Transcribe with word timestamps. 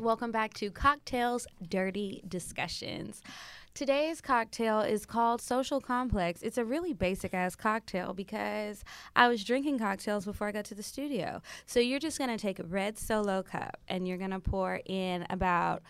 Welcome 0.00 0.30
back 0.30 0.54
to 0.54 0.70
Cocktales 0.70 1.44
Dirty 1.68 2.22
Discussions. 2.26 3.20
Today's 3.74 4.22
cocktail 4.22 4.80
is 4.80 5.04
called 5.04 5.42
Social 5.42 5.78
Complex. 5.78 6.40
It's 6.40 6.56
a 6.56 6.64
really 6.64 6.94
basic 6.94 7.34
ass 7.34 7.54
cocktail 7.54 8.14
because 8.14 8.82
I 9.14 9.28
was 9.28 9.44
drinking 9.44 9.78
cocktails 9.78 10.24
before 10.24 10.48
I 10.48 10.52
got 10.52 10.64
to 10.66 10.74
the 10.74 10.82
studio. 10.82 11.42
So 11.66 11.80
you're 11.80 11.98
just 11.98 12.16
going 12.16 12.30
to 12.30 12.38
take 12.38 12.58
a 12.58 12.64
red 12.64 12.96
solo 12.96 13.42
cup 13.42 13.76
and 13.88 14.08
you're 14.08 14.16
going 14.16 14.30
to 14.30 14.40
pour 14.40 14.80
in 14.86 15.26
about 15.28 15.82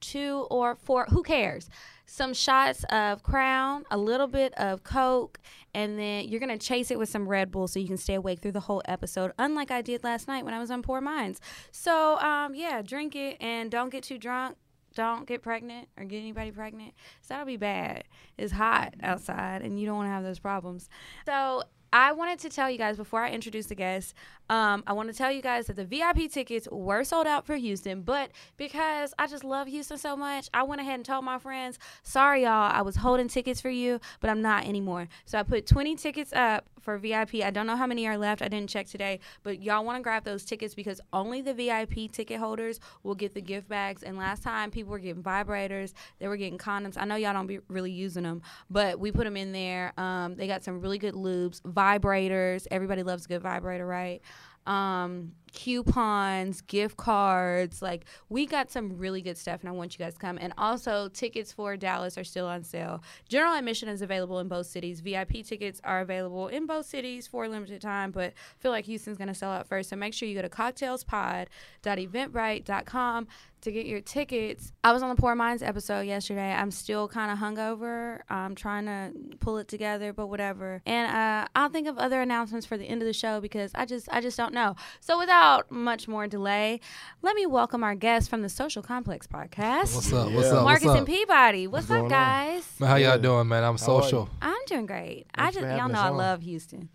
two 0.00 0.46
or 0.50 0.74
four, 0.74 1.06
who 1.08 1.22
cares? 1.22 1.70
Some 2.04 2.34
shots 2.34 2.84
of 2.90 3.22
Crown, 3.22 3.84
a 3.90 3.96
little 3.96 4.26
bit 4.26 4.52
of 4.58 4.84
Coke, 4.84 5.40
and 5.74 5.98
then 5.98 6.28
you're 6.28 6.40
gonna 6.40 6.58
chase 6.58 6.90
it 6.90 6.98
with 6.98 7.08
some 7.08 7.28
Red 7.28 7.50
Bull 7.50 7.68
so 7.68 7.78
you 7.78 7.86
can 7.86 7.96
stay 7.96 8.14
awake 8.14 8.40
through 8.40 8.52
the 8.52 8.60
whole 8.60 8.82
episode, 8.86 9.32
unlike 9.38 9.70
I 9.70 9.82
did 9.82 10.04
last 10.04 10.28
night 10.28 10.44
when 10.44 10.54
I 10.54 10.58
was 10.58 10.70
on 10.70 10.82
Poor 10.82 11.00
Minds. 11.00 11.40
So, 11.70 12.18
um, 12.20 12.54
yeah, 12.54 12.82
drink 12.82 13.16
it 13.16 13.36
and 13.40 13.70
don't 13.70 13.90
get 13.90 14.04
too 14.04 14.18
drunk. 14.18 14.56
Don't 14.94 15.26
get 15.26 15.42
pregnant 15.42 15.88
or 15.98 16.04
get 16.04 16.18
anybody 16.18 16.52
pregnant. 16.52 16.94
So 17.20 17.34
that'll 17.34 17.46
be 17.46 17.56
bad. 17.56 18.04
It's 18.38 18.52
hot 18.52 18.94
outside 19.02 19.62
and 19.62 19.78
you 19.78 19.86
don't 19.86 19.96
want 19.96 20.06
to 20.06 20.12
have 20.12 20.22
those 20.22 20.38
problems. 20.38 20.88
So 21.26 21.64
I 21.94 22.10
wanted 22.10 22.40
to 22.40 22.50
tell 22.50 22.68
you 22.68 22.76
guys 22.76 22.96
before 22.96 23.22
I 23.22 23.30
introduce 23.30 23.66
the 23.66 23.76
guests, 23.76 24.14
um, 24.50 24.82
I 24.84 24.92
want 24.94 25.12
to 25.12 25.14
tell 25.16 25.30
you 25.30 25.40
guys 25.40 25.68
that 25.68 25.76
the 25.76 25.84
VIP 25.84 26.28
tickets 26.28 26.66
were 26.72 27.04
sold 27.04 27.28
out 27.28 27.46
for 27.46 27.54
Houston, 27.54 28.02
but 28.02 28.32
because 28.56 29.14
I 29.16 29.28
just 29.28 29.44
love 29.44 29.68
Houston 29.68 29.96
so 29.96 30.16
much, 30.16 30.50
I 30.52 30.64
went 30.64 30.80
ahead 30.80 30.96
and 30.96 31.04
told 31.04 31.24
my 31.24 31.38
friends, 31.38 31.78
sorry, 32.02 32.42
y'all, 32.42 32.72
I 32.72 32.82
was 32.82 32.96
holding 32.96 33.28
tickets 33.28 33.60
for 33.60 33.70
you, 33.70 34.00
but 34.18 34.28
I'm 34.28 34.42
not 34.42 34.66
anymore. 34.66 35.06
So 35.24 35.38
I 35.38 35.44
put 35.44 35.68
20 35.68 35.94
tickets 35.94 36.32
up 36.32 36.66
for 36.84 36.98
VIP. 36.98 37.36
I 37.36 37.50
don't 37.50 37.66
know 37.66 37.76
how 37.76 37.86
many 37.86 38.06
are 38.06 38.18
left. 38.18 38.42
I 38.42 38.48
didn't 38.48 38.70
check 38.70 38.86
today, 38.86 39.20
but 39.42 39.62
y'all 39.62 39.84
want 39.84 39.98
to 39.98 40.02
grab 40.02 40.24
those 40.24 40.44
tickets 40.44 40.74
because 40.74 41.00
only 41.12 41.40
the 41.40 41.54
VIP 41.54 42.12
ticket 42.12 42.38
holders 42.38 42.78
will 43.02 43.14
get 43.14 43.34
the 43.34 43.40
gift 43.40 43.68
bags. 43.68 44.02
And 44.02 44.16
last 44.16 44.42
time 44.42 44.70
people 44.70 44.92
were 44.92 44.98
getting 44.98 45.22
vibrators, 45.22 45.92
they 46.18 46.28
were 46.28 46.36
getting 46.36 46.58
condoms. 46.58 46.96
I 46.96 47.04
know 47.04 47.16
y'all 47.16 47.32
don't 47.32 47.46
be 47.46 47.58
really 47.68 47.92
using 47.92 48.22
them, 48.22 48.42
but 48.70 49.00
we 49.00 49.10
put 49.10 49.24
them 49.24 49.36
in 49.36 49.52
there. 49.52 49.92
Um, 49.98 50.36
they 50.36 50.46
got 50.46 50.62
some 50.62 50.80
really 50.80 50.98
good 50.98 51.14
lubes, 51.14 51.60
vibrators. 51.62 52.66
Everybody 52.70 53.02
loves 53.02 53.24
a 53.24 53.28
good 53.28 53.42
vibrator, 53.42 53.86
right? 53.86 54.20
um, 54.66 55.32
coupons, 55.54 56.60
gift 56.62 56.96
cards. 56.96 57.80
Like 57.80 58.06
we 58.28 58.46
got 58.46 58.70
some 58.70 58.98
really 58.98 59.22
good 59.22 59.38
stuff, 59.38 59.60
and 59.60 59.68
I 59.68 59.72
want 59.72 59.98
you 59.98 60.04
guys 60.04 60.14
to 60.14 60.20
come. 60.20 60.38
And 60.40 60.52
also, 60.58 61.08
tickets 61.08 61.52
for 61.52 61.76
Dallas 61.76 62.18
are 62.18 62.24
still 62.24 62.46
on 62.46 62.64
sale. 62.64 63.02
General 63.28 63.54
admission 63.54 63.88
is 63.88 64.02
available 64.02 64.40
in 64.40 64.48
both 64.48 64.66
cities. 64.66 64.98
VIP 65.00 65.44
tickets 65.44 65.80
are 65.84 66.00
available 66.00 66.48
in 66.48 66.66
both 66.66 66.86
cities 66.86 67.26
for 67.26 67.44
a 67.44 67.48
limited 67.48 67.80
time, 67.80 68.10
but 68.10 68.30
I 68.30 68.32
feel 68.58 68.72
like 68.72 68.84
Houston's 68.84 69.16
to 69.18 69.34
sell 69.34 69.50
out 69.50 69.66
first. 69.66 69.88
So 69.90 69.96
make 69.96 70.12
sure 70.12 70.28
you 70.28 70.34
go 70.34 70.42
to 70.42 70.48
cocktalespod.eventbrite.com 70.48 73.28
to 73.64 73.72
get 73.72 73.86
your 73.86 74.00
tickets. 74.00 74.72
I 74.82 74.92
was 74.92 75.02
on 75.02 75.08
the 75.08 75.16
Poor 75.16 75.34
Minds 75.34 75.62
episode 75.62 76.02
yesterday. 76.02 76.52
I'm 76.52 76.70
still 76.70 77.08
kind 77.08 77.30
of 77.30 77.38
hungover. 77.38 78.20
I'm 78.28 78.54
trying 78.54 78.86
to 78.86 79.12
pull 79.40 79.58
it 79.58 79.68
together, 79.68 80.12
but 80.12 80.26
whatever. 80.26 80.82
And 80.86 81.10
uh, 81.10 81.48
I'll 81.56 81.70
think 81.70 81.88
of 81.88 81.98
other 81.98 82.20
announcements 82.20 82.66
for 82.66 82.76
the 82.76 82.84
end 82.84 83.00
of 83.00 83.06
the 83.06 83.14
show 83.14 83.40
because 83.40 83.72
I 83.74 83.86
just 83.86 84.08
I 84.12 84.20
just 84.20 84.36
don't 84.36 84.52
know. 84.52 84.76
So 85.00 85.18
without 85.18 85.43
much 85.70 86.08
more 86.08 86.26
delay, 86.26 86.80
let 87.20 87.36
me 87.36 87.44
welcome 87.44 87.84
our 87.84 87.94
guests 87.94 88.28
from 88.28 88.40
the 88.40 88.48
Social 88.48 88.82
Complex 88.82 89.26
podcast. 89.26 89.94
What's 89.94 90.12
up? 90.12 90.30
Yeah. 90.30 90.36
What's 90.36 90.48
up? 90.48 90.64
Marcus 90.64 90.86
What's 90.86 90.98
and? 90.98 91.06
Peabody. 91.06 91.66
What's, 91.66 91.88
What's 91.88 91.90
up, 91.90 91.96
going 91.96 92.04
on? 92.04 92.08
guys? 92.10 92.66
Man, 92.78 92.88
how 92.88 92.96
y'all 92.96 93.18
doing, 93.18 93.48
man? 93.48 93.62
I'm 93.62 93.76
How 93.76 93.92
are 93.92 93.96
you? 93.96 94.02
social. 94.02 94.30
I'm 94.40 94.64
doing 94.66 94.86
great. 94.86 95.26
I 95.34 95.50
just 95.50 95.60
y'all 95.66 95.88
know 95.90 96.00
I 96.00 96.08
love 96.08 96.40
Houston. 96.42 96.88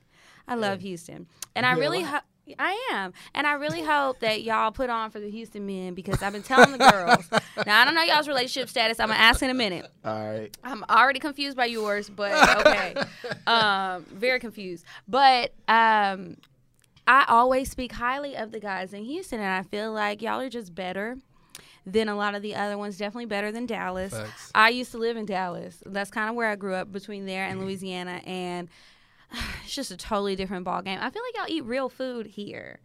I 0.48 0.56
love 0.56 0.82
Houston, 0.82 1.28
and 1.56 1.64
You 1.64 1.72
I 1.72 1.76
really. 1.76 2.02
lot. 2.02 2.12
Ho- 2.12 2.20
I 2.58 2.90
am, 2.94 3.14
and 3.36 3.46
I 3.46 3.52
really 3.54 3.84
hope 3.84 4.22
that 4.22 4.42
y'all 4.42 4.72
put 4.72 4.90
on 4.90 5.12
for 5.12 5.20
the 5.20 5.30
Houston 5.30 5.68
men 5.68 5.94
because 5.94 6.24
I've 6.24 6.34
been 6.34 6.42
telling 6.42 6.72
the 6.72 6.80
girls. 6.80 7.30
now 7.68 7.82
I 7.82 7.86
don't 7.86 7.94
know 7.94 8.02
y'all's 8.02 8.28
relationship 8.28 8.70
status. 8.70 9.00
I'm 9.00 9.10
gonna 9.10 9.20
ask 9.20 9.44
in 9.44 9.52
a 9.52 9.54
minute. 9.54 9.86
All 10.04 10.32
right. 10.32 10.58
I'm 10.64 10.84
already 10.90 11.20
confused 11.20 11.56
by 11.56 11.66
yours, 11.66 12.10
but 12.10 12.66
okay. 12.66 12.96
um, 13.48 14.04
very 14.06 14.40
confused. 14.40 14.84
But 15.08 15.54
um, 15.68 16.38
I 17.10 17.26
always 17.28 17.72
speak 17.72 17.94
highly 17.94 18.38
of 18.38 18.52
the 18.52 18.60
guys 18.60 18.94
in 18.94 19.04
Houston, 19.04 19.40
and 19.40 19.52
I 19.52 19.64
feel 19.64 19.92
like 19.92 20.22
y'all 20.22 20.40
are 20.42 20.48
just 20.48 20.76
better 20.76 21.18
than 21.84 22.08
a 22.08 22.16
lot 22.16 22.36
of 22.36 22.44
the 22.44 22.54
other 22.54 22.78
ones. 22.78 23.00
Definitely 23.00 23.26
better 23.26 23.52
than 23.52 23.66
Dallas. 23.66 24.14
Facts. 24.14 24.52
I 24.54 24.70
used 24.70 24.92
to 24.92 25.00
live 25.00 25.18
in 25.18 25.26
Dallas. 25.26 25.82
That's 25.88 26.12
kind 26.12 26.30
of 26.30 26.36
where 26.36 26.48
I 26.48 26.56
grew 26.56 26.76
up, 26.76 26.92
between 26.92 27.26
there 27.26 27.46
and 27.46 27.58
mm-hmm. 27.58 27.66
Louisiana, 27.66 28.22
and 28.28 28.70
it's 29.64 29.74
just 29.74 29.90
a 29.90 29.98
totally 29.98 30.36
different 30.36 30.66
ball 30.66 30.84
game. 30.84 31.00
I 31.02 31.10
feel 31.10 31.24
like 31.24 31.36
y'all 31.36 31.56
eat 31.56 31.66
real 31.66 31.90
food 31.90 32.28
here. 32.28 32.80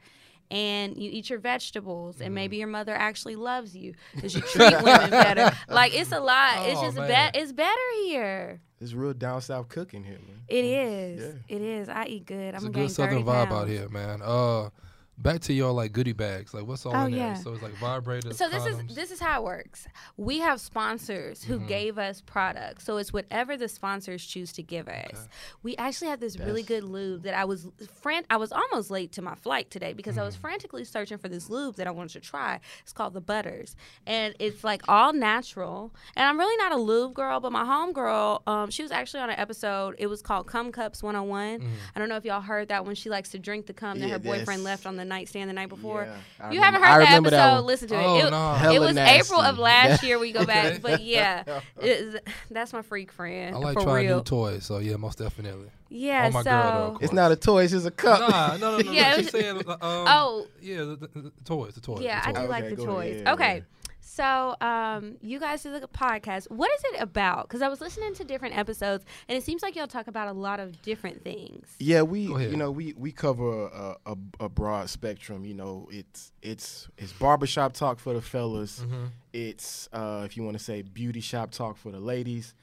And 0.50 0.96
you 0.96 1.10
eat 1.12 1.30
your 1.30 1.38
vegetables, 1.38 2.20
and 2.20 2.30
Mm. 2.30 2.34
maybe 2.34 2.56
your 2.58 2.68
mother 2.68 2.94
actually 2.94 3.36
loves 3.36 3.74
you 3.76 3.94
because 4.14 4.34
you 4.34 4.40
treat 4.52 4.74
women 4.82 5.10
better. 5.10 5.50
Like 5.68 5.94
it's 5.94 6.12
a 6.12 6.20
lot. 6.20 6.68
it's 6.68 6.78
Oh, 6.78 6.84
just 6.84 6.96
man. 6.96 7.32
be- 7.32 7.38
it's 7.38 7.52
better 7.52 7.80
here. 8.04 8.60
It's 8.80 8.92
real 8.92 9.14
down 9.14 9.40
south 9.40 9.68
cooking 9.68 10.04
here, 10.04 10.18
man. 10.26 10.42
It 10.48 10.64
is. 10.64 11.34
Yeah. 11.48 11.56
It 11.56 11.62
is. 11.62 11.88
I 11.88 12.04
eat 12.06 12.26
good. 12.26 12.50
I'm 12.54 12.56
It's 12.56 12.64
a 12.64 12.68
good 12.70 12.90
southern 12.90 13.24
30 13.24 13.24
vibe 13.24 13.52
out 13.52 13.68
here, 13.68 13.88
man. 13.88 14.20
Uh, 14.22 14.68
back 15.16 15.40
to 15.42 15.52
your 15.52 15.70
like 15.72 15.92
goodie 15.92 16.12
bags. 16.12 16.52
Like, 16.54 16.66
what's 16.66 16.84
all 16.86 16.94
Oh, 16.94 17.04
in 17.06 17.12
there? 17.12 17.20
yeah. 17.20 17.34
So 17.34 17.52
it's 17.52 17.62
like 17.62 17.74
vibrators. 17.74 18.34
So 18.34 18.48
this 18.48 18.64
condoms. 18.64 18.90
is 18.90 18.96
this 18.96 19.10
is 19.10 19.20
how 19.20 19.40
it 19.40 19.44
works. 19.44 19.86
We 20.16 20.38
have 20.40 20.60
sponsors 20.60 21.42
who 21.44 21.54
Mm-hmm. 21.58 21.66
gave 21.66 21.98
us 21.98 22.20
products. 22.20 22.84
So 22.84 22.96
it's 22.96 23.12
whatever 23.12 23.56
the 23.56 23.68
sponsors 23.68 24.24
choose 24.26 24.52
to 24.54 24.62
give 24.62 24.88
us. 24.88 25.28
We 25.62 25.76
actually 25.76 26.08
have 26.08 26.20
this 26.20 26.38
really 26.38 26.62
good 26.62 26.84
lube 26.84 27.22
that 27.22 27.34
I 27.34 27.44
was 27.44 27.68
fran- 28.02 28.26
I 28.28 28.36
was 28.36 28.50
almost 28.52 28.90
late 28.90 29.12
to 29.12 29.22
my 29.22 29.34
flight 29.36 29.70
today 29.70 29.92
because 29.92 30.14
Mm-hmm. 30.14 30.22
I 30.22 30.26
was 30.26 30.36
frantically 30.36 30.84
searching 30.84 31.18
for 31.18 31.28
this 31.28 31.48
lube 31.48 31.76
that 31.76 31.86
I 31.86 31.90
wanted 31.90 32.12
to 32.14 32.20
try. 32.20 32.60
It's 32.82 32.92
called 32.92 33.14
the 33.14 33.20
Butters, 33.20 33.76
and 34.06 34.34
it's 34.38 34.62
like 34.64 34.82
all 34.88 35.12
natural. 35.12 35.94
And 36.16 36.26
I'm 36.28 36.38
really 36.38 36.56
not 36.56 36.72
a 36.72 36.76
lube 36.76 37.14
girl, 37.14 37.40
but 37.40 37.52
my 37.52 37.64
home 37.64 37.92
girl, 37.92 38.42
um, 38.46 38.70
she 38.70 38.82
was 38.82 38.90
actually 38.92 39.20
on 39.20 39.30
an 39.30 39.38
episode. 39.38 39.94
It 39.98 40.06
was 40.08 40.22
called 40.22 40.46
Cum 40.46 40.72
Cups 40.72 41.02
101. 41.02 41.60
Mm-hmm. 41.60 41.68
I 41.94 41.98
don't 41.98 42.08
know 42.08 42.16
if 42.16 42.24
y'all 42.24 42.40
heard 42.40 42.68
that 42.68 42.84
when 42.84 42.94
she 42.94 43.10
likes 43.10 43.30
to 43.30 43.38
drink 43.38 43.66
the 43.66 43.72
cum 43.72 43.98
that 44.00 44.06
Yeah, 44.06 44.14
her 44.14 44.18
boyfriend 44.18 44.64
left 44.64 44.86
on 44.86 44.96
the 44.96 45.03
nightstand 45.04 45.48
the 45.50 45.54
night 45.54 45.68
before. 45.68 46.04
Yeah, 46.04 46.50
you 46.50 46.56
remember- 46.60 46.64
haven't 46.64 46.82
heard 46.82 46.88
I 46.90 46.98
that 46.98 47.04
remember 47.06 47.30
that 47.30 47.48
episode? 47.52 47.66
Listen 47.66 47.88
to 47.88 47.94
it. 47.94 48.04
Oh, 48.04 48.18
it, 48.26 48.30
no. 48.30 48.72
it 48.72 48.78
was 48.80 48.94
nasty. 48.94 49.18
April 49.20 49.40
of 49.40 49.58
last 49.58 50.02
year. 50.02 50.18
We 50.18 50.32
go 50.32 50.44
back, 50.46 50.80
but 50.82 51.02
yeah, 51.02 51.42
it, 51.80 52.26
that's 52.50 52.72
my 52.72 52.82
freak 52.82 53.12
friend 53.12 53.54
I 53.54 53.58
like 53.58 53.74
for 53.74 53.82
trying 53.82 54.06
real. 54.06 54.16
new 54.18 54.22
toys. 54.24 54.64
So 54.64 54.78
yeah, 54.78 54.96
most 54.96 55.18
definitely. 55.18 55.68
yeah, 55.88 56.26
Oh, 56.28 56.32
my 56.32 56.42
so 56.42 56.50
girl, 56.50 56.90
though, 56.92 56.98
It's 57.04 57.12
not 57.12 57.32
a 57.32 57.36
toy. 57.36 57.64
It's 57.64 57.72
just 57.72 57.86
a 57.86 57.90
cup. 57.90 58.20
Nah, 58.30 58.56
no, 58.56 58.78
no, 58.78 58.82
no. 58.82 58.90
Yeah, 58.92 59.10
no. 59.12 59.16
it 59.16 59.22
She's 59.22 59.30
saying, 59.30 59.62
uh, 59.66 59.72
um, 59.72 59.78
oh 59.82 60.46
yeah, 60.60 60.78
the, 60.78 60.96
the, 60.96 61.20
the 61.20 61.32
toys, 61.44 61.74
the 61.74 61.80
toys. 61.80 62.00
yeah, 62.02 62.22
I 62.24 62.32
do 62.32 62.40
toys. 62.40 62.48
like 62.48 62.68
the 62.70 62.76
toys. 62.76 63.14
ahead, 63.22 63.28
okay. 63.28 63.54
yeah. 63.56 63.60
So, 64.06 64.54
um, 64.60 65.16
you 65.22 65.40
guys 65.40 65.62
do 65.62 65.72
the 65.72 65.88
podcast. 65.88 66.50
What 66.50 66.70
is 66.70 66.84
it 66.92 67.00
about? 67.00 67.48
Because 67.48 67.62
I 67.62 67.68
was 67.68 67.80
listening 67.80 68.14
to 68.14 68.24
different 68.24 68.56
episodes, 68.56 69.04
and 69.28 69.36
it 69.36 69.42
seems 69.42 69.62
like 69.62 69.74
y'all 69.74 69.86
talk 69.86 70.08
about 70.08 70.28
a 70.28 70.32
lot 70.32 70.60
of 70.60 70.82
different 70.82 71.24
things. 71.24 71.74
Yeah, 71.78 72.02
we 72.02 72.20
you 72.20 72.56
know 72.56 72.70
we 72.70 72.92
we 72.98 73.12
cover 73.12 73.66
a, 73.68 73.96
a, 74.04 74.16
a 74.40 74.48
broad 74.50 74.90
spectrum. 74.90 75.46
You 75.46 75.54
know, 75.54 75.88
it's 75.90 76.32
it's 76.42 76.86
it's 76.98 77.12
barbershop 77.14 77.72
talk 77.72 77.98
for 77.98 78.12
the 78.12 78.20
fellas. 78.20 78.80
Mm-hmm. 78.80 79.04
It's 79.32 79.88
uh, 79.92 80.22
if 80.26 80.36
you 80.36 80.44
want 80.44 80.58
to 80.58 80.62
say 80.62 80.82
beauty 80.82 81.20
shop 81.20 81.50
talk 81.50 81.78
for 81.78 81.90
the 81.90 82.00
ladies. 82.00 82.54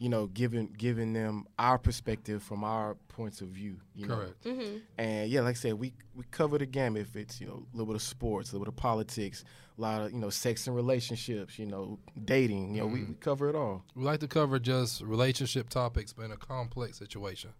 You 0.00 0.08
know, 0.08 0.26
giving 0.26 0.74
giving 0.76 1.12
them 1.12 1.46
our 1.58 1.78
perspective 1.78 2.42
from 2.42 2.64
our 2.64 2.96
points 3.08 3.42
of 3.42 3.48
view. 3.48 3.76
You 3.94 4.08
know? 4.08 4.16
Correct. 4.16 4.44
Mm-hmm. 4.44 4.76
And 4.96 5.30
yeah, 5.30 5.42
like 5.42 5.50
I 5.50 5.58
said, 5.58 5.74
we 5.74 5.92
we 6.14 6.24
cover 6.30 6.58
the 6.58 6.66
gamut. 6.66 7.02
If 7.02 7.16
it's 7.16 7.40
you 7.40 7.46
know 7.46 7.66
a 7.72 7.76
little 7.76 7.86
bit 7.86 7.96
of 7.96 8.02
sports, 8.02 8.50
a 8.50 8.54
little 8.54 8.64
bit 8.64 8.72
of 8.72 8.76
politics, 8.76 9.44
a 9.78 9.80
lot 9.80 10.02
of 10.02 10.12
you 10.12 10.18
know 10.18 10.30
sex 10.30 10.66
and 10.66 10.74
relationships, 10.74 11.58
you 11.58 11.66
know 11.66 11.98
dating. 12.24 12.74
You 12.74 12.80
know, 12.80 12.86
we, 12.86 13.04
we 13.04 13.14
cover 13.14 13.48
it 13.50 13.54
all. 13.54 13.84
We 13.94 14.02
like 14.02 14.20
to 14.20 14.28
cover 14.28 14.58
just 14.58 15.02
relationship 15.02 15.68
topics, 15.68 16.12
but 16.14 16.24
in 16.24 16.32
a 16.32 16.36
complex 16.38 16.98
situation. 16.98 17.50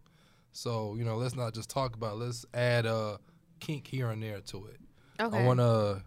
So 0.53 0.97
you 0.97 1.05
know, 1.05 1.17
let's 1.17 1.37
not 1.37 1.53
just 1.55 1.69
talk 1.71 1.95
about. 1.95 2.15
it. 2.15 2.25
Let's 2.25 2.47
add 2.55 2.87
a 2.87 3.19
kink 3.61 3.87
here 3.87 4.09
and 4.09 4.23
there 4.23 4.41
to 4.41 4.67
it. 4.67 4.81
Okay. 5.21 5.39
I 5.39 5.47
want 5.47 5.61
to 5.61 6.03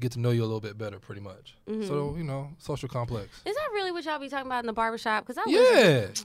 get 0.00 0.12
to 0.12 0.20
know 0.20 0.30
you 0.30 0.42
a 0.42 0.46
little 0.46 0.60
bit 0.60 0.76
better, 0.76 0.98
pretty 0.98 1.20
much. 1.20 1.54
Mm-hmm. 1.68 1.86
So 1.86 2.14
you 2.16 2.24
know, 2.24 2.50
social 2.58 2.88
complex. 2.88 3.28
Is 3.44 3.54
that 3.54 3.68
really 3.72 3.92
what 3.92 4.04
y'all 4.04 4.18
be 4.18 4.28
talking 4.28 4.46
about 4.46 4.60
in 4.60 4.66
the 4.66 4.72
barbershop? 4.72 5.26
Because 5.26 5.38
I 5.38 5.48
listen- 5.50 5.76
Yeah. 5.76 6.24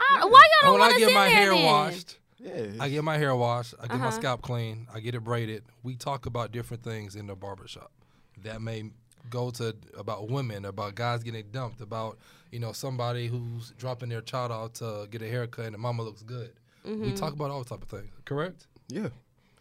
I, 0.00 0.24
why 0.24 0.30
y'all 0.30 0.40
don't 0.62 0.72
when 0.72 0.80
want 0.80 0.94
I 0.94 0.98
get 0.98 1.14
my 1.14 1.28
hair 1.28 1.50
then? 1.50 1.64
washed, 1.64 2.18
Yeah, 2.38 2.66
I 2.80 2.88
get 2.88 3.04
my 3.04 3.18
hair 3.18 3.36
washed, 3.36 3.74
I 3.78 3.86
get 3.86 3.98
my 3.98 4.08
Uh-huh. 4.08 4.10
scalp 4.16 4.42
clean, 4.42 4.88
I 4.92 4.98
get 5.00 5.14
it 5.14 5.20
braided. 5.22 5.62
We 5.84 5.94
talk 5.94 6.26
about 6.26 6.50
different 6.50 6.82
things 6.82 7.14
in 7.14 7.28
the 7.28 7.36
barbershop. 7.36 7.92
That 8.42 8.60
may 8.60 8.90
go 9.30 9.50
to 9.52 9.76
about 9.96 10.28
women, 10.28 10.64
about 10.64 10.96
guys 10.96 11.22
getting 11.22 11.44
dumped, 11.52 11.80
about 11.80 12.18
you 12.50 12.58
know 12.58 12.72
somebody 12.72 13.28
who's 13.28 13.70
dropping 13.78 14.08
their 14.08 14.22
child 14.22 14.50
off 14.50 14.72
to 14.74 15.06
get 15.10 15.22
a 15.22 15.28
haircut 15.28 15.66
and 15.66 15.74
the 15.74 15.78
mama 15.78 16.02
looks 16.02 16.22
good. 16.24 16.52
Mm-hmm. 16.84 17.04
We 17.04 17.12
talk 17.12 17.32
about 17.32 17.52
all 17.52 17.62
type 17.62 17.82
of 17.84 17.88
things, 17.88 18.10
correct? 18.24 18.66
Yeah. 18.88 19.10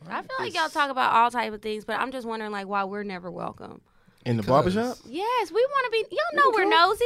I 0.08 0.22
feel 0.22 0.30
like 0.40 0.54
y'all 0.54 0.70
talk 0.70 0.90
about 0.90 1.14
all 1.14 1.32
type 1.32 1.54
of 1.54 1.62
things, 1.62 1.86
but 1.86 2.00
I'm 2.00 2.12
just 2.12 2.28
wondering 2.28 2.52
like 2.52 2.68
why 2.68 2.84
we're 2.84 3.04
never 3.04 3.30
welcome. 3.32 3.82
In 4.26 4.38
the 4.38 4.44
Because- 4.44 4.74
barbershop? 4.76 4.98
Yes, 5.08 5.52
we 5.52 5.66
want 5.70 5.86
to 5.86 5.92
be. 6.10 6.16
Y'all 6.16 6.44
know 6.44 6.52
we're 6.56 6.70
nosy. 6.70 7.06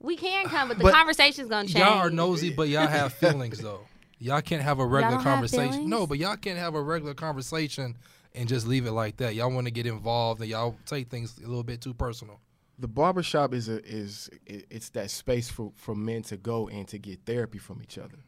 We 0.00 0.16
can 0.16 0.46
come, 0.46 0.68
but 0.68 0.78
the 0.78 0.84
But- 0.84 0.94
conversation's 0.94 1.48
gonna 1.48 1.68
change. 1.68 1.78
Y'all 1.84 1.98
are 1.98 2.10
nosy, 2.10 2.50
but 2.50 2.68
y'all 2.68 2.86
have 2.86 3.12
feelings 3.12 3.58
though. 3.58 3.86
Y'all 4.18 4.40
can't 4.42 4.62
have 4.62 4.78
a 4.78 4.84
regular 4.86 5.16
don't 5.16 5.24
have 5.24 5.34
conversation. 5.34 5.70
feelings? 5.72 5.88
No, 5.90 6.06
but 6.06 6.18
y'all 6.18 6.36
can't 6.36 6.58
have 6.58 6.74
a 6.74 6.82
regular 6.82 7.14
conversation 7.14 7.96
and 8.34 8.48
just 8.48 8.66
leave 8.66 8.86
it 8.86 8.92
like 8.92 9.16
that. 9.18 9.34
Y'all 9.34 9.50
want 9.50 9.66
to 9.66 9.70
get 9.70 9.86
involved 9.86 10.40
and 10.40 10.50
y'all 10.50 10.76
take 10.86 11.08
things 11.08 11.38
a 11.38 11.46
little 11.46 11.62
bit 11.62 11.80
too 11.80 11.94
personal. 11.94 12.40
The 12.78 12.88
barbershop 12.88 13.52
is 13.54 13.68
a 13.68 13.84
is 13.84 14.30
it, 14.46 14.66
it's 14.70 14.88
that 14.90 15.10
space 15.10 15.50
for, 15.50 15.72
for 15.76 15.94
men 15.94 16.22
to 16.24 16.36
go 16.36 16.68
and 16.68 16.86
to 16.88 16.98
get 16.98 17.20
therapy 17.26 17.58
from 17.58 17.82
each 17.82 17.98
other. 17.98 18.18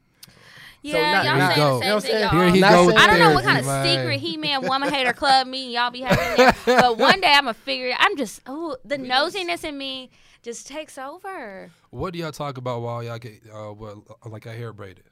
Yeah, 0.82 1.22
not- 1.22 1.24
y'all 1.24 1.38
saying 1.38 1.56
Go. 1.56 1.78
the 1.78 1.84
You 1.84 1.90
know 1.92 1.98
same 2.00 2.10
thing. 2.10 2.20
y'all. 2.20 2.30
Here 2.30 2.50
he 2.50 2.60
Not 2.60 2.70
go 2.72 2.86
with 2.86 2.96
I 2.96 3.06
don't 3.06 3.18
know 3.20 3.34
what 3.34 3.44
kind 3.44 3.58
of 3.58 3.64
man. 3.66 3.84
secret 3.98 4.20
He 4.20 4.36
Man 4.36 4.62
Woman 4.66 4.90
Hater 4.92 5.12
Club 5.12 5.46
meeting 5.46 5.70
y'all 5.72 5.90
be 5.90 6.00
having 6.00 6.54
but 6.66 6.98
one 6.98 7.20
day 7.20 7.32
I'm 7.32 7.44
gonna 7.44 7.54
figure 7.54 7.88
it. 7.88 7.96
I'm 7.98 8.16
just 8.16 8.40
oh 8.46 8.76
the 8.84 8.96
nosiness 8.98 9.64
in 9.64 9.78
me 9.78 10.10
just 10.42 10.66
takes 10.66 10.98
over. 10.98 11.70
What 11.90 12.12
do 12.12 12.18
y'all 12.18 12.32
talk 12.32 12.58
about 12.58 12.82
while 12.82 13.02
y'all 13.04 13.18
get 13.18 13.40
uh, 13.54 13.72
well, 13.72 14.04
like 14.26 14.46
a 14.46 14.52
hair 14.52 14.72
braided? 14.72 15.04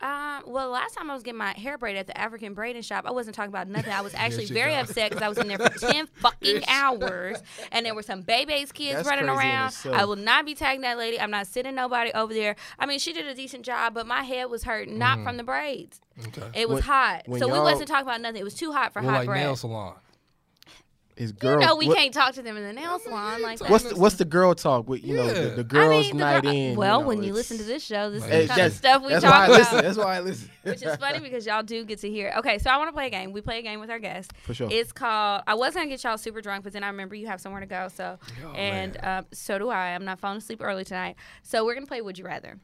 Um, 0.00 0.42
well, 0.46 0.68
last 0.68 0.94
time 0.94 1.10
I 1.10 1.14
was 1.14 1.22
getting 1.22 1.38
my 1.38 1.52
hair 1.52 1.78
braided 1.78 2.00
at 2.00 2.06
the 2.06 2.18
African 2.18 2.52
braiding 2.52 2.82
shop, 2.82 3.04
I 3.06 3.12
wasn't 3.12 3.34
talking 3.34 3.48
about 3.48 3.66
nothing. 3.68 3.92
I 3.92 4.02
was 4.02 4.14
actually 4.16 4.46
she 4.46 4.52
very 4.54 4.74
upset 4.74 5.10
because 5.10 5.22
I 5.22 5.28
was 5.28 5.38
in 5.38 5.48
there 5.48 5.58
for 5.58 5.70
ten 5.90 6.06
fucking 6.06 6.64
hours, 6.68 7.38
and 7.72 7.86
there 7.86 7.94
were 7.94 8.02
some 8.02 8.20
baby's 8.20 8.72
kids 8.72 8.96
That's 8.96 9.08
running 9.08 9.28
around. 9.28 9.74
I 9.92 10.04
will 10.04 10.16
not 10.16 10.44
be 10.44 10.54
tagging 10.54 10.82
that 10.82 10.98
lady. 10.98 11.18
I'm 11.18 11.30
not 11.30 11.46
sending 11.46 11.74
nobody 11.74 12.12
over 12.12 12.34
there. 12.34 12.56
I 12.78 12.84
mean, 12.86 12.98
she 12.98 13.12
did 13.12 13.26
a 13.26 13.34
decent 13.34 13.64
job, 13.64 13.94
but 13.94 14.06
my 14.06 14.22
head 14.22 14.50
was 14.50 14.64
hurt, 14.64 14.88
not 14.88 15.22
from 15.22 15.38
the 15.38 15.44
braids. 15.44 16.00
Okay. 16.28 16.42
It 16.54 16.68
was 16.68 16.76
When- 16.76 16.82
hot, 16.84 17.22
when 17.26 17.40
so 17.40 17.46
we 17.48 17.58
wasn't 17.58 17.88
talking 17.88 18.06
about 18.06 18.20
nothing. 18.20 18.40
It 18.40 18.44
was 18.44 18.54
too 18.54 18.72
hot 18.72 18.92
for 18.92 19.00
hot 19.02 19.12
like 19.12 19.26
breath. 19.26 19.40
nail 19.40 19.56
salon. 19.56 19.94
Is 21.16 21.30
You 21.30 21.36
girl 21.38 21.60
know 21.60 21.76
we 21.76 21.88
what- 21.88 21.96
can't 21.96 22.12
talk 22.12 22.34
to 22.34 22.42
them 22.42 22.58
in 22.58 22.62
the 22.62 22.74
nail 22.74 22.98
salon 22.98 23.40
like 23.40 23.58
that. 23.60 23.70
What's 23.70 23.84
the, 23.84 23.96
what's 23.96 24.16
the 24.16 24.26
girl 24.26 24.54
talk 24.54 24.86
with 24.86 25.02
you 25.02 25.16
know 25.16 25.26
the, 25.26 25.48
Yeah. 25.48 25.54
the 25.54 25.60
I 25.60 25.62
girls 25.62 26.06
mean, 26.08 26.16
the 26.18 26.24
night 26.24 26.42
girl- 26.42 26.52
in? 26.52 26.72
you 26.72 26.76
Well, 26.76 27.00
know, 27.00 27.06
when 27.06 27.22
you 27.22 27.32
listen 27.32 27.56
to 27.56 27.64
this 27.64 27.82
show, 27.82 28.10
this 28.10 28.22
is 28.22 28.28
the 28.28 28.46
kind 28.48 28.60
of 28.66 28.72
stuff 28.74 29.02
we 29.02 29.08
that's 29.14 29.24
talk 29.24 29.32
why 29.32 29.38
I 29.40 29.46
about. 29.46 29.58
listen. 29.58 29.76
That's 29.82 29.96
why 29.96 30.16
I 30.16 30.20
listen. 30.20 30.50
which 30.64 30.82
is 30.82 30.96
funny 30.96 31.20
because 31.20 31.46
y'all 31.46 31.62
do 31.62 31.86
get 31.86 32.00
to 32.00 32.10
hear. 32.10 32.34
Okay, 32.36 32.58
so 32.58 32.68
I 32.68 32.76
want 32.76 32.88
to 32.88 32.92
play 32.92 33.06
a 33.06 33.10
game. 33.10 33.32
We 33.32 33.40
play 33.40 33.60
a 33.60 33.62
game 33.62 33.80
with 33.80 33.88
our 33.88 33.98
guests. 33.98 34.30
For 34.42 34.52
sure. 34.52 34.68
It's 34.70 34.92
called. 34.92 35.42
I 35.46 35.54
was 35.54 35.72
gonna 35.74 35.86
get 35.86 36.04
y'all 36.04 36.18
super 36.18 36.42
drunk, 36.42 36.64
but 36.64 36.74
then 36.74 36.84
I 36.84 36.88
remember 36.88 37.14
you 37.14 37.28
have 37.28 37.40
somewhere 37.40 37.60
to 37.62 37.66
go. 37.66 37.88
So, 37.94 38.18
Oh, 38.44 38.52
and 38.52 38.98
um, 39.02 39.24
so 39.32 39.58
do 39.58 39.70
I. 39.70 39.94
I'm 39.94 40.04
not 40.04 40.18
falling 40.20 40.36
asleep 40.38 40.60
early 40.62 40.84
tonight. 40.84 41.16
So 41.42 41.64
we're 41.64 41.74
gonna 41.74 41.86
play 41.86 42.02
Would 42.02 42.18
You 42.18 42.26
Rather. 42.26 42.58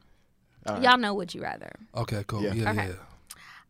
All 0.67 0.75
right. 0.75 0.83
Y'all 0.83 0.99
know 0.99 1.15
Would 1.15 1.33
You 1.33 1.41
Rather. 1.41 1.71
Okay, 1.95 2.23
cool. 2.27 2.43
Yeah. 2.43 2.53
Yeah, 2.53 2.69
Okay. 2.69 2.85
yeah. 2.89 2.93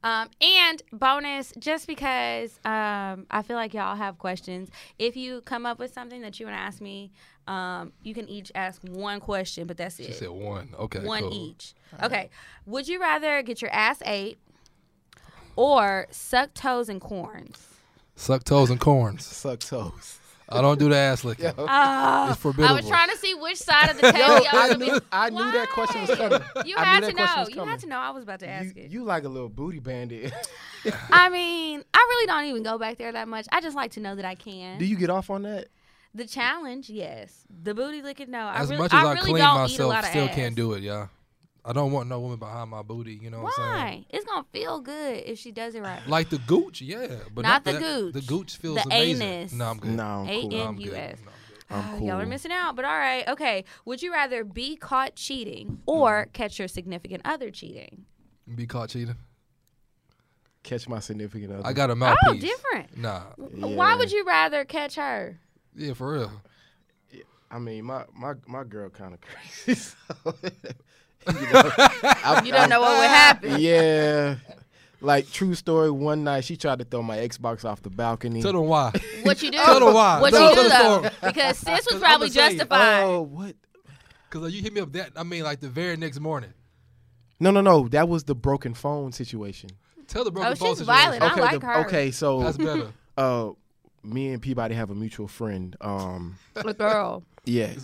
Um, 0.03 0.29
and 0.41 0.81
bonus, 0.91 1.53
just 1.57 1.88
because 1.88 2.59
um, 2.65 3.25
I 3.31 3.41
feel 3.41 3.55
like 3.55 3.73
y'all 3.73 3.95
have 3.95 4.17
questions. 4.17 4.69
If 5.00 5.15
you 5.15 5.41
come 5.41 5.65
up 5.65 5.79
with 5.79 5.94
something 5.94 6.21
that 6.21 6.39
you 6.39 6.45
want 6.45 6.57
to 6.57 6.61
ask 6.61 6.81
me, 6.81 7.11
um, 7.47 7.94
you 8.03 8.13
can 8.13 8.27
each 8.27 8.51
ask 8.53 8.81
one 8.83 9.19
question, 9.19 9.65
but 9.65 9.77
that's 9.77 9.95
She 9.97 10.03
it. 10.03 10.15
said 10.15 10.29
one. 10.29 10.69
Okay, 10.77 11.00
one 11.00 11.23
cool. 11.23 11.33
each. 11.33 11.73
Okay. 12.01 12.29
Would 12.65 12.88
you 12.88 13.00
rather 13.00 13.41
get 13.41 13.61
your 13.61 13.71
ass 13.71 14.01
ate 14.05 14.38
or 15.55 16.07
suck 16.11 16.53
toes 16.53 16.89
and 16.89 17.00
corns? 17.00 17.67
Suck 18.15 18.44
toes 18.44 18.69
and 18.69 18.79
corns. 18.79 19.25
Suck 19.25 19.59
toes. 19.59 20.19
I 20.50 20.62
don't 20.62 20.78
do 20.78 20.90
the 20.90 20.95
ass 20.95 21.24
licking. 21.24 21.51
Oh, 21.57 21.66
It's 22.31 22.45
I 22.60 22.72
was 22.74 22.88
trying 22.88 23.10
to 23.10 23.18
see 23.18 23.34
which 23.34 23.57
side 23.57 23.90
of 23.90 23.95
the 24.00 24.04
table 24.12 24.19
y'all 24.19 24.48
I 24.51 24.68
would 24.69 24.80
knew, 24.80 25.00
be. 25.00 25.06
I 25.12 25.30
knew 25.30 25.51
that 25.51 25.69
question 25.69 26.01
was 26.01 26.16
coming. 26.16 26.42
You 26.66 26.75
I 26.78 26.84
had 26.86 27.04
knew 27.04 27.10
to 27.12 27.16
that 27.16 27.16
question 27.16 27.36
know. 27.36 27.40
was 27.42 27.50
You 27.50 27.56
coming. 27.56 27.69
had 27.72 27.80
to 27.80 27.88
know. 27.88 27.98
I 27.98 28.10
was 28.12 28.24
about 28.24 28.40
to 28.42 28.48
ask 28.48 28.75
You, 28.75 28.84
it. 28.84 28.92
you 28.92 29.04
like 29.04 29.24
a 29.24 29.30
little 29.30 29.50
booty 29.50 29.80
bandit. 29.80 30.34
I 31.12 31.30
mean, 31.30 31.84
I 31.94 31.98
really 32.10 32.28
don't 32.28 32.45
even 32.45 32.63
go 32.63 32.78
back 32.78 32.98
there 32.98 33.12
that 33.12 33.28
much. 33.28 33.48
I 33.51 33.62
just 33.62 33.75
like 33.75 33.92
to 33.92 34.00
know 34.00 34.16
that 34.16 34.25
I 34.25 34.36
can. 34.36 34.78
Do 34.80 34.86
you 34.86 34.95
get 34.98 35.10
off 35.10 35.30
on 35.30 35.44
that? 35.44 35.68
the 36.16 36.25
challenge, 36.28 36.92
yes. 36.92 37.44
The 37.63 37.74
booty 37.74 38.04
licking, 38.04 38.30
no. 38.30 38.39
I 38.42 38.57
As 38.57 38.69
really, 38.69 38.84
much 38.84 38.94
as 38.94 39.00
I, 39.04 39.13
really 39.13 39.22
clean 39.31 39.38
don't 39.38 39.56
eat 39.69 39.80
a 39.80 39.84
myself, 39.84 39.89
lot 39.89 40.04
of 40.04 40.10
still 40.12 40.25
ass. 40.28 40.36
can't 40.36 40.56
do 40.56 40.74
it, 40.74 40.84
yeah. 40.84 41.07
I 41.65 41.71
don't 41.71 41.94
want 41.94 42.10
no 42.10 42.19
woman 42.19 42.39
behind 42.39 42.71
my 42.71 42.81
booty, 42.81 43.13
you 43.21 43.30
know 43.30 43.42
what 43.42 43.54
I'm 43.57 43.63
saying? 43.63 43.71
Why? 43.71 44.06
It's 44.10 44.25
gonna 44.25 44.45
feel 44.51 44.81
good 44.81 45.24
if 45.25 45.39
she 45.39 45.51
does 45.51 45.75
it 45.75 45.81
right. 45.81 46.06
Like 46.07 46.30
the 46.30 46.39
gooch, 46.39 46.81
yeah. 46.81 47.07
But 47.33 47.44
Not 47.44 47.50
not, 47.50 47.63
the 47.63 47.71
that- 47.74 47.81
gooch. 47.81 48.13
The 48.13 48.21
gooch 48.21 48.57
feels 48.57 48.75
The 48.75 48.83
amazing. 48.83 49.21
anus. 49.21 49.54
No, 49.54 49.65
I'm 49.65 49.77
good. 49.77 49.92
No, 49.92 50.04
I'm 50.04 50.27
A 50.27 50.42
cool. 50.42 50.54
N 50.54 50.68
I'm 50.68 50.77
U 50.80 50.92
No, 50.92 50.98
I'm 50.98 51.06
oh, 51.06 51.15
good. 51.15 51.18
I'm 51.24 51.33
Oh, 51.74 51.98
Y'all 52.06 52.21
are 52.21 52.25
missing 52.25 52.51
out, 52.51 52.75
but 52.75 52.86
all 52.86 52.98
right. 52.98 53.27
Okay. 53.27 53.63
Would 53.86 54.04
you 54.04 54.12
rather 54.12 54.44
be 54.44 54.75
caught 54.75 55.15
cheating 55.15 55.80
or 55.86 56.24
mm-hmm. 56.24 56.31
catch 56.31 56.60
your 56.60 56.68
significant 56.68 57.24
other 57.25 57.50
cheating? 57.50 58.06
Be 58.54 58.68
caught 58.68 58.89
cheating. 58.89 59.15
Catch 60.62 60.88
my 60.88 61.00
significant 61.00 61.51
other. 61.51 61.65
I 61.65 61.74
got 61.74 61.89
a 61.89 61.94
oh, 61.94 61.95
mouthpiece. 61.95 62.27
Oh, 62.27 62.36
different. 62.36 62.98
Nah. 62.98 63.21
Why 63.38 63.95
would 63.95 64.12
you 64.12 64.24
rather 64.25 64.65
catch 64.65 64.95
her? 64.95 65.39
Yeah, 65.75 65.94
for 65.94 66.13
real. 66.13 66.31
I 67.50 67.60
mean, 67.60 67.86
my 67.86 68.06
my 68.15 68.33
my 68.48 68.63
girl 68.63 68.89
kind 68.89 69.13
of 69.13 69.19
crazy. 69.65 69.80
So, 69.80 69.95
you 71.28 71.54
know, 71.54 71.72
I- 71.78 72.42
You 72.46 72.52
don't 72.52 72.70
know 72.70 72.81
what 72.81 72.98
would 73.00 73.08
happen. 73.08 73.56
Yeah. 73.60 74.36
Like 75.02 75.30
true 75.31 75.54
story. 75.54 75.92
One 75.92 76.24
night 76.24 76.46
she 76.46 76.56
tried 76.56 76.80
to 76.80 76.86
throw 76.86 77.04
my 77.04 77.18
Xbox 77.18 77.66
off 77.66 77.81
the 77.81 77.90
balcony. 77.90 78.42
Tell 78.42 78.54
them 78.54 78.68
why. 78.68 78.92
What 79.24 79.42
you 79.44 79.52
do? 79.52 79.58
Tell 79.58 79.80
them 79.81 79.94
why. 79.94 80.22
What 80.22 80.31
Tell 80.31 80.50
you 80.52 80.56
do 80.64 80.70
though? 80.70 81.10
Because 81.22 81.58
sis 81.58 81.86
was 81.92 82.00
probably 82.00 82.28
I'ma 82.28 82.34
justified. 82.50 83.04
Oh, 83.04 83.22
what? 83.22 83.56
Because 84.30 84.54
you 84.56 84.62
hit 84.62 84.74
me 84.74 84.80
up 84.81 84.92
that, 84.94 85.12
I 85.18 85.24
mean, 85.24 85.44
like 85.44 85.60
the 85.60 85.68
very 85.70 85.98
next 85.98 86.20
morning. 86.22 86.54
No, 87.40 87.52
no, 87.52 87.60
no. 87.62 87.90
That 87.90 88.08
was 88.08 88.24
the 88.24 88.34
broken 88.34 88.74
phone 88.74 89.12
situation. 89.12 89.72
Tell 90.08 90.24
the 90.24 90.31
broken 90.31 90.54
Oh, 90.54 90.56
phone 90.56 90.70
she's 90.70 90.78
situation. 90.80 91.04
violent. 91.20 91.22
I 91.24 91.31
Okay, 91.34 91.42
like 91.42 91.60
the- 91.60 91.66
her. 91.68 91.86
okay. 91.86 92.12
So, 92.12 92.40
That's 92.42 92.58
better. 92.58 92.94
uh, 93.18 93.50
me 94.04 94.30
and 94.31 94.42
Peabody 94.42 94.75
have 94.75 94.90
a 94.90 94.96
mutual 94.96 95.28
friend. 95.28 95.75
Um, 95.81 96.38
A 96.56 96.74
girl. 96.74 97.24
yeah, 97.46 97.74
my 97.74 97.75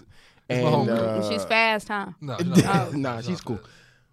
and 0.50 0.90
uh, 0.90 1.30
She's 1.30 1.44
fast, 1.46 1.88
huh? 1.88 2.08
No, 2.22 2.38
she's 2.54 2.64
not 2.64 2.94
nah, 2.94 3.18
She's 3.18 3.26
she's 3.28 3.42
cool. 3.42 3.60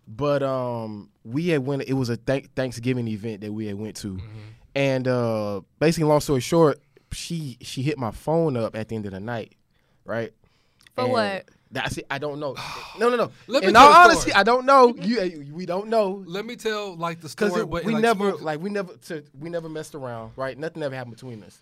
But 0.08 0.42
um, 0.42 1.10
we 1.24 1.48
had 1.48 1.66
went. 1.66 1.82
It 1.82 1.94
was 1.94 2.08
a 2.10 2.16
th- 2.16 2.46
Thanksgiving 2.54 3.08
event 3.08 3.40
that 3.40 3.52
we 3.52 3.66
had 3.66 3.76
went 3.76 3.96
to, 3.96 4.18
and 4.74 5.08
uh, 5.08 5.62
basically, 5.80 6.08
long 6.08 6.20
story 6.20 6.40
short, 6.40 6.80
she 7.10 7.58
she 7.60 7.82
hit 7.82 7.98
my 7.98 8.12
phone 8.12 8.56
up 8.56 8.76
at 8.76 8.88
the 8.88 8.94
end 8.94 9.06
of 9.06 9.12
the 9.12 9.20
night, 9.20 9.54
right? 10.04 10.32
For 10.94 11.02
And 11.02 11.12
what? 11.12 11.44
That's 11.72 11.99
it. 11.99 12.06
I 12.08 12.18
don't 12.18 12.38
know. 12.38 12.54
No, 13.00 13.11
no, 13.11 13.16
no. 13.16 13.30
Let 13.49 13.64
In 13.64 13.75
tell 13.75 13.82
all 13.82 14.08
the 14.08 14.14
story. 14.14 14.32
honesty, 14.32 14.32
I 14.32 14.42
don't 14.44 14.64
know. 14.64 14.94
You, 14.96 15.52
we 15.52 15.66
don't 15.66 15.88
know 15.88 16.22
Let 16.26 16.46
me 16.46 16.56
tell 16.56 16.96
like 16.96 17.20
the 17.20 17.28
because 17.28 17.50
story. 17.50 17.66
but 17.66 17.84
we 17.84 17.92
like, 17.92 18.00
never 18.02 18.30
smooth- 18.30 18.40
like 18.42 18.61
we 18.61 18.70
never 18.70 18.94
to, 19.08 19.22
we 19.38 19.50
never 19.50 19.68
messed 19.68 19.94
around, 19.96 20.32
right? 20.37 20.56
Nothing 20.56 20.82
ever 20.84 20.94
happened 20.94 21.16
between 21.16 21.42
us. 21.42 21.61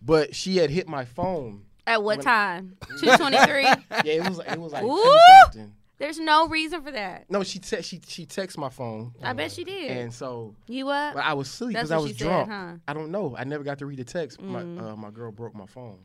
But 0.00 0.34
she 0.34 0.56
had 0.56 0.70
hit 0.70 0.88
my 0.88 1.04
phone. 1.04 1.62
At 1.90 2.02
what 2.02 2.18
When- 2.18 2.24
time? 2.24 2.76
Two 3.00 3.16
twenty 3.16 3.38
three. 3.38 3.62
Yeah, 3.64 4.02
it 4.04 4.28
was 4.28 4.38
it 4.38 4.60
was 4.60 4.72
like 4.72 4.84
Ooh! 4.84 5.02
two 5.02 5.18
something. 5.44 5.74
There's 5.98 6.18
no 6.18 6.48
reason 6.48 6.80
for 6.82 6.90
that. 6.92 7.28
No, 7.30 7.42
she 7.42 7.58
te- 7.58 7.82
she 7.82 8.00
she 8.06 8.24
texted 8.24 8.56
my 8.56 8.70
phone, 8.70 9.12
I 9.22 9.34
bet 9.34 9.52
she 9.52 9.64
did. 9.64 9.90
and 9.90 10.14
so 10.14 10.54
you 10.66 10.88
up? 10.88 11.14
but 11.14 11.24
I 11.24 11.34
was 11.34 11.48
asleep 11.48 11.74
because 11.74 11.90
I 11.90 11.98
was 11.98 12.12
she 12.12 12.16
said, 12.16 12.24
drunk. 12.26 12.48
huh? 12.48 12.54
Mm. 12.54 12.80
I 12.88 12.92
don't 12.94 13.10
know. 13.10 13.36
I 13.38 13.44
never 13.44 13.62
got 13.64 13.78
to 13.80 13.86
read 13.86 13.98
the 13.98 14.04
text. 14.04 14.40
My 14.40 14.60
uh, 14.60 14.96
my 14.96 15.10
girl 15.10 15.30
broke 15.30 15.54
my 15.54 15.66
phone. 15.66 15.98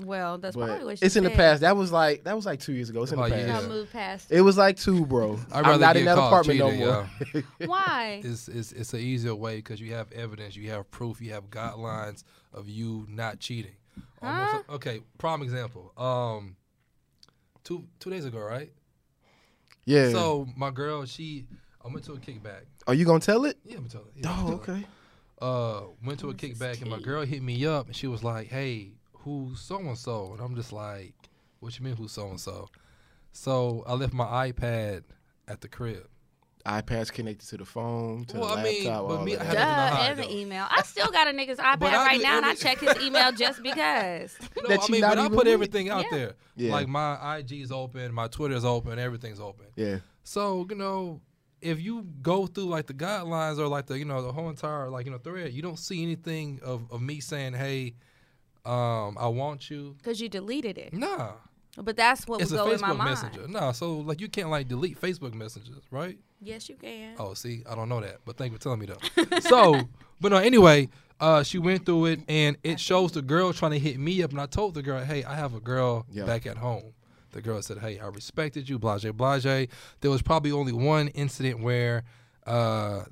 Well, 0.00 0.38
that's 0.38 0.56
But 0.56 0.66
probably 0.66 0.84
what 0.86 0.98
she 0.98 1.06
it's 1.06 1.14
in 1.14 1.22
the 1.22 1.30
past. 1.30 1.60
That 1.60 1.76
was 1.76 1.92
like 1.92 2.24
that 2.24 2.34
was 2.34 2.44
like 2.44 2.58
two 2.58 2.72
years 2.72 2.90
ago. 2.90 3.04
It's 3.04 3.12
in 3.12 3.20
Oh, 3.20 3.28
the 3.28 3.36
yeah. 3.38 3.46
past. 3.46 3.62
Y'all 3.62 3.70
move 3.72 3.92
past. 3.92 4.32
It 4.32 4.40
was 4.40 4.58
like 4.58 4.76
two, 4.76 5.06
bro. 5.06 5.38
I'd 5.52 5.64
I'm 5.64 5.80
not 5.80 5.96
in 5.96 6.06
that 6.06 6.16
caught 6.16 6.26
apartment 6.26 6.58
no 6.58 6.70
cheating, 6.72 6.86
more. 6.86 7.44
Why? 7.68 8.20
It's, 8.24 8.48
it's, 8.48 8.72
it's 8.72 8.92
an 8.92 8.98
easier 8.98 9.36
way 9.36 9.56
because 9.56 9.80
you 9.80 9.94
have 9.94 10.10
evidence, 10.10 10.56
you 10.56 10.70
have 10.70 10.90
proof, 10.90 11.20
you 11.20 11.30
have 11.34 11.48
guidelines 11.48 12.24
of 12.52 12.68
you 12.68 13.06
not 13.08 13.38
cheating. 13.38 13.76
Almost- 14.26 14.52
Huh? 14.68 14.74
okay, 14.76 15.00
prime 15.18 15.42
example. 15.42 15.92
Um, 15.96 16.56
two 17.62 17.86
two 18.00 18.10
days 18.10 18.24
ago, 18.24 18.38
right? 18.40 18.72
yeah. 19.84 20.10
So 20.12 20.46
my 20.56 20.70
girl, 20.70 21.04
she, 21.04 21.46
I 21.84 21.88
went 21.88 22.04
to 22.06 22.12
a 22.12 22.18
kickback. 22.18 22.62
Are 22.86 22.94
you 22.94 23.04
gonna 23.04 23.20
tell 23.20 23.44
it? 23.44 23.58
Yeah, 23.64 23.76
I'm 23.78 23.88
telling. 23.88 24.08
Yeah, 24.16 24.30
I'm 24.30 24.38
Oh, 24.38 24.46
telling. 24.58 24.60
okay. 24.60 24.86
Uh, 25.40 25.82
went 26.04 26.20
to 26.20 26.30
a 26.30 26.34
kickback 26.34 26.80
and 26.80 26.90
my 26.90 26.98
girl 27.00 27.24
hit 27.24 27.42
me 27.42 27.66
up 27.66 27.86
and 27.86 27.96
she 27.96 28.06
was 28.06 28.22
like, 28.22 28.48
"Hey, 28.48 28.92
who's 29.12 29.60
so 29.60 29.78
and 29.78 29.98
so?" 29.98 30.32
And 30.32 30.40
I'm 30.40 30.54
just 30.54 30.72
like, 30.72 31.14
"What 31.60 31.76
you 31.78 31.84
mean 31.84 31.96
who's 31.96 32.12
so 32.12 32.28
and 32.28 32.40
so?" 32.40 32.68
So 33.32 33.82
I 33.86 33.94
left 33.94 34.12
my 34.14 34.50
iPad 34.50 35.02
at 35.48 35.60
the 35.60 35.68
crib. 35.68 36.06
iPad's 36.66 37.10
connected 37.10 37.46
to 37.50 37.58
the 37.58 37.64
phone, 37.64 38.24
to 38.26 38.38
Well, 38.38 38.54
the 38.54 38.60
I 38.60 38.62
mean, 38.64 38.84
laptop. 38.84 39.08
but 39.08 39.18
all 39.18 39.24
me, 39.24 39.36
I 39.36 39.44
Duh, 39.44 39.52
that. 39.52 39.90
to 39.90 39.98
and 40.10 40.18
the 40.18 40.34
email. 40.36 40.66
I 40.70 40.82
still 40.82 41.10
got 41.10 41.28
a 41.28 41.30
nigga's 41.32 41.58
iPad 41.72 41.80
right 41.80 42.20
now, 42.22 42.38
and 42.38 42.46
I 42.46 42.54
check 42.54 42.78
his 42.78 42.96
email 43.02 43.32
just 43.32 43.62
because. 43.62 44.36
No, 44.56 44.68
that 44.68 44.80
I 44.80 44.86
you 44.86 44.92
mean, 44.92 45.00
not 45.02 45.10
but 45.10 45.18
I 45.18 45.24
even 45.26 45.36
put 45.36 45.46
everything 45.46 45.90
out 45.90 46.04
Yeah. 46.04 46.16
there. 46.16 46.32
Yeah. 46.56 46.72
Like 46.72 46.88
my 46.88 47.38
IG's 47.38 47.70
open, 47.70 48.14
my 48.14 48.28
Twitter's 48.28 48.64
open, 48.64 48.98
everything's 48.98 49.40
open. 49.40 49.66
Yeah. 49.76 49.98
So 50.22 50.66
you 50.70 50.76
know, 50.76 51.20
if 51.60 51.80
you 51.82 52.06
go 52.22 52.46
through 52.46 52.64
like 52.64 52.86
the 52.86 52.94
guidelines 52.94 53.58
or 53.58 53.68
like 53.68 53.84
the 53.86 53.98
you 53.98 54.04
know 54.06 54.22
the 54.22 54.32
whole 54.32 54.48
entire 54.48 54.88
like 54.88 55.04
you 55.04 55.12
know 55.12 55.18
thread, 55.18 55.52
you 55.52 55.60
don't 55.60 55.78
see 55.78 56.02
anything 56.02 56.60
of, 56.64 56.90
of 56.90 57.02
me 57.02 57.20
saying, 57.20 57.52
"Hey, 57.54 57.94
Um, 58.64 59.18
I 59.20 59.28
want 59.28 59.68
you. 59.68 59.94
Because 59.98 60.18
you 60.22 60.30
deleted 60.30 60.78
it. 60.78 60.94
Nah, 60.94 61.32
But 61.76 61.96
that's 61.96 62.26
what 62.26 62.40
it's 62.40 62.50
would 62.52 62.60
a 62.60 62.64
go 62.64 62.70
in 62.70 62.80
my 62.80 62.90
Facebook 62.90 62.96
mind. 62.98 63.10
messenger. 63.10 63.48
Nah, 63.48 63.72
so 63.72 63.94
like 63.98 64.20
you 64.20 64.28
can't 64.28 64.50
like 64.50 64.68
delete 64.68 65.00
Facebook 65.00 65.34
messages, 65.34 65.80
right? 65.90 66.18
Yes, 66.40 66.68
you 66.68 66.76
can. 66.76 67.14
Oh, 67.18 67.34
see, 67.34 67.62
I 67.68 67.74
don't 67.74 67.88
know 67.88 68.00
that, 68.00 68.18
but 68.24 68.36
thank 68.36 68.52
you 68.52 68.58
for 68.58 68.62
telling 68.62 68.80
me 68.80 68.86
though. 68.86 69.40
so, 69.40 69.88
but 70.20 70.30
no, 70.30 70.36
anyway, 70.36 70.88
uh, 71.20 71.42
she 71.42 71.58
went 71.58 71.84
through 71.86 72.06
it, 72.06 72.20
and 72.28 72.56
it 72.62 72.78
shows 72.78 73.12
the 73.12 73.22
girl 73.22 73.52
trying 73.52 73.72
to 73.72 73.78
hit 73.78 73.98
me 73.98 74.22
up, 74.22 74.30
and 74.30 74.40
I 74.40 74.46
told 74.46 74.74
the 74.74 74.82
girl, 74.82 75.02
hey, 75.04 75.24
I 75.24 75.34
have 75.34 75.54
a 75.54 75.60
girl 75.60 76.06
Yeah. 76.12 76.24
back 76.24 76.46
at 76.46 76.58
home. 76.58 76.92
The 77.32 77.40
girl 77.40 77.60
said, 77.62 77.78
hey, 77.78 77.98
I 77.98 78.06
respected 78.06 78.68
you, 78.68 78.78
blase, 78.78 79.04
blase. 79.04 79.68
There 80.00 80.10
was 80.10 80.22
probably 80.22 80.52
only 80.52 80.72
one 80.72 81.08
incident 81.08 81.60
where, 81.60 82.04
uh, 82.46 83.04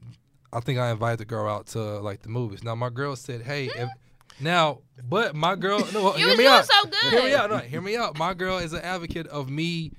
I 0.53 0.61
think 0.61 0.79
I 0.79 0.91
invited 0.91 1.19
the 1.19 1.25
girl 1.25 1.49
out 1.49 1.67
to 1.69 1.81
like 2.01 2.23
the 2.23 2.29
movies. 2.29 2.63
Now 2.63 2.75
my 2.75 2.91
girl 2.91 3.17
said, 3.17 3.43
hey, 3.43 3.67
if, 3.67 3.89
now, 4.43 4.81
but 5.09 5.35
my 5.35 5.55
girl, 5.57 5.81
no, 5.93 6.13
You 6.17 6.19
hear 6.19 6.29
was 6.29 6.37
me 6.39 6.45
doing 6.45 6.49
out. 6.57 6.67
so 6.67 6.83
good. 6.89 7.11
Hear 7.13 7.23
me 7.25 7.35
out. 7.35 7.51
No, 7.51 7.59
hear 7.59 7.81
me 7.81 7.97
out. 7.97 8.19
My 8.19 8.35
girl 8.35 8.59
is 8.59 8.73
an 8.73 8.83
advocate 8.83 9.27
of 9.29 9.49
me. 9.51 9.93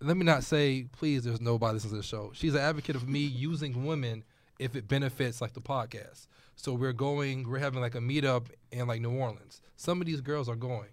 Let 0.00 0.16
me 0.16 0.24
not 0.24 0.44
say, 0.44 0.86
please. 0.92 1.24
There's 1.24 1.40
nobody 1.40 1.74
listening 1.74 1.92
to 1.92 1.96
the 1.98 2.02
show. 2.02 2.30
She's 2.34 2.54
an 2.54 2.60
advocate 2.60 2.94
of 2.96 3.08
me 3.08 3.20
using 3.20 3.84
women 3.84 4.24
if 4.58 4.76
it 4.76 4.86
benefits 4.88 5.40
like 5.40 5.52
the 5.54 5.60
podcast. 5.60 6.26
So 6.56 6.72
we're 6.72 6.92
going. 6.92 7.48
We're 7.48 7.58
having 7.58 7.80
like 7.80 7.94
a 7.94 8.00
meetup 8.00 8.46
in 8.72 8.86
like 8.86 9.00
New 9.00 9.10
Orleans. 9.16 9.60
Some 9.76 10.00
of 10.00 10.06
these 10.06 10.20
girls 10.20 10.48
are 10.48 10.56
going. 10.56 10.88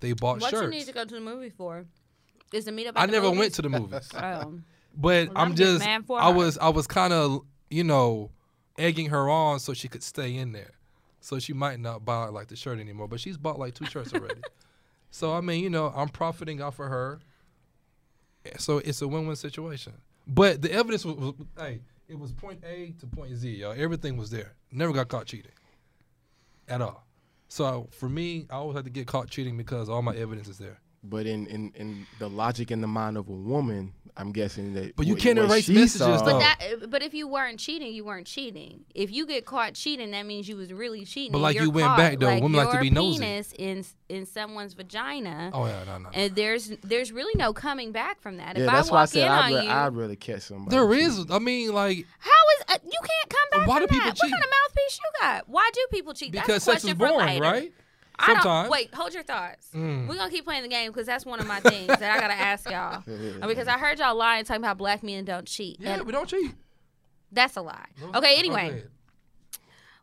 They 0.00 0.12
bought 0.12 0.40
What 0.40 0.50
shirts. 0.50 0.62
you 0.62 0.70
need 0.70 0.86
to 0.86 0.92
go 0.92 1.04
to 1.04 1.14
the 1.14 1.20
movie 1.20 1.50
for? 1.50 1.84
Is 2.52 2.64
the 2.66 2.70
meetup? 2.70 2.92
I 2.96 3.06
the 3.06 3.12
never 3.12 3.26
movies? 3.26 3.38
went 3.40 3.54
to 3.54 3.62
the 3.62 3.68
movies, 3.68 4.08
Oh. 4.14 4.60
but 4.96 5.28
Well, 5.28 5.28
I'm 5.36 5.48
I'm 5.50 5.54
just. 5.54 5.84
I 5.86 5.92
her. 5.94 6.32
was. 6.32 6.56
I 6.58 6.68
was 6.68 6.86
kind 6.86 7.12
of 7.12 7.42
you 7.70 7.84
know 7.84 8.30
egging 8.78 9.06
her 9.10 9.28
on 9.28 9.58
so 9.60 9.74
she 9.74 9.88
could 9.88 10.02
stay 10.02 10.36
in 10.36 10.52
there. 10.52 10.70
So 11.20 11.38
she 11.38 11.52
might 11.52 11.80
not 11.80 12.04
buy 12.04 12.26
like 12.26 12.48
the 12.48 12.56
shirt 12.56 12.78
anymore, 12.78 13.08
but 13.08 13.20
she's 13.20 13.36
bought 13.36 13.58
like 13.58 13.74
two 13.74 13.86
shirts 13.86 14.14
already. 14.14 14.40
so 15.10 15.34
I 15.34 15.40
mean, 15.40 15.62
you 15.62 15.70
know, 15.70 15.92
I'm 15.94 16.08
profiting 16.08 16.62
off 16.62 16.78
of 16.78 16.88
her. 16.88 17.20
So 18.58 18.78
it's 18.78 19.02
a 19.02 19.08
win-win 19.08 19.36
situation. 19.36 19.94
But 20.26 20.62
the 20.62 20.72
evidence 20.72 21.04
was, 21.04 21.16
was 21.16 21.34
hey, 21.58 21.80
it 22.08 22.18
was 22.18 22.32
point 22.32 22.62
A 22.64 22.94
to 23.00 23.06
point 23.06 23.34
Z, 23.36 23.50
y'all. 23.50 23.74
Everything 23.76 24.16
was 24.16 24.30
there. 24.30 24.54
Never 24.70 24.92
got 24.92 25.08
caught 25.08 25.26
cheating. 25.26 25.52
At 26.68 26.80
all. 26.80 27.06
So 27.48 27.88
for 27.92 28.08
me, 28.08 28.46
I 28.50 28.56
always 28.56 28.76
had 28.76 28.84
to 28.84 28.90
get 28.90 29.06
caught 29.06 29.28
cheating 29.30 29.56
because 29.56 29.88
all 29.88 30.02
my 30.02 30.14
evidence 30.14 30.48
is 30.48 30.58
there. 30.58 30.80
But 31.02 31.26
in, 31.26 31.46
in, 31.46 31.72
in 31.74 32.06
the 32.18 32.28
logic 32.28 32.70
in 32.70 32.80
the 32.80 32.86
mind 32.86 33.16
of 33.16 33.28
a 33.28 33.32
woman, 33.32 33.92
I'm 34.18 34.32
guessing 34.32 34.74
that. 34.74 34.96
But 34.96 35.06
you 35.06 35.14
what- 35.14 35.22
can't 35.22 35.38
what 35.38 35.48
erase 35.50 35.64
she 35.66 35.74
messages, 35.74 35.98
saw- 36.18 36.24
But 36.24 36.38
that, 36.40 36.90
but 36.90 37.02
if 37.02 37.14
you 37.14 37.28
weren't 37.28 37.60
cheating, 37.60 37.92
you 37.94 38.04
weren't 38.04 38.26
cheating. 38.26 38.84
If 38.94 39.12
you 39.12 39.26
get 39.26 39.46
caught 39.46 39.74
cheating, 39.74 40.10
that 40.10 40.26
means 40.26 40.48
you 40.48 40.56
was 40.56 40.72
really 40.72 41.04
cheating. 41.04 41.32
But 41.32 41.38
like 41.38 41.54
you're 41.54 41.64
you 41.64 41.70
went 41.70 41.86
caught. 41.86 41.96
back, 41.98 42.18
though. 42.18 42.26
Like 42.26 42.42
Women 42.42 42.58
like 42.58 42.68
to 42.70 42.74
your 42.74 42.82
be 42.82 42.90
nosy. 42.90 43.20
penis 43.20 43.52
in 43.58 43.84
in 44.08 44.26
someone's 44.26 44.74
vagina, 44.74 45.50
Oh 45.54 45.66
yeah, 45.66 45.84
no, 45.84 45.98
no. 45.98 46.04
no. 46.04 46.10
and 46.14 46.34
there's 46.34 46.68
there's 46.82 47.12
really 47.12 47.34
no 47.36 47.52
coming 47.52 47.92
back 47.92 48.20
from 48.20 48.38
that. 48.38 48.56
Yeah, 48.56 48.64
if 48.64 48.70
that's 48.70 48.90
I 48.90 48.92
why 48.92 49.02
I 49.02 49.04
said 49.04 49.28
I'd, 49.28 49.44
on 49.44 49.52
ra- 49.54 49.60
you, 49.62 49.70
I'd 49.70 49.94
rather 49.96 50.16
catch 50.16 50.42
somebody. 50.42 50.74
There 50.76 50.92
is. 50.94 51.26
I 51.30 51.38
mean, 51.38 51.72
like 51.72 52.04
how 52.18 52.30
is 52.30 52.64
uh, 52.74 52.78
you 52.84 52.98
can't 52.98 53.30
come 53.30 53.60
back 53.60 53.68
Why 53.68 53.78
from 53.78 53.86
do 53.86 53.92
people 53.92 54.06
that? 54.10 54.16
What 54.18 54.30
kind 54.30 54.42
of 54.42 54.50
mouthpiece 54.50 54.98
you 55.00 55.20
got? 55.20 55.48
Why 55.48 55.70
do 55.72 55.86
people 55.92 56.14
cheat? 56.14 56.32
because 56.32 56.46
that's 56.48 56.66
a 56.66 56.70
sex 56.72 56.84
is 56.84 56.94
question 56.94 56.98
for 56.98 57.06
boring, 57.06 57.40
later. 57.40 57.68
Right? 58.20 58.28
I 58.30 58.34
don't, 58.34 58.42
Sometimes. 58.42 58.70
wait, 58.70 58.94
hold 58.94 59.14
your 59.14 59.22
thoughts. 59.22 59.68
Mm. 59.74 60.08
We're 60.08 60.16
gonna 60.16 60.30
keep 60.30 60.44
playing 60.44 60.62
the 60.62 60.68
game 60.68 60.90
because 60.90 61.06
that's 61.06 61.24
one 61.26 61.40
of 61.40 61.46
my 61.46 61.60
things 61.60 61.86
that 61.86 62.02
I 62.02 62.20
gotta 62.20 62.34
ask 62.34 62.68
y'all. 62.70 63.02
Uh, 63.42 63.46
because 63.46 63.68
I 63.68 63.78
heard 63.78 63.98
y'all 63.98 64.14
lying 64.16 64.44
talking 64.44 64.62
about 64.62 64.78
black 64.78 65.02
men 65.02 65.24
don't 65.24 65.46
cheat. 65.46 65.76
Yeah, 65.80 65.94
and 65.94 66.02
we 66.04 66.12
don't 66.12 66.28
cheat. 66.28 66.52
that's 67.32 67.56
a 67.56 67.60
lie. 67.62 67.86
No, 68.00 68.18
Okay, 68.18 68.36
anyway. 68.38 68.68
ahead. 68.70 68.90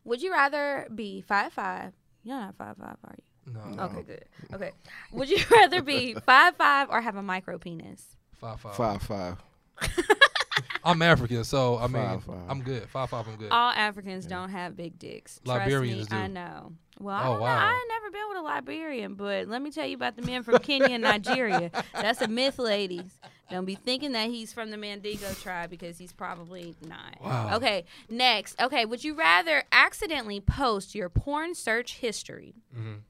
Would 0.05 0.21
you 0.21 0.31
rather 0.31 0.87
be 0.93 1.21
five 1.21 1.51
five? 1.53 1.93
You're 2.23 2.37
not 2.37 2.55
five 2.55 2.77
five, 2.77 2.97
are 3.03 3.15
you? 3.17 3.53
No, 3.75 3.83
Okay, 3.83 4.01
good. 4.03 4.25
Okay. 4.53 4.71
Would 5.11 5.29
you 5.29 5.37
rather 5.51 5.81
be 5.81 6.13
five 6.25 6.55
five 6.55 6.89
or 6.89 7.01
have 7.01 7.15
a 7.15 7.23
micro 7.23 7.57
penis? 7.57 8.15
five 8.33 8.59
five. 8.61 8.75
Five 8.75 9.01
five. 9.01 9.37
I'm 10.83 11.01
African, 11.01 11.43
so 11.43 11.77
I 11.79 11.87
mean, 11.87 11.93
Five, 12.03 12.23
five. 12.23 12.35
I'm 12.47 12.61
good. 12.61 12.87
Five 12.89 13.09
five, 13.09 13.27
I'm 13.27 13.35
good. 13.37 13.51
All 13.51 13.71
Africans 13.71 14.25
don't 14.27 14.49
have 14.49 14.77
big 14.77 14.99
dicks. 14.99 15.39
Trust 15.43 15.59
Liberians 15.67 16.11
me, 16.11 16.17
I 16.17 16.27
know. 16.27 16.73
Well, 16.99 17.15
I, 17.15 17.27
Oh, 17.27 17.31
don't 17.33 17.41
wow. 17.41 17.57
I 17.59 17.71
ain't 17.73 17.89
never 17.89 18.11
been 18.11 18.29
with 18.29 18.37
a 18.37 18.41
Liberian, 18.41 19.15
but 19.15 19.47
let 19.47 19.61
me 19.61 19.69
tell 19.71 19.85
you 19.85 19.95
about 19.95 20.15
the 20.15 20.21
men 20.21 20.43
from 20.43 20.59
Kenya 20.59 20.89
and 20.91 21.03
Nigeria. 21.03 21.69
That's 21.93 22.21
a 22.21 22.27
myth, 22.27 22.57
ladies. 22.57 23.19
Don't 23.51 23.65
be 23.65 23.75
thinking 23.75 24.13
that 24.13 24.29
he's 24.29 24.53
from 24.53 24.71
the 24.71 24.77
Mandingo 24.77 25.31
tribe 25.33 25.69
because 25.69 25.97
he's 25.97 26.13
probably 26.13 26.73
not. 26.87 27.17
Wow. 27.21 27.57
Okay, 27.57 27.83
next. 28.09 28.59
Okay, 28.61 28.85
would 28.85 29.03
you 29.03 29.13
rather 29.13 29.63
accidentally 29.71 30.39
post 30.39 30.95
your 30.95 31.09
porn 31.09 31.53
search 31.53 31.97
history 31.97 32.55
Mhm. 32.75 33.01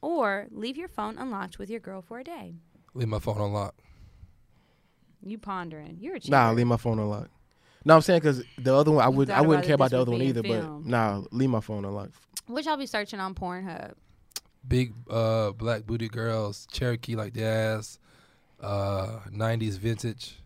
or 0.00 0.46
leave 0.50 0.76
your 0.76 0.88
phone 0.88 1.18
unlocked 1.18 1.58
with 1.58 1.68
your 1.68 1.80
girl 1.80 2.00
for 2.02 2.20
a 2.20 2.24
day? 2.24 2.54
Leave 2.94 3.08
my 3.08 3.18
phone 3.18 3.40
unlocked. 3.40 3.80
You 5.26 5.38
pondering. 5.38 5.98
You're 6.00 6.16
a 6.16 6.20
cheater. 6.20 6.30
Nah, 6.30 6.52
leave 6.52 6.66
my 6.66 6.76
phone 6.76 6.98
unlocked. 6.98 7.30
No, 7.84 7.94
I'm 7.94 8.00
saying 8.00 8.20
because 8.20 8.42
the 8.58 8.74
other 8.74 8.90
one, 8.92 9.04
I 9.04 9.08
would, 9.08 9.28
thought 9.28 9.38
I 9.38 9.40
wouldn't 9.42 9.66
care 9.66 9.74
about 9.74 9.90
the 9.90 10.00
other 10.00 10.10
one 10.10 10.20
being 10.20 10.30
either. 10.30 10.42
filmed. 10.42 10.84
But 10.84 10.90
nah, 10.90 11.22
leave 11.30 11.50
my 11.50 11.60
phone 11.60 11.84
unlocked. 11.84 12.14
What 12.46 12.64
y'all 12.64 12.76
be 12.76 12.86
searching 12.86 13.20
on 13.20 13.34
Pornhub? 13.34 13.92
Big 14.66 14.94
uh, 15.10 15.50
black 15.52 15.84
booty 15.84 16.08
girls, 16.08 16.66
Cherokee 16.72 17.16
like 17.16 17.34
the 17.34 17.44
ass, 17.44 17.98
uh, 18.60 19.18
'90s 19.30 19.78
vintage. 19.78 20.36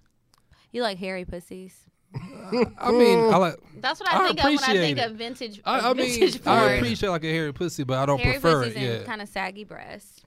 You 0.73 0.83
like 0.83 0.99
hairy 0.99 1.25
pussies? 1.25 1.89
I 2.15 2.91
mean, 2.91 3.33
I 3.33 3.37
like. 3.37 3.57
That's 3.81 4.01
what 4.01 4.13
I, 4.13 4.25
I 4.25 4.27
think 4.29 4.39
of 4.39 4.45
when 4.45 4.53
I 4.53 4.55
appreciate 4.55 4.81
think 4.81 4.99
it. 4.99 5.11
of 5.11 5.17
vintage. 5.17 5.61
I, 5.65 5.91
I 5.91 5.93
mean, 5.93 6.07
vintage 6.09 6.47
I 6.47 6.73
appreciate 6.73 7.11
like 7.11 7.25
a 7.25 7.31
hairy 7.31 7.53
pussy, 7.53 7.85
but 7.85 7.99
I 7.99 8.07
don't 8.07 8.19
hairy 8.21 8.41
prefer 8.41 8.65
pussies 8.65 8.77
it. 8.77 8.83
Yeah. 8.83 8.93
and 8.95 9.07
kind 9.07 9.23
of 9.23 9.29
saggy 9.29 9.65
breasts. 9.65 10.23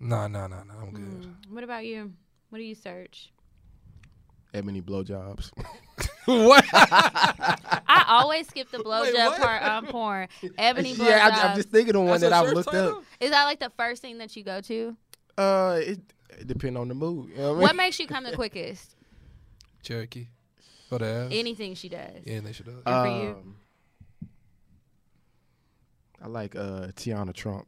Nah, 0.00 0.28
nah, 0.28 0.46
nah, 0.46 0.62
nah. 0.62 0.80
I'm 0.80 0.92
good. 0.92 1.04
Mm. 1.04 1.34
What 1.50 1.64
about 1.64 1.84
you? 1.84 2.12
What 2.50 2.58
do 2.58 2.64
you 2.64 2.74
search? 2.74 3.32
Ebony 4.54 4.80
blowjobs. 4.80 5.50
what? 6.26 6.64
I 6.72 8.04
always 8.08 8.48
skip 8.48 8.70
the 8.70 8.78
blowjob 8.78 9.14
what? 9.14 9.40
part 9.40 9.62
on 9.62 9.86
porn. 9.86 10.28
Ebony 10.58 10.94
blowjobs. 10.94 11.06
yeah, 11.08 11.30
I, 11.32 11.48
I'm 11.48 11.56
just 11.56 11.70
thinking 11.70 11.94
of 11.94 12.02
one 12.02 12.20
That's 12.20 12.22
that 12.22 12.32
I've 12.32 12.52
looked 12.52 12.70
title? 12.70 12.98
up. 12.98 13.04
Is 13.20 13.30
that 13.30 13.44
like 13.44 13.60
the 13.60 13.70
first 13.76 14.02
thing 14.02 14.18
that 14.18 14.36
you 14.36 14.42
go 14.42 14.60
to? 14.62 14.96
Uh, 15.36 15.78
it, 15.80 16.00
it 16.30 16.46
depend 16.46 16.76
on 16.76 16.88
the 16.88 16.94
mood. 16.94 17.30
You 17.30 17.36
know 17.36 17.42
what 17.42 17.48
I 17.48 17.52
mean? 17.52 17.62
What 17.62 17.76
makes 17.76 17.98
you 18.00 18.06
come 18.06 18.24
the 18.24 18.34
quickest? 18.34 18.96
Cherokee. 19.82 20.26
For 20.88 20.98
the 20.98 21.06
ass. 21.06 21.28
Anything 21.32 21.74
she 21.74 21.88
does. 21.88 22.22
Yeah, 22.24 22.40
they 22.40 22.52
should 22.52 22.66
do. 22.66 22.82
And 22.84 22.84
for 22.84 23.24
you? 23.24 23.30
Um, 23.30 23.56
I 26.20 26.26
like 26.26 26.56
uh 26.56 26.88
Teanna 26.96 27.32
Trump. 27.32 27.67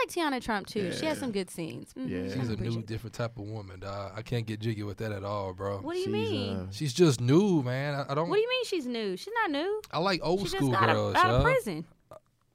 I 0.00 0.04
like 0.06 0.32
Teanna 0.32 0.42
Trump 0.42 0.66
too. 0.66 0.92
She 0.92 1.04
has 1.06 1.18
some 1.18 1.32
good 1.32 1.50
scenes. 1.50 1.92
Mhm, 1.94 2.08
Yeah. 2.08 2.22
She's 2.34 2.48
a 2.48 2.48
new, 2.48 2.54
appreciate- 2.54 2.86
different 2.86 3.14
type 3.14 3.38
of 3.38 3.44
woman, 3.44 3.80
dog. 3.80 4.12
I 4.16 4.22
can't 4.22 4.46
get 4.46 4.60
jiggy 4.60 4.82
with 4.82 4.98
that 4.98 5.12
at 5.12 5.24
all, 5.24 5.52
bro. 5.52 5.78
What 5.78 5.92
do 5.94 5.98
you 5.98 6.04
She's, 6.06 6.12
mean? 6.12 6.56
uh, 6.56 6.66
She's 6.70 6.92
just 6.94 7.20
new, 7.20 7.62
man. 7.62 7.94
I, 7.94 8.06
I 8.12 8.14
don't. 8.14 8.28
what 8.28 8.36
do 8.36 8.40
you 8.42 8.48
mean 8.48 8.64
she's 8.64 8.86
new? 8.86 9.16
She's 9.16 9.32
not 9.42 9.50
new. 9.50 9.82
I 9.90 9.98
like 9.98 10.20
old 10.22 10.40
she 10.40 10.44
just 10.44 10.56
school 10.56 10.70
got 10.70 10.86
girls, 10.88 11.14
out, 11.16 11.26
out 11.26 11.34
of 11.36 11.42
prison. 11.42 11.84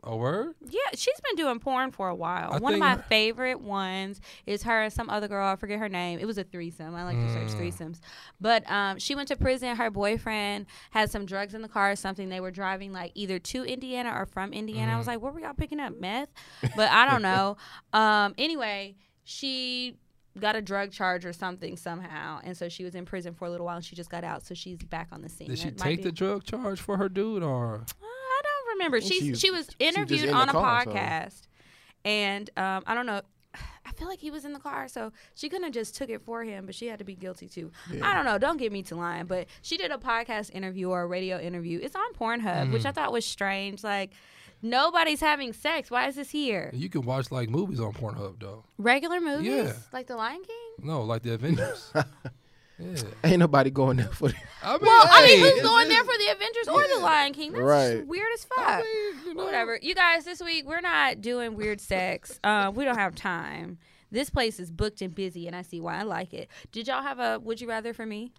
A 0.08 0.16
word? 0.16 0.54
Yeah, 0.62 0.80
she's 0.94 1.20
been 1.22 1.36
doing 1.36 1.60
porn 1.60 1.90
for 1.92 2.08
a 2.10 2.16
while. 2.16 2.54
I 2.54 2.60
One 2.60 2.74
of 2.74 2.80
my 2.80 2.96
favorite 2.98 3.60
ones 3.60 4.22
is 4.46 4.62
her 4.64 4.84
and 4.84 4.94
some 4.94 5.10
other 5.10 5.28
girl. 5.28 5.48
I 5.48 5.56
forget 5.56 5.80
her 5.80 5.90
name. 5.90 6.20
It 6.20 6.26
was 6.26 6.38
a 6.38 6.44
threesome. 6.44 6.94
I 6.94 7.04
like 7.04 7.18
to 7.18 7.34
search 7.34 7.50
Mm. 7.60 7.60
threesomes. 7.60 8.00
But 8.40 8.70
um, 8.70 9.00
she 9.00 9.16
went 9.16 9.30
to 9.30 9.36
prison. 9.36 9.76
Her 9.76 9.90
boyfriend 9.90 10.68
had 10.92 11.10
some 11.10 11.26
drugs 11.26 11.54
in 11.56 11.62
the 11.64 11.68
car 11.68 11.92
or 11.92 11.96
something. 11.96 12.30
They 12.30 12.40
were 12.40 12.52
driving 12.52 12.94
like 12.94 13.14
either 13.16 13.40
to 13.40 13.64
Indiana 13.64 14.12
or 14.16 14.26
from 14.28 14.54
Indiana. 14.54 14.94
I 14.94 14.98
was 14.98 15.06
Mm. 15.06 15.10
like, 15.10 15.22
what 15.22 15.34
were 15.34 15.40
y'all 15.40 15.54
picking 15.54 15.80
up? 15.80 16.00
Meth? 16.00 16.30
But 16.76 16.92
I 16.92 17.10
don't 17.10 17.22
know. 17.24 17.58
Um, 17.94 18.36
anyway, 18.38 18.96
she 19.24 19.98
got 20.40 20.56
a 20.56 20.62
drug 20.62 20.92
charge 20.92 21.26
or 21.26 21.34
something 21.34 21.78
somehow. 21.78 22.42
And 22.44 22.56
so 22.58 22.68
she 22.70 22.84
was 22.84 22.94
in 22.94 23.06
prison 23.06 23.34
for 23.34 23.46
a 23.46 23.50
little 23.50 23.66
while 23.66 23.78
and 23.78 23.86
she 23.86 23.96
just 23.96 24.10
got 24.10 24.24
out. 24.24 24.46
So 24.46 24.54
she's 24.54 24.78
back 24.78 25.08
on 25.12 25.22
the 25.22 25.30
scene. 25.30 25.48
Did 25.48 25.60
she 25.60 25.72
take 25.72 25.98
be- 26.00 26.04
the 26.04 26.12
drug 26.12 26.44
charge 26.44 26.80
for 26.82 26.98
her 26.98 27.08
dude, 27.10 27.42
or 27.42 27.76
uh, 27.76 27.84
remember. 28.76 29.02
She's, 29.02 29.20
she- 29.22 29.36
she 29.36 29.52
was 29.52 29.68
she 29.80 29.88
interviewed 29.88 30.26
in 30.26 30.34
on 30.34 30.50
a 30.50 30.52
car, 30.52 30.84
so- 30.86 30.92
podcast, 30.92 31.48
and 32.04 32.50
um, 32.58 32.84
I 32.86 32.94
don't 32.94 33.06
know. 33.06 33.22
I 33.88 33.92
feel 33.94 34.08
like 34.10 34.20
he 34.20 34.32
was 34.32 34.44
in 34.44 34.52
the 34.52 34.60
car, 34.60 34.88
so 34.90 35.14
she 35.36 35.48
couldn't 35.48 35.64
have 35.64 35.74
just 35.74 35.96
took 35.96 36.10
it 36.10 36.22
for 36.26 36.44
him, 36.44 36.66
but 36.66 36.76
she 36.76 36.88
had 36.88 37.00
to 37.00 37.06
be 37.06 37.16
guilty 37.16 37.48
too. 37.48 37.72
I 38.02 38.14
don't 38.14 38.26
know. 38.26 38.38
Don't 38.38 38.58
get 38.58 38.72
me 38.74 38.84
to 38.84 38.96
lying, 38.96 39.26
but 39.28 39.48
she 39.62 39.78
did 39.78 39.92
a 39.92 39.98
podcast 39.98 40.54
interview 40.54 40.90
or 40.90 41.04
a 41.04 41.08
radio 41.08 41.40
interview. 41.40 41.80
It's 41.82 41.96
on 41.96 42.14
Pornhub, 42.20 42.74
which 42.74 42.86
I 42.86 42.92
thought 42.92 43.14
was 43.14 43.26
strange. 43.26 43.84
Like 43.84 44.12
nobody's 44.62 45.22
having 45.22 45.54
sex. 45.54 45.90
Why 45.90 46.08
is 46.08 46.16
this 46.16 46.32
here? 46.32 46.72
you 46.74 46.90
can 46.90 47.04
watch 47.04 47.32
like 47.32 47.50
movies 47.50 47.80
on 47.80 47.94
Pornhub 47.94 48.40
though? 48.42 48.66
Regular 48.78 49.22
movies, 49.22 49.48
Yeah. 49.48 49.74
like 49.94 50.08
The 50.08 50.18
Lion 50.18 50.42
King. 50.44 50.86
No, 50.88 51.04
like 51.04 51.22
the 51.22 51.34
Avengers. 51.36 51.94
yeah. 52.80 52.96
Ain't 53.24 53.40
nobody 53.40 53.70
going 53.72 53.98
there 53.98 54.08
for 54.08 54.30
that. 54.30 54.44
I 54.64 54.74
mean, 54.74 54.82
Well, 54.82 55.08
I 55.10 55.26
mean, 55.26 55.40
who's 55.40 55.62
going 55.62 55.88
there 55.90 56.04
for 56.04 56.18
the 56.18 56.32
Avengers 56.32 56.68
or 56.68 56.84
the 56.96 57.02
Lion 57.02 57.34
King? 57.34 57.52
That's 57.54 57.64
Right. 57.64 58.06
weird 58.06 58.28
as 58.34 58.46
fuck. 58.46 58.60
I 58.60 58.82
mean, 58.82 59.26
you 59.28 59.34
know, 59.36 59.46
Whatever. 59.46 59.80
You 59.82 59.96
guys, 59.96 60.26
this 60.26 60.42
week 60.42 60.66
we're 60.68 60.82
not 60.82 61.22
doing 61.22 61.56
weird 61.56 61.80
sex. 61.82 62.40
Uh, 62.44 62.72
we 62.74 62.84
don't 62.86 62.98
have 62.98 63.16
time. 63.16 63.78
This 64.12 64.30
place 64.30 64.60
is 64.60 64.72
booked 64.72 65.02
and 65.02 65.14
busy, 65.14 65.48
and 65.48 65.56
I 65.56 65.62
see 65.62 65.80
why 65.82 65.98
I 66.00 66.04
like 66.04 66.34
it. 66.34 66.50
Did 66.72 66.88
y'all 66.88 67.02
have 67.02 67.20
a 67.20 67.40
would 67.40 67.60
you 67.62 67.68
rather 67.68 67.94
for 67.94 68.06
me? 68.06 68.32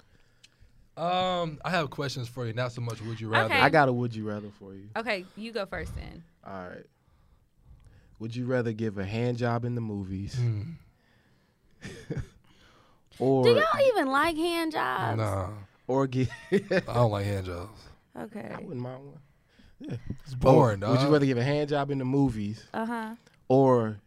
Um, 0.96 1.58
I 1.64 1.70
have 1.70 1.90
questions 1.90 2.26
for 2.28 2.46
you. 2.46 2.54
Not 2.54 2.72
so 2.72 2.80
much 2.80 3.02
would 3.02 3.20
you 3.20 3.28
rather. 3.28 3.52
Okay. 3.52 3.62
I 3.62 3.68
got 3.68 3.88
a 3.88 3.92
would 3.92 4.14
you 4.14 4.26
rather 4.26 4.48
for 4.58 4.72
you. 4.72 4.88
Okay, 4.96 5.26
you 5.36 5.52
go 5.52 5.66
first 5.66 5.94
then. 5.94 6.22
All 6.46 6.68
right. 6.68 6.86
Would 8.18 8.34
you 8.34 8.46
rather 8.46 8.72
give 8.72 8.96
a 8.96 9.04
hand 9.04 9.36
job 9.36 9.66
in 9.66 9.74
the 9.74 9.82
movies 9.82 10.36
Mm, 10.40 10.76
or 13.18 13.44
Do 13.44 13.50
y'all 13.50 13.86
even 13.88 14.06
like 14.08 14.36
hand 14.36 14.72
jobs? 14.72 15.18
nah, 15.18 15.48
or 15.86 16.06
get? 16.06 16.28
I 16.52 16.94
don't 16.94 17.10
like 17.10 17.26
hand 17.26 17.46
jobs. 17.46 17.80
Okay. 18.18 18.50
I 18.54 18.58
wouldn't 18.60 18.80
mind 18.80 19.04
one. 19.06 19.18
Yeah. 19.78 19.96
It's 20.24 20.34
boring, 20.34 20.82
Or 20.82 20.90
Would 20.92 21.00
you 21.02 21.08
rather 21.08 21.26
give 21.26 21.36
a 21.38 21.44
hand 21.44 21.68
job 21.68 21.90
in 21.90 21.98
the 21.98 22.04
movies 22.06 22.64
Uh 22.72 22.86
huh. 22.86 23.14
or 23.48 23.98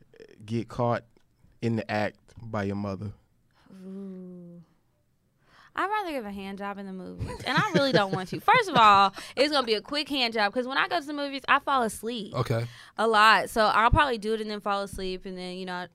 get 0.45 0.67
caught 0.67 1.03
in 1.61 1.75
the 1.75 1.89
act 1.91 2.17
by 2.41 2.63
your 2.63 2.75
mother? 2.75 3.11
Ooh. 3.85 4.61
I'd 5.75 5.87
rather 5.87 6.11
give 6.11 6.25
a 6.25 6.31
hand 6.31 6.57
job 6.57 6.77
in 6.79 6.87
the 6.87 6.91
movies, 6.91 7.29
and 7.45 7.55
I 7.57 7.71
really 7.73 7.91
don't 7.93 8.11
want 8.11 8.29
to. 8.29 8.39
First 8.41 8.67
of 8.69 8.75
all, 8.75 9.13
it's 9.37 9.51
gonna 9.53 9.65
be 9.65 9.75
a 9.75 9.81
quick 9.81 10.09
hand 10.09 10.33
job 10.33 10.51
because 10.51 10.67
when 10.67 10.77
I 10.77 10.87
go 10.89 10.99
to 10.99 11.05
the 11.05 11.13
movies, 11.13 11.43
I 11.47 11.59
fall 11.59 11.83
asleep 11.83 12.33
Okay. 12.35 12.65
a 12.97 13.07
lot. 13.07 13.49
So 13.49 13.61
I'll 13.61 13.91
probably 13.91 14.17
do 14.17 14.33
it 14.33 14.41
and 14.41 14.49
then 14.49 14.59
fall 14.59 14.81
asleep, 14.81 15.25
and 15.25 15.37
then 15.37 15.55
you 15.57 15.65
know 15.67 15.85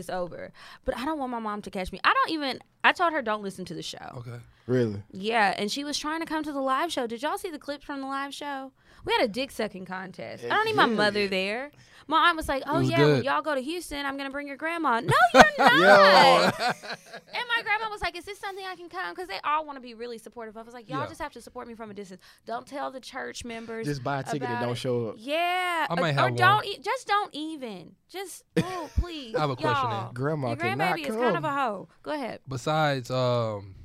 it- 0.00 0.10
it's 0.10 0.10
over. 0.10 0.52
But 0.84 0.96
I 0.96 1.04
don't 1.04 1.18
want 1.18 1.30
my 1.30 1.38
mom 1.38 1.62
to 1.62 1.70
catch 1.70 1.92
me. 1.92 2.00
I 2.02 2.12
don't 2.14 2.30
even. 2.30 2.58
I 2.82 2.92
told 2.92 3.12
her 3.12 3.20
don't 3.22 3.42
listen 3.42 3.64
to 3.66 3.74
the 3.74 3.82
show. 3.82 4.14
Okay. 4.16 4.40
Really? 4.66 5.02
Yeah, 5.12 5.54
and 5.58 5.70
she 5.70 5.84
was 5.84 5.98
trying 5.98 6.20
to 6.20 6.26
come 6.26 6.42
to 6.44 6.52
the 6.52 6.60
live 6.60 6.90
show. 6.90 7.06
Did 7.06 7.22
y'all 7.22 7.36
see 7.38 7.50
the 7.50 7.58
clips 7.58 7.84
from 7.84 8.00
the 8.00 8.06
live 8.06 8.32
show? 8.32 8.72
We 9.04 9.12
had 9.12 9.22
a 9.22 9.28
dick 9.28 9.50
sucking 9.50 9.86
contest. 9.86 10.44
I 10.44 10.48
don't 10.48 10.66
need 10.66 10.76
my 10.76 10.86
mother 10.86 11.26
there. 11.28 11.70
My 12.06 12.28
aunt 12.28 12.36
was 12.36 12.48
like, 12.48 12.64
"Oh 12.66 12.80
was 12.80 12.90
yeah, 12.90 13.04
when 13.04 13.22
y'all 13.22 13.40
go 13.40 13.54
to 13.54 13.60
Houston, 13.62 14.04
I'm 14.04 14.16
gonna 14.16 14.30
bring 14.30 14.48
your 14.48 14.56
grandma." 14.56 15.00
No, 15.04 15.14
you're 15.34 15.42
not. 15.58 16.60
and 16.60 17.44
my 17.56 17.62
grandma 17.62 17.88
was 17.88 18.00
like, 18.02 18.16
"Is 18.16 18.24
this 18.24 18.38
something 18.38 18.64
I 18.68 18.74
can 18.74 18.88
come?" 18.88 19.14
Because 19.14 19.28
they 19.28 19.38
all 19.44 19.64
want 19.64 19.76
to 19.76 19.80
be 19.80 19.94
really 19.94 20.18
supportive. 20.18 20.56
I 20.56 20.62
was 20.62 20.74
like, 20.74 20.88
"Y'all 20.88 21.02
Yeah. 21.02 21.06
just 21.06 21.20
have 21.20 21.32
to 21.34 21.40
support 21.40 21.68
me 21.68 21.74
from 21.74 21.90
a 21.90 21.94
distance. 21.94 22.20
Don't 22.46 22.66
tell 22.66 22.90
the 22.90 22.98
church 23.00 23.44
members. 23.44 23.86
Just 23.86 24.02
buy 24.02 24.20
a 24.20 24.22
ticket 24.24 24.48
and 24.48 24.60
don't 24.60 24.76
show 24.76 25.08
up. 25.10 25.14
Yeah, 25.18 25.86
I 25.88 25.92
or- 25.94 26.00
might 26.00 26.10
or, 26.10 26.12
have 26.14 26.36
don't 26.36 26.56
one. 26.56 26.64
e- 26.66 26.78
just 26.82 27.06
don't 27.06 27.32
even. 27.32 27.94
Just 28.08 28.42
oh 28.56 28.90
please. 28.98 29.36
I 29.36 29.40
have 29.40 29.50
a 29.50 29.56
question 29.56 29.88
y'all. 29.90 30.04
then. 30.06 30.14
Grandma 30.14 30.48
Your 30.48 30.56
cannot 30.56 30.96
grandbaby 30.98 31.08
is 31.08 31.14
kind 31.16 31.36
of 31.36 31.44
a 31.44 31.52
hoe. 31.52 31.88
Go 32.02 32.10
ahead. 32.10 32.40
Besides, 32.48 33.10
um, 33.12 33.76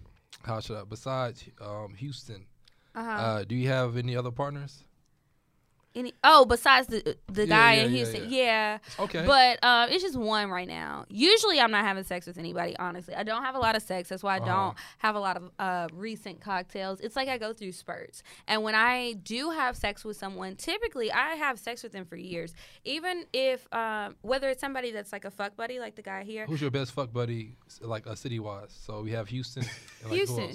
how 0.44 0.60
should 0.62 0.78
I? 0.78 0.84
Besides, 0.84 1.44
um, 1.62 1.94
Houston, 1.96 2.48
Uh-huh. 2.96 3.10
uh, 3.12 3.44
do 3.44 3.54
you 3.56 3.68
have 3.68 3.98
any 3.98 4.16
other 4.16 4.32
partners? 4.32 4.84
Any, 5.96 6.14
oh, 6.26 6.44
besides 6.44 6.88
the 6.88 7.16
the 7.32 7.44
Yeah, 7.48 7.56
guy 7.58 7.74
yeah, 7.76 7.84
in 7.84 7.92
Houston, 7.92 8.30
yeah. 8.30 8.78
yeah. 8.98 9.04
Okay. 9.06 9.26
But 9.26 9.64
um, 9.64 9.90
it's 9.90 10.04
just 10.04 10.18
one 10.18 10.50
right 10.50 10.68
now. 10.68 11.06
Usually, 11.08 11.60
I'm 11.62 11.72
not 11.72 11.86
having 11.86 12.04
sex 12.04 12.28
with 12.28 12.38
anybody. 12.38 12.76
Honestly, 12.78 13.16
I 13.16 13.24
don't 13.24 13.44
have 13.44 13.56
a 13.56 13.60
lot 13.60 13.78
of 13.78 13.82
sex. 13.82 14.10
That's 14.10 14.22
why 14.22 14.36
I 14.36 14.40
Uh-huh. 14.40 14.46
don't 14.54 14.78
have 14.98 15.16
a 15.16 15.20
lot 15.20 15.38
of 15.38 15.52
uh, 15.58 15.88
recent 15.94 16.42
cocktails. 16.42 17.00
It's 17.00 17.16
like 17.16 17.30
I 17.30 17.38
go 17.38 17.54
through 17.54 17.72
spurts, 17.72 18.24
and 18.48 18.62
when 18.62 18.76
I 18.76 19.14
do 19.14 19.52
have 19.52 19.78
sex 19.78 20.04
with 20.04 20.18
someone, 20.18 20.58
typically 20.58 21.12
I 21.14 21.36
have 21.36 21.58
sex 21.60 21.82
with 21.82 21.94
them 21.94 22.04
for 22.06 22.18
years. 22.18 22.54
Even 22.84 23.24
if 23.32 23.66
um, 23.74 24.18
whether 24.22 24.50
it's 24.50 24.60
somebody 24.60 24.92
that's 24.92 25.14
like 25.14 25.24
a 25.24 25.32
fuck 25.32 25.56
buddy, 25.56 25.80
like 25.80 25.96
the 25.96 26.02
guy 26.02 26.24
here. 26.24 26.46
Who's 26.46 26.60
your 26.62 26.72
best 26.72 26.92
fuck 26.92 27.14
buddy, 27.14 27.56
like 27.80 28.06
uh, 28.06 28.16
city 28.16 28.40
wise? 28.40 28.78
So 28.86 29.02
we 29.02 29.12
have 29.12 29.30
Houston. 29.30 29.64
And, 29.64 30.12
like, 30.12 30.20
who 30.28 30.36
Houston. 30.36 30.52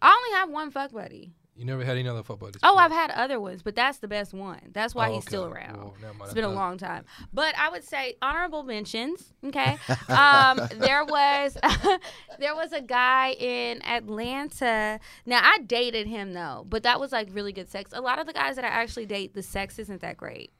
I 0.00 0.08
only 0.16 0.38
have 0.38 0.48
one 0.50 0.70
fuck 0.70 0.92
buddy. 0.92 1.32
You 1.56 1.64
never 1.64 1.84
had 1.84 1.96
any 1.96 2.08
other 2.08 2.22
fuck 2.24 2.40
buddies? 2.40 2.60
Oh. 2.62 2.76
I've 2.76 2.90
had 2.90 3.10
other 3.12 3.38
ones, 3.38 3.62
but 3.62 3.76
that's 3.76 3.98
the 3.98 4.08
best 4.08 4.34
one. 4.34 4.60
That's 4.72 4.94
why 4.94 5.08
Oh, 5.08 5.14
he's 5.14 5.22
still 5.22 5.44
around. 5.44 5.76
Well. 5.76 5.94
It's 6.24 6.34
been 6.34 6.42
a 6.44 6.48
long 6.48 6.78
time. 6.78 7.04
But 7.32 7.56
I 7.56 7.68
would 7.70 7.84
say 7.84 8.16
honorable 8.20 8.62
mentions. 8.62 9.32
Okay. 9.44 9.78
Um, 10.08 10.60
there 10.78 11.04
was 11.04 11.56
there 12.38 12.54
was 12.54 12.72
a 12.72 12.80
guy 12.82 13.32
in 13.32 13.82
Atlanta. 13.84 15.00
Now 15.26 15.40
I 15.42 15.58
dated 15.58 16.06
him 16.06 16.32
though, 16.34 16.66
but 16.68 16.82
that 16.82 17.00
was 17.00 17.10
like 17.12 17.28
really 17.32 17.52
good 17.52 17.68
sex. 17.70 17.90
A 17.94 18.00
lot 18.00 18.18
of 18.18 18.26
the 18.26 18.32
guys 18.32 18.56
that 18.56 18.64
I 18.64 18.68
actually 18.68 19.06
date, 19.06 19.34
the 19.34 19.42
sex 19.42 19.78
isn't 19.78 20.00
that 20.02 20.16
great. 20.16 20.50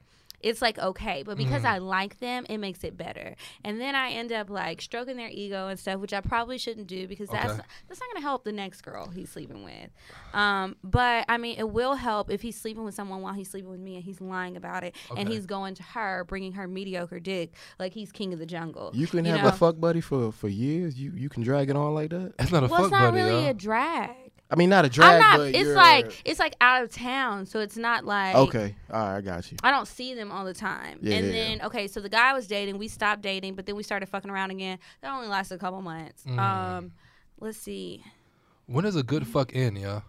It's 0.41 0.61
like 0.61 0.77
okay, 0.79 1.23
but 1.23 1.37
because 1.37 1.55
Mm-hmm. 1.63 1.65
I 1.67 1.77
like 1.79 2.19
them, 2.19 2.45
it 2.49 2.57
makes 2.57 2.83
it 2.83 2.97
better. 2.97 3.35
And 3.63 3.79
then 3.79 3.95
I 3.95 4.11
end 4.11 4.31
up 4.31 4.49
like 4.49 4.81
stroking 4.81 5.17
their 5.17 5.29
ego 5.29 5.67
and 5.67 5.79
stuff, 5.79 5.99
which 5.99 6.13
I 6.13 6.21
probably 6.21 6.57
shouldn't 6.57 6.87
do 6.87 7.07
because 7.07 7.29
that's 7.29 7.53
Okay. 7.53 7.61
that's 7.87 7.99
not 7.99 8.09
gonna 8.13 8.21
help 8.21 8.43
the 8.43 8.51
next 8.51 8.81
girl 8.81 9.09
he's 9.09 9.29
sleeping 9.31 9.63
with. 9.63 9.89
Um, 10.33 10.75
but 10.83 11.25
I 11.29 11.37
mean, 11.37 11.57
it 11.57 11.69
will 11.69 11.95
help 11.95 12.29
if 12.29 12.41
he's 12.41 12.59
sleeping 12.59 12.83
with 12.83 12.93
someone 12.95 13.21
while 13.21 13.33
he's 13.33 13.49
sleeping 13.49 13.69
with 13.71 13.79
me 13.79 13.95
and 13.95 14.03
he's 14.03 14.21
lying 14.21 14.57
about 14.57 14.83
it 14.83 14.95
and 15.17 15.29
he's 15.29 15.45
going 15.45 15.75
to 15.75 15.83
her, 15.83 16.23
bringing 16.25 16.53
her 16.53 16.67
mediocre 16.67 17.19
dick 17.19 17.53
like 17.79 17.93
he's 17.93 18.11
king 18.11 18.33
of 18.33 18.39
the 18.39 18.45
jungle. 18.45 18.91
You 18.93 19.07
can 19.07 19.25
You 19.25 19.31
have 19.31 19.43
know? 19.43 19.49
a 19.49 19.53
fuck 19.53 19.79
buddy 19.79 20.01
for 20.01 20.31
for 20.31 20.47
years. 20.49 20.99
You 20.99 21.11
you 21.15 21.29
can 21.29 21.43
drag 21.43 21.69
it 21.69 21.75
on 21.75 21.93
like 21.93 22.09
that. 22.11 22.33
That's 22.37 22.51
not 22.51 22.63
a 22.63 22.67
Well, 22.67 22.77
fuck 22.77 22.85
it's 22.85 22.91
not 22.91 23.11
buddy, 23.13 23.23
really 23.23 23.41
y'all. 23.43 23.49
a 23.51 23.53
drag. 23.53 24.24
I 24.49 24.55
mean, 24.55 24.69
not 24.69 24.85
a 24.85 24.89
drag, 24.89 25.13
I'm 25.13 25.19
not. 25.19 25.37
but 25.37 25.47
It's 25.49 25.57
you're- 25.59 25.73
like 25.75 26.21
it's 26.23 26.39
like 26.39 26.55
out 26.61 26.83
of 26.83 26.91
town, 26.91 27.45
so 27.47 27.59
it's 27.59 27.77
not 27.77 28.05
like 28.05 28.35
okay. 28.35 28.75
All 28.91 28.99
right, 29.01 29.17
I 29.17 29.21
got 29.21 29.51
you. 29.51 29.57
I 29.63 29.71
don't 29.71 29.87
see 29.87 30.13
them 30.13 30.31
all 30.31 30.45
the 30.45 30.53
time. 30.53 30.99
Yeah, 31.01 31.15
and 31.17 31.25
yeah, 31.27 31.31
then 31.31 31.61
okay, 31.63 31.87
so 31.87 31.99
the 31.99 32.09
guy 32.09 32.29
I 32.29 32.33
was 32.33 32.45
dating, 32.47 32.77
we 32.77 32.87
stopped 32.87 33.21
dating, 33.23 33.55
but 33.55 33.65
then 33.65 33.75
we 33.75 33.81
started 33.83 34.07
fucking 34.07 34.29
around 34.29 34.51
again. 34.51 34.77
That 35.01 35.11
only 35.13 35.27
lasted 35.27 35.55
a 35.55 35.57
couple 35.57 35.81
months. 35.81 36.23
Mm. 36.25 36.37
Um, 36.39 36.91
let's 37.39 37.57
see. 37.57 38.03
when 38.67 38.83
does 38.83 38.95
a 38.95 39.03
good 39.03 39.25
fuck 39.27 39.55
end, 39.55 39.77
yeah? 39.79 40.01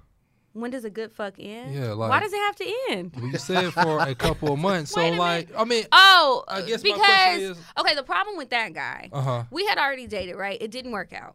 When 0.52 0.70
does 0.70 0.84
a 0.86 0.90
good 0.90 1.12
fuck 1.12 1.34
end? 1.38 1.74
Yeah, 1.74 1.92
Why 1.94 2.18
does 2.20 2.32
it 2.32 2.38
have 2.38 2.56
to 2.56 2.72
end? 2.90 3.12
Well, 3.14 3.26
you 3.26 3.36
said 3.38 3.72
for 3.74 4.00
a 4.00 4.14
couple 4.26 4.52
of 4.54 4.58
months, 4.58 4.90
so 4.92 5.02
Wait 5.02 5.14
a 5.14 5.18
like, 5.18 5.48
I 5.54 5.64
mean, 5.64 5.84
Oh, 5.92 6.44
I 6.48 6.62
guess 6.62 6.80
because 6.82 6.98
question 6.98 7.40
is- 7.52 7.58
okay, 7.78 7.94
the 7.94 8.02
problem 8.02 8.38
with 8.38 8.48
that 8.50 8.72
guy, 8.72 9.10
uh 9.12 9.20
huh. 9.20 9.44
we 9.50 9.66
had 9.66 9.76
already 9.76 10.06
dated, 10.06 10.36
right? 10.36 10.56
It 10.60 10.70
didn't 10.70 10.92
work 10.92 11.12
out. 11.12 11.34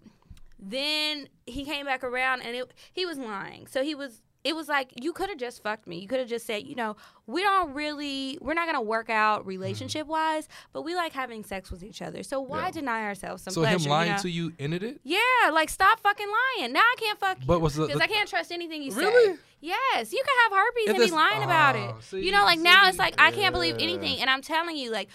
Then 0.61 1.27
he 1.45 1.65
came 1.65 1.85
back 1.85 2.03
around 2.03 2.41
and 2.41 2.55
it, 2.55 2.71
he 2.93 3.05
was 3.05 3.17
lying. 3.17 3.67
So 3.67 3.83
he 3.83 3.95
was. 3.95 4.21
It 4.43 4.55
was 4.55 4.67
like 4.67 4.91
you 4.99 5.13
could 5.13 5.29
have 5.29 5.37
just 5.37 5.61
fucked 5.61 5.85
me. 5.85 5.99
You 5.99 6.07
could 6.07 6.17
have 6.17 6.27
just 6.27 6.47
said, 6.47 6.65
you 6.65 6.73
know, 6.73 6.95
we 7.27 7.43
don't 7.43 7.75
really, 7.75 8.39
we're 8.41 8.55
not 8.55 8.65
gonna 8.65 8.81
work 8.81 9.07
out 9.07 9.41
mm-hmm. 9.41 9.49
relationship 9.49 10.07
wise, 10.07 10.47
but 10.73 10.81
we 10.81 10.95
like 10.95 11.13
having 11.13 11.43
sex 11.43 11.69
with 11.69 11.83
each 11.83 12.01
other. 12.01 12.23
So 12.23 12.41
why 12.41 12.65
Yeah. 12.65 12.71
deny 12.71 13.03
ourselves 13.03 13.43
some 13.43 13.53
So 13.53 13.61
pleasure? 13.61 13.75
him 13.75 13.83
you 13.83 13.89
lying 13.91 14.11
know? 14.13 14.17
to 14.17 14.29
you 14.31 14.51
ended 14.57 14.81
it. 14.81 14.99
Yeah, 15.03 15.19
like 15.53 15.69
stop 15.69 15.99
fucking 15.99 16.25
lying. 16.57 16.73
Now 16.73 16.79
I 16.79 16.95
can't 16.97 17.19
fuck 17.19 17.39
you. 17.39 17.45
But 17.45 17.61
was 17.61 17.77
because 17.77 18.01
I 18.01 18.07
can't 18.07 18.27
trust 18.27 18.51
anything 18.51 18.81
you 18.81 18.91
Really? 18.95 19.35
say. 19.35 19.39
Yes, 19.59 20.11
you 20.11 20.23
can 20.25 20.35
have 20.43 20.57
herpes 20.57 20.87
If 20.87 20.95
and 20.95 21.05
be 21.05 21.11
lying 21.11 21.43
about 21.43 21.75
it. 21.75 22.03
see, 22.03 22.25
you 22.25 22.31
know, 22.31 22.43
like 22.43 22.57
now 22.57 22.87
it's 22.87 22.97
see, 22.97 23.03
like 23.03 23.21
I 23.21 23.29
can't 23.29 23.53
believe 23.53 23.75
anything, 23.77 24.19
and 24.21 24.27
I'm 24.27 24.41
telling 24.41 24.75
you, 24.75 24.89
like 24.91 25.09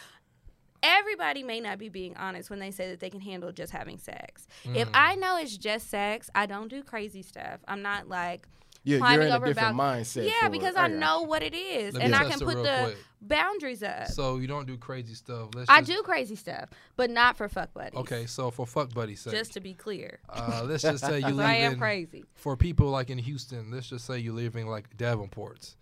everybody 0.83 1.43
may 1.43 1.61
not 1.61 1.79
be 1.79 1.89
being 1.89 2.17
honest 2.17 2.51
when 2.51 2.59
they 2.59 2.71
say 2.71 2.91
that 2.91 3.01
they 3.01 3.11
can 3.11 3.21
handle 3.21 3.53
just 3.53 3.73
having 3.73 3.99
sex. 3.99 4.47
If 4.65 4.89
Mm. 4.89 4.93
I 4.95 5.15
know 5.17 5.39
it's 5.39 5.57
just 5.57 5.89
sex, 5.91 6.31
I 6.35 6.47
don't 6.47 6.69
do 6.69 6.83
crazy 6.83 7.23
stuff. 7.23 7.61
I'm 7.69 7.83
not 7.83 8.09
like 8.09 8.47
You're, 8.85 8.99
climbing 8.99 9.29
in 9.29 9.33
over 9.35 9.47
different 9.47 9.75
about- 9.75 9.97
mindset. 9.99 10.29
yeah, 10.31 10.49
because 10.49 10.75
it. 10.75 10.79
I, 10.79 10.89
got 10.89 10.99
know 10.99 11.23
what 11.23 11.43
it 11.43 11.55
is, 11.55 11.95
Let 11.95 12.05
and 12.05 12.15
I 12.15 12.29
can 12.29 12.39
put 12.39 12.63
the 12.63 12.81
quick. 12.85 12.99
boundaries 13.21 13.83
up. 13.83 14.07
So 14.09 14.37
you 14.39 14.47
don't 14.47 14.67
do 14.67 14.77
crazy 14.77 15.15
stuff. 15.15 15.49
Let's 15.55 15.69
I 15.71 15.81
do 15.81 16.03
crazy 16.03 16.37
stuff, 16.37 16.69
but 16.97 17.11
not 17.11 17.37
for 17.37 17.49
fuck 17.49 17.75
buddies. 17.75 17.99
Okay, 17.99 18.27
so 18.27 18.51
for 18.51 18.67
fuck 18.67 18.93
buddy's 18.95 19.21
sake, 19.21 19.33
just 19.33 19.53
to 19.55 19.61
be 19.61 19.75
clear, 19.75 20.21
uh, 20.29 20.63
let's 20.65 20.83
just 20.83 21.05
say 21.05 21.19
you 21.27 21.35
so 21.37 21.41
I 21.41 21.55
am 21.55 21.63
leaving 21.73 21.79
crazy. 21.81 22.25
for 22.35 22.57
people 22.57 22.89
like 22.91 23.11
in 23.11 23.19
Houston. 23.19 23.71
Let's 23.73 23.89
just 23.89 24.05
say 24.07 24.19
you're 24.19 24.35
leaving 24.35 24.67
like 24.69 24.97
Davenport's. 24.97 25.77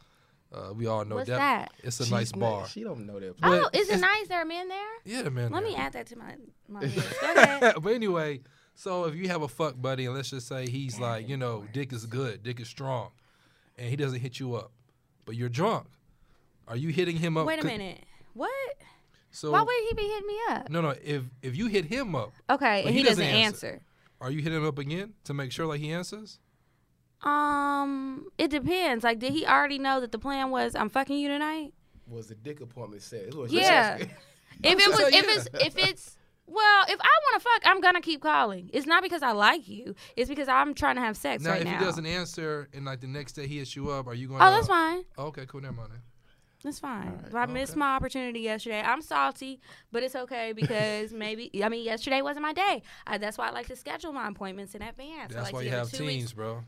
Uh, 0.55 0.73
we 0.73 0.87
all 0.87 1.05
know 1.05 1.17
What's 1.17 1.29
Dav- 1.29 1.39
that? 1.39 1.73
It's 1.83 1.99
a 1.99 2.05
She's 2.05 2.13
nice 2.13 2.31
not- 2.33 2.41
bar. 2.41 2.69
She 2.69 2.85
don't 2.85 3.07
know 3.07 3.19
that. 3.19 3.35
Oh, 3.43 3.69
is 3.73 3.89
it 3.89 3.99
nice? 3.99 4.29
There 4.29 4.41
are 4.41 4.45
men 4.45 4.69
there. 4.69 4.87
Yeah, 5.05 5.29
man. 5.29 5.51
Let 5.51 5.65
me 5.65 5.75
add 5.75 5.95
that 5.95 6.07
to 6.09 6.17
my 6.17 6.37
my 6.69 6.81
list. 6.83 7.21
Go 7.21 7.33
ahead. 7.35 7.75
but 7.83 7.93
anyway, 7.93 8.41
so 8.75 9.05
if 9.07 9.15
you 9.17 9.27
have 9.29 9.43
a 9.43 9.49
fuck 9.49 9.75
buddy, 9.81 10.07
and 10.07 10.15
let's 10.15 10.31
just 10.31 10.47
say 10.47 10.69
he's 10.69 11.01
like, 11.01 11.29
you 11.29 11.37
know, 11.37 11.65
dick 11.73 11.93
is 11.93 12.07
good, 12.07 12.43
dick 12.45 12.61
is 12.61 12.69
strong, 12.69 13.11
and 13.79 13.89
he 13.89 13.97
doesn't 13.97 14.21
hit 14.21 14.39
you 14.39 14.55
up, 14.55 14.71
but 15.25 15.35
you're 15.35 15.49
drunk. 15.49 15.87
Are 16.69 16.77
you 16.77 16.91
hitting 16.91 17.17
him 17.17 17.37
up? 17.37 17.47
Wait 17.47 17.61
a 17.63 17.67
minute. 17.67 18.05
What? 18.35 18.51
So 19.33 19.51
Why 19.51 19.63
would 19.63 19.75
he 19.89 19.95
be 19.95 20.03
hitting 20.03 20.27
me 20.29 20.39
up? 20.51 20.71
no, 20.71 20.81
no. 20.81 20.95
If 21.03 21.25
if 21.43 21.57
you 21.57 21.67
hit 21.67 21.87
him 21.87 22.15
up, 22.15 22.33
Okay, 22.49 22.83
and 22.83 22.91
he 22.91 22.99
he, 22.99 23.03
doesn't 23.03 23.25
doesn't 23.25 23.39
answer. 23.41 23.67
answer. 23.67 23.83
are 24.21 24.31
you 24.31 24.41
hitting 24.41 24.59
him 24.59 24.67
up 24.67 24.79
again 24.79 25.15
to 25.25 25.35
make 25.35 25.51
sure 25.51 25.67
like 25.67 25.81
he 25.81 25.91
answers? 25.91 26.39
Um, 27.25 28.27
it 28.39 28.51
depends. 28.51 29.03
Like, 29.03 29.19
did 29.19 29.33
he 29.33 29.47
already 29.47 29.79
know 29.79 30.01
that 30.01 30.13
the 30.13 30.19
plan 30.19 30.51
was 30.51 30.75
I'm 30.75 30.89
fucking 30.89 31.19
you 31.19 31.29
tonight? 31.29 31.73
Was 32.07 32.29
the 32.29 32.35
dick 32.35 32.61
appointment 32.61 33.03
set? 33.03 33.35
What 33.35 33.51
Yeah. 33.51 33.99
If 34.63 34.79
it 34.79 34.89
was, 34.89 35.01
if 35.13 35.27
it's, 35.29 35.49
if 35.67 35.77
it's, 35.77 36.17
well, 36.47 36.85
if 36.89 37.01
I 37.01 37.09
want 37.23 37.43
to 37.43 37.49
fuck, 37.49 37.63
I'm 37.65 37.81
gonna 37.81 38.01
keep 38.01 38.23
calling. 38.23 38.71
It's 38.73 38.87
not 38.87 39.03
because 39.03 39.21
I 39.21 39.33
like 39.33 39.69
you. 39.69 39.97
It's 40.17 40.29
because 40.29 40.47
I'm 40.47 40.75
trying 40.75 40.95
to 40.95 41.01
have 41.01 41.17
sex 41.17 41.43
now, 41.43 41.51
right 41.51 41.63
if 41.63 41.67
now. 41.67 41.79
he 41.79 41.85
doesn't 41.85 42.07
answer 42.07 42.69
and 42.73 42.85
like 42.85 43.01
the 43.01 43.09
next 43.09 43.33
day 43.33 43.49
he 43.49 43.59
hits 43.59 43.75
you 43.75 43.91
up, 43.91 44.07
are 44.07 44.15
you 44.15 44.29
going? 44.29 44.39
To 44.39 44.47
Oh, 44.47 44.51
that's 44.53 44.69
fine. 44.69 45.05
Okay, 45.19 45.45
cool. 45.47 45.61
Never 45.61 45.75
mind. 45.75 45.91
Then. 45.91 46.03
That's 46.63 46.79
fine. 46.79 47.21
Alright, 47.27 47.35
I 47.35 47.53
missed 47.53 47.73
okay. 47.73 47.81
my 47.81 47.95
opportunity 47.95 48.41
yesterday. 48.41 48.81
I'm 48.81 49.03
salty, 49.03 49.61
but 49.93 50.03
it's 50.03 50.17
okay 50.17 50.53
because 50.55 51.13
maybe 51.13 51.51
I 51.63 51.69
mean 51.69 51.85
yesterday 51.85 52.23
wasn't 52.23 52.43
my 52.43 52.55
day. 52.55 52.83
I, 53.07 53.19
that's 53.19 53.37
why 53.37 53.49
I 53.49 53.51
like 53.51 53.67
to 53.67 53.77
schedule 53.77 54.13
my 54.13 54.29
appointments 54.29 54.75
in 54.75 54.83
advance. 54.83 55.33
I 55.33 55.35
That's 55.35 55.45
like 55.47 55.53
why 55.53 55.61
to 55.61 55.65
you 55.65 55.71
give 55.71 55.79
it 55.79 55.81
have 55.81 55.93
two 55.93 56.07
weeks 56.07 56.17
teams, 56.17 56.33
bro. 56.33 56.63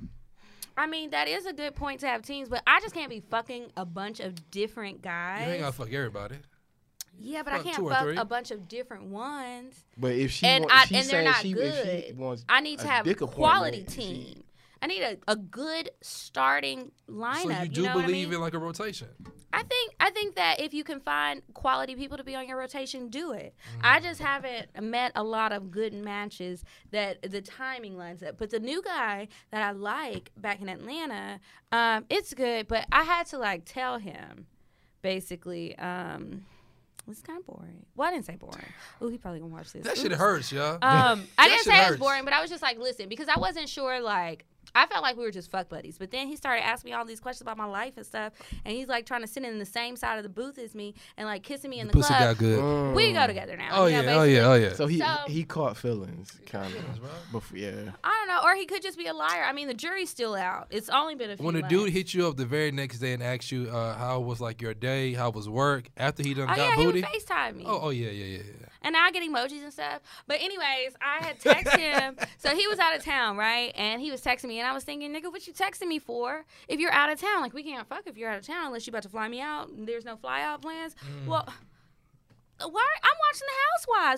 I 0.76 0.86
mean, 0.86 1.10
that 1.10 1.28
is 1.28 1.46
a 1.46 1.52
good 1.52 1.74
point 1.74 2.00
to 2.00 2.06
have 2.08 2.22
teams, 2.22 2.48
but 2.48 2.62
I 2.66 2.80
just 2.80 2.94
can't 2.94 3.08
be 3.10 3.20
fucking 3.20 3.72
a 3.76 3.84
bunch 3.86 4.20
of 4.20 4.50
different 4.50 5.02
guys. 5.02 5.40
You 5.46 5.52
ain't 5.52 5.62
guys. 5.62 5.70
gotta 5.72 5.72
fuck 5.84 5.92
everybody. 5.92 6.36
yeah, 7.18 7.42
but 7.42 7.54
I 7.54 7.58
can't 7.60 7.76
fuck 7.88 8.16
a 8.16 8.24
bunch 8.24 8.50
of 8.50 8.68
different 8.68 9.04
ones. 9.04 9.84
But 9.96 10.12
if 10.12 10.30
she 10.32 10.46
And 10.46 10.64
wa- 10.64 10.70
I- 10.72 10.84
she's 10.84 10.98
and 10.98 11.06
they're 11.06 11.10
saying 11.10 11.24
not 11.24 11.36
she, 11.36 11.52
if 11.52 11.84
she 11.84 12.02
good. 12.12 12.18
wants 12.18 12.44
I 12.48 12.60
need 12.60 12.78
to 12.80 12.84
a 12.84 12.88
have 12.88 13.04
dick 13.06 13.18
quality 13.18 13.80
appointment, 13.82 13.90
she- 13.90 14.24
team. 14.34 14.42
I 14.86 14.88
need 14.88 15.02
a, 15.02 15.16
a 15.26 15.34
good 15.34 15.90
starting 16.00 16.92
lineup. 17.10 17.42
So 17.42 17.62
you 17.62 17.68
do 17.68 17.82
know 17.82 17.96
what 17.96 18.04
I 18.04 18.06
believe 18.06 18.28
mean? 18.28 18.36
in 18.36 18.40
like 18.40 18.54
a 18.54 18.58
rotation? 18.60 19.08
I 19.52 19.64
think 19.64 19.94
I 19.98 20.10
think 20.10 20.36
that 20.36 20.60
if 20.60 20.72
you 20.72 20.84
can 20.84 21.00
find 21.00 21.42
quality 21.54 21.96
people 21.96 22.16
to 22.16 22.22
be 22.22 22.36
on 22.36 22.46
your 22.46 22.56
rotation, 22.56 23.08
do 23.08 23.32
it. 23.32 23.56
Mm. 23.78 23.80
I 23.82 23.98
just 23.98 24.20
haven't 24.20 24.68
met 24.80 25.10
a 25.16 25.24
lot 25.24 25.50
of 25.50 25.72
good 25.72 25.92
matches 25.92 26.62
that 26.92 27.20
the 27.28 27.42
timing 27.42 27.98
lines 27.98 28.22
up. 28.22 28.38
But 28.38 28.50
the 28.50 28.60
new 28.60 28.80
guy 28.80 29.26
that 29.50 29.60
I 29.60 29.72
like 29.72 30.30
back 30.36 30.62
in 30.62 30.68
Atlanta, 30.68 31.40
um, 31.72 32.04
it's 32.08 32.32
good. 32.32 32.68
But 32.68 32.86
I 32.92 33.02
had 33.02 33.26
to 33.28 33.38
like 33.38 33.62
tell 33.64 33.98
him, 33.98 34.46
basically. 35.02 35.76
Um, 35.78 36.44
it's 37.10 37.22
kind 37.22 37.38
of 37.40 37.46
boring. 37.46 37.86
Well, 37.96 38.08
I 38.08 38.12
didn't 38.12 38.26
say 38.26 38.36
boring. 38.36 38.72
Oh, 39.00 39.08
he 39.08 39.18
probably 39.18 39.40
gonna 39.40 39.52
watch 39.52 39.72
this. 39.72 39.84
That 39.84 39.96
shit 39.96 40.12
Oops. 40.12 40.20
hurts, 40.20 40.52
y'all. 40.52 40.78
Um, 40.82 41.26
I 41.38 41.48
didn't 41.48 41.64
shit 41.64 41.72
say 41.72 41.86
it 41.86 41.90
was 41.90 41.98
boring, 41.98 42.24
but 42.24 42.32
I 42.32 42.40
was 42.40 42.50
just 42.50 42.62
like, 42.62 42.78
listen, 42.78 43.08
because 43.08 43.28
I 43.28 43.38
wasn't 43.38 43.68
sure. 43.68 44.00
Like, 44.00 44.44
I 44.76 44.86
felt 44.86 45.02
like 45.02 45.16
we 45.16 45.24
were 45.24 45.30
just 45.30 45.50
fuck 45.50 45.68
buddies. 45.68 45.96
But 45.98 46.10
then 46.10 46.26
he 46.28 46.36
started 46.36 46.64
asking 46.64 46.90
me 46.90 46.94
all 46.94 47.04
these 47.04 47.20
questions 47.20 47.42
about 47.42 47.56
my 47.56 47.64
life 47.64 47.94
and 47.96 48.04
stuff, 48.06 48.32
and 48.64 48.74
he's 48.76 48.88
like 48.88 49.06
trying 49.06 49.22
to 49.22 49.26
sit 49.26 49.42
in 49.42 49.58
the 49.58 49.64
same 49.64 49.96
side 49.96 50.16
of 50.18 50.22
the 50.22 50.28
booth 50.28 50.58
as 50.58 50.74
me 50.74 50.94
and 51.16 51.26
like 51.26 51.42
kissing 51.42 51.70
me 51.70 51.80
in 51.80 51.86
the 51.86 51.92
Pussy 51.92 52.08
club. 52.08 52.20
got 52.20 52.38
good. 52.38 52.58
Mm. 52.60 52.94
We 52.94 53.12
go 53.12 53.26
together 53.26 53.56
now. 53.56 53.68
Oh 53.72 53.86
you 53.86 54.02
know, 54.02 54.02
yeah, 54.02 54.18
oh 54.20 54.22
yeah, 54.24 54.48
oh 54.50 54.54
yeah. 54.54 54.72
So 54.74 54.86
he 54.86 54.98
So- 54.98 55.06
he 55.26 55.44
caught 55.44 55.76
feelings, 55.76 56.38
kind 56.46 56.74
of. 56.74 57.00
bro. 57.00 57.08
Before, 57.32 57.58
yeah. 57.58 57.90
I 58.04 58.10
don't 58.10 58.28
know, 58.28 58.40
or 58.44 58.54
he 58.54 58.66
could 58.66 58.82
just 58.82 58.98
be 58.98 59.06
a 59.06 59.14
liar. 59.14 59.44
I 59.44 59.52
mean, 59.52 59.68
the 59.68 59.74
jury's 59.74 60.10
still 60.10 60.34
out. 60.34 60.66
It's 60.70 60.88
only 60.88 61.14
been 61.14 61.30
a 61.30 61.36
few 61.36 61.46
when 61.46 61.56
a 61.56 61.60
months. 61.60 61.74
dude 61.74 61.90
hit 61.90 62.12
you 62.14 62.26
up 62.28 62.36
the 62.36 62.44
very 62.46 62.70
next 62.70 62.98
day 62.98 63.12
and 63.14 63.22
asked 63.22 63.50
you 63.50 63.68
uh, 63.70 63.96
how 63.96 64.20
was 64.20 64.40
like 64.40 64.60
your 64.60 64.74
day, 64.74 65.14
how 65.14 65.30
was 65.30 65.48
work 65.48 65.88
after 65.96 66.22
he 66.22 66.34
done 66.34 66.44
Oh 66.50 66.54
got 66.54 66.58
yeah, 66.58 66.76
booty. 66.76 67.00
he 67.00 67.04
would 67.04 67.22
FaceTime 67.26 67.56
me. 67.56 67.64
oh, 67.66 67.80
oh 67.84 67.90
yeah, 67.90 68.10
yeah, 68.10 68.24
yeah, 68.36 68.42
yeah. 68.60 68.65
And 68.86 68.96
I 68.96 69.10
get 69.10 69.24
emojis 69.24 69.64
and 69.64 69.72
stuff. 69.72 70.00
But 70.28 70.40
anyways, 70.40 70.94
I 71.02 71.24
had 71.24 71.40
texted 71.40 71.78
him. 71.78 72.16
So 72.38 72.54
he 72.54 72.68
was 72.68 72.78
out 72.78 72.94
of 72.94 73.02
town, 73.02 73.36
right? 73.36 73.72
And 73.74 74.00
he 74.00 74.10
was 74.12 74.20
texting 74.20 74.44
me, 74.44 74.60
and 74.60 74.68
I 74.68 74.72
was 74.72 74.84
thinking, 74.84 75.12
nigga, 75.12 75.32
what 75.32 75.46
you 75.48 75.52
texting 75.52 75.88
me 75.88 75.98
for? 75.98 76.44
If 76.68 76.78
you're 76.78 76.92
out 76.92 77.10
of 77.10 77.20
town, 77.20 77.40
like 77.40 77.52
we 77.54 77.64
can't 77.64 77.88
fuck 77.88 78.06
if 78.06 78.16
you're 78.16 78.30
out 78.30 78.38
of 78.38 78.46
town 78.46 78.66
unless 78.66 78.86
you 78.86 78.92
about 78.92 79.02
to 79.02 79.08
fly 79.08 79.26
me 79.26 79.40
out. 79.40 79.68
And 79.68 79.88
there's 79.88 80.04
no 80.04 80.16
fly 80.16 80.42
out 80.42 80.62
plans. 80.62 80.94
Mm. 80.94 81.26
Well, 81.26 81.44
why? 82.58 82.88
I'm 83.02 83.16
watching 83.26 83.46
the 83.48 83.58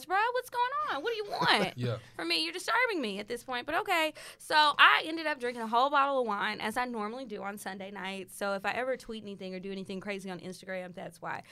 Bro. 0.07 0.17
What's 0.33 0.51
going 0.51 0.97
on? 0.97 1.03
What 1.03 1.13
do 1.13 1.17
you 1.17 1.27
want? 1.31 1.77
Yeah. 1.77 1.97
For 2.17 2.25
me, 2.25 2.43
you're 2.45 2.53
disturbing 2.53 3.01
me 3.01 3.19
at 3.19 3.29
this 3.29 3.45
point. 3.45 3.67
But 3.67 3.75
okay. 3.77 4.13
So 4.39 4.55
I 4.57 5.03
ended 5.07 5.27
up 5.27 5.41
drinking 5.41 5.63
a 5.63 5.67
whole 5.67 5.91
bottle 5.91 6.21
of 6.21 6.27
wine, 6.27 6.61
as 6.61 6.77
I 6.77 6.85
normally 6.85 7.25
do 7.25 7.43
on 7.43 7.59
Sunday 7.59 7.91
nights. 7.91 8.37
So 8.37 8.55
if 8.55 8.65
I 8.65 8.73
ever 8.73 8.97
tweet 8.97 9.23
anything 9.23 9.55
or 9.55 9.61
do 9.61 9.73
anything 9.73 10.01
crazy 10.01 10.31
on 10.31 10.41
Instagram, 10.41 10.95
that's 10.95 11.23
why. 11.23 11.43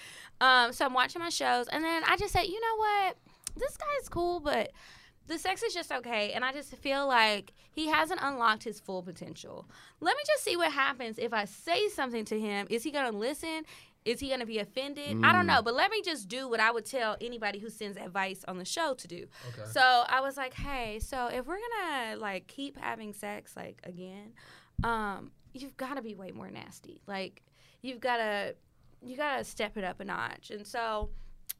Um, 0.40 0.72
so 0.72 0.84
I'm 0.84 0.94
watching 0.94 1.20
my 1.20 1.28
shows, 1.28 1.68
and 1.68 1.84
then 1.84 2.02
I 2.04 2.16
just 2.16 2.32
said, 2.32 2.44
you 2.44 2.60
know 2.60 2.76
what? 2.76 3.16
This 3.56 3.76
guy's 3.76 4.08
cool, 4.08 4.40
but 4.40 4.72
the 5.26 5.38
sex 5.38 5.62
is 5.62 5.74
just 5.74 5.90
okay. 5.90 6.32
And 6.32 6.44
I 6.44 6.52
just 6.52 6.76
feel 6.76 7.06
like 7.06 7.52
he 7.72 7.88
hasn't 7.88 8.20
unlocked 8.22 8.64
his 8.64 8.80
full 8.80 9.02
potential. 9.02 9.66
Let 10.00 10.16
me 10.16 10.22
just 10.26 10.44
see 10.44 10.56
what 10.56 10.72
happens 10.72 11.18
if 11.18 11.32
I 11.32 11.44
say 11.44 11.88
something 11.88 12.24
to 12.26 12.38
him. 12.38 12.66
Is 12.70 12.82
he 12.82 12.90
going 12.90 13.10
to 13.10 13.16
listen? 13.16 13.64
Is 14.06 14.20
he 14.20 14.28
going 14.28 14.40
to 14.40 14.46
be 14.46 14.60
offended? 14.60 15.24
I 15.24 15.32
don't 15.32 15.46
know. 15.46 15.62
But 15.62 15.74
let 15.74 15.90
me 15.90 16.00
just 16.00 16.28
do 16.28 16.48
what 16.48 16.60
I 16.60 16.70
would 16.70 16.84
tell 16.84 17.16
anybody 17.20 17.58
who 17.58 17.68
sends 17.68 17.98
advice 17.98 18.44
on 18.46 18.56
the 18.56 18.64
show 18.64 18.94
to 18.94 19.08
do. 19.08 19.26
Okay. 19.48 19.68
So 19.72 19.80
I 19.80 20.20
was 20.20 20.36
like, 20.36 20.54
hey, 20.54 21.00
so 21.00 21.26
if 21.26 21.46
we're 21.46 21.58
gonna 21.58 22.16
like 22.16 22.46
keep 22.46 22.78
having 22.78 23.12
sex 23.12 23.56
like 23.56 23.80
again, 23.82 24.32
um, 24.84 25.32
you've 25.52 25.76
got 25.76 25.94
to 25.96 26.02
be 26.02 26.14
way 26.14 26.30
more 26.30 26.50
nasty. 26.50 27.02
Like 27.08 27.42
you've 27.82 28.00
got 28.00 28.18
to 28.18 28.54
you 29.02 29.16
got 29.16 29.38
to 29.38 29.44
step 29.44 29.76
it 29.76 29.84
up 29.84 30.00
a 30.00 30.04
notch. 30.04 30.50
And 30.50 30.66
so 30.66 31.10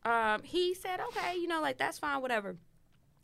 um, 0.05 0.43
he 0.43 0.75
said, 0.75 1.01
okay, 1.01 1.35
you 1.35 1.49
know, 1.49 1.61
like 1.61 1.79
that's 1.79 1.99
fine, 1.99 2.23
whatever. 2.23 2.57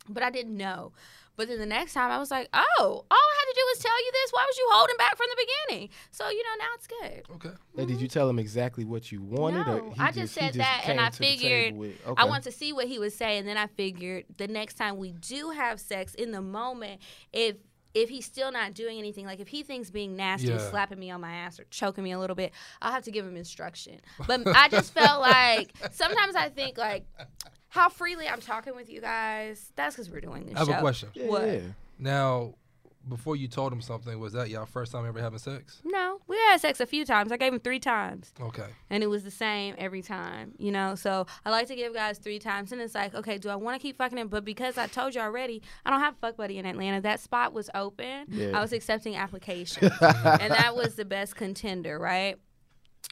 But 0.09 0.23
I 0.23 0.29
didn't 0.29 0.57
know. 0.57 0.91
But 1.35 1.47
then 1.47 1.59
the 1.59 1.65
next 1.65 1.93
time 1.93 2.11
I 2.11 2.19
was 2.19 2.29
like, 2.29 2.47
oh, 2.53 2.59
all 2.79 3.05
I 3.11 3.35
had 3.39 3.51
to 3.51 3.55
do 3.55 3.65
was 3.71 3.79
tell 3.79 4.05
you 4.05 4.11
this. 4.11 4.31
Why 4.31 4.45
was 4.47 4.57
you 4.57 4.69
holding 4.71 4.97
back 4.97 5.17
from 5.17 5.27
the 5.29 5.45
beginning? 5.67 5.89
So 6.11 6.29
you 6.29 6.43
know 6.43 6.49
now 6.59 6.69
it's 6.75 6.87
good. 6.87 7.35
Okay. 7.35 7.57
Now, 7.75 7.85
did 7.85 7.89
you 7.89 8.07
mm-hmm. 8.07 8.13
tell 8.13 8.29
him 8.29 8.39
exactly 8.39 8.85
what 8.85 9.11
you 9.11 9.21
wanted? 9.21 9.67
or 9.67 9.81
No, 9.81 9.89
he 9.91 9.99
I 9.99 10.11
just 10.11 10.37
he 10.37 10.41
said 10.41 10.53
that, 10.55 10.83
and 10.85 10.99
I 10.99 11.09
to 11.09 11.17
the 11.17 11.25
table 11.25 11.37
figured 11.39 11.75
with- 11.75 12.07
I 12.07 12.09
okay. 12.11 12.29
want 12.29 12.43
to 12.43 12.51
see 12.51 12.73
what 12.73 12.87
he 12.87 12.99
would 12.99 13.13
say, 13.13 13.37
and 13.37 13.47
then 13.47 13.57
I 13.57 13.67
figured 13.67 14.25
the 14.37 14.47
next 14.47 14.75
time 14.75 14.97
we 14.97 15.13
do 15.13 15.49
have 15.49 15.79
sex 15.79 16.13
in 16.13 16.31
the 16.31 16.41
moment, 16.41 17.01
if 17.31 17.55
if 17.93 18.09
he's 18.09 18.25
still 18.25 18.51
not 18.51 18.73
doing 18.73 18.97
anything, 18.97 19.25
like 19.25 19.39
if 19.39 19.47
he 19.47 19.63
thinks 19.63 19.91
being 19.91 20.15
nasty 20.15 20.51
is 20.51 20.63
slapping 20.69 20.99
me 20.99 21.11
on 21.11 21.21
my 21.21 21.31
ass 21.31 21.59
or 21.59 21.65
choking 21.69 22.03
me 22.03 22.11
a 22.11 22.19
little 22.19 22.35
bit, 22.35 22.51
I'll 22.81 22.91
have 22.91 23.03
to 23.03 23.11
give 23.11 23.25
him 23.25 23.37
instruction. 23.37 23.99
But 24.25 24.41
I 24.55 24.67
just 24.67 24.93
felt 24.93 25.21
like 25.21 25.73
sometimes 25.91 26.35
I 26.35 26.49
think 26.49 26.77
like 26.77 27.05
how 27.73 27.89
freely 27.89 28.27
I'm 28.29 28.39
talking 28.39 28.75
with 28.75 28.87
you 28.89 29.01
guys. 29.01 29.71
That's 29.75 29.95
because 29.95 30.11
we're 30.11 30.21
doing 30.21 30.45
this 30.45 30.55
I 30.55 30.59
have 30.59 30.67
show. 30.67 30.73
a 30.75 30.79
question. 30.79 31.09
Yeah, 31.15 31.25
What? 31.27 31.47
yeah. 31.47 31.59
Now, 31.97 32.53
before 33.09 33.35
you 33.35 33.47
told 33.47 33.73
him 33.73 33.81
something, 33.81 34.19
was 34.19 34.33
that 34.33 34.49
y'all 34.51 34.67
first 34.67 34.91
time 34.91 35.07
ever 35.07 35.19
having 35.19 35.39
sex? 35.39 35.81
No, 35.83 36.19
we 36.27 36.37
had 36.37 36.61
sex 36.61 36.79
a 36.79 36.85
few 36.85 37.03
times. 37.03 37.31
I 37.31 37.37
gave 37.37 37.51
him 37.51 37.59
three 37.59 37.79
times. 37.79 38.31
Okay. 38.39 38.67
and 38.91 39.01
it 39.03 39.07
was 39.07 39.23
the 39.23 39.31
same 39.31 39.73
every 39.79 40.03
time, 40.03 40.53
you 40.59 40.71
know. 40.71 40.93
So 40.93 41.25
I 41.45 41.49
like 41.49 41.65
to 41.67 41.75
give 41.75 41.93
guys 41.95 42.19
three 42.19 42.37
times, 42.39 42.71
and 42.71 42.79
it's 42.79 42.93
like, 42.93 43.15
okay, 43.15 43.39
do 43.39 43.49
I 43.49 43.55
want 43.55 43.75
to 43.75 43.81
keep 43.81 43.97
fucking 43.97 44.17
him? 44.19 44.27
But 44.27 44.45
because 44.45 44.77
I 44.77 44.85
told 44.85 45.15
you 45.15 45.21
already, 45.21 45.63
I 45.83 45.89
don't 45.89 45.99
have 45.99 46.13
a 46.13 46.17
fuck 46.17 46.37
buddy 46.37 46.59
in 46.59 46.65
Atlanta. 46.67 47.01
That 47.01 47.19
spot 47.19 47.53
was 47.53 47.71
open. 47.75 48.25
Yeah. 48.29 48.57
I 48.57 48.61
was 48.61 48.71
accepting 48.71 49.15
applications, 49.15 49.91
and 50.01 50.51
that 50.53 50.75
was 50.75 50.93
the 50.95 51.05
best 51.05 51.35
contender, 51.35 51.97
right? 51.97 52.37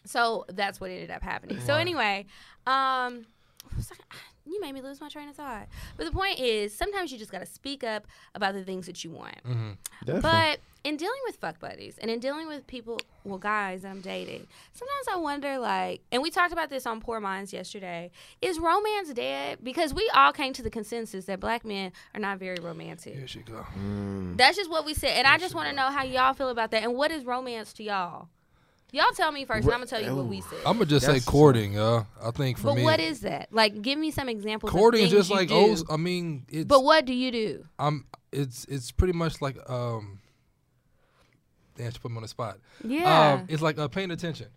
So 0.06 0.46
that's 0.50 0.80
what 0.80 0.92
ended 0.92 1.10
up 1.12 1.24
happening. 1.24 1.60
So 1.62 1.74
anyway, 1.76 2.28
um, 2.66 3.26
I 3.72 3.76
was 3.76 3.90
like, 3.92 4.00
you 4.46 4.60
made 4.62 4.74
me 4.74 4.82
lose 4.82 5.00
my 5.00 5.10
train 5.10 5.30
of 5.30 5.36
thought. 5.36 5.68
But 5.98 6.06
the 6.06 6.12
point 6.12 6.40
is, 6.40 6.74
sometimes 6.74 7.12
you 7.12 7.18
just 7.18 7.32
got 7.32 7.40
to 7.40 7.46
speak 7.46 7.84
up 7.84 8.08
about 8.36 8.54
the 8.54 8.64
things 8.64 8.86
that 8.88 9.04
you 9.04 9.12
want. 9.12 9.38
Mm-hmm. 9.48 9.72
Definitely. 10.06 10.22
But 10.22 10.60
in 10.84 10.98
dealing 10.98 11.20
with 11.26 11.36
fuck 11.36 11.60
buddies 11.60 11.98
and 12.00 12.10
in 12.10 12.20
dealing 12.20 12.48
with 12.48 12.66
people, 12.66 13.00
well, 13.24 13.38
guys 13.38 13.84
that 13.84 13.90
I'm 13.90 14.02
dating, 14.02 14.48
sometimes 14.74 15.08
I 15.12 15.16
wonder, 15.18 15.60
like, 15.60 16.02
and 16.12 16.22
we 16.24 16.32
talked 16.32 16.52
about 16.52 16.70
this 16.70 16.88
on 16.88 17.02
Poor 17.02 17.20
Minds 17.20 17.54
yesterday, 17.54 18.10
is 18.42 18.60
romance 18.60 19.14
dead? 19.14 19.60
Because 19.62 19.94
we 19.94 20.10
all 20.16 20.34
came 20.34 20.54
to 20.54 20.64
the 20.64 20.72
consensus 20.72 21.26
that 21.26 21.40
black 21.40 21.64
men 21.64 21.92
are 22.16 22.20
not 22.20 22.40
very 22.40 22.58
romantic. 22.62 23.16
Here 23.16 23.28
she 23.28 23.40
go. 23.40 23.66
Mm. 23.78 24.38
That's 24.38 24.58
just 24.58 24.72
what 24.72 24.86
we 24.86 24.94
said. 24.94 25.12
And 25.18 25.28
I 25.28 25.38
just 25.38 25.54
want 25.54 25.70
to 25.70 25.76
know 25.76 25.90
how 25.92 26.04
y'all 26.04 26.34
feel 26.34 26.50
about 26.50 26.72
that. 26.72 26.84
And 26.84 26.96
what 26.96 27.12
is 27.12 27.26
romance 27.26 27.74
to 27.74 27.84
y'all? 27.84 28.30
Y'all 28.94 29.06
tell 29.16 29.32
me 29.32 29.46
first, 29.46 29.64
and 29.66 29.74
I'm 29.74 29.80
going 29.80 29.88
to 29.88 29.96
tell 29.96 30.04
you 30.04 30.14
what 30.16 30.26
we 30.26 30.42
said. 30.42 30.60
I'm 30.66 30.74
gonna 30.74 30.86
just 30.86 31.06
say 31.06 31.22
courting, 31.22 31.80
uh. 31.80 32.04
I 32.22 32.32
think 32.32 32.58
for 32.58 32.68
but 32.68 32.76
me, 32.76 32.84
what 32.84 33.00
is 33.00 33.22
that? 33.22 33.48
Like, 33.52 33.82
give 33.82 33.98
me 33.98 34.12
some 34.12 34.28
examples. 34.28 34.70
courting? 34.72 35.02
of 35.02 35.06
Is 35.06 35.12
just 35.12 35.30
you 35.30 35.36
like 35.38 35.48
do. 35.48 35.56
oh, 35.90 35.94
I 35.94 35.98
mean, 35.98 36.46
it's. 36.50 36.66
But 36.66 36.84
what 36.84 37.06
do 37.06 37.14
you 37.14 37.32
do? 37.32 37.66
I'm. 37.80 38.06
It's 38.34 38.66
it's 38.66 38.92
pretty 38.92 39.14
much 39.14 39.42
like 39.42 39.58
um. 39.70 40.20
Damn, 41.78 41.92
she 41.92 42.00
put 42.00 42.12
me 42.12 42.18
on 42.18 42.24
the 42.24 42.28
spot. 42.28 42.58
Yeah. 42.84 43.34
Um, 43.36 43.46
it's 43.48 43.62
like 43.62 43.80
uh, 43.80 43.88
paying 43.88 44.12
attention, 44.12 44.48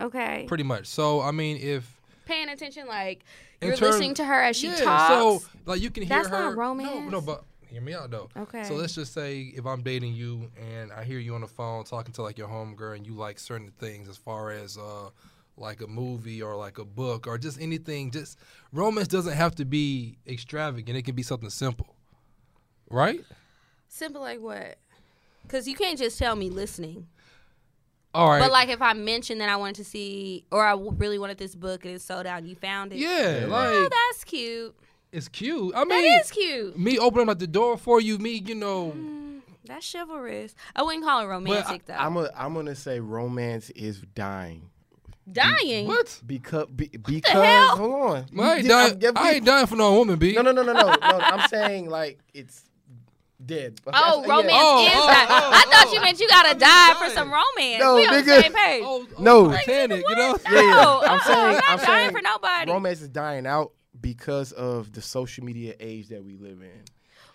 okay. 0.00 0.44
pretty 0.46 0.62
much. 0.64 0.86
So 0.86 1.20
I 1.20 1.32
mean, 1.32 1.56
if 1.60 2.00
Paying 2.24 2.48
attention, 2.50 2.86
like 2.86 3.24
In 3.60 3.66
you're 3.68 3.76
terms- 3.76 3.90
listening 3.94 4.14
to 4.14 4.24
her 4.24 4.40
as 4.42 4.56
she 4.56 4.68
yeah, 4.68 4.76
talks. 4.76 5.08
so 5.44 5.48
like 5.66 5.80
you 5.80 5.90
can 5.90 6.04
hear 6.04 6.16
That's 6.18 6.28
her. 6.28 6.38
not 6.38 6.50
No, 6.52 6.56
romance. 6.56 7.10
no, 7.10 7.20
but 7.20 7.42
hear 7.72 7.82
me 7.82 7.94
out 7.94 8.10
though. 8.10 8.28
Okay. 8.36 8.64
So 8.64 8.74
let's 8.74 8.94
just 8.94 9.12
say 9.12 9.52
if 9.56 9.66
I'm 9.66 9.82
dating 9.82 10.14
you 10.14 10.50
and 10.56 10.92
I 10.92 11.04
hear 11.04 11.18
you 11.18 11.34
on 11.34 11.40
the 11.40 11.46
phone 11.48 11.84
talking 11.84 12.12
to 12.14 12.22
like 12.22 12.38
your 12.38 12.48
homegirl 12.48 12.96
and 12.96 13.06
you 13.06 13.14
like 13.14 13.38
certain 13.38 13.72
things 13.78 14.08
as 14.08 14.16
far 14.16 14.50
as 14.50 14.76
uh 14.78 15.10
like 15.56 15.80
a 15.82 15.86
movie 15.86 16.40
or 16.42 16.56
like 16.56 16.78
a 16.78 16.84
book 16.84 17.26
or 17.26 17.36
just 17.38 17.60
anything. 17.60 18.10
Just 18.10 18.38
romance 18.72 19.08
doesn't 19.08 19.34
have 19.34 19.54
to 19.56 19.64
be 19.64 20.16
extravagant. 20.26 20.96
It 20.96 21.02
can 21.02 21.14
be 21.14 21.22
something 21.22 21.50
simple, 21.50 21.94
right? 22.90 23.20
Simple 23.88 24.22
like 24.22 24.40
what? 24.40 24.78
Because 25.42 25.68
you 25.68 25.74
can't 25.74 25.98
just 25.98 26.18
tell 26.18 26.36
me 26.36 26.48
listening. 26.50 27.06
All 28.14 28.28
right. 28.28 28.40
But 28.40 28.50
like 28.52 28.68
if 28.68 28.80
I 28.82 28.92
mentioned 28.94 29.40
that 29.40 29.48
I 29.48 29.56
wanted 29.56 29.76
to 29.76 29.84
see, 29.84 30.44
or 30.50 30.64
I 30.64 30.74
really 30.74 31.18
wanted 31.18 31.38
this 31.38 31.54
book 31.54 31.84
and 31.84 31.94
it's 31.94 32.04
sold 32.04 32.26
out 32.26 32.38
and 32.38 32.48
you 32.48 32.54
found 32.54 32.92
it. 32.92 32.98
yeah, 32.98 33.40
Yeah. 33.40 33.46
like 33.46 33.68
Oh, 33.68 33.88
that's 33.90 34.24
cute. 34.24 34.74
It's 35.12 35.28
cute. 35.28 35.74
I 35.76 35.84
mean, 35.84 36.20
is 36.20 36.30
cute. 36.30 36.78
me 36.78 36.98
opening 36.98 37.28
up 37.28 37.38
the 37.38 37.46
door 37.46 37.76
for 37.76 38.00
you, 38.00 38.18
me, 38.18 38.42
you 38.44 38.54
know. 38.54 38.92
Mm, 38.96 39.40
that's 39.64 39.90
chivalrous. 39.90 40.54
I 40.74 40.82
wouldn't 40.82 41.04
call 41.04 41.22
it 41.22 41.26
romantic 41.26 41.86
though. 41.86 41.94
I'm 41.94 42.16
a, 42.16 42.30
I'm 42.36 42.54
gonna 42.54 42.74
say 42.74 42.98
romance 43.00 43.70
is 43.70 44.00
dying 44.14 44.70
Dying. 45.30 45.86
What? 45.86 46.20
because 46.26 46.66
be, 46.66 46.88
because 46.88 47.30
hell? 47.32 47.76
hold 47.76 47.92
on. 47.92 48.16
I 48.40 48.56
ain't, 48.56 48.64
You- 48.66 48.74
I'm- 48.74 48.98
dying, 48.98 49.00
yeah, 49.00 49.10
I 49.14 49.30
ain't 49.34 49.46
dying 49.46 49.66
for 49.66 49.76
no 49.76 49.94
woman, 49.94 50.18
B. 50.18 50.32
No, 50.32 50.42
no, 50.42 50.50
no, 50.50 50.62
no, 50.62 50.72
no, 50.72 50.82
no. 50.82 50.96
I'm 51.00 51.48
saying 51.48 51.88
like 51.88 52.18
it's 52.34 52.64
dead. 53.44 53.80
Oh, 53.86 54.22
That's- 54.22 54.26
yeah. 54.26 54.34
romance 54.34 54.52
Oh, 54.56 54.84
is 54.84 54.92
oh, 54.94 55.06
dying. 55.06 55.28
oh, 55.30 55.50
I 55.52 55.64
thought 55.70 55.86
oh. 55.88 55.92
you 55.94 56.00
meant 56.00 56.20
you 56.20 56.28
gotta 56.28 56.50
I'm 56.50 56.58
die 56.58 56.94
for 56.98 57.10
some 57.14 57.32
romance. 57.32 57.80
No, 57.80 57.94
we 57.96 58.06
on 58.06 58.14
the 58.14 58.24
same 58.24 58.52
page. 58.52 58.82
Oh, 58.84 59.06
oh, 59.16 59.22
No. 59.22 59.52
Titanic, 59.52 60.04
you 60.08 60.16
know? 60.16 60.36
Yeah, 60.44 60.54
yeah. 60.54 60.60
No, 60.60 61.02
I'm 61.04 61.20
saying, 61.20 61.38
I'm 61.38 61.52
not 61.54 61.64
I'm 61.68 61.76
dying 61.78 61.86
saying 61.86 62.10
for 62.10 62.22
nobody. 62.22 62.72
romance 62.72 63.00
is 63.02 63.08
dying 63.08 63.46
out 63.46 63.72
because 64.02 64.52
of 64.52 64.92
the 64.92 65.00
social 65.00 65.44
media 65.44 65.74
age 65.80 66.08
that 66.08 66.22
we 66.24 66.36
live 66.36 66.60
in. 66.60 66.82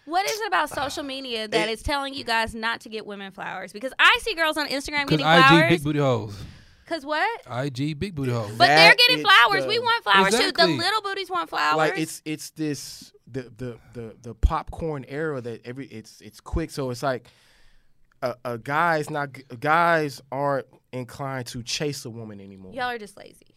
What 0.06 0.25
is 0.25 0.39
it 0.39 0.47
about 0.47 0.71
ah. 0.71 0.84
social 0.84 1.03
media 1.03 1.47
that 1.47 1.69
It- 1.69 1.71
is 1.71 1.84
telling 1.84 2.13
you 2.13 2.23
guys 2.23 2.56
not 2.56 2.82
to 2.82 2.89
get 2.89 3.06
women 3.06 3.32
flowers? 3.32 3.73
Because 3.73 3.93
I 3.99 4.19
see 4.21 4.36
girls 4.36 4.58
on 4.58 4.67
Instagram 4.67 5.06
Because 5.06 5.19
getting 5.19 5.25
IG 5.25 5.47
flowers. 5.47 5.69
big 5.69 5.84
booty 5.84 5.99
hoes. 5.99 6.43
Cause 6.86 7.06
what? 7.06 7.41
IG 7.51 7.99
big 7.99 8.15
booty 8.15 8.32
hoes. 8.32 8.49
But 8.58 8.67
they're 8.67 8.95
getting 8.95 9.21
flowers. 9.21 9.63
the- 9.63 9.69
we 9.69 9.80
want 9.80 10.03
flowers 10.06 10.38
too. 10.38 10.53
The 10.53 10.67
little 10.67 11.01
booties 11.01 11.30
want 11.30 11.49
flowers. 11.49 11.75
Like 11.75 11.97
it's 11.97 12.21
it's 12.23 12.51
this 12.51 13.12
the 13.30 13.51
the 13.58 13.77
the 13.93 14.15
the 14.21 14.34
popcorn 14.34 15.03
era 15.10 15.41
that 15.41 15.65
every 15.65 15.88
it's 15.88 16.21
it's 16.21 16.39
quick. 16.39 16.71
So 16.71 16.89
it's 16.89 17.03
like 17.03 17.27
a, 18.21 18.36
a 18.45 18.58
guy's 18.58 19.10
not 19.10 19.38
guys 19.60 20.21
aren't 20.32 20.67
inclined 20.93 21.47
to 21.47 21.62
chase 21.62 22.06
a 22.06 22.10
woman 22.10 22.39
anymore. 22.39 22.73
Y'all 22.73 22.86
are 22.86 22.97
just 22.97 23.17
lazy. 23.17 23.57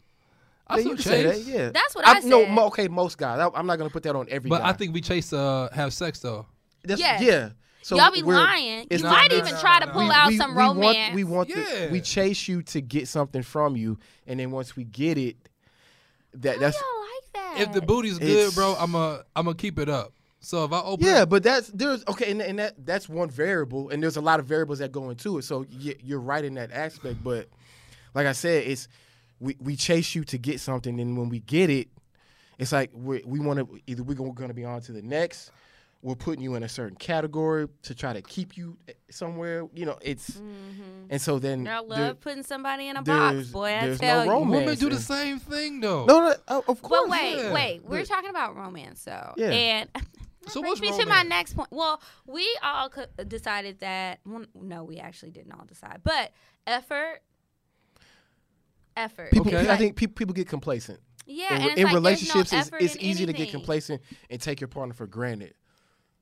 I 0.71 0.77
Yeah, 0.79 0.83
you 0.85 0.95
can 0.95 0.99
say 1.05 1.23
that, 1.25 1.39
yeah. 1.41 1.71
That's 1.71 1.95
what 1.95 2.07
I 2.07 2.21
No, 2.21 2.43
said. 2.45 2.51
mo- 2.51 2.67
okay, 2.67 2.89
most 2.89 3.19
guys. 3.19 3.39
I, 3.41 3.51
I'm 3.59 3.67
not 3.67 3.77
gonna 3.79 3.91
put 3.91 4.03
that 4.05 4.15
on 4.17 4.27
every 4.31 4.49
but 4.51 4.61
guy. 4.61 4.69
I 4.69 4.73
think 4.73 4.95
we 4.95 5.01
chase 5.01 5.33
uh 5.33 5.69
have 5.73 5.93
sex 5.93 6.21
though. 6.21 6.47
That's, 6.85 7.01
Yes. 7.01 7.23
yeah. 7.23 7.49
So 7.83 7.97
Y'all 7.97 8.11
be 8.11 8.23
we're- 8.23 8.37
lying. 8.39 8.87
it's 8.91 9.03
You 9.03 9.09
not- 9.09 9.13
might 9.13 9.31
no, 9.31 9.39
even 9.39 9.57
try 9.59 9.81
to 9.81 9.87
pull 9.91 10.07
no. 10.07 10.13
out 10.13 10.29
we, 10.29 10.37
some 10.37 10.53
we 10.55 10.59
romance. 10.63 10.97
Want, 10.97 11.15
we 11.15 11.25
want 11.25 11.49
the, 11.49 11.61
Yeah. 11.61 11.91
we 11.91 12.01
chase 12.03 12.47
you 12.47 12.63
to 12.65 12.81
get 12.83 13.09
something 13.09 13.43
from 13.43 13.75
you, 13.77 13.99
and 14.27 14.39
then 14.39 14.51
once 14.51 14.77
we 14.77 14.85
get 14.85 15.17
it, 15.19 15.37
that 16.35 16.55
How 16.55 16.61
that's 16.61 16.77
y'all 16.81 17.01
like 17.01 17.57
that? 17.57 17.61
If 17.69 17.73
the 17.73 17.83
booty's 17.83 18.19
good, 18.19 18.29
It's- 18.29 18.55
bro, 18.55 18.77
I'm 18.79 18.95
a 18.95 19.25
I'm 19.35 19.45
gonna 19.47 19.57
keep 19.57 19.79
it 19.79 19.89
up. 19.89 20.13
So 20.43 20.65
if 20.65 20.73
I 20.73 20.81
open, 20.81 21.05
yeah. 21.07 21.25
But 21.27 21.43
that's 21.43 21.69
there's 21.69 22.03
okay, 22.09 22.31
and, 22.31 22.41
and 22.41 22.59
that 22.59 22.87
that's 22.87 23.09
one 23.09 23.29
variable, 23.31 23.91
and 23.91 24.03
there's 24.03 24.17
a 24.17 24.21
lot 24.23 24.41
of 24.41 24.47
variables 24.47 24.79
that 24.79 24.91
go 24.93 25.11
into 25.11 25.39
it. 25.39 25.43
So 25.43 25.67
y- 25.83 25.97
you're 26.03 26.21
right 26.21 26.45
in 26.45 26.55
that 26.55 26.73
aspect, 26.73 27.23
but 27.23 27.49
like 28.15 28.27
I 28.27 28.33
said, 28.33 28.67
it's 28.67 28.89
we, 29.41 29.57
we 29.59 29.75
chase 29.77 30.15
you 30.15 30.23
to 30.25 30.39
get 30.39 30.61
something, 30.61 31.01
and 31.01 31.17
when 31.19 31.29
we 31.29 31.41
get 31.41 31.71
it, 31.71 31.89
it's 32.59 32.73
like 32.73 32.91
we 32.95 33.23
we 33.25 33.41
want 33.41 33.59
to 33.59 33.81
either 33.87 34.03
we're 34.03 34.15
going 34.15 34.49
to 34.49 34.55
be 34.55 34.65
on 34.65 34.81
to 34.83 34.93
the 34.93 35.03
next. 35.03 35.51
We're 36.03 36.15
putting 36.15 36.41
you 36.43 36.55
in 36.55 36.63
a 36.63 36.69
certain 36.69 36.97
category 36.97 37.69
to 37.83 37.95
try 37.95 38.15
to 38.15 38.23
keep 38.23 38.57
you 38.57 38.79
eh, 38.89 38.93
somewhere. 39.11 39.69
You 39.75 39.85
know, 39.85 39.99
it's 40.01 40.41
and 41.11 41.21
so 41.21 41.39
then 41.39 41.65
Girl 41.65 41.87
there- 41.89 41.99
love 42.09 42.21
putting 42.21 42.43
somebody 42.43 42.89
in 42.89 42.97
a 42.97 43.03
box, 43.03 43.49
boy. 43.49 43.75
I 43.75 43.87
there's 43.87 43.99
tell 44.01 44.25
no 44.25 44.25
you. 44.25 44.31
romance. 44.31 44.61
women 44.65 44.79
do 44.79 44.89
the 44.89 44.97
same 45.03 45.39
thing 45.39 45.81
though. 45.81 46.07
No, 46.07 46.21
no, 46.21 46.35
oh, 46.49 46.65
of 46.69 46.81
course. 46.81 47.03
But 47.03 47.11
wait, 47.11 47.37
yeah. 47.37 47.53
wait. 47.53 47.85
We're 47.85 47.99
But- 48.01 48.09
talking 48.09 48.31
about 48.31 48.57
romance, 48.57 49.05
though. 49.05 49.35
Yeah. 49.37 49.51
And 49.51 49.89
So 50.47 50.63
that 50.63 50.69
what's 50.69 50.81
brings 50.81 50.97
me 50.97 51.05
to 51.05 51.09
my 51.09 51.23
next 51.23 51.53
point. 51.55 51.69
Well, 51.71 52.01
we 52.27 52.49
all 52.63 52.89
co- 52.89 53.05
decided 53.29 53.81
that. 53.81 54.21
Well, 54.25 54.47
no, 54.55 54.85
we 54.85 54.97
actually 54.97 55.33
didn't 55.33 55.53
all 55.53 55.67
decide. 55.67 56.01
But 56.03 56.33
effort, 56.67 57.21
effort. 59.01 59.31
People, 59.33 59.49
Okay. 59.55 59.69
I 59.69 59.77
think 59.77 59.97
people 59.97 60.15
people 60.15 60.35
get 60.35 60.49
complacent. 60.49 61.01
yeah, 61.27 61.55
in, 61.55 61.63
and 61.63 61.71
it's 61.71 61.79
in 61.81 61.85
like, 61.87 61.95
relationships, 61.95 62.53
no 62.53 62.59
it's, 62.59 62.69
it's 62.71 62.95
effort 62.95 62.97
in 62.97 63.01
easy 63.11 63.27
to 63.27 63.33
get 63.33 63.51
complacent 63.51 64.03
and 64.31 64.41
take 64.41 64.61
your 64.61 64.69
partner 64.69 64.95
for 64.95 65.07
granted. 65.07 65.55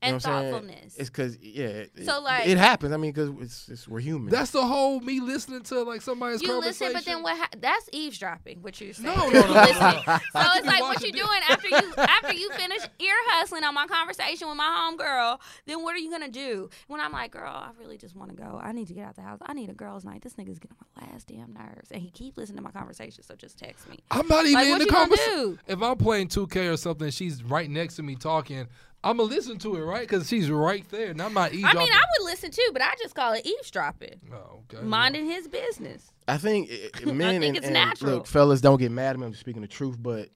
You 0.01 0.11
know 0.11 0.15
and 0.15 0.23
what 0.23 0.31
I'm 0.31 0.41
saying? 0.41 0.51
thoughtfulness. 0.53 0.95
It's 0.97 1.09
because 1.09 1.37
yeah. 1.41 1.65
it- 1.65 2.05
So, 2.05 2.21
like- 2.21 2.47
it 2.47 2.57
happens. 2.57 2.93
I 2.93 2.97
mean, 2.97 3.11
because 3.11 3.31
it's, 3.41 3.67
it's 3.69 3.87
we're 3.87 3.99
human. 3.99 4.29
That's 4.29 4.51
the 4.51 4.65
whole 4.65 5.01
me 5.01 5.19
listening 5.19 5.63
to 5.63 5.83
like 5.83 6.01
somebody's 6.01 6.41
conversation 6.41 6.55
you 6.55 6.61
listen, 6.61 6.93
but 6.93 7.05
then 7.05 7.21
what? 7.23 7.37
Ha- 7.37 7.49
that's 7.57 7.89
eavesdropping. 7.91 8.61
What 8.61 8.79
you're 8.79 8.93
saying? 8.93 9.09
No, 9.19 9.27
no, 9.29 9.41
no, 9.41 9.47
no, 9.47 9.53
no, 9.53 9.61
listening. 9.61 10.03
So 10.05 10.19
it's 10.55 10.67
like 10.67 10.81
what 10.81 11.01
you 11.03 11.11
this. 11.11 11.21
doing 11.21 11.39
after 11.49 11.67
you 11.67 11.93
after 11.97 12.33
you 12.33 12.49
finish 12.51 12.81
ear 12.99 13.13
hustling 13.27 13.63
on 13.63 13.73
my 13.73 13.87
conversation 13.87 14.47
with 14.47 14.55
my 14.57 14.63
homegirl. 14.97 15.39
Then 15.65 15.83
what 15.83 15.95
are 15.95 15.99
you 15.99 16.11
gonna 16.11 16.29
do 16.29 16.69
when 16.87 17.01
I'm 17.01 17.11
like, 17.11 17.31
girl, 17.31 17.51
I 17.51 17.71
really 17.79 17.97
just 17.97 18.15
want 18.15 18.29
to 18.29 18.35
go. 18.35 18.59
I 18.61 18.71
need 18.71 18.87
to 18.87 18.93
get 18.93 19.05
out 19.05 19.15
the 19.15 19.21
house. 19.21 19.39
I 19.41 19.53
need 19.53 19.69
a 19.69 19.73
girls' 19.73 20.05
night. 20.05 20.21
This 20.21 20.33
nigga's 20.33 20.59
getting 20.59 20.77
on 20.79 21.03
my 21.03 21.11
last 21.11 21.27
damn 21.27 21.53
nerves, 21.53 21.91
and 21.91 22.01
he 22.01 22.09
keep 22.09 22.37
listening 22.37 22.57
to 22.57 22.63
my 22.63 22.71
conversation. 22.71 23.23
So 23.23 23.35
just 23.35 23.57
text 23.57 23.89
me. 23.89 23.99
I'm 24.11 24.27
not 24.27 24.45
even 24.45 24.53
Like, 24.53 24.65
in 24.67 24.71
what 24.73 24.79
the 24.79 24.85
conversation. 24.93 25.59
If 25.67 25.81
I'm 25.81 25.97
playing 25.97 26.27
2K 26.29 26.71
or 26.73 26.77
something, 26.77 27.09
she's 27.09 27.43
right 27.43 27.69
next 27.69 27.95
to 27.95 28.03
me 28.03 28.15
talking. 28.15 28.67
I'm 29.03 29.17
gonna 29.17 29.29
listen 29.29 29.57
to 29.59 29.75
it, 29.77 29.81
right? 29.81 30.01
Because 30.01 30.27
she's 30.27 30.49
right 30.51 30.83
there, 30.89 31.11
and 31.11 31.21
I'm 31.21 31.33
not 31.33 31.51
I 31.51 31.53
eavesdropping. 31.55 31.79
mean, 31.79 31.93
I 31.93 32.03
would 32.19 32.25
listen 32.25 32.51
too, 32.51 32.69
but 32.73 32.81
I 32.81 32.93
just 33.01 33.15
call 33.15 33.33
it 33.33 33.45
eavesdropping, 33.45 34.19
Oh, 34.33 34.61
okay. 34.73 34.83
minding 34.85 35.25
his 35.25 35.47
business. 35.47 36.11
I 36.27 36.37
think 36.37 36.69
uh, 36.69 37.05
men 37.13 37.39
think 37.41 37.45
and, 37.45 37.57
it's 37.57 37.65
and 37.65 37.73
natural. 37.73 38.11
look, 38.15 38.27
fellas, 38.27 38.59
don't 38.61 38.77
get 38.77 38.91
mad 38.91 39.11
at 39.11 39.19
me. 39.19 39.25
I'm 39.27 39.33
speaking 39.35 39.61
the 39.61 39.67
truth, 39.67 39.95
but 40.01 40.29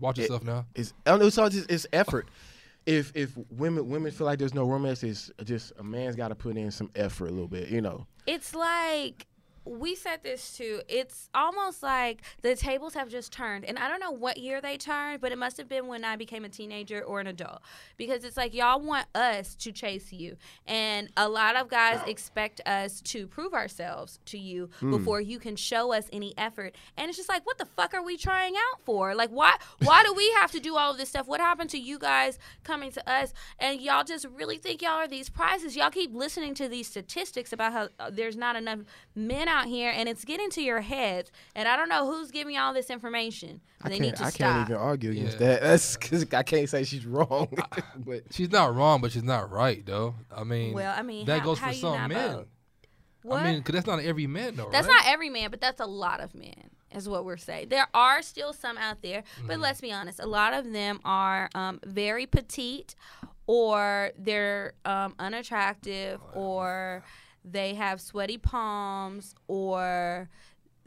Watch 0.00 0.18
yourself 0.18 0.44
now. 0.44 0.66
it's 0.74 0.92
it's 1.06 1.38
all 1.38 1.48
just 1.48 1.70
it's 1.70 1.86
effort. 1.92 2.28
If 2.86 3.10
if 3.16 3.36
women 3.50 3.88
women 3.88 4.10
feel 4.12 4.26
like 4.26 4.38
there's 4.38 4.54
no 4.54 4.64
romance, 4.64 5.02
it's 5.02 5.30
just 5.44 5.72
a 5.78 5.82
man's 5.82 6.14
got 6.16 6.28
to 6.28 6.34
put 6.34 6.56
in 6.56 6.70
some 6.70 6.90
effort 6.94 7.26
a 7.28 7.32
little 7.32 7.48
bit. 7.48 7.68
You 7.68 7.80
know. 7.80 8.06
It's 8.26 8.54
like 8.54 9.26
we 9.68 9.94
said 9.94 10.22
this 10.22 10.56
too. 10.56 10.80
It's 10.88 11.28
almost 11.34 11.82
like 11.82 12.22
the 12.42 12.56
tables 12.56 12.94
have 12.94 13.08
just 13.08 13.32
turned. 13.32 13.64
And 13.64 13.78
I 13.78 13.88
don't 13.88 14.00
know 14.00 14.10
what 14.10 14.38
year 14.38 14.60
they 14.60 14.76
turned, 14.76 15.20
but 15.20 15.32
it 15.32 15.38
must 15.38 15.56
have 15.58 15.68
been 15.68 15.86
when 15.86 16.04
I 16.04 16.16
became 16.16 16.44
a 16.44 16.48
teenager 16.48 17.02
or 17.02 17.20
an 17.20 17.26
adult. 17.26 17.60
Because 17.96 18.24
it's 18.24 18.36
like 18.36 18.54
y'all 18.54 18.80
want 18.80 19.06
us 19.14 19.54
to 19.56 19.72
chase 19.72 20.12
you. 20.12 20.36
And 20.66 21.10
a 21.16 21.28
lot 21.28 21.56
of 21.56 21.68
guys 21.68 22.00
expect 22.06 22.60
us 22.66 23.00
to 23.02 23.26
prove 23.26 23.52
ourselves 23.52 24.20
to 24.26 24.38
you 24.38 24.70
before 24.80 25.20
you 25.20 25.38
can 25.38 25.56
show 25.56 25.92
us 25.92 26.08
any 26.12 26.34
effort. 26.38 26.74
And 26.96 27.08
it's 27.08 27.18
just 27.18 27.28
like, 27.28 27.44
what 27.46 27.58
the 27.58 27.66
fuck 27.66 27.94
are 27.94 28.02
we 28.02 28.16
trying 28.16 28.54
out 28.56 28.80
for? 28.84 29.14
Like 29.14 29.30
why 29.30 29.56
why 29.82 30.02
do 30.04 30.14
we 30.14 30.30
have 30.32 30.50
to 30.52 30.60
do 30.60 30.76
all 30.76 30.92
of 30.92 30.98
this 30.98 31.10
stuff? 31.10 31.26
What 31.26 31.40
happened 31.40 31.70
to 31.70 31.78
you 31.78 31.98
guys 31.98 32.38
coming 32.64 32.90
to 32.92 33.10
us 33.10 33.32
and 33.58 33.80
y'all 33.80 34.04
just 34.04 34.26
really 34.34 34.58
think 34.58 34.82
y'all 34.82 34.92
are 34.92 35.08
these 35.08 35.28
prizes? 35.28 35.76
Y'all 35.76 35.90
keep 35.90 36.14
listening 36.14 36.54
to 36.54 36.68
these 36.68 36.86
statistics 36.86 37.52
about 37.52 37.72
how 37.72 37.88
uh, 37.98 38.10
there's 38.10 38.36
not 38.36 38.56
enough 38.56 38.80
men 39.14 39.48
out 39.48 39.57
here 39.66 39.90
and 39.94 40.08
it's 40.08 40.24
getting 40.24 40.48
to 40.50 40.62
your 40.62 40.80
heads. 40.80 41.30
And 41.54 41.66
I 41.68 41.76
don't 41.76 41.88
know 41.88 42.06
who's 42.10 42.30
giving 42.30 42.54
y'all 42.54 42.72
this 42.72 42.88
information. 42.90 43.60
I 43.82 43.88
They 43.88 43.98
need 43.98 44.16
to 44.16 44.24
I 44.24 44.30
stop. 44.30 44.38
can't 44.38 44.68
even 44.70 44.80
argue 44.80 45.10
against 45.10 45.40
Yeah. 45.40 45.48
that. 45.48 45.62
That's 45.62 45.96
because 45.96 46.24
I 46.32 46.42
can't 46.42 46.68
say 46.68 46.84
she's 46.84 47.04
wrong. 47.06 47.48
but 47.96 48.22
She's 48.30 48.50
not 48.50 48.74
wrong, 48.74 49.00
but 49.00 49.12
she's 49.12 49.22
not 49.24 49.50
right, 49.50 49.84
though. 49.84 50.14
I 50.34 50.44
mean, 50.44 50.72
Well, 50.74 50.94
I 50.96 51.02
mean, 51.02 51.26
that 51.26 51.40
how- 51.40 51.44
goes 51.44 51.58
how 51.58 51.68
for 51.68 51.74
some 51.74 52.08
men. 52.08 52.30
vote? 52.36 52.48
What? 53.22 53.40
I 53.42 53.50
mean, 53.52 53.58
because 53.58 53.74
that's 53.74 53.86
not 53.86 53.98
every 54.00 54.26
man, 54.28 54.54
though, 54.56 54.68
That's 54.70 54.86
right? 54.86 54.94
not 55.04 55.12
every 55.12 55.28
man, 55.28 55.50
but 55.50 55.60
that's 55.60 55.80
a 55.80 55.86
lot 55.86 56.20
of 56.20 56.34
men, 56.36 56.70
is 56.94 57.08
what 57.08 57.24
we're 57.24 57.36
saying. 57.36 57.68
There 57.68 57.86
are 57.92 58.22
still 58.22 58.52
some 58.52 58.78
out 58.78 59.02
there, 59.02 59.24
but 59.44 59.54
Mm-hmm. 59.54 59.60
let's 59.62 59.80
be 59.80 59.92
honest, 59.92 60.20
a 60.20 60.26
lot 60.26 60.54
of 60.54 60.72
them 60.72 61.00
are 61.04 61.50
um, 61.54 61.80
very 61.84 62.26
petite, 62.26 62.94
or 63.46 64.12
they're 64.16 64.74
um, 64.84 65.14
unattractive, 65.18 66.20
or 66.34 67.02
they 67.52 67.74
have 67.74 68.00
sweaty 68.00 68.38
palms, 68.38 69.34
or 69.46 70.28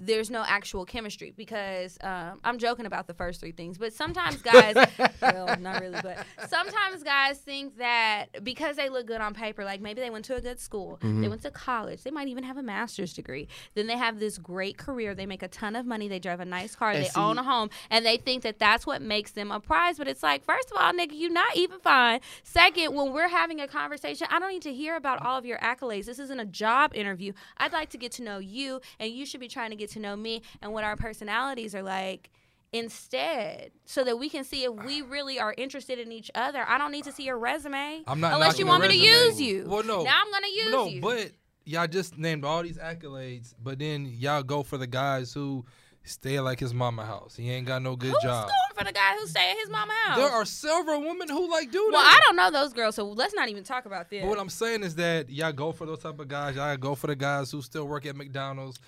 there's 0.03 0.31
no 0.31 0.43
actual 0.45 0.83
chemistry 0.83 1.31
because 1.37 1.97
um, 2.01 2.39
I'm 2.43 2.57
joking 2.57 2.87
about 2.87 3.05
the 3.05 3.13
first 3.13 3.39
three 3.39 3.51
things, 3.51 3.77
but 3.77 3.93
sometimes 3.93 4.41
guys, 4.41 4.75
well, 5.21 5.55
not 5.59 5.79
really, 5.79 5.99
but 6.01 6.25
sometimes 6.49 7.03
guys 7.03 7.37
think 7.37 7.77
that 7.77 8.43
because 8.43 8.75
they 8.77 8.89
look 8.89 9.05
good 9.05 9.21
on 9.21 9.35
paper, 9.35 9.63
like 9.63 9.79
maybe 9.79 10.01
they 10.01 10.09
went 10.09 10.25
to 10.25 10.35
a 10.35 10.41
good 10.41 10.59
school, 10.59 10.97
they 11.01 11.27
went 11.27 11.43
to 11.43 11.51
college, 11.51 12.01
they 12.01 12.09
might 12.09 12.27
even 12.27 12.43
have 12.43 12.57
a 12.57 12.63
master's 12.63 13.13
degree, 13.13 13.47
then 13.75 13.85
they 13.85 13.95
have 13.97 14.19
this 14.19 14.39
great 14.39 14.77
career, 14.77 15.13
they 15.13 15.27
make 15.27 15.43
a 15.43 15.47
ton 15.47 15.75
of 15.75 15.85
money, 15.85 16.07
they 16.07 16.17
drive 16.19 16.39
a 16.39 16.45
nice 16.45 16.75
car, 16.75 16.91
And 16.91 17.03
they 17.03 17.09
see- 17.09 17.19
own 17.19 17.37
a 17.37 17.43
home, 17.43 17.69
and 17.91 18.03
they 18.03 18.17
think 18.17 18.41
that 18.41 18.57
that's 18.57 18.87
what 18.87 19.03
makes 19.03 19.31
them 19.31 19.51
a 19.51 19.59
prize. 19.59 19.99
But 19.99 20.07
it's 20.07 20.23
like, 20.23 20.43
first 20.43 20.71
of 20.71 20.77
all, 20.81 20.91
nigga, 20.93 21.11
you're 21.13 21.31
not 21.31 21.55
even 21.55 21.79
fine. 21.79 22.21
Second, 22.43 22.95
when 22.95 23.13
we're 23.13 23.27
having 23.27 23.61
a 23.61 23.67
conversation, 23.67 24.25
I 24.31 24.39
don't 24.39 24.51
need 24.51 24.63
to 24.63 24.73
hear 24.73 24.95
about 24.95 25.21
all 25.23 25.37
of 25.37 25.45
your 25.45 25.59
accolades. 25.59 26.05
This 26.05 26.17
isn't 26.17 26.39
a 26.39 26.45
job 26.45 26.95
interview. 26.95 27.33
I'd 27.57 27.71
like 27.71 27.89
to 27.91 27.97
get 27.97 28.11
to 28.13 28.23
know 28.23 28.39
you, 28.39 28.81
and 28.99 29.11
you 29.11 29.25
should 29.27 29.39
be 29.39 29.47
trying 29.47 29.69
to 29.69 29.75
get 29.75 29.90
to 29.91 29.99
know 29.99 30.15
me 30.15 30.41
and 30.61 30.73
what 30.73 30.83
our 30.83 30.95
personalities 30.95 31.75
are 31.75 31.83
like 31.83 32.29
instead 32.73 33.71
so 33.85 34.03
that 34.03 34.17
we 34.17 34.29
can 34.29 34.43
see 34.43 34.63
if 34.63 34.73
we 34.85 35.01
ah. 35.01 35.05
really 35.09 35.39
are 35.39 35.53
interested 35.57 35.99
in 35.99 36.11
each 36.11 36.31
other. 36.35 36.63
I 36.67 36.77
don't 36.77 36.91
need 36.91 37.03
to 37.05 37.11
see 37.11 37.23
your 37.23 37.37
resume 37.37 38.03
I'm 38.07 38.19
not 38.19 38.33
unless 38.33 38.59
you 38.59 38.65
want 38.65 38.81
me 38.81 38.89
to 38.89 38.97
use 38.97 39.41
you. 39.41 39.65
Well, 39.67 39.83
no. 39.83 40.03
Now 40.03 40.21
I'm 40.21 40.31
going 40.31 40.43
to 40.43 40.49
use 40.49 40.71
no, 40.71 40.85
you. 40.85 41.01
but 41.01 41.31
y'all 41.65 41.87
just 41.87 42.17
named 42.17 42.45
all 42.45 42.63
these 42.63 42.77
accolades, 42.77 43.53
but 43.61 43.79
then 43.79 44.05
y'all 44.05 44.43
go 44.43 44.63
for 44.63 44.77
the 44.77 44.87
guys 44.87 45.33
who 45.33 45.65
stay 46.03 46.37
at 46.37 46.43
like 46.43 46.59
his 46.59 46.73
mama 46.73 47.05
house. 47.05 47.35
He 47.35 47.49
ain't 47.51 47.67
got 47.67 47.81
no 47.81 47.95
good 47.95 48.11
Who's 48.11 48.23
job. 48.23 48.47
going 48.47 48.77
for 48.77 48.83
the 48.85 48.93
guy 48.93 49.15
who 49.19 49.27
stay 49.27 49.51
at 49.51 49.57
his 49.57 49.69
mama 49.69 49.93
house? 50.05 50.17
There 50.17 50.29
are 50.29 50.45
several 50.45 51.01
women 51.01 51.29
who 51.29 51.51
like 51.51 51.71
do 51.71 51.89
that. 51.91 51.93
well. 51.93 52.05
I 52.05 52.19
don't 52.25 52.35
know 52.35 52.51
those 52.51 52.73
girls, 52.73 52.95
so 52.95 53.05
let's 53.05 53.33
not 53.33 53.49
even 53.49 53.63
talk 53.63 53.85
about 53.85 54.09
them. 54.09 54.21
But 54.21 54.29
what 54.29 54.39
I'm 54.39 54.49
saying 54.49 54.83
is 54.83 54.95
that 54.95 55.29
y'all 55.29 55.51
go 55.51 55.71
for 55.71 55.85
those 55.85 55.99
type 55.99 56.19
of 56.19 56.27
guys. 56.27 56.55
Y'all 56.55 56.75
go 56.77 56.95
for 56.95 57.07
the 57.07 57.15
guys 57.15 57.51
who 57.51 57.61
still 57.61 57.87
work 57.87 58.05
at 58.05 58.15
McDonald's. 58.15 58.79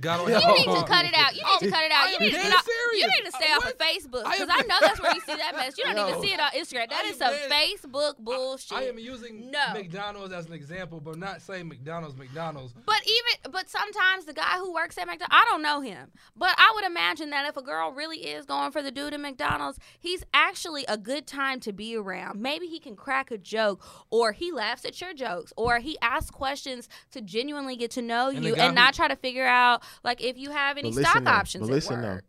Got 0.00 0.20
on 0.20 0.28
You 0.28 0.34
need 0.36 0.64
to 0.64 0.84
cut 0.86 1.04
it 1.06 1.14
out. 1.14 1.34
You 1.34 1.42
need 1.42 1.58
to 1.60 1.66
oh, 1.66 1.70
cut 1.70 1.84
it 1.84 1.92
out. 1.92 2.12
You 2.12 2.18
need 2.20 2.32
to 2.32 2.36
get 2.36 2.54
off. 2.54 2.66
You 2.92 3.06
need 3.06 3.24
to 3.24 3.32
stay 3.32 3.46
off 3.52 3.66
of 3.66 3.78
Facebook 3.78 4.30
because 4.30 4.48
I, 4.50 4.62
know 4.62 4.76
that's 4.80 5.00
where 5.00 5.14
you 5.14 5.20
see 5.20 5.34
that 5.34 5.56
mess. 5.56 5.78
You 5.78 5.84
don't 5.84 6.08
even 6.08 6.22
see 6.22 6.32
it 6.32 6.40
on 6.40 6.50
Instagram. 6.52 6.90
That 6.90 7.04
is 7.06 7.16
some 7.16 7.34
Facebook 7.50 8.18
bullshit. 8.18 8.78
I 8.78 8.82
am 8.82 8.98
using 8.98 9.50
No. 9.50 9.72
McDonald's 9.72 10.32
as 10.32 10.46
an 10.46 10.52
example, 10.52 11.00
but 11.00 11.16
not 11.18 11.42
saying 11.42 11.68
McDonald's, 11.68 12.16
McDonald's. 12.16 12.74
But 12.86 13.00
even 13.06 13.52
but 13.52 13.68
sometimes 13.68 14.26
the 14.26 14.34
guy 14.34 14.58
who 14.58 14.72
works 14.72 14.98
at 14.98 15.06
McDonald's, 15.06 15.34
I 15.34 15.44
don't 15.48 15.62
know 15.62 15.80
him, 15.80 16.10
but 16.36 16.54
I 16.58 16.72
would 16.74 16.84
imagine 16.84 17.30
that 17.30 17.48
if 17.48 17.56
a 17.56 17.62
girl 17.62 17.90
really 17.90 18.18
is 18.18 18.44
going 18.44 18.70
for 18.70 18.82
the 18.82 18.90
dude 18.90 19.14
at 19.14 19.20
McDonald's, 19.20 19.78
he's 19.98 20.22
actually 20.32 20.84
a 20.86 20.98
good 20.98 21.26
time 21.26 21.60
to 21.60 21.72
be 21.72 21.96
around. 21.96 22.40
Maybe 22.40 22.66
he 22.66 22.78
can 22.78 22.94
crack 22.94 23.30
a 23.30 23.38
joke, 23.38 23.82
or 24.10 24.32
he 24.32 24.52
laughs 24.52 24.84
at 24.84 25.00
your 25.00 25.14
jokes, 25.14 25.52
or 25.56 25.78
he 25.78 25.96
asks 26.00 26.30
questions 26.30 26.88
to 27.10 27.20
genuinely 27.20 27.76
get 27.76 27.90
to 27.92 28.02
know 28.02 28.28
And 28.28 28.44
you 28.44 28.54
and 28.54 28.70
who- 28.70 28.74
not 28.74 28.94
try 28.94 29.08
to 29.08 29.16
figure 29.16 29.46
out 29.46 29.82
like 30.04 30.22
if 30.22 30.36
you 30.38 30.50
have 30.50 30.76
any 30.78 30.92
stock 30.92 31.24
though, 31.24 31.30
options. 31.30 31.62
But 31.62 31.70
at 31.70 31.74
listen 31.74 32.02
work. 32.02 32.24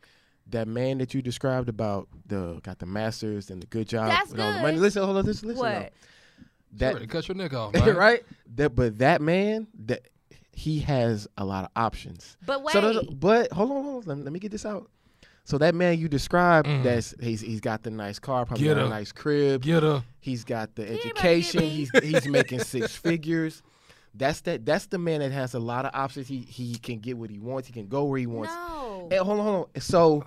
though, 0.51 0.57
that 0.59 0.67
man 0.67 0.97
that 0.99 1.13
you 1.13 1.21
described 1.21 1.69
about 1.69 2.07
the 2.25 2.59
got 2.63 2.79
the 2.79 2.85
masters 2.85 3.49
and 3.49 3.61
the 3.61 3.67
good 3.67 3.87
job 3.87 4.09
That's 4.09 4.31
and 4.31 4.41
all 4.41 4.47
the 4.47 4.53
good. 4.57 4.61
money. 4.63 4.77
Listen, 4.77 5.03
hold 5.03 5.17
on, 5.17 5.25
listen, 5.25 5.47
listen. 5.49 5.59
What? 5.63 5.71
though. 5.73 5.79
That, 5.81 6.79
That 6.79 6.93
ready 6.95 7.05
to 7.07 7.11
cut 7.11 7.27
your 7.27 7.35
neck 7.35 7.53
off, 7.53 7.73
man. 7.73 7.95
right? 7.95 8.23
That 8.55 8.75
but 8.75 8.97
that 8.99 9.21
man 9.21 9.67
that 9.85 10.07
he 10.51 10.79
has 10.79 11.27
a 11.37 11.45
lot 11.45 11.63
of 11.65 11.71
options. 11.75 12.35
But 12.45 12.63
wait, 12.63 12.73
So 12.73 12.81
those- 12.81 13.05
but 13.07 13.51
hold 13.53 13.71
on, 13.71 13.83
hold 13.83 13.95
on. 14.03 14.07
Let, 14.07 14.17
me- 14.17 14.23
let 14.23 14.33
me 14.33 14.39
get 14.39 14.51
this 14.51 14.65
out. 14.65 14.89
So 15.45 15.57
that 15.57 15.73
man 15.73 15.97
you 15.97 16.07
described, 16.07 16.67
Mm. 16.67 16.83
that's 16.83 17.15
he's 17.19 17.41
he's 17.41 17.59
got 17.59 17.81
the 17.81 17.89
nice 17.89 18.19
car, 18.19 18.45
probably 18.45 18.65
Get 18.65 18.75
got 18.75 18.85
a 18.85 18.89
nice 18.89 19.11
crib. 19.11 19.63
Get 19.63 19.81
her. 19.81 20.03
He's 20.19 20.43
got 20.43 20.75
the 20.75 20.85
He 20.85 20.91
ain't 20.91 20.99
about 21.05 21.07
to 21.07 21.13
get 21.15 21.25
education. 21.25 21.61
He's 21.63 21.89
he's 22.03 22.27
making 22.27 22.59
six 22.59 22.95
figures. 22.95 23.63
That's 24.13 24.41
that. 24.41 24.65
That's 24.65 24.87
the 24.87 24.97
man 24.97 25.19
that 25.19 25.31
has 25.31 25.53
a 25.53 25.59
lot 25.59 25.85
of 25.85 25.91
options. 25.93 26.27
He 26.27 26.39
he 26.39 26.75
can 26.77 26.99
get 26.99 27.17
what 27.17 27.29
he 27.29 27.39
wants. 27.39 27.67
He 27.67 27.73
can 27.73 27.87
go 27.87 28.05
where 28.05 28.19
he 28.19 28.27
wants. 28.27 28.53
No. 28.53 29.07
Hey, 29.09 29.17
hold 29.17 29.39
on, 29.39 29.45
hold 29.45 29.69
on. 29.75 29.81
So, 29.81 30.25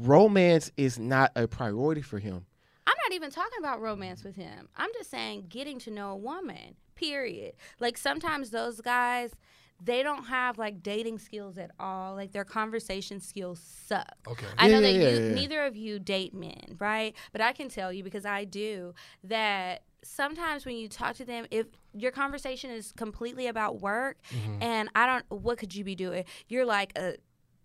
romance 0.00 0.70
is 0.76 0.98
not 0.98 1.32
a 1.36 1.46
priority 1.46 2.02
for 2.02 2.18
him. 2.18 2.46
I'm 2.86 2.96
not 3.04 3.14
even 3.14 3.30
talking 3.30 3.58
about 3.58 3.82
romance 3.82 4.24
with 4.24 4.36
him. 4.36 4.68
I'm 4.76 4.90
just 4.94 5.10
saying 5.10 5.46
getting 5.48 5.78
to 5.80 5.90
know 5.90 6.12
a 6.12 6.16
woman, 6.16 6.76
period. 6.94 7.52
Like 7.80 7.98
sometimes 7.98 8.50
those 8.50 8.80
guys, 8.80 9.34
they 9.82 10.02
don't 10.02 10.24
have 10.24 10.56
like 10.56 10.82
dating 10.82 11.18
skills 11.18 11.58
at 11.58 11.70
all. 11.78 12.14
Like 12.14 12.32
their 12.32 12.44
conversation 12.44 13.20
skills 13.20 13.60
suck. 13.86 14.14
Okay. 14.26 14.46
I 14.56 14.68
know 14.68 14.80
that 14.80 14.92
yeah, 14.92 14.98
you, 14.98 15.08
yeah, 15.08 15.28
yeah. 15.28 15.34
neither 15.34 15.64
of 15.66 15.76
you 15.76 15.98
date 15.98 16.32
men, 16.32 16.76
right? 16.78 17.14
But 17.32 17.40
I 17.40 17.52
can 17.52 17.68
tell 17.68 17.92
you 17.92 18.02
because 18.02 18.24
I 18.24 18.44
do 18.44 18.94
that 19.24 19.82
sometimes 20.04 20.64
when 20.66 20.76
you 20.76 20.88
talk 20.88 21.16
to 21.16 21.24
them, 21.24 21.46
if 21.50 21.66
your 21.94 22.10
conversation 22.12 22.70
is 22.70 22.92
completely 22.92 23.46
about 23.46 23.80
work 23.80 24.16
Mm-hmm. 24.34 24.62
and 24.62 24.88
I 24.94 25.06
don't, 25.06 25.24
what 25.30 25.58
could 25.58 25.74
you 25.74 25.84
be 25.84 25.94
doing? 25.94 26.24
You're 26.48 26.64
like 26.66 26.96
a, 26.98 27.14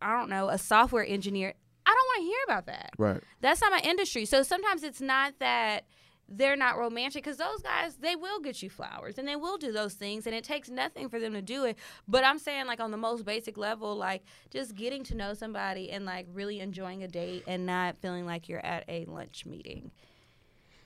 I 0.02 0.18
don't 0.18 0.30
know, 0.30 0.50
a 0.50 0.58
software 0.58 1.06
engineer. 1.06 1.54
I 1.86 1.90
don't 1.90 1.96
want 1.96 2.20
to 2.20 2.26
hear 2.26 2.40
about 2.46 2.66
that. 2.68 2.92
Right. 2.98 3.22
That's 3.42 3.62
not 3.62 3.72
my 3.72 3.82
industry. 3.84 4.26
So 4.26 4.44
sometimes 4.44 4.84
it's 4.84 5.02
not 5.02 5.34
that 5.40 5.86
they're 6.30 6.56
not 6.56 6.78
romantic 6.78 7.22
because 7.24 7.38
those 7.38 7.62
guys 7.62 7.98
they 7.98 8.16
will 8.16 8.40
get 8.40 8.64
you 8.64 8.70
flowers 8.70 9.18
and 9.18 9.28
they 9.28 9.36
will 9.36 9.58
do 9.58 9.74
those 9.74 9.94
things 9.94 10.26
and 10.26 10.34
it 10.34 10.44
takes 10.44 10.70
nothing 10.70 11.10
for 11.10 11.20
them 11.20 11.34
to 11.34 11.42
do 11.42 11.66
it 11.66 11.78
but 12.08 12.24
i'm 12.24 12.40
saying 12.40 12.66
like 12.66 12.80
on 12.80 12.92
the 12.92 12.98
most 12.98 13.26
basic 13.26 13.58
level 13.58 13.94
like 13.98 14.24
just 14.50 14.74
getting 14.74 15.04
to 15.04 15.16
know 15.16 15.34
somebody 15.34 15.92
and 15.92 16.06
like 16.06 16.26
really 16.32 16.62
enjoying 16.62 17.04
a 17.04 17.10
date 17.10 17.44
and 17.46 17.66
not 17.66 17.98
feeling 17.98 18.26
like 18.26 18.48
you're 18.48 18.66
at 18.66 18.86
a 18.88 19.04
lunch 19.06 19.46
meeting 19.46 19.92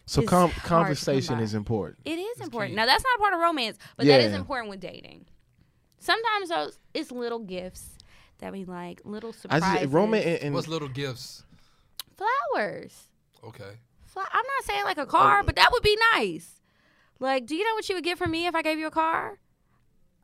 So 0.07 0.23
com- 0.23 0.49
conversation 0.51 1.39
is 1.39 1.53
important. 1.53 1.99
it 2.05 2.17
is 2.17 2.41
important 2.41 2.71
key. 2.71 2.75
now 2.77 2.85
that's 2.85 3.03
not 3.03 3.15
a 3.17 3.19
part 3.19 3.33
of 3.33 3.39
romance 3.39 3.77
but 3.95 4.07
that 4.07 4.21
is 4.21 4.33
important 4.33 4.69
with 4.69 4.79
dating 4.79 5.25
sometimes 5.99 6.49
those 6.49 6.79
it's 6.93 7.11
little 7.11 7.39
gifts 7.39 7.97
that 8.39 8.51
we 8.51 8.65
like 8.65 9.01
little 9.03 9.29
I 9.29 9.59
surprises 9.59 9.81
just 9.81 9.93
romance 9.93 10.25
and, 10.25 10.43
and 10.43 10.55
What's 10.55 10.67
little 10.67 10.89
gifts? 10.89 11.43
flowers 12.15 13.07
Okay. 13.47 13.79
Fly- 14.05 14.27
I'm 14.31 14.45
not 14.45 14.63
saying 14.65 14.83
like 14.83 14.97
a 14.97 15.05
car, 15.05 15.39
oh. 15.39 15.43
but 15.43 15.55
that 15.55 15.69
would 15.71 15.83
be 15.83 15.97
nice. 16.13 16.61
Like, 17.19 17.45
do 17.45 17.55
you 17.55 17.63
know 17.63 17.73
what 17.75 17.87
you 17.89 17.95
would 17.95 18.03
get 18.03 18.17
from 18.17 18.31
me 18.31 18.47
if 18.47 18.55
I 18.55 18.61
gave 18.61 18.77
you 18.77 18.87
a 18.87 18.91
car? 18.91 19.39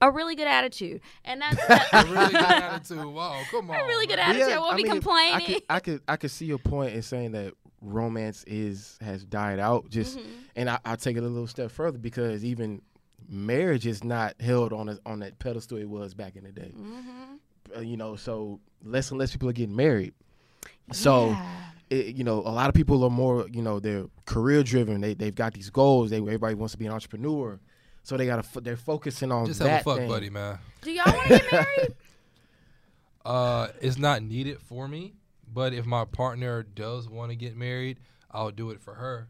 A 0.02 0.12
really 0.12 0.36
good 0.36 0.48
attitude, 0.48 1.00
and 1.24 1.42
that's 1.42 1.58
A 1.94 2.06
really 2.12 2.34
good 2.34 2.42
attitude. 2.42 3.06
Wow, 3.06 3.42
come 3.50 3.70
on. 3.70 3.78
a 3.78 3.86
really 3.86 4.06
good 4.06 4.20
attitude. 4.20 4.50
Yeah, 4.50 4.58
I 4.58 4.60
won't 4.60 4.76
be 4.76 4.84
mean, 4.84 4.92
complaining. 4.92 5.36
I 5.36 5.54
could, 5.54 5.64
I 5.70 5.80
could 5.80 6.02
I 6.10 6.16
could 6.18 6.32
see 6.32 6.46
your 6.46 6.58
point 6.58 6.94
in 6.94 7.02
saying 7.02 7.32
that 7.32 7.54
romance 7.84 8.44
is 8.48 8.98
has 9.02 9.24
died 9.26 9.60
out. 9.60 9.90
Just 9.90 10.18
Mm-hmm. 10.18 10.30
and 10.56 10.70
I, 10.70 10.80
I'll 10.86 10.98
take 10.98 11.18
it 11.18 11.24
a 11.24 11.28
little 11.28 11.48
step 11.48 11.70
further 11.72 11.98
because 11.98 12.44
even 12.44 12.82
marriage 13.30 13.86
is 13.86 14.04
not 14.04 14.40
held 14.42 14.74
on 14.74 14.90
a, 14.90 14.98
on 15.06 15.20
that 15.20 15.40
pedestal 15.40 15.78
it 15.78 15.88
was 15.90 16.14
back 16.14 16.36
in 16.36 16.44
the 16.44 16.52
day. 16.52 16.72
Mm-hmm. 16.76 17.78
Uh, 17.78 17.80
you 17.82 17.98
know, 17.98 18.16
so 18.16 18.60
less 18.84 19.10
and 19.12 19.20
less 19.20 19.32
people 19.32 19.50
are 19.50 19.54
getting 19.54 19.76
married. 19.76 20.14
So. 20.92 21.30
Yeah. 21.30 21.56
It, 21.90 22.16
you 22.16 22.24
know, 22.24 22.40
a 22.40 22.50
lot 22.50 22.70
of 22.70 22.74
people 22.74 23.04
are 23.04 23.10
more, 23.12 23.46
you 23.52 23.62
know, 23.62 23.80
they're 23.80 24.06
career 24.26 24.64
driven. 24.64 25.00
They 25.02 25.14
they've 25.14 25.36
got 25.36 25.54
these 25.54 25.70
goals. 25.70 26.10
They 26.10 26.18
everybody 26.18 26.56
wants 26.56 26.72
to 26.72 26.78
be 26.80 26.88
an 26.88 26.92
entrepreneur, 26.92 27.60
so 28.02 28.18
they 28.18 28.26
got 28.26 28.44
to 28.44 28.62
they're 28.62 28.78
focusing 28.78 29.32
on 29.32 29.46
Just 29.46 29.60
that 29.60 29.70
have 29.70 29.82
a 29.82 29.84
fuck 29.84 29.98
thing. 30.00 30.08
buddy, 30.08 30.30
man. 30.32 30.58
do 30.82 30.92
y'all 30.92 31.04
want 31.06 31.28
to 31.28 31.38
get 31.40 31.52
married? 31.52 31.96
Uh, 33.26 33.68
it's 33.80 33.98
not 33.98 34.22
needed 34.24 34.60
for 34.60 34.88
me, 34.88 35.14
but 35.54 35.74
if 35.74 35.86
my 35.86 36.06
partner 36.06 36.64
does 36.64 37.08
want 37.10 37.32
to 37.32 37.36
get 37.36 37.56
married, 37.56 38.00
I'll 38.32 38.52
do 38.52 38.72
it 38.72 38.82
for 38.82 38.94
her. 38.96 39.28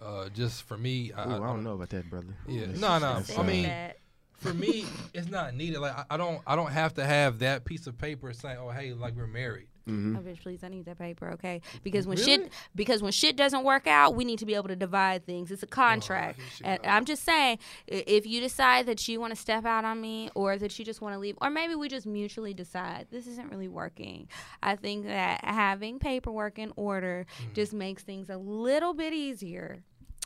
Uh, 0.00 0.28
just 0.28 0.64
for 0.64 0.76
me, 0.76 1.12
I, 1.12 1.24
Ooh, 1.26 1.34
I 1.42 1.46
don't 1.46 1.64
know 1.64 1.74
about 1.74 1.90
that, 1.90 2.10
brother. 2.10 2.36
Yeah, 2.46 2.60
That's- 2.62 2.80
no, 2.80 2.98
no. 2.98 3.14
that's, 3.14 3.38
I 3.38 3.42
mean, 3.42 3.62
that. 3.64 3.98
for 4.34 4.52
me, 4.52 4.84
it's 5.14 5.28
not 5.30 5.54
needed. 5.54 5.78
Like 5.80 5.96
I, 5.96 6.04
I 6.10 6.16
don't, 6.16 6.42
I 6.46 6.56
don't 6.56 6.72
have 6.72 6.94
to 6.94 7.04
have 7.04 7.38
that 7.38 7.64
piece 7.64 7.86
of 7.86 7.96
paper 7.96 8.32
saying, 8.32 8.58
"Oh, 8.60 8.70
hey, 8.70 8.92
like 8.92 9.14
we're 9.16 9.26
married." 9.26 9.68
Mhm. 9.88 10.16
Oh, 10.16 10.20
bitch, 10.22 10.40
please, 10.42 10.64
I 10.64 10.68
need 10.68 10.84
that 10.86 10.98
paper, 10.98 11.30
okay? 11.32 11.60
Because 11.82 12.06
when 12.06 12.16
Really? 12.18 12.44
shit, 12.44 12.52
because 12.74 13.02
when 13.02 13.12
shit 13.12 13.36
doesn't 13.36 13.64
work 13.64 13.86
out, 13.86 14.14
we 14.14 14.24
need 14.24 14.38
to 14.38 14.46
be 14.46 14.54
able 14.54 14.68
to 14.68 14.76
divide 14.76 15.26
things. 15.26 15.50
It's 15.50 15.62
a 15.62 15.66
contract, 15.66 16.38
here 16.38 16.46
she 16.56 16.64
and. 16.64 16.80
I'm 16.86 17.04
just 17.04 17.24
saying, 17.24 17.58
if 17.86 18.26
you 18.26 18.40
decide 18.40 18.86
that 18.86 19.06
you 19.08 19.20
want 19.20 19.34
to 19.34 19.40
step 19.40 19.64
out 19.64 19.84
on 19.84 20.00
me, 20.00 20.30
or 20.34 20.56
that 20.58 20.78
you 20.78 20.84
just 20.84 21.00
want 21.00 21.14
to 21.14 21.18
leave, 21.18 21.36
or 21.42 21.50
maybe 21.50 21.74
we 21.74 21.88
just 21.88 22.06
mutually 22.06 22.54
decide 22.54 23.06
this 23.10 23.26
isn't 23.26 23.50
really 23.50 23.68
working. 23.68 24.28
I 24.62 24.76
think 24.76 25.04
that 25.06 25.44
having 25.44 25.98
paperwork 25.98 26.58
in 26.58 26.72
order 26.76 27.26
Mm. 27.40 27.54
just 27.54 27.72
makes 27.72 28.02
things 28.02 28.30
a 28.30 28.36
little 28.36 28.94
bit 28.94 29.12
easier. 29.12 29.82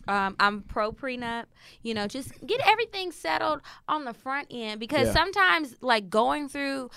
Um, 0.07 0.37
I'm 0.40 0.62
pro 0.62 0.90
prenup. 0.92 1.44
You 1.83 1.92
know, 1.92 2.07
just 2.07 2.33
get 2.47 2.61
everything 2.64 3.12
settled 3.12 3.61
on 3.88 4.05
the 4.05 4.14
front 4.14 4.47
end 4.51 4.81
because 4.81 5.09
Yeah. 5.09 5.12
sometimes, 5.12 5.77
like 5.83 6.09
going 6.09 6.49
through 6.49 6.90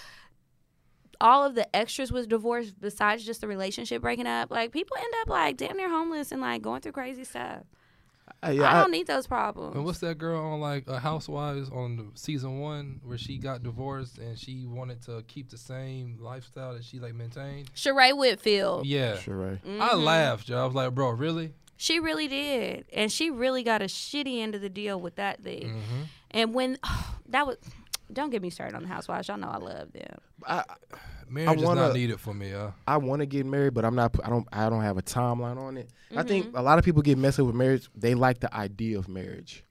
all 1.21 1.45
of 1.45 1.55
the 1.55 1.73
extras 1.75 2.11
with 2.11 2.27
divorce, 2.27 2.71
besides 2.71 3.25
just 3.25 3.41
the 3.41 3.47
relationship 3.47 4.01
breaking 4.01 4.27
up, 4.27 4.51
like 4.51 4.71
people 4.71 4.97
end 4.97 5.13
up 5.21 5.29
like 5.29 5.57
damn 5.57 5.77
near 5.77 5.89
homeless 5.89 6.31
and 6.31 6.41
like 6.41 6.61
going 6.61 6.81
through 6.81 6.91
crazy 6.93 7.23
stuff. 7.23 7.63
I, 8.43 8.51
yeah, 8.51 8.63
I 8.63 8.77
I- 8.77 8.81
don't 8.81 8.91
need 8.91 9.07
those 9.07 9.27
problems. 9.27 9.75
And 9.75 9.83
what's 9.85 9.99
that 9.99 10.17
girl 10.17 10.41
on 10.41 10.59
like 10.61 10.89
uh, 10.89 10.97
Housewives 10.99 11.69
on 11.69 11.97
the 11.97 12.05
season 12.15 12.59
one 12.59 12.99
where 13.03 13.17
she 13.17 13.37
got 13.37 13.61
divorced 13.61 14.17
and 14.17 14.37
she 14.39 14.65
wanted 14.65 15.01
to 15.03 15.23
keep 15.27 15.49
the 15.49 15.57
same 15.57 16.17
lifestyle 16.19 16.73
that 16.73 16.83
she 16.83 16.99
like 16.99 17.13
maintained? 17.13 17.71
Sheree 17.75 18.17
Whitfield. 18.17 18.85
Yeah, 18.85 19.17
sure, 19.17 19.35
right. 19.35 19.65
Mm-hmm. 19.65 19.81
I 19.81 19.93
laughed. 19.95 20.49
Yo. 20.49 20.61
I 20.61 20.65
was 20.65 20.73
like, 20.73 20.95
bro, 20.95 21.09
really? 21.11 21.53
She 21.77 21.99
really 21.99 22.27
did, 22.27 22.85
and 22.93 23.11
she 23.11 23.29
really 23.31 23.63
got 23.63 23.81
a 23.81 23.85
shitty 23.85 24.39
end 24.39 24.53
of 24.55 24.61
the 24.61 24.69
deal 24.69 24.99
with 25.01 25.15
that 25.15 25.41
thing. 25.43 25.63
Mm-hmm. 25.69 26.01
And 26.31 26.53
when 26.53 26.77
that 27.29 27.45
was, 27.47 27.57
don't 28.13 28.29
get 28.29 28.41
me 28.41 28.49
started 28.49 28.75
on 28.75 28.83
the 28.83 28.89
Housewives. 28.89 29.27
Y'all 29.27 29.37
know 29.37 29.47
I 29.49 29.57
love 29.57 29.91
them. 29.93 30.17
I 30.45 30.63
Marriage 31.29 31.59
is 31.59 31.63
wanna- 31.65 31.81
not 31.81 31.93
needed 31.93 32.19
for 32.19 32.33
me. 32.33 32.53
Uh. 32.53 32.71
I 32.87 32.97
want 32.97 33.21
to 33.21 33.25
get 33.25 33.45
married, 33.45 33.73
but 33.73 33.85
I'm 33.85 33.95
not. 33.95 34.15
I 34.23 34.29
don't. 34.29 34.47
I 34.51 34.69
don't 34.69 34.81
have 34.81 34.97
a 34.97 35.01
timeline 35.01 35.57
on 35.57 35.77
it. 35.77 35.89
I 36.11 36.15
Mm-hmm. 36.15 36.27
think 36.27 36.57
a 36.57 36.61
lot 36.61 36.77
of 36.77 36.83
people 36.85 37.01
get 37.01 37.17
messed 37.17 37.39
up 37.39 37.45
with 37.45 37.55
marriage. 37.55 37.89
They 37.95 38.13
like 38.15 38.39
the 38.41 38.53
idea 38.53 38.97
of 38.99 39.07
marriage. 39.07 39.63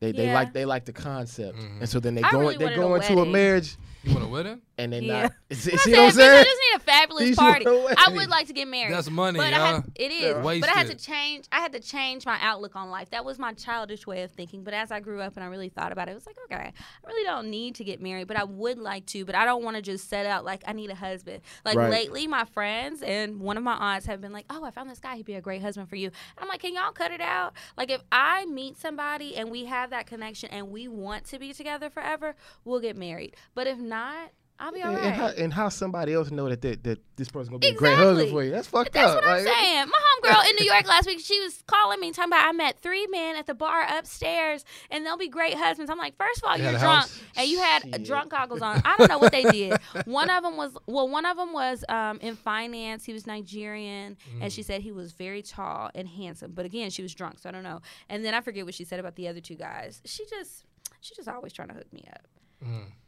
They 0.00 0.12
they 0.12 0.26
Yeah. 0.26 0.34
like 0.34 0.52
they 0.52 0.64
like 0.66 0.84
the 0.84 0.92
concept, 0.92 1.56
Mhm. 1.58 1.80
and 1.80 1.88
so 1.88 2.00
then 2.00 2.14
they 2.14 2.22
I 2.22 2.30
go 2.30 2.40
really 2.40 2.56
they 2.58 2.74
go 2.74 2.92
a 2.94 2.96
into 2.96 3.12
a 3.14 3.16
wedding. 3.16 3.32
marriage 3.32 3.76
You 4.04 4.12
want 4.12 4.24
a 4.26 4.28
wedding? 4.28 4.60
and 4.78 4.92
they 4.92 5.00
Yeah. 5.00 5.22
not. 5.22 5.32
See, 5.52 5.72
I'm 5.72 5.78
see 5.78 5.90
what 5.92 6.00
I'm 6.00 6.10
saying, 6.12 6.30
bitch, 6.30 6.40
I 6.40 6.44
just 6.44 6.60
need 6.70 6.76
a 6.76 6.78
fabulous 6.80 7.24
These 7.28 7.36
party. 7.36 7.64
were 7.64 7.94
I 7.96 8.10
would 8.12 8.28
like 8.28 8.46
to 8.48 8.52
get 8.52 8.68
married. 8.68 8.92
That's 8.94 9.08
money, 9.10 9.38
But 9.38 9.46
I 9.46 9.50
yeah. 9.56 9.72
had, 9.76 9.84
it 9.96 10.12
is. 10.12 10.22
Yeah. 10.22 10.42
But 10.60 10.68
I 10.68 10.72
had 10.74 10.86
to 10.88 10.94
change. 10.96 11.46
I 11.50 11.60
had 11.60 11.72
to 11.72 11.80
change 11.80 12.26
my 12.26 12.36
outlook 12.42 12.76
on 12.76 12.90
life. 12.90 13.08
That 13.10 13.24
was 13.24 13.38
my 13.38 13.52
childish 13.54 14.06
way 14.06 14.22
of 14.22 14.30
thinking. 14.32 14.62
But 14.64 14.74
as 14.74 14.90
I 14.92 15.00
grew 15.00 15.20
up 15.22 15.34
and 15.36 15.42
I 15.42 15.46
really 15.48 15.70
thought 15.70 15.92
about 15.92 16.08
it, 16.08 16.12
it 16.12 16.14
was 16.14 16.26
like, 16.26 16.36
okay, 16.44 16.72
I 16.72 17.06
really 17.06 17.24
don't 17.24 17.48
need 17.50 17.74
to 17.76 17.84
get 17.84 18.00
married, 18.02 18.28
but 18.28 18.36
I 18.36 18.44
would 18.44 18.78
like 18.78 19.06
to. 19.06 19.24
But 19.24 19.34
I 19.34 19.44
don't 19.46 19.64
want 19.64 19.76
to 19.76 19.82
just 19.82 20.08
set 20.10 20.26
out 20.26 20.44
like 20.44 20.62
I 20.68 20.72
need 20.72 20.90
a 20.90 20.94
husband. 20.94 21.40
Like 21.64 21.76
Right. 21.76 21.90
lately, 21.90 22.26
my 22.26 22.44
friends 22.44 23.02
and 23.02 23.40
one 23.40 23.56
of 23.56 23.62
my 23.64 23.74
aunts 23.74 24.06
have 24.06 24.20
been 24.20 24.32
like, 24.32 24.44
oh, 24.50 24.62
I 24.62 24.70
found 24.72 24.90
this 24.90 24.98
guy. 25.00 25.16
He'd 25.16 25.26
be 25.26 25.34
a 25.34 25.40
great 25.40 25.62
husband 25.62 25.88
for 25.88 25.96
you. 25.96 26.08
And 26.08 26.42
I'm 26.42 26.48
like, 26.48 26.60
can 26.60 26.74
y'all 26.74 26.92
cut 26.92 27.10
it 27.12 27.20
out? 27.22 27.54
Like 27.76 27.90
if 27.90 28.02
I 28.12 28.44
meet 28.46 28.76
somebody 28.78 29.34
and 29.36 29.50
we 29.50 29.64
have 29.64 29.85
that 29.90 30.06
connection 30.06 30.50
and 30.50 30.70
we 30.70 30.88
want 30.88 31.24
to 31.26 31.38
be 31.38 31.52
together 31.52 31.90
forever, 31.90 32.34
we'll 32.64 32.80
get 32.80 32.96
married. 32.96 33.36
But 33.54 33.66
if 33.66 33.78
not, 33.78 34.32
I'll 34.58 34.72
be 34.72 34.82
all 34.82 34.88
And, 34.88 34.96
right. 34.98 35.04
and 35.06 35.14
how, 35.14 35.26
and 35.28 35.52
how 35.52 35.68
somebody 35.68 36.14
else 36.14 36.30
know 36.30 36.48
that 36.48 36.62
that, 36.62 36.82
that 36.84 36.98
this 37.16 37.28
person's 37.28 37.50
gonna 37.50 37.58
be 37.58 37.68
a 37.68 37.74
great 37.74 37.96
husband 37.96 38.30
for 38.30 38.42
you? 38.42 38.50
That's 38.50 38.66
fucked 38.66 38.88
up. 38.88 38.92
That's 38.94 39.10
up. 39.10 39.16
what 39.16 39.24
I'm 39.28 39.44
Like, 39.44 39.54
saying. 39.54 39.86
My 39.88 40.30
homegirl 40.32 40.50
in 40.50 40.56
New 40.58 40.64
York 40.72 40.86
last 40.86 41.06
week, 41.06 41.20
she 41.20 41.38
was 41.40 41.62
calling 41.66 42.00
me 42.00 42.10
talking 42.12 42.30
about 42.32 42.48
I 42.48 42.52
met 42.52 42.78
three 42.80 43.06
men 43.08 43.36
at 43.36 43.46
the 43.46 43.54
bar 43.54 43.86
upstairs 43.88 44.64
and 44.90 45.04
they'll 45.04 45.18
be 45.18 45.28
great 45.28 45.54
husbands. 45.54 45.90
I'm 45.90 45.98
like, 45.98 46.16
first 46.16 46.38
of 46.42 46.44
all, 46.48 46.56
They 46.56 46.62
you're 46.64 46.72
drunk 46.72 46.84
house? 47.02 47.20
and 47.36 47.48
you 47.48 47.58
had 47.58 47.82
Shit. 47.82 48.04
drunk 48.04 48.30
goggles 48.30 48.62
on. 48.62 48.80
I 48.84 48.96
don't 48.96 49.08
know 49.10 49.18
what 49.18 49.32
they 49.32 49.44
did. 49.44 49.76
One 50.06 50.30
of 50.30 50.42
them 50.42 50.56
was 50.56 50.76
well, 50.86 51.08
one 51.08 51.26
of 51.26 51.36
them 51.36 51.52
was 51.52 51.84
um, 51.88 52.18
in 52.22 52.34
finance. 52.36 53.04
He 53.04 53.12
was 53.12 53.26
Nigerian, 53.26 54.16
and 54.40 54.52
she 54.52 54.62
said 54.62 54.80
he 54.80 54.92
was 54.92 55.12
very 55.12 55.42
tall 55.42 55.90
and 55.94 56.08
handsome. 56.08 56.52
But 56.52 56.64
again, 56.66 56.90
she 56.90 57.02
was 57.02 57.14
drunk, 57.14 57.38
so 57.40 57.48
I 57.48 57.52
don't 57.52 57.62
know. 57.62 57.80
And 58.08 58.24
then 58.24 58.34
I 58.34 58.40
forget 58.40 58.64
what 58.64 58.74
she 58.74 58.84
said 58.84 59.00
about 59.00 59.16
the 59.16 59.28
other 59.28 59.40
two 59.40 59.54
guys. 59.54 60.00
She 60.04 60.24
just 60.26 60.64
she 61.00 61.14
just 61.14 61.28
always 61.28 61.52
trying 61.52 61.68
to 61.68 61.74
hook 61.74 61.92
me 61.92 62.04
up. 62.12 62.22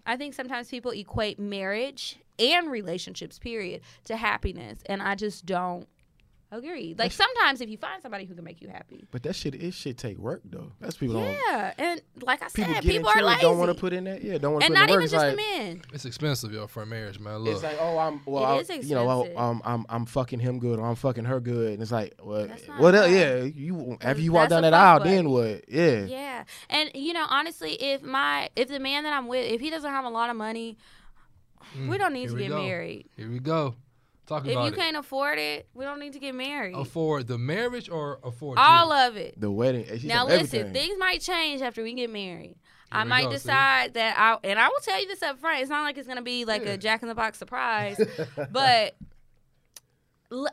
I 0.07 0.17
think 0.17 0.35
sometimes 0.35 0.69
people 0.69 0.91
equate 0.93 1.39
marriage 1.39 2.19
and 2.39 2.71
relationships, 2.71 3.39
period, 3.39 3.83
to 4.05 4.17
happiness, 4.17 4.81
and 4.87 5.03
I 5.03 5.15
just 5.15 5.45
don't 5.45 5.87
agree. 6.51 6.95
Like 6.99 7.13
sometimes, 7.13 7.61
if 7.61 7.69
you 7.69 7.77
find 7.77 8.01
somebody 8.03 8.25
who 8.25 8.35
can 8.35 8.43
make 8.45 8.61
you 8.63 8.69
happy, 8.69 9.07
But 9.11 9.23
that 9.25 9.35
shit 9.37 9.55
it 9.55 9.75
should 9.75 9.99
take 9.99 10.17
work 10.19 10.41
though. 10.45 10.73
That's 10.81 10.97
people 10.97 11.17
don't. 11.17 11.33
yeah, 11.33 11.73
and 11.79 12.01
like 12.23 12.43
I 12.43 12.47
People 12.49 12.75
said, 12.75 12.83
get 12.83 12.91
people 12.93 13.09
into 13.11 13.21
are 13.21 13.23
it, 13.23 13.27
lazy, 13.27 13.41
don't 13.43 13.59
want 13.59 13.71
to 13.71 13.75
put 13.79 13.93
in 13.93 14.05
that. 14.05 14.23
Yeah, 14.25 14.39
don't 14.39 14.53
want 14.55 14.63
to 14.63 14.67
and 14.67 14.75
put 14.75 14.81
in 14.83 14.87
not 14.87 14.89
the 14.89 14.93
work. 14.95 15.03
even 15.03 15.05
It's 15.05 15.13
just 15.13 15.25
like, 15.27 15.37
the 15.37 15.65
men. 15.67 15.83
It's 15.93 16.05
expensive, 16.05 16.53
yo, 16.53 16.67
for 16.67 16.83
a 16.83 16.87
marriage, 16.87 17.19
man. 17.21 17.39
Look, 17.39 17.55
It's 17.55 17.63
like, 17.63 17.77
oh, 17.81 17.99
I'm 17.99 18.21
well, 18.25 18.45
It 18.59 18.71
I- 18.71 18.75
is 18.75 18.89
you 18.89 18.95
know, 18.95 19.21
expensive. 19.23 19.39
um, 19.39 19.63
I'm 19.65 19.87
I'm 19.89 20.07
fucking 20.07 20.41
him 20.41 20.59
good, 20.59 20.79
or 20.79 20.87
I'm 20.87 20.95
fucking 20.97 21.25
her 21.27 21.41
good, 21.41 21.73
and 21.75 21.83
it's 21.83 21.93
like, 21.93 22.15
well, 22.23 22.47
That's 22.47 22.63
what? 22.67 22.95
el- 22.95 23.09
Yeah, 23.11 23.43
you 23.45 23.99
after 24.01 24.23
you 24.23 24.33
walk 24.33 24.49
down 24.49 24.63
that 24.63 24.73
aisle, 24.75 25.01
buddy. 25.01 25.11
then 25.11 25.31
what? 25.31 25.65
Yeah, 25.69 26.05
Yeah, 26.07 26.45
and 26.71 26.91
you 26.95 27.13
know, 27.13 27.27
honestly, 27.29 27.73
if 27.75 28.03
my 28.03 28.49
if 28.57 28.69
the 28.69 28.79
man 28.81 29.05
that 29.05 29.13
I'm 29.13 29.29
with, 29.29 29.51
if 29.53 29.61
he 29.61 29.71
doesn't 29.71 29.91
have 29.91 30.05
a 30.05 30.11
lot 30.11 30.31
of 30.31 30.37
money, 30.37 30.79
mm, 31.77 31.89
we 31.89 31.99
don't 31.99 32.13
need 32.13 32.29
to 32.31 32.37
get 32.37 32.49
go. 32.49 32.63
married. 32.63 33.09
Here 33.17 33.31
we 33.31 33.39
go. 33.39 33.75
Talk 34.29 34.47
If 34.47 34.53
you 34.53 34.61
it. 34.67 34.75
can't 34.77 34.97
afford 34.97 35.39
it, 35.39 35.69
we 35.75 35.85
don't 35.85 35.99
need 35.99 36.13
to 36.13 36.19
get 36.21 36.35
married. 36.35 36.77
afford 36.77 37.27
the 37.27 37.39
marriage 37.39 37.89
or 37.89 38.21
afford 38.23 38.59
All 38.59 38.89
you? 38.89 39.09
of 39.09 39.17
it. 39.17 39.41
the 39.41 39.51
wedding. 39.51 39.87
eh, 39.89 39.99
Now 40.05 40.27
listen, 40.27 40.61
everything. 40.61 40.73
things 40.75 40.99
might 40.99 41.21
change 41.23 41.63
after 41.63 41.83
we 41.83 41.95
get 41.95 42.11
married. 42.11 42.57
I 42.93 43.05
might 43.05 43.25
go, 43.25 43.31
see? 43.31 43.35
decide 43.37 43.95
that 43.95 44.19
I 44.19 44.39
and 44.45 44.59
I 44.59 44.69
will 44.69 44.81
tell 44.83 45.01
you 45.01 45.07
this 45.09 45.23
up 45.23 45.39
front. 45.41 45.61
It's 45.61 45.69
not 45.71 45.83
like 45.83 45.99
it's 45.99 46.07
gonna 46.09 46.23
be 46.23 46.45
like 46.45 46.63
Yeah. 46.65 46.73
a 46.73 46.79
Jack 46.79 47.03
in 47.03 47.09
the 47.09 47.15
Box 47.15 47.39
surprise, 47.39 47.99
but 48.51 48.95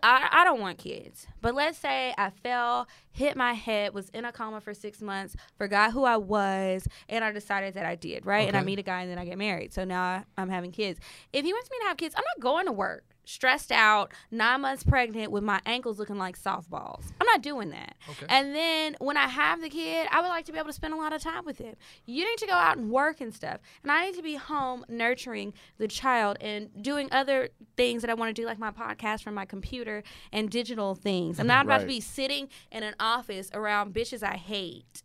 I 0.01 0.43
don't 0.45 0.61
want 0.61 0.77
kids. 0.77 1.27
But 1.41 1.53
let's 1.53 1.77
say 1.77 2.13
I 2.17 2.29
fell, 2.29 2.87
hit 3.11 3.35
my 3.35 3.51
head, 3.53 3.93
was 3.93 4.07
in 4.09 4.23
a 4.23 4.31
coma 4.31 4.61
for 4.61 4.73
six 4.73 5.01
months, 5.01 5.35
forgot 5.57 5.91
who 5.91 6.05
I 6.05 6.15
was, 6.15 6.87
and 7.09 7.25
I 7.25 7.33
decided 7.33 7.73
that 7.73 7.85
I 7.85 7.95
did 7.95 8.25
right. 8.25 8.47
And 8.47 8.55
I 8.55 8.61
meet 8.61 8.79
a 8.79 8.83
guy 8.83 9.01
and 9.01 9.11
then 9.11 9.17
I 9.17 9.25
get 9.25 9.37
married. 9.37 9.73
So 9.73 9.83
now 9.83 10.01
I, 10.01 10.23
I'm 10.37 10.47
having 10.49 10.71
kids. 10.71 10.99
If 11.33 11.43
he 11.43 11.51
wants 11.51 11.69
me 11.69 11.77
to 11.81 11.87
have 11.87 11.97
kids, 11.97 12.15
I'm 12.17 12.23
not 12.37 12.41
going 12.41 12.67
to 12.67 12.71
work. 12.71 13.03
Stressed 13.25 13.71
out, 13.71 14.11
nine 14.31 14.61
months 14.61 14.83
pregnant 14.83 15.31
with 15.31 15.43
my 15.43 15.59
ankles 15.65 15.99
looking 15.99 16.17
like 16.17 16.39
softballs. 16.39 17.05
I'm 17.19 17.25
not 17.25 17.41
doing 17.41 17.69
that. 17.71 17.95
Okay. 18.09 18.25
And 18.29 18.55
then 18.55 18.95
when 18.99 19.17
I 19.17 19.27
have 19.27 19.61
the 19.61 19.69
kid, 19.69 20.07
I 20.11 20.21
would 20.21 20.27
like 20.27 20.45
to 20.45 20.51
be 20.51 20.57
able 20.57 20.67
to 20.67 20.73
spend 20.73 20.93
a 20.93 20.97
lot 20.97 21.13
of 21.13 21.21
time 21.21 21.45
with 21.45 21.57
him. 21.57 21.75
You 22.05 22.23
need 22.23 22.37
to 22.39 22.47
go 22.47 22.53
out 22.53 22.77
and 22.77 22.89
work 22.89 23.21
and 23.21 23.33
stuff. 23.33 23.59
And 23.83 23.91
I 23.91 24.05
need 24.05 24.15
to 24.15 24.23
be 24.23 24.35
home 24.35 24.85
nurturing 24.87 25.53
the 25.77 25.87
child 25.87 26.37
and 26.39 26.69
doing 26.81 27.09
other 27.11 27.49
things 27.77 28.01
that 28.01 28.09
I 28.09 28.13
want 28.13 28.35
to 28.35 28.41
do, 28.41 28.45
like 28.45 28.59
my 28.59 28.71
podcast 28.71 29.23
from 29.23 29.33
my 29.33 29.45
computer 29.45 30.03
and 30.31 30.49
digital 30.49 30.95
things. 30.95 31.39
I'm 31.39 31.47
not 31.47 31.65
about 31.65 31.81
to 31.81 31.87
be 31.87 31.99
sitting 31.99 32.49
in 32.71 32.83
an 32.83 32.95
office 32.99 33.49
around 33.53 33.93
bitches 33.93 34.23
I 34.23 34.35
hate 34.35 35.03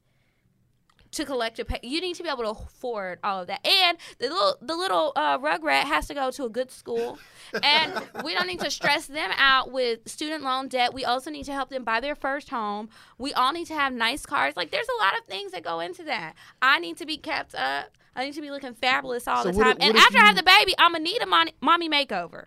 to 1.13 1.25
collect 1.25 1.59
a 1.59 1.65
pay. 1.65 1.81
You 1.83 2.01
need 2.01 2.15
to 2.17 2.23
be 2.23 2.29
able 2.29 2.45
to 2.45 2.51
afford 2.51 3.19
all 3.25 3.41
of 3.41 3.47
that. 3.49 3.67
And 3.67 3.99
the 4.19 4.29
little 4.29 4.57
the 4.63 4.77
little 4.77 5.13
uh, 5.17 5.39
rugrat 5.39 5.83
has 5.85 6.07
to 6.09 6.15
go 6.15 6.31
to 6.31 6.45
a 6.45 6.49
good 6.49 6.71
school. 6.71 7.19
And 7.63 8.01
we 8.25 8.33
don't 8.35 8.47
need 8.47 8.61
to 8.61 8.71
stress 8.71 9.07
them 9.07 9.31
out 9.37 9.73
with 9.73 10.09
student 10.09 10.45
loan 10.45 10.69
debt. 10.69 10.95
We 10.95 11.05
also 11.05 11.31
need 11.31 11.45
to 11.45 11.53
help 11.53 11.69
them 11.71 11.83
buy 11.83 12.01
their 12.01 12.15
first 12.15 12.51
home. 12.51 12.89
We 13.19 13.33
all 13.35 13.53
need 13.53 13.67
to 13.67 13.75
have 13.75 13.93
nice 13.93 14.25
cars. 14.25 14.57
Like 14.57 14.71
there's 14.71 14.87
a 15.01 15.03
lot 15.03 15.19
of 15.19 15.25
things 15.25 15.53
that 15.53 15.65
go 15.65 15.81
into 15.81 16.05
that. 16.05 16.35
I 16.63 16.79
need 16.79 16.97
to 16.99 17.07
be 17.07 17.17
kept 17.17 17.55
up. 17.55 17.97
I 18.15 18.25
need 18.25 18.35
to 18.35 18.41
be 18.41 18.51
looking 18.51 18.75
fabulous 18.75 19.27
all 19.27 19.43
So 19.45 19.51
the 19.53 19.59
time. 19.59 19.73
if- 19.73 19.77
and 19.81 19.95
what 19.95 19.97
if 19.97 20.07
after 20.07 20.19
I 20.19 20.27
have 20.27 20.37
the 20.37 20.43
baby, 20.43 20.75
I'm 20.79 20.93
gonna 20.93 21.05
need 21.05 21.23
a 21.23 21.27
mon- 21.27 21.51
mommy 21.61 21.89
makeover. 21.89 22.45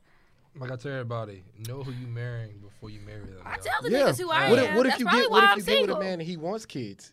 Like 0.56 0.72
I 0.72 0.76
tell 0.76 0.92
everybody, 0.92 1.44
know 1.68 1.82
who 1.84 1.92
you 1.92 2.06
marrying 2.08 2.60
before 2.60 2.90
you 2.92 3.00
marry 3.02 3.22
them. 3.26 3.42
I 3.44 3.58
tell 3.58 3.82
the 3.82 3.90
Yeah. 3.92 4.00
niggas 4.04 4.20
who 4.22 4.30
I 4.30 4.50
what 4.52 4.60
am. 4.60 4.66
if, 4.66 4.76
what 4.76 4.86
if 4.86 4.92
That's 4.92 5.00
you 5.00 5.06
get 5.08 5.14
why 5.14 5.28
what 5.30 5.44
if 5.44 5.50
I'm 5.50 5.58
you 5.60 5.64
get 5.66 5.82
with 5.88 5.98
a 5.98 6.00
man 6.00 6.14
and 6.14 6.22
he 6.22 6.38
wants 6.38 6.66
kids? 6.66 7.12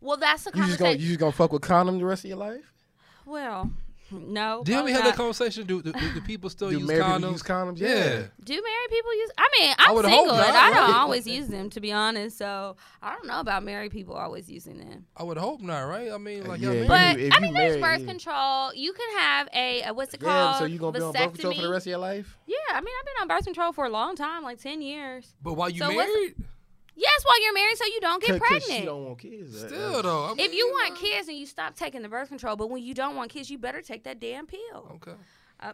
Well, 0.00 0.16
that's 0.16 0.44
the 0.44 0.52
You 0.54 0.64
just 0.66 0.78
gonna 0.78 0.92
you 0.92 1.08
just 1.08 1.20
gonna 1.20 1.32
fuck 1.32 1.52
with 1.52 1.62
condom 1.62 1.98
the 1.98 2.04
rest 2.04 2.24
of 2.24 2.28
your 2.28 2.38
life? 2.38 2.72
well, 3.26 3.70
no. 4.12 4.62
Didn't 4.64 4.86
we 4.86 4.92
have 4.92 5.04
that 5.04 5.14
conversation? 5.14 5.66
Do, 5.66 5.80
do, 5.82 5.92
do, 5.92 6.12
do 6.14 6.20
people 6.22 6.50
still 6.50 6.68
Do 6.70 6.78
use 6.80 6.88
married 6.88 7.04
people 7.04 7.28
condoms? 7.28 7.32
use 7.32 7.42
condoms? 7.44 7.78
Yeah. 7.78 7.88
Yeah. 7.88 8.22
Do 8.42 8.54
married 8.54 8.90
people 8.90 9.14
use? 9.14 9.30
I 9.38 9.48
mean, 9.60 9.74
I'm 9.78 9.94
would 9.94 10.04
hope 10.04 10.14
single 10.18 10.34
and 10.34 10.52
not, 10.52 10.56
I 10.64 10.70
don't 10.70 10.90
right? 10.90 10.98
always 10.98 11.26
use 11.28 11.46
them, 11.46 11.70
to 11.70 11.80
be 11.80 11.92
honest. 11.92 12.36
So 12.36 12.74
I 13.00 13.12
don't 13.14 13.28
know 13.28 13.38
about 13.38 13.62
married 13.62 13.92
people 13.92 14.14
always 14.16 14.50
using 14.50 14.78
them. 14.78 15.06
I 15.16 15.22
would 15.22 15.36
hope 15.38 15.60
not, 15.60 15.82
right? 15.82 16.10
I 16.10 16.18
mean, 16.18 16.44
like 16.44 16.60
Yeah, 16.60 16.72
y'all 16.72 16.82
you- 16.82 16.88
married. 16.88 17.30
But 17.30 17.34
I 17.34 17.36
you 17.36 17.40
mean, 17.42 17.54
there's 17.54 17.80
birth 17.80 18.00
yeah. 18.00 18.06
control. 18.06 18.74
You 18.74 18.92
can 18.94 19.18
have 19.18 19.48
a, 19.54 19.82
a 19.82 19.94
what's 19.94 20.12
it 20.12 20.20
Yeah, 20.22 20.28
called? 20.28 20.56
so 20.56 20.64
you 20.64 20.78
gonna 20.80 20.98
be 20.98 21.04
on 21.04 21.12
birth 21.12 21.32
control 21.34 21.54
for 21.54 21.62
the 21.62 21.70
rest 21.70 21.86
of 21.86 21.90
your 21.90 21.98
life? 21.98 22.36
Yeah, 22.48 22.56
I 22.72 22.80
mean, 22.80 22.92
I've 22.98 23.06
been 23.06 23.22
on 23.22 23.28
birth 23.28 23.44
control 23.44 23.72
for 23.72 23.84
a 23.84 23.90
long 23.90 24.16
time, 24.16 24.42
like 24.42 24.58
ten 24.60 24.82
years. 24.82 25.34
But 25.40 25.52
while 25.54 25.70
you 25.70 25.78
So 25.78 25.88
married, 25.92 26.34
Yes, 26.96 27.24
while 27.24 27.42
you're 27.42 27.54
married, 27.54 27.76
so 27.78 27.84
you 27.86 28.00
don't 28.00 28.20
get 28.22 28.30
'Cause- 28.30 28.38
'cause 28.40 28.48
pregnant. 28.48 28.80
She 28.80 28.84
don't 28.84 29.04
want 29.06 29.18
kids. 29.18 29.58
Still 29.58 29.96
uh, 29.96 30.02
though. 30.02 30.24
I 30.26 30.30
if 30.32 30.36
mean, 30.38 30.52
you 30.52 30.68
want 30.68 30.94
know. 30.94 31.00
kids 31.00 31.28
and 31.28 31.36
you 31.36 31.46
stop 31.46 31.74
taking 31.76 32.02
the 32.02 32.08
birth 32.08 32.28
control, 32.28 32.56
but 32.56 32.68
when 32.70 32.82
you 32.82 32.94
don't 32.94 33.16
want 33.16 33.30
kids, 33.30 33.50
you 33.50 33.58
better 33.58 33.80
take 33.82 34.04
that 34.04 34.20
damn 34.20 34.46
pill. 34.46 34.92
Okay. 34.96 35.14
Uh, 35.62 35.72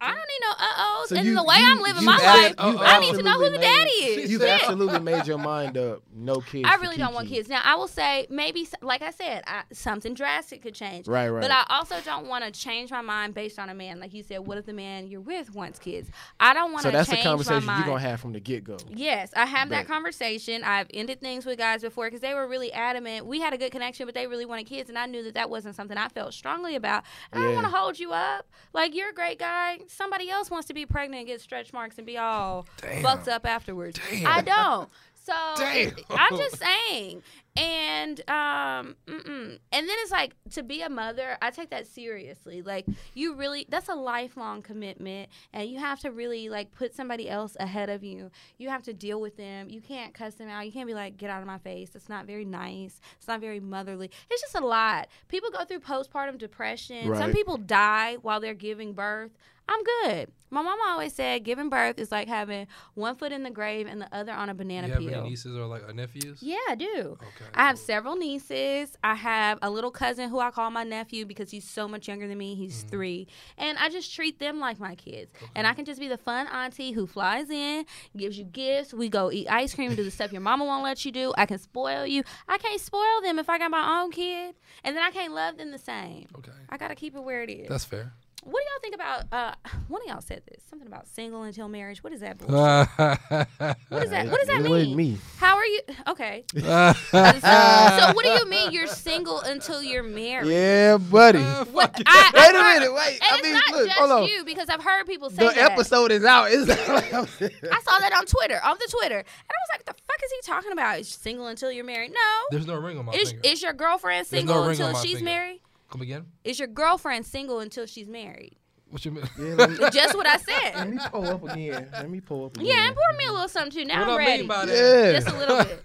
I 0.00 0.08
don't 0.08 0.16
need 0.16 0.40
no 0.40 0.50
uh 0.58 1.00
ohs. 1.02 1.08
So 1.10 1.16
and 1.16 1.26
you- 1.26 1.34
the 1.34 1.44
way 1.44 1.56
you- 1.58 1.66
I'm 1.70 1.82
living 1.82 2.04
my 2.04 2.18
ab- 2.22 2.58
life, 2.58 2.76
I 2.80 2.98
need 3.00 3.14
to 3.14 3.22
know 3.22 3.38
who 3.38 3.50
the 3.50 3.58
daddy 3.58 3.90
is. 3.90 4.30
You've 4.30 4.42
absolutely 4.42 5.00
made 5.00 5.26
your 5.26 5.38
mind 5.52 5.76
up. 5.76 6.02
No 6.14 6.40
kids. 6.40 6.68
I 6.68 6.76
really 6.76 6.96
don't 6.96 7.12
want 7.14 7.28
kids. 7.28 7.48
Now, 7.48 7.60
I 7.64 7.74
will 7.76 7.88
say 7.88 8.26
maybe, 8.30 8.66
like 8.82 9.02
I 9.02 9.10
said, 9.10 9.42
I, 9.46 9.62
something 9.72 10.14
drastic 10.14 10.62
could 10.62 10.74
change. 10.74 11.06
Right, 11.08 11.28
right. 11.28 11.42
But 11.42 11.50
I 11.50 11.64
also 11.68 11.96
don't 12.04 12.26
want 12.26 12.44
to 12.44 12.50
change 12.50 12.90
my 12.90 13.00
mind 13.02 13.34
based 13.34 13.58
on 13.58 13.68
a 13.68 13.74
man. 13.74 14.00
Like 14.00 14.14
you 14.14 14.22
said, 14.22 14.38
what 14.40 14.56
if 14.58 14.66
the 14.66 14.72
man 14.72 15.08
you're 15.08 15.20
with 15.20 15.54
wants 15.54 15.78
kids? 15.78 16.08
I 16.40 16.54
don't 16.54 16.72
want 16.72 16.82
to. 16.82 16.88
So 16.88 16.90
to 16.92 16.96
that's 16.96 17.08
the 17.10 17.16
change 17.16 17.24
my 17.24 17.30
conversation 17.30 17.68
you're 17.76 17.86
gonna 17.86 18.00
have 18.00 18.20
from 18.20 18.32
the 18.32 18.40
get 18.40 18.64
go. 18.64 18.78
Yes, 18.88 19.30
I 19.36 19.44
have 19.46 19.68
that 19.70 19.86
conversation. 19.86 20.64
I've 20.64 20.86
ended 20.94 21.20
things 21.20 21.44
with 21.44 21.58
guys 21.58 21.82
before 21.82 22.06
because 22.06 22.20
they 22.20 22.34
were 22.34 22.46
really 22.48 22.72
adamant. 22.72 23.26
We 23.26 23.40
had 23.40 23.52
a 23.52 23.58
good 23.58 23.72
connection, 23.72 24.06
but 24.06 24.14
they 24.14 24.26
really 24.26 24.46
wanted 24.46 24.66
kids, 24.66 24.88
and 24.88 24.98
I 24.98 25.06
knew 25.06 25.22
that 25.24 25.34
that 25.34 25.50
wasn't 25.50 25.74
something 25.76 25.96
I 25.98 26.08
felt 26.08 26.32
strongly 26.34 26.74
about. 26.76 27.04
And 27.32 27.42
I 27.42 27.46
don't 27.46 27.54
want 27.54 27.66
to 27.66 27.76
hold 27.76 27.98
you 27.98 28.12
up. 28.12 28.46
Like 28.72 28.94
you're 28.94 29.10
a 29.10 29.12
great 29.18 29.38
guy. 29.38 29.80
Somebody 29.88 30.30
else 30.30 30.48
wants 30.48 30.68
to 30.68 30.74
be 30.74 30.86
pregnant 30.86 31.20
and 31.20 31.26
get 31.26 31.40
stretch 31.40 31.72
marks 31.72 31.98
and 31.98 32.06
be 32.06 32.16
all 32.16 32.66
Damn. 32.80 33.02
fucked 33.02 33.26
up 33.26 33.44
afterwards. 33.44 33.98
Damn. 34.10 34.26
I 34.28 34.40
don't. 34.40 34.88
So 35.24 35.34
Damn. 35.56 35.92
I'm 36.10 36.36
just 36.38 36.56
saying. 36.56 37.22
And 37.58 38.20
um, 38.28 38.94
mm-mm. 39.06 39.58
and 39.72 39.88
then 39.88 39.96
it's 40.02 40.12
like 40.12 40.36
to 40.50 40.62
be 40.62 40.82
a 40.82 40.88
mother. 40.88 41.36
I 41.42 41.50
take 41.50 41.70
that 41.70 41.86
seriously. 41.86 42.62
Like 42.62 42.86
you 43.14 43.34
really, 43.34 43.66
that's 43.68 43.88
a 43.88 43.94
lifelong 43.94 44.62
commitment, 44.62 45.28
and 45.52 45.68
you 45.68 45.78
have 45.78 45.98
to 46.00 46.10
really 46.10 46.48
like 46.48 46.70
put 46.72 46.94
somebody 46.94 47.28
else 47.28 47.56
ahead 47.58 47.90
of 47.90 48.04
you. 48.04 48.30
You 48.58 48.68
have 48.68 48.82
to 48.84 48.92
deal 48.92 49.20
with 49.20 49.36
them. 49.36 49.70
You 49.70 49.80
can't 49.80 50.14
cuss 50.14 50.34
them 50.34 50.48
out. 50.48 50.66
You 50.66 50.72
can't 50.72 50.86
be 50.86 50.94
like, 50.94 51.16
get 51.16 51.30
out 51.30 51.40
of 51.40 51.46
my 51.46 51.58
face. 51.58 51.90
It's 51.94 52.08
not 52.08 52.26
very 52.26 52.44
nice. 52.44 53.00
It's 53.16 53.26
not 53.26 53.40
very 53.40 53.60
motherly. 53.60 54.10
It's 54.30 54.40
just 54.40 54.54
a 54.54 54.64
lot. 54.64 55.08
People 55.26 55.50
go 55.50 55.64
through 55.64 55.80
postpartum 55.80 56.38
depression. 56.38 57.14
Some 57.16 57.32
people 57.32 57.56
die 57.56 58.16
while 58.22 58.40
they're 58.40 58.54
giving 58.54 58.92
birth. 58.92 59.32
I'm 59.68 59.82
good. 59.82 60.32
My 60.50 60.62
mama 60.62 60.82
always 60.88 61.14
said 61.14 61.44
giving 61.44 61.68
birth 61.68 61.98
is 61.98 62.10
like 62.10 62.26
having 62.26 62.66
one 62.94 63.16
foot 63.16 63.32
in 63.32 63.42
the 63.42 63.50
grave 63.50 63.86
and 63.86 64.00
the 64.00 64.08
other 64.14 64.32
on 64.32 64.48
a 64.48 64.54
banana 64.54 64.86
You 64.86 64.92
have 64.94 65.02
peel. 65.02 65.20
any 65.20 65.28
nieces 65.30 65.54
or 65.54 65.66
like 65.66 65.94
nephews? 65.94 66.38
Yeah, 66.42 66.56
I 66.70 66.74
do. 66.74 67.18
Okay. 67.20 67.47
I 67.54 67.62
have 67.66 67.78
several 67.78 68.16
nieces. 68.16 68.96
I 69.02 69.14
have 69.14 69.58
a 69.62 69.70
little 69.70 69.90
cousin 69.90 70.28
who 70.30 70.38
I 70.38 70.50
call 70.50 70.70
my 70.70 70.84
nephew 70.84 71.26
because 71.26 71.50
he's 71.50 71.68
so 71.68 71.88
much 71.88 72.06
younger 72.08 72.28
than 72.28 72.38
me. 72.38 72.54
He's 72.54 72.78
Mm-hmm. 72.78 72.88
three. 72.88 73.26
And 73.56 73.78
I 73.78 73.88
just 73.88 74.14
treat 74.14 74.38
them 74.38 74.60
like 74.60 74.78
my 74.78 74.94
kids. 74.94 75.32
And 75.54 75.66
I 75.66 75.74
can 75.74 75.84
just 75.84 75.98
be 75.98 76.06
the 76.08 76.18
fun 76.18 76.46
auntie 76.48 76.92
who 76.92 77.06
flies 77.06 77.50
in, 77.50 77.84
gives 78.16 78.38
you 78.38 78.44
gifts. 78.44 78.92
We 78.94 79.08
go 79.08 79.32
eat 79.32 79.48
ice 79.48 79.74
cream, 79.74 79.94
do 79.94 80.04
the 80.04 80.10
stuff 80.10 80.32
your 80.32 80.40
mama 80.42 80.64
won't 80.64 80.84
let 80.84 81.04
you 81.04 81.12
do. 81.12 81.32
I 81.36 81.46
can 81.46 81.58
spoil 81.58 82.06
you. 82.06 82.22
I 82.48 82.58
can't 82.58 82.80
spoil 82.80 83.20
them 83.22 83.38
if 83.38 83.48
I 83.50 83.58
got 83.58 83.70
my 83.70 84.00
own 84.00 84.10
kid. 84.12 84.54
And 84.84 84.96
then 84.96 85.02
I 85.02 85.10
can't 85.10 85.32
love 85.34 85.56
them 85.56 85.70
the 85.72 85.78
same. 85.78 86.26
Okay. 86.38 86.52
I 86.68 86.76
got 86.76 86.88
to 86.88 86.94
keep 86.94 87.16
it 87.16 87.20
where 87.22 87.42
it 87.42 87.50
is. 87.50 87.68
That's 87.68 87.84
fair. 87.84 88.12
What 88.44 88.60
do 88.60 88.64
y'all 88.70 88.80
think 88.80 88.94
about, 88.94 89.24
uh, 89.32 89.54
one 89.88 90.00
of 90.02 90.08
y'all 90.08 90.20
said 90.20 90.42
this, 90.50 90.62
something 90.68 90.86
about 90.86 91.06
single 91.08 91.42
until 91.42 91.68
marriage. 91.68 92.02
What 92.04 92.12
is 92.12 92.20
that 92.20 92.38
bullshit? 92.38 92.54
What 93.88 94.02
is 94.04 94.10
that? 94.10 94.28
What 94.28 94.38
does 94.38 94.48
that 94.48 94.60
It 94.64 94.68
wasn't 94.68 94.96
mean? 94.96 94.96
me. 94.96 95.18
How 95.38 95.56
are 95.56 95.64
you? 95.66 95.80
Okay. 96.08 96.44
so 96.54 98.12
what 98.12 98.24
do 98.24 98.30
you 98.30 98.46
mean 98.48 98.72
you're 98.72 98.86
single 98.86 99.40
until 99.40 99.82
you're 99.82 100.02
married? 100.02 100.48
Yeah, 100.50 100.96
buddy. 100.98 101.38
What, 101.40 102.00
I, 102.06 102.30
Wait 102.34 102.54
a 102.54 102.58
I 102.58 102.62
heard- 102.74 102.80
minute, 102.80 102.94
wait. 102.94 103.14
And 103.14 103.22
I 103.22 103.34
it's 103.34 103.42
mean, 103.42 103.52
not 103.54 103.70
look, 103.72 103.86
just 103.86 103.98
hold 103.98 104.10
on. 104.10 104.26
you 104.28 104.44
because 104.44 104.68
I've 104.68 104.82
heard 104.82 105.06
people 105.06 105.30
say 105.30 105.46
The 105.48 105.54
that. 105.54 105.72
episode 105.72 106.12
is 106.12 106.24
out. 106.24 106.48
It's 106.52 106.70
I 106.70 107.80
saw 107.82 107.98
that 107.98 108.12
on 108.16 108.26
Twitter, 108.26 108.60
on 108.64 108.76
the 108.78 108.88
Twitter, 108.90 109.18
and 109.18 109.24
I 109.50 109.54
was 109.62 109.68
like, 109.72 109.84
"The 109.84 109.92
fuck 110.06 110.16
is 110.24 110.30
he 110.30 110.40
talking 110.44 110.72
about? 110.72 110.98
Is 111.00 111.08
single 111.08 111.46
until 111.46 111.70
you're 111.72 111.84
married? 111.84 112.12
No. 112.12 112.18
There's 112.50 112.66
no 112.66 112.76
ring 112.76 112.98
on 112.98 113.04
my 113.06 113.12
Is 113.12 113.30
finger. 113.32 113.48
is 113.48 113.62
your 113.62 113.72
girlfriend 113.72 114.26
single 114.26 114.64
no 114.64 114.70
until 114.70 114.94
she's 114.96 115.14
finger. 115.16 115.24
married? 115.24 115.60
Come 115.90 116.02
again? 116.02 116.26
Is 116.44 116.58
your 116.58 116.68
girlfriend 116.68 117.24
single 117.26 117.60
until 117.60 117.86
she's 117.86 118.08
married? 118.08 118.56
What 118.90 119.04
you 119.04 119.10
mean? 119.10 119.24
Yeah, 119.38 119.66
me, 119.66 119.76
Just 119.92 120.16
what 120.16 120.26
I 120.26 120.36
said. 120.38 120.74
let 120.74 120.88
me 120.90 120.98
pull 121.10 121.26
up 121.26 121.42
again. 121.44 121.88
Let 121.92 122.10
me 122.10 122.20
pull 122.20 122.46
up 122.46 122.56
again. 122.56 122.66
Yeah, 122.66 122.86
and 122.88 122.96
pour 122.96 123.18
me 123.18 123.26
a 123.26 123.32
little 123.32 123.48
something 123.48 123.72
too. 123.72 123.84
Now 123.84 124.00
what 124.00 124.08
I'm 124.08 124.14
I 124.14 124.16
ready. 124.18 124.38
mean 124.42 124.48
by 124.48 124.64
that? 124.66 124.74
Yeah. 124.74 125.12
Just 125.20 125.28
a 125.28 125.38
little 125.38 125.58
bit. 125.64 125.84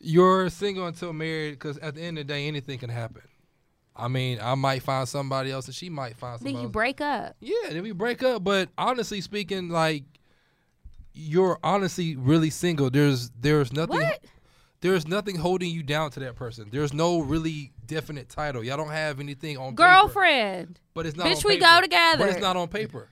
You're 0.00 0.48
single 0.48 0.86
until 0.86 1.12
married 1.12 1.52
because 1.52 1.76
at 1.78 1.94
the 1.94 2.00
end 2.02 2.18
of 2.18 2.26
the 2.26 2.32
day, 2.32 2.46
anything 2.48 2.78
can 2.78 2.88
happen. 2.90 3.22
I 3.94 4.08
mean, 4.08 4.38
I 4.40 4.54
might 4.54 4.82
find 4.82 5.06
somebody 5.06 5.50
else, 5.50 5.66
and 5.66 5.74
she 5.74 5.90
might 5.90 6.16
find 6.16 6.38
somebody 6.38 6.54
Then 6.54 6.60
you 6.62 6.66
else. 6.68 6.72
break 6.72 7.00
up. 7.02 7.36
Yeah, 7.40 7.54
then 7.70 7.82
we 7.82 7.92
break 7.92 8.22
up. 8.22 8.42
But 8.42 8.70
honestly 8.78 9.20
speaking, 9.20 9.68
like 9.68 10.04
you're 11.12 11.58
honestly 11.62 12.16
really 12.16 12.50
single. 12.50 12.90
There's 12.90 13.30
there's 13.38 13.72
nothing 13.72 13.96
What? 13.98 14.24
there's 14.80 15.06
nothing 15.06 15.36
holding 15.36 15.70
you 15.70 15.82
down 15.82 16.10
to 16.12 16.20
that 16.20 16.36
person. 16.36 16.68
There's 16.70 16.94
no 16.94 17.20
really 17.20 17.72
definite 17.94 18.28
title. 18.28 18.62
Y'all 18.64 18.76
don't 18.76 18.90
have 18.90 19.20
anything 19.20 19.56
on 19.58 19.72
paper. 19.76 19.82
Girlfriend. 19.88 20.78
But 20.94 21.06
it's 21.06 21.16
not 21.16 21.26
Bitch, 21.26 21.44
we 21.44 21.58
go 21.58 21.80
together. 21.80 22.18
But 22.24 22.30
it's 22.30 22.40
not 22.40 22.56
on 22.56 22.68
paper. 22.68 23.08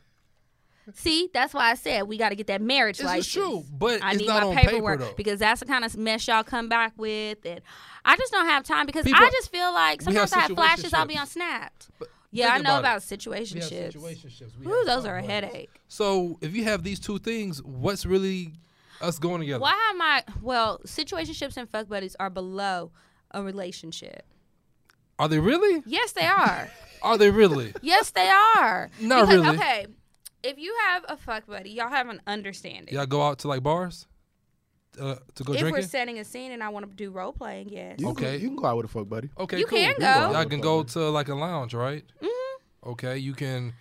See, 0.95 1.29
that's 1.35 1.53
why 1.53 1.71
I 1.71 1.75
said 1.75 2.03
we 2.09 2.17
got 2.17 2.31
to 2.31 2.35
get 2.35 2.47
that 2.47 2.63
marriage 2.63 3.03
license. 3.03 3.27
is 3.27 3.33
true, 3.33 3.63
but 3.71 4.03
I 4.03 4.13
it's 4.13 4.21
need 4.21 4.27
not 4.29 4.43
my 4.43 4.49
on 4.49 4.57
paperwork 4.57 5.01
paper 5.01 5.11
though. 5.11 5.17
because 5.19 5.39
that's 5.39 5.61
the 5.61 5.67
kind 5.67 5.85
of 5.85 5.95
mess 5.99 6.27
y'all 6.27 6.43
come 6.43 6.71
back 6.71 6.95
with, 6.97 7.45
and 7.45 7.61
I 8.07 8.17
just 8.17 8.33
don't 8.33 8.47
have 8.47 8.65
time 8.65 8.87
because 8.87 9.05
People- 9.05 9.23
I 9.23 9.29
just 9.29 9.51
feel 9.53 9.71
like 9.75 10.01
we 10.07 10.15
have 10.15 10.31
sometimes 10.31 10.33
I 10.33 10.41
have 10.49 10.57
flashes. 10.57 10.95
I'll 10.95 11.07
be 11.07 11.19
on. 11.19 11.27
Snapped. 11.27 11.89
But 11.99 12.09
Yeah, 12.31 12.49
I 12.55 12.59
know 12.59 12.79
about 12.79 12.79
it. 12.79 12.79
about 12.81 13.01
situationships. 13.03 13.93
situationships. 13.97 14.67
Ooh, 14.67 14.85
those 14.87 15.05
are 15.05 15.19
a 15.19 15.23
headache. 15.23 15.71
So 15.89 16.39
if 16.41 16.55
you 16.55 16.65
have 16.65 16.83
these 16.85 16.99
two 17.01 17.19
things, 17.19 17.63
what's 17.63 18.07
really 18.07 18.55
us 19.03 19.19
going 19.19 19.41
together? 19.41 19.61
Why 19.61 19.77
am 19.91 20.01
I? 20.01 20.25
Well, 20.41 20.81
situationships 20.87 21.59
and 21.59 21.69
fuck 21.69 21.89
buddies 21.89 22.17
are 22.19 22.31
below 22.31 22.93
a 23.33 23.43
relationship. 23.43 24.25
Are 25.19 25.29
they 25.29 25.39
really? 25.39 25.83
Yes, 25.87 26.13
they 26.13 26.27
are. 26.27 26.69
Are 27.03 27.17
they 27.19 27.31
really? 27.31 27.73
yes, 27.83 28.11
they 28.11 28.29
are. 28.29 28.91
Not 29.01 29.27
because, 29.29 29.29
really. 29.45 29.57
Okay, 29.57 29.87
if 30.43 30.59
you 30.59 30.75
have 30.89 31.05
a 31.09 31.17
fuck 31.17 31.47
buddy, 31.47 31.71
y'all 31.71 31.89
have 31.89 32.09
an 32.09 32.21
understanding. 32.27 32.93
Y'all 32.95 33.07
go 33.07 33.23
out 33.23 33.39
to 33.41 33.49
like 33.49 33.63
bars? 33.63 34.07
uh, 35.01 35.15
to 35.37 35.45
go 35.45 35.53
if 35.53 35.61
drinking? 35.61 35.81
we're 35.81 35.87
setting 35.87 36.19
a 36.19 36.25
scene 36.25 36.51
and 36.51 36.61
I 36.63 36.71
want 36.71 36.89
to 36.89 36.93
do 36.93 37.11
role 37.11 37.33
playing, 37.33 37.69
yes. 37.69 37.97
You 38.01 38.09
Okay. 38.11 38.33
Can, 38.33 38.41
you 38.41 38.49
can 38.49 38.57
go 38.57 38.65
out 38.67 38.77
with 38.79 38.87
a 38.87 38.89
fuck 38.89 39.09
buddy. 39.09 39.31
okay, 39.39 39.59
You 39.59 39.67
cool. 39.67 39.79
can 39.79 39.95
go. 39.99 40.33
Y'all 40.33 40.45
can 40.47 40.61
go 40.61 40.83
to 40.83 40.99
like 41.11 41.29
a 41.29 41.35
lounge, 41.37 41.73
right? 41.75 42.03
hmm 42.21 42.91
Okay, 42.91 43.19
you 43.19 43.35
can. 43.35 43.75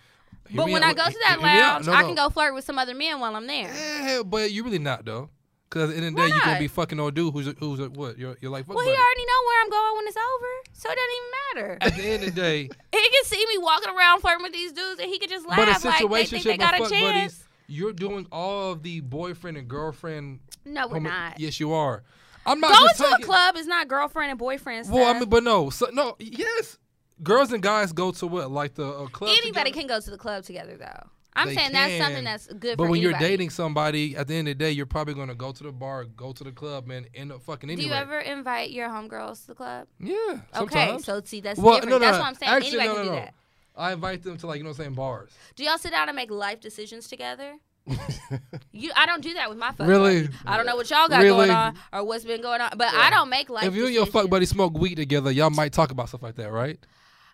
But 0.54 0.68
when 0.68 0.82
out- 0.84 0.90
I 0.90 0.94
go 0.94 1.10
to 1.10 1.18
that 1.26 1.38
hear 1.40 1.46
me 1.46 1.48
out. 1.60 1.72
lounge, 1.72 1.86
No, 1.86 1.92
I 1.94 2.02
can 2.04 2.14
go 2.14 2.30
flirt 2.30 2.54
with 2.54 2.64
some 2.64 2.78
other 2.78 2.94
men 2.94 3.18
while 3.20 3.34
I'm 3.34 3.46
there. 3.48 3.72
Yeah, 3.74 4.22
but 4.24 4.52
you 4.52 4.62
really 4.64 4.78
not 4.78 5.04
though. 5.04 5.28
Cause 5.70 5.82
at 5.82 5.88
the 5.90 5.96
end 5.96 6.06
of 6.06 6.14
the 6.14 6.18
Why 6.20 6.28
day, 6.28 6.34
you're 6.34 6.40
gonna 6.40 6.52
not? 6.52 6.60
be 6.60 6.68
fucking 6.68 6.98
old 6.98 7.14
dude 7.14 7.32
who's 7.34 7.46
a, 7.46 7.52
who's 7.52 7.78
a, 7.78 7.90
what? 7.90 8.16
You're, 8.16 8.38
you're 8.40 8.50
like 8.50 8.64
fuck 8.66 8.74
Well, 8.74 8.86
he 8.86 8.90
buddy. 8.90 8.98
already 9.00 9.24
know 9.26 9.40
where 9.46 9.62
I'm 9.62 9.70
going 9.70 9.96
when 9.96 10.06
it's 10.08 10.16
over, 10.16 10.46
so 10.72 10.90
it 10.90 10.96
doesn't 10.96 11.14
even 11.16 11.30
matter. 11.68 11.78
At 11.82 11.96
the 11.96 12.02
end 12.08 12.22
of 12.28 12.34
the 12.34 12.40
day, 12.40 12.62
he 12.92 13.08
can 13.10 13.24
see 13.24 13.44
me 13.52 13.58
walking 13.58 13.94
around 13.94 14.20
flirting 14.20 14.42
with 14.44 14.52
these 14.54 14.72
dudes, 14.72 14.98
and 15.00 15.10
he 15.10 15.18
could 15.18 15.28
just 15.28 15.46
laugh 15.46 15.58
but 15.58 15.68
a 15.68 15.72
like 15.72 15.82
they 15.82 16.24
think 16.24 16.42
situationship 16.42 16.44
they 16.44 16.50
with 16.52 16.60
got 16.60 16.74
a 16.74 16.78
fuck 16.78 16.90
chance. 16.90 17.12
buddies, 17.12 17.44
you're 17.66 17.92
doing 17.92 18.26
all 18.32 18.72
of 18.72 18.82
the 18.82 19.00
boyfriend 19.00 19.58
and 19.58 19.68
girlfriend. 19.68 20.40
No, 20.64 20.86
we're 20.86 20.94
homo- 20.94 21.10
not. 21.10 21.38
Yes, 21.38 21.60
you 21.60 21.72
are. 21.74 22.02
I'm 22.46 22.60
not 22.60 22.72
Going 22.72 22.84
just 22.88 22.96
to 23.00 23.04
a 23.06 23.10
taking- 23.10 23.26
club 23.26 23.56
is 23.58 23.66
not 23.66 23.88
girlfriend 23.88 24.30
and 24.30 24.38
boyfriend 24.38 24.86
stuff. 24.86 24.96
Well, 24.96 25.14
I 25.14 25.18
mean, 25.18 25.28
but 25.28 25.44
no, 25.44 25.68
so, 25.68 25.88
no, 25.92 26.16
yes, 26.18 26.78
girls 27.22 27.52
and 27.52 27.62
guys 27.62 27.92
go 27.92 28.10
to 28.12 28.26
what 28.26 28.50
like 28.50 28.72
the 28.74 28.86
uh, 28.88 29.06
club. 29.08 29.32
Anybody 29.42 29.70
together? 29.70 29.70
can 29.80 29.86
go 29.86 30.00
to 30.00 30.10
the 30.10 30.16
club 30.16 30.44
together, 30.44 30.78
though. 30.78 31.10
I'm 31.38 31.54
saying 31.54 31.72
that's 31.72 32.04
something 32.04 32.24
that's 32.24 32.46
good 32.48 32.76
But 32.78 32.88
when 32.88 33.00
you're 33.00 33.12
dating 33.14 33.50
somebody, 33.50 34.16
at 34.16 34.28
the 34.28 34.34
end 34.34 34.48
of 34.48 34.58
the 34.58 34.64
day, 34.64 34.70
you're 34.72 34.86
probably 34.86 35.14
gonna 35.14 35.34
go 35.34 35.52
to 35.52 35.62
the 35.62 35.72
bar, 35.72 36.04
go 36.04 36.32
to 36.32 36.44
the 36.44 36.52
club, 36.52 36.90
and 36.90 37.06
end 37.14 37.32
up 37.32 37.42
fucking 37.42 37.70
anyway. 37.70 37.82
Do 37.82 37.88
you 37.88 37.94
ever 37.94 38.18
invite 38.18 38.70
your 38.70 38.88
homegirls 38.88 39.42
to 39.42 39.46
the 39.48 39.54
club? 39.54 39.86
Yeah. 40.00 40.14
Sometimes. 40.52 40.62
Okay, 40.62 40.98
so 41.02 41.20
see 41.24 41.40
that's 41.40 41.58
Well, 41.58 41.74
different. 41.76 41.90
no, 41.90 41.98
no, 41.98 42.04
that's 42.04 42.16
no. 42.18 42.22
what 42.22 42.28
I'm 42.28 42.34
saying. 42.34 42.52
Actually, 42.52 42.80
Anybody 42.80 42.88
no, 42.88 42.94
can 42.94 43.04
do 43.04 43.10
no. 43.10 43.16
that. 43.16 43.34
I 43.76 43.92
invite 43.92 44.22
them 44.24 44.36
to 44.38 44.46
like 44.46 44.58
you 44.58 44.64
know 44.64 44.70
what 44.70 44.78
I'm 44.78 44.84
saying 44.84 44.94
bars. 44.94 45.30
Do 45.54 45.62
y'all 45.64 45.78
sit 45.78 45.92
down 45.92 46.08
and 46.08 46.16
make 46.16 46.30
life 46.30 46.60
decisions 46.60 47.08
together? 47.08 47.54
you, 48.72 48.90
I 48.96 49.06
don't 49.06 49.22
do 49.22 49.32
that 49.34 49.48
with 49.48 49.56
my 49.58 49.72
fuck 49.72 49.86
Really? 49.86 50.22
buddy. 50.26 50.34
I 50.44 50.56
don't 50.56 50.66
know 50.66 50.76
what 50.76 50.90
y'all 50.90 51.08
got 51.08 51.22
Really? 51.22 51.46
going 51.46 51.50
on 51.50 51.78
or 51.92 52.04
what's 52.04 52.24
been 52.24 52.42
going 52.42 52.60
on, 52.60 52.70
but 52.76 52.92
I 52.92 53.08
don't 53.10 53.30
make 53.30 53.48
life. 53.48 53.64
if 53.64 53.74
you 53.74 53.86
and 53.86 53.94
your 53.94 54.06
fuck 54.06 54.28
buddy 54.28 54.44
smoke 54.46 54.76
weed 54.76 54.96
together, 54.96 55.30
y'all 55.30 55.50
might 55.50 55.72
talk 55.72 55.90
about 55.90 56.08
stuff 56.08 56.22
like 56.22 56.34
that, 56.36 56.50
right? 56.50 56.78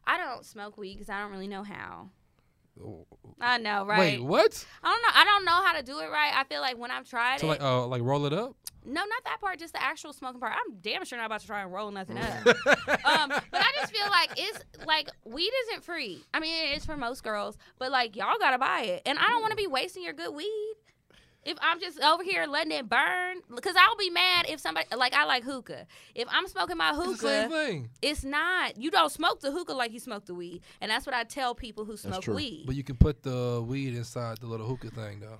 I 0.06 0.18
don't 0.18 0.44
smoke 0.44 0.76
weed 0.76 0.94
because 0.94 1.08
I 1.08 1.20
don't 1.22 1.32
really 1.32 1.48
know 1.48 1.62
how. 1.64 2.10
I 3.40 3.58
know, 3.58 3.84
right? 3.86 3.98
Wait, 3.98 4.20
what? 4.24 4.66
I 4.82 4.88
don't 4.90 5.02
know. 5.02 5.20
I 5.20 5.24
don't 5.24 5.44
know 5.44 5.64
how 5.64 5.72
to 5.76 5.82
do 5.82 5.98
it 6.00 6.10
right. 6.10 6.32
I 6.34 6.44
feel 6.44 6.60
like 6.60 6.78
when 6.78 6.90
I've 6.90 7.08
tried 7.08 7.40
So 7.40 7.46
it, 7.46 7.50
like, 7.50 7.62
uh, 7.62 7.86
like 7.86 8.02
roll 8.02 8.26
it 8.26 8.32
up. 8.32 8.54
no, 8.84 8.92
not 9.04 9.24
that 9.24 9.40
part, 9.40 9.58
just 9.58 9.72
the 9.74 9.82
actual 9.82 10.12
smoking 10.12 10.40
part. 10.40 10.52
I'm 10.54 10.76
damn 10.82 11.04
sure 11.04 11.18
not 11.18 11.26
about 11.26 11.40
to 11.40 11.46
try 11.46 11.62
and 11.62 11.72
roll 11.72 11.90
nothing 11.90 12.18
up. 12.18 12.46
um, 12.46 13.28
but 13.28 13.60
I 13.60 13.70
just 13.80 13.92
feel 13.92 14.06
like 14.10 14.30
it's 14.36 14.64
like 14.86 15.08
weed 15.24 15.50
isn't 15.68 15.84
free. 15.84 16.22
I 16.32 16.40
mean, 16.40 16.54
it 16.72 16.76
is 16.76 16.84
for 16.84 16.96
most 16.96 17.22
girls, 17.22 17.56
but 17.78 17.90
like 17.90 18.16
y'all 18.16 18.38
gotta 18.38 18.58
buy 18.58 18.82
it, 18.82 19.02
and 19.06 19.18
I 19.18 19.28
don't 19.28 19.40
want 19.40 19.50
to 19.52 19.56
be 19.56 19.66
wasting 19.66 20.02
your 20.02 20.12
good 20.12 20.34
weed. 20.34 20.74
If 21.44 21.58
I'm 21.60 21.78
just 21.80 22.00
over 22.00 22.22
here 22.22 22.46
letting 22.46 22.72
it 22.72 22.88
burn, 22.88 23.38
because 23.54 23.74
I'll 23.78 23.96
be 23.96 24.10
mad 24.10 24.46
if 24.48 24.60
somebody 24.60 24.86
like 24.96 25.12
I 25.14 25.24
like 25.24 25.44
hookah. 25.44 25.86
If 26.14 26.26
I'm 26.30 26.46
smoking 26.48 26.76
my 26.76 26.90
It's 26.90 26.98
the 26.98 27.04
same 27.16 27.42
hookah, 27.50 27.66
thing. 27.66 27.90
it's 28.02 28.24
not. 28.24 28.78
You 28.78 28.90
don't 28.90 29.10
smoke 29.12 29.40
the 29.40 29.50
hookah 29.52 29.74
like 29.74 29.92
you 29.92 30.00
smoke 30.00 30.26
the 30.26 30.34
weed, 30.34 30.62
and 30.80 30.90
that's 30.90 31.06
what 31.06 31.14
I 31.14 31.24
tell 31.24 31.54
people 31.54 31.84
who 31.84 31.96
smoke 31.96 32.22
true. 32.22 32.34
weed. 32.34 32.64
But 32.66 32.76
you 32.76 32.84
can 32.84 32.96
put 32.96 33.22
the 33.22 33.62
weed 33.66 33.94
inside 33.94 34.38
the 34.38 34.46
little 34.46 34.66
hookah 34.66 34.90
thing, 34.90 35.20
though. 35.20 35.38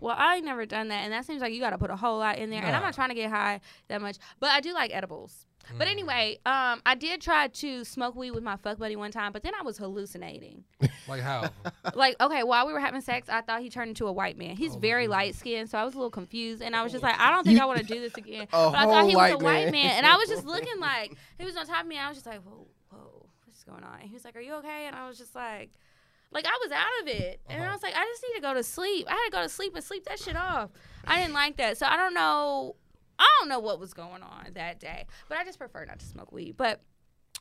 Well, 0.00 0.16
I 0.18 0.36
ain't 0.36 0.44
never 0.44 0.66
done 0.66 0.88
that, 0.88 1.04
and 1.04 1.12
that 1.12 1.24
seems 1.24 1.40
like 1.40 1.52
you 1.52 1.60
got 1.60 1.70
to 1.70 1.78
put 1.78 1.90
a 1.90 1.96
whole 1.96 2.18
lot 2.18 2.38
in 2.38 2.50
there. 2.50 2.62
And 2.62 2.74
I'm 2.74 2.82
not 2.82 2.94
trying 2.94 3.10
to 3.10 3.14
get 3.14 3.30
high 3.30 3.60
that 3.88 4.00
much, 4.02 4.16
but 4.40 4.50
I 4.50 4.60
do 4.60 4.74
like 4.74 4.90
edibles. 4.92 5.45
Mm. 5.74 5.78
But 5.78 5.88
anyway, 5.88 6.38
um, 6.46 6.80
I 6.86 6.94
did 6.94 7.20
try 7.20 7.48
to 7.48 7.84
smoke 7.84 8.14
weed 8.14 8.30
with 8.32 8.42
my 8.44 8.56
fuck 8.56 8.78
buddy 8.78 8.96
one 8.96 9.10
time, 9.10 9.32
but 9.32 9.42
then 9.42 9.52
I 9.58 9.62
was 9.62 9.78
hallucinating. 9.78 10.64
Like 11.08 11.20
how? 11.22 11.50
like, 11.94 12.16
okay, 12.20 12.42
while 12.42 12.66
we 12.66 12.72
were 12.72 12.80
having 12.80 13.00
sex, 13.00 13.28
I 13.28 13.40
thought 13.40 13.60
he 13.60 13.70
turned 13.70 13.90
into 13.90 14.08
a 14.08 14.12
white 14.12 14.36
man. 14.36 14.56
He's 14.56 14.74
Oh, 14.74 14.78
very 14.80 15.04
goodness. 15.04 15.16
light 15.16 15.34
skinned, 15.36 15.70
so 15.70 15.78
I 15.78 15.84
was 15.84 15.94
a 15.94 15.98
little 15.98 16.10
confused, 16.10 16.62
and 16.62 16.74
I 16.74 16.82
was 16.82 16.90
just 16.90 17.04
like, 17.04 17.14
I 17.16 17.30
don't 17.30 17.44
think 17.46 17.60
I 17.60 17.64
want 17.64 17.78
to 17.78 17.84
do 17.84 18.00
this 18.00 18.14
again. 18.16 18.42
A 18.42 18.46
but 18.70 18.74
I 18.74 18.82
whole 18.82 18.90
thought 18.92 19.08
he 19.08 19.14
was 19.14 19.30
a 19.30 19.36
white 19.36 19.42
white 19.44 19.62
man. 19.66 19.72
man, 19.72 19.90
and 19.98 20.06
I 20.06 20.16
was 20.16 20.28
just 20.28 20.44
looking 20.44 20.80
like 20.80 21.16
he 21.38 21.44
was 21.44 21.56
on 21.56 21.64
top 21.64 21.82
of 21.82 21.86
me. 21.86 21.94
And 21.96 22.04
I 22.06 22.08
was 22.08 22.16
just 22.16 22.26
like, 22.26 22.40
whoa, 22.42 22.66
whoa, 22.90 23.26
what's 23.44 23.62
going 23.62 23.84
on? 23.84 24.00
And 24.00 24.08
he 24.08 24.14
was 24.14 24.24
like, 24.24 24.34
Are 24.34 24.40
you 24.40 24.54
okay? 24.54 24.86
And 24.88 24.96
I 24.96 25.06
was 25.08 25.16
just 25.18 25.34
like. 25.36 25.70
Like 26.32 26.44
I 26.44 26.58
was 26.60 26.72
out 26.72 27.02
of 27.02 27.08
it, 27.08 27.40
and 27.48 27.62
I 27.62 27.66
Uh-huh. 27.66 27.74
was 27.74 27.82
like, 27.84 27.94
I 27.94 28.02
just 28.04 28.24
need 28.28 28.34
to 28.34 28.42
go 28.42 28.52
to 28.52 28.64
sleep. 28.64 29.06
I 29.08 29.12
had 29.12 29.24
to 29.26 29.30
go 29.30 29.42
to 29.42 29.48
sleep 29.48 29.76
and 29.76 29.84
sleep 29.84 30.06
that 30.06 30.18
shit 30.18 30.34
off. 30.36 30.70
I 31.06 31.20
didn't 31.20 31.34
like 31.34 31.56
that, 31.58 31.78
so 31.78 31.86
I 31.86 31.96
don't 31.96 32.14
know. 32.14 32.74
I 33.18 33.28
don't 33.40 33.48
know 33.48 33.58
what 33.58 33.80
was 33.80 33.94
going 33.94 34.22
on 34.22 34.48
that 34.54 34.80
day, 34.80 35.06
but 35.28 35.38
I 35.38 35.44
just 35.44 35.58
prefer 35.58 35.84
not 35.84 35.98
to 36.00 36.06
smoke 36.06 36.32
weed. 36.32 36.56
But 36.56 36.80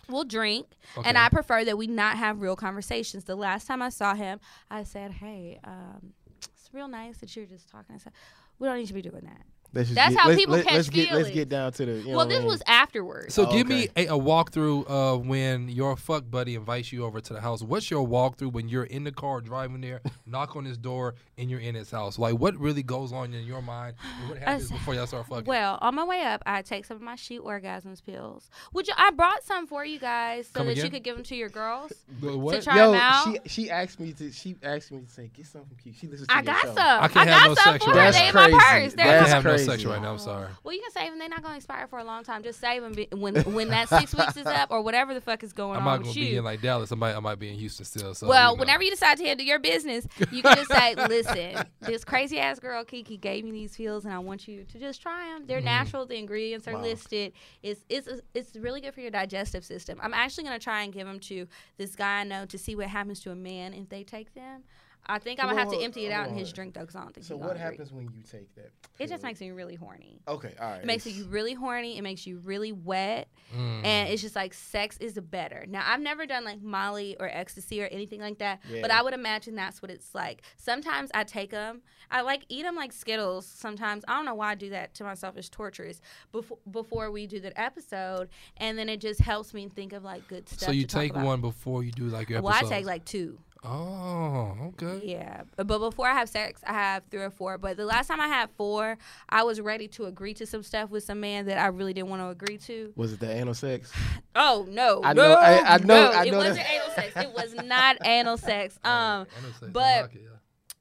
we'll 0.09 0.23
drink, 0.23 0.67
and 1.03 1.17
I 1.17 1.29
prefer 1.29 1.65
that 1.65 1.77
we 1.77 1.87
not 1.87 2.17
have 2.17 2.41
real 2.41 2.55
conversations. 2.55 3.23
The 3.25 3.35
last 3.35 3.67
time 3.67 3.81
I 3.81 3.89
saw 3.89 4.13
him, 4.15 4.39
I 4.69 4.83
said, 4.83 5.11
"Hey, 5.11 5.59
um, 5.63 6.13
it's 6.43 6.69
real 6.73 6.87
nice 6.87 7.17
that 7.19 7.35
you're 7.35 7.45
just 7.45 7.69
talking." 7.69 7.95
I 7.95 7.99
said, 7.99 8.13
"We 8.59 8.67
don't 8.67 8.77
need 8.77 8.87
to 8.87 8.93
be 8.93 9.01
doing 9.01 9.23
that." 9.25 9.45
Let's 9.75 9.89
just 9.89 9.95
That's 9.95 10.15
get, 10.15 10.19
how 10.21 10.29
let's, 10.29 10.39
people 10.39 10.55
let, 10.55 10.63
catch 10.65 10.73
let's 10.73 10.89
get 10.89 10.99
let's 11.01 11.09
feelings. 11.27 11.29
get 11.35 11.49
down 11.49 11.71
to 11.73 11.85
the. 11.85 11.91
You 11.91 12.03
know 12.03 12.07
well, 12.09 12.17
what 12.17 12.25
I 12.27 12.29
this 12.29 12.39
mean? 12.39 12.47
was 12.47 12.63
afterwards. 12.65 13.33
So 13.35 13.45
Oh, 13.47 13.51
give 13.51 13.67
me 13.67 13.89
a, 13.97 14.07
a 14.07 14.17
walkthrough 14.17 14.87
of 14.87 15.27
when 15.27 15.67
your 15.69 15.95
fuck 15.97 16.23
buddy 16.31 16.55
invites 16.55 16.91
you 16.93 17.03
over 17.05 17.19
to 17.19 17.33
the 17.33 17.41
house. 17.41 17.61
What's 17.61 17.91
your 17.91 18.07
walkthrough 18.07 18.53
when 18.53 18.69
you're 18.69 18.85
in 18.85 19.03
the 19.03 19.11
car 19.11 19.41
driving 19.41 19.81
there, 19.81 20.01
knock 20.25 20.55
on 20.55 20.63
his 20.65 20.77
door, 20.77 21.15
and 21.37 21.49
you're 21.51 21.59
in 21.59 21.75
his 21.75 21.91
house? 21.91 22.17
Like 22.17 22.35
what 22.39 22.55
really 22.57 22.83
goes 22.83 23.11
on 23.11 23.33
in 23.33 23.45
your 23.45 23.61
mind? 23.61 23.95
What 24.29 24.37
happens 24.39 24.65
s- 24.65 24.71
before 24.71 24.95
y'all 24.95 25.07
start 25.07 25.27
fucking? 25.27 25.45
Well, 25.45 25.77
on 25.81 25.93
my 25.95 26.05
way 26.05 26.23
up, 26.23 26.41
I 26.45 26.61
take 26.61 26.85
some 26.85 26.95
of 26.95 27.03
my 27.03 27.15
shoot 27.15 27.43
orgasms 27.43 28.03
pills. 28.05 28.49
Would 28.73 28.87
you? 28.87 28.93
I 28.97 29.11
brought 29.11 29.43
some 29.43 29.67
for 29.67 29.83
you 29.83 29.99
guys 29.99 30.47
so 30.47 30.59
Come 30.61 30.67
that 30.67 30.77
you 30.77 30.89
could 30.89 31.03
give 31.03 31.15
them 31.17 31.25
to 31.25 31.35
your 31.35 31.49
girls. 31.49 31.91
The 32.21 32.31
To 32.31 32.37
what? 32.37 32.63
try 32.63 32.77
Yo, 32.77 32.91
them 32.91 33.01
out. 33.01 33.25
she 33.25 33.63
she 33.65 33.69
asked 33.69 33.99
me 33.99 34.13
to 34.13 34.31
she 34.31 34.55
asked 34.63 34.91
me 34.91 35.01
to 35.01 35.09
say 35.11 35.29
get 35.33 35.45
something 35.47 35.67
from 35.69 35.77
Kiki. 35.77 35.97
She 35.99 36.07
listens 36.07 36.27
to 36.29 36.35
I 36.35 36.41
got 36.41 36.61
show. 36.61 36.67
some. 36.75 36.77
I 36.77 37.03
I, 37.03 37.07
can't 37.09 37.29
have 37.29 37.39
got 37.41 37.47
no 37.49 37.55
some 37.55 37.73
sex 37.73 37.85
for 37.85 37.91
right 37.91 38.05
her. 38.05 38.11
They 38.11 38.27
in 38.29 38.33
my 38.35 38.49
purse. 38.51 38.93
They're 38.93 39.05
That's 39.05 39.31
can't 39.31 39.43
in 39.65 39.69
my 39.69 39.73
have 39.73 39.79
no 39.81 39.83
crazy. 39.83 39.83
sex 39.83 39.85
right 39.85 40.01
now. 40.01 40.11
I'm 40.13 40.19
sorry. 40.19 40.47
Well, 40.63 40.73
you 40.75 40.81
can 40.81 40.91
save 40.91 41.09
them. 41.11 41.19
They're 41.19 41.29
not 41.29 41.41
going 41.41 41.53
to 41.53 41.57
expire 41.57 41.87
for 41.87 41.99
a 41.99 42.03
long 42.03 42.23
time. 42.23 42.43
Just 42.43 42.59
save 42.59 42.81
them 42.81 42.93
be- 42.93 43.07
when 43.11 43.35
when 43.53 43.69
that 43.69 43.89
six 43.89 44.13
weeks 44.17 44.37
is 44.37 44.45
up 44.45 44.71
or 44.71 44.81
whatever 44.81 45.13
the 45.13 45.21
fuck 45.21 45.43
is 45.43 45.53
going 45.53 45.77
I'm 45.79 45.87
on 45.87 45.99
not 45.99 46.03
gonna 46.05 46.19
you. 46.19 46.25
be 46.31 46.35
in 46.37 46.43
like 46.43 46.61
Dallas. 46.61 46.91
I 46.91 46.95
might 46.95 47.15
I 47.15 47.19
might 47.19 47.39
be 47.39 47.49
in 47.49 47.55
Houston 47.55 47.85
still. 47.85 48.13
So 48.13 48.27
well, 48.27 48.51
you 48.51 48.57
know. 48.57 48.59
whenever 48.61 48.83
you 48.83 48.91
decide 48.91 49.17
to 49.17 49.23
handle 49.25 49.45
your 49.45 49.59
business, 49.59 50.07
you 50.31 50.41
can 50.41 50.55
just 50.55 50.71
say, 50.71 50.95
"Listen, 51.07 51.65
this 51.81 52.03
crazy 52.05 52.39
ass 52.39 52.59
girl 52.59 52.83
Kiki 52.83 53.17
gave 53.17 53.43
me 53.45 53.51
these 53.51 53.75
pills, 53.75 54.05
and 54.05 54.13
I 54.13 54.19
want 54.19 54.47
you 54.47 54.63
to 54.65 54.79
just 54.79 55.01
try 55.01 55.25
them. 55.33 55.45
They're 55.47 55.61
Mhm. 55.61 55.65
natural. 55.65 56.05
The 56.05 56.17
ingredients 56.17 56.67
are 56.67 56.73
Wow. 56.73 56.81
listed. 56.81 57.33
It's 57.63 57.81
it's 57.89 58.07
it's 58.33 58.55
really 58.55 58.81
good 58.81 58.93
for 58.93 59.01
your 59.01 59.11
digestive 59.11 59.63
system. 59.65 59.99
I'm 60.01 60.13
actually 60.13 60.43
gonna 60.45 60.59
try 60.59 60.83
and 60.83 60.93
give 60.93 61.07
them 61.07 61.19
to 61.21 61.47
this 61.77 61.95
guy 61.95 62.21
I 62.21 62.23
know 62.23 62.45
to 62.45 62.57
see 62.57 62.75
what 62.75 62.87
happens 62.87 63.19
to 63.21 63.31
a 63.31 63.35
man 63.35 63.73
if 63.73 63.89
they 63.89 64.03
take 64.03 64.33
them. 64.33 64.63
I 65.07 65.19
think 65.19 65.39
I'm 65.39 65.47
gonna 65.47 65.59
have 65.59 65.69
to 65.71 65.77
empty 65.79 66.05
it 66.05 66.11
out 66.11 66.27
in 66.29 66.35
his 66.35 66.51
drink 66.51 66.73
though, 66.73 66.81
because 66.81 66.95
I 66.95 67.01
don't 67.01 67.13
think 67.13 67.25
So 67.25 67.35
he's 67.35 67.41
what 67.41 67.47
gonna 67.55 67.59
agree. 67.65 67.77
happens 67.77 67.93
when 67.93 68.05
you 68.05 68.21
take 68.23 68.53
that? 68.55 68.71
It 68.97 69.07
just 69.07 69.23
makes 69.23 69.39
me 69.39 69.51
really 69.51 69.75
horny. 69.75 70.19
Okay, 70.27 70.53
all 70.59 70.69
right. 70.71 70.79
It 70.81 70.85
makes 70.85 71.05
you 71.05 71.25
really 71.25 71.53
horny. 71.53 71.97
It 71.97 72.01
makes 72.01 72.25
you 72.25 72.39
really 72.39 72.71
wet. 72.71 73.27
Mm. 73.55 73.85
and 73.85 74.09
it's 74.09 74.21
just 74.23 74.35
like 74.35 74.53
sex 74.55 74.97
is 74.97 75.13
better. 75.19 75.65
Now 75.69 75.83
I've 75.85 76.01
never 76.01 76.25
done 76.25 76.43
like 76.43 76.61
Molly 76.61 77.15
or 77.19 77.27
ecstasy 77.29 77.81
or 77.81 77.85
anything 77.87 78.19
like 78.19 78.39
that, 78.39 78.59
but 78.81 78.89
I 78.91 79.01
would 79.03 79.13
imagine 79.13 79.55
that's 79.55 79.81
what 79.81 79.91
it's 79.91 80.13
like. 80.15 80.41
Sometimes 80.57 81.11
I 81.13 81.23
take 81.23 81.51
them, 81.51 81.81
I 82.09 82.21
like 82.21 82.45
eat 82.49 82.63
them 82.63 82.75
like 82.75 82.91
Skittles. 82.91 83.45
Sometimes 83.45 84.03
I 84.07 84.15
don't 84.15 84.25
know 84.25 84.33
why 84.35 84.51
I 84.51 84.55
do 84.55 84.71
that 84.71 84.95
to 84.95 85.03
myself. 85.03 85.37
It's 85.37 85.49
torturous. 85.49 86.01
Before 86.31 86.57
before 86.71 87.11
we 87.11 87.27
do 87.27 87.39
the 87.39 87.57
episode, 87.59 88.29
and 88.57 88.77
then 88.77 88.89
it 88.89 88.99
just 88.99 89.21
helps 89.21 89.53
me 89.53 89.69
think 89.69 89.93
of 89.93 90.03
like 90.03 90.27
good 90.27 90.49
stuff. 90.49 90.67
so 90.67 90.71
you 90.71 90.85
take 90.87 91.15
one 91.15 91.39
before 91.41 91.83
you 91.83 91.91
do 91.91 92.05
like 92.05 92.29
your 92.29 92.41
Well, 92.41 92.53
I 92.53 92.63
take 92.63 92.85
like 92.87 93.05
two. 93.05 93.37
Oh, 93.65 94.55
okay. 94.81 95.01
Yeah, 95.05 95.41
but 95.55 95.67
but 95.67 95.79
before 95.79 96.07
I 96.07 96.13
have 96.13 96.29
sex, 96.29 96.61
I 96.65 96.73
have 96.73 97.03
three 97.09 97.21
or 97.21 97.29
four. 97.29 97.57
But 97.57 97.77
the 97.77 97.85
last 97.85 98.07
time 98.07 98.19
I 98.21 98.27
had 98.27 98.49
four, 98.57 98.97
I 99.29 99.43
was 99.43 99.59
ready 99.61 99.87
to 99.89 100.05
agree 100.05 100.33
to 100.35 100.45
some 100.45 100.63
stuff 100.63 100.89
with 100.91 101.03
some 101.03 101.19
man 101.19 101.45
that 101.47 101.57
I 101.57 101.67
really 101.67 101.93
didn't 101.93 102.09
want 102.09 102.21
to 102.21 102.29
agree 102.29 102.57
to. 102.59 102.93
Was 102.95 103.13
it 103.13 103.19
the 103.19 103.31
anal 103.31 103.53
sex? 103.53 103.91
Oh 104.37 104.65
no! 104.69 104.99
I 105.01 105.13
know- 105.13 105.29
no, 105.29 105.35
I- 105.35 105.59
I 105.75 105.77
know- 105.77 105.85
no, 105.85 106.11
I 106.11 106.25
it 106.25 106.33
wasn't 106.35 106.69
anal 106.69 106.89
sex. 106.93 107.13
It 107.15 107.33
was 107.33 107.53
not 107.63 107.95
anal 108.05 108.35
sex. 108.37 108.77
Um, 108.83 108.91
I 108.91 109.23
know 109.23 109.25
sex, 109.59 109.71
but- 109.71 109.81
I 109.81 110.07
yeah. 110.13 110.19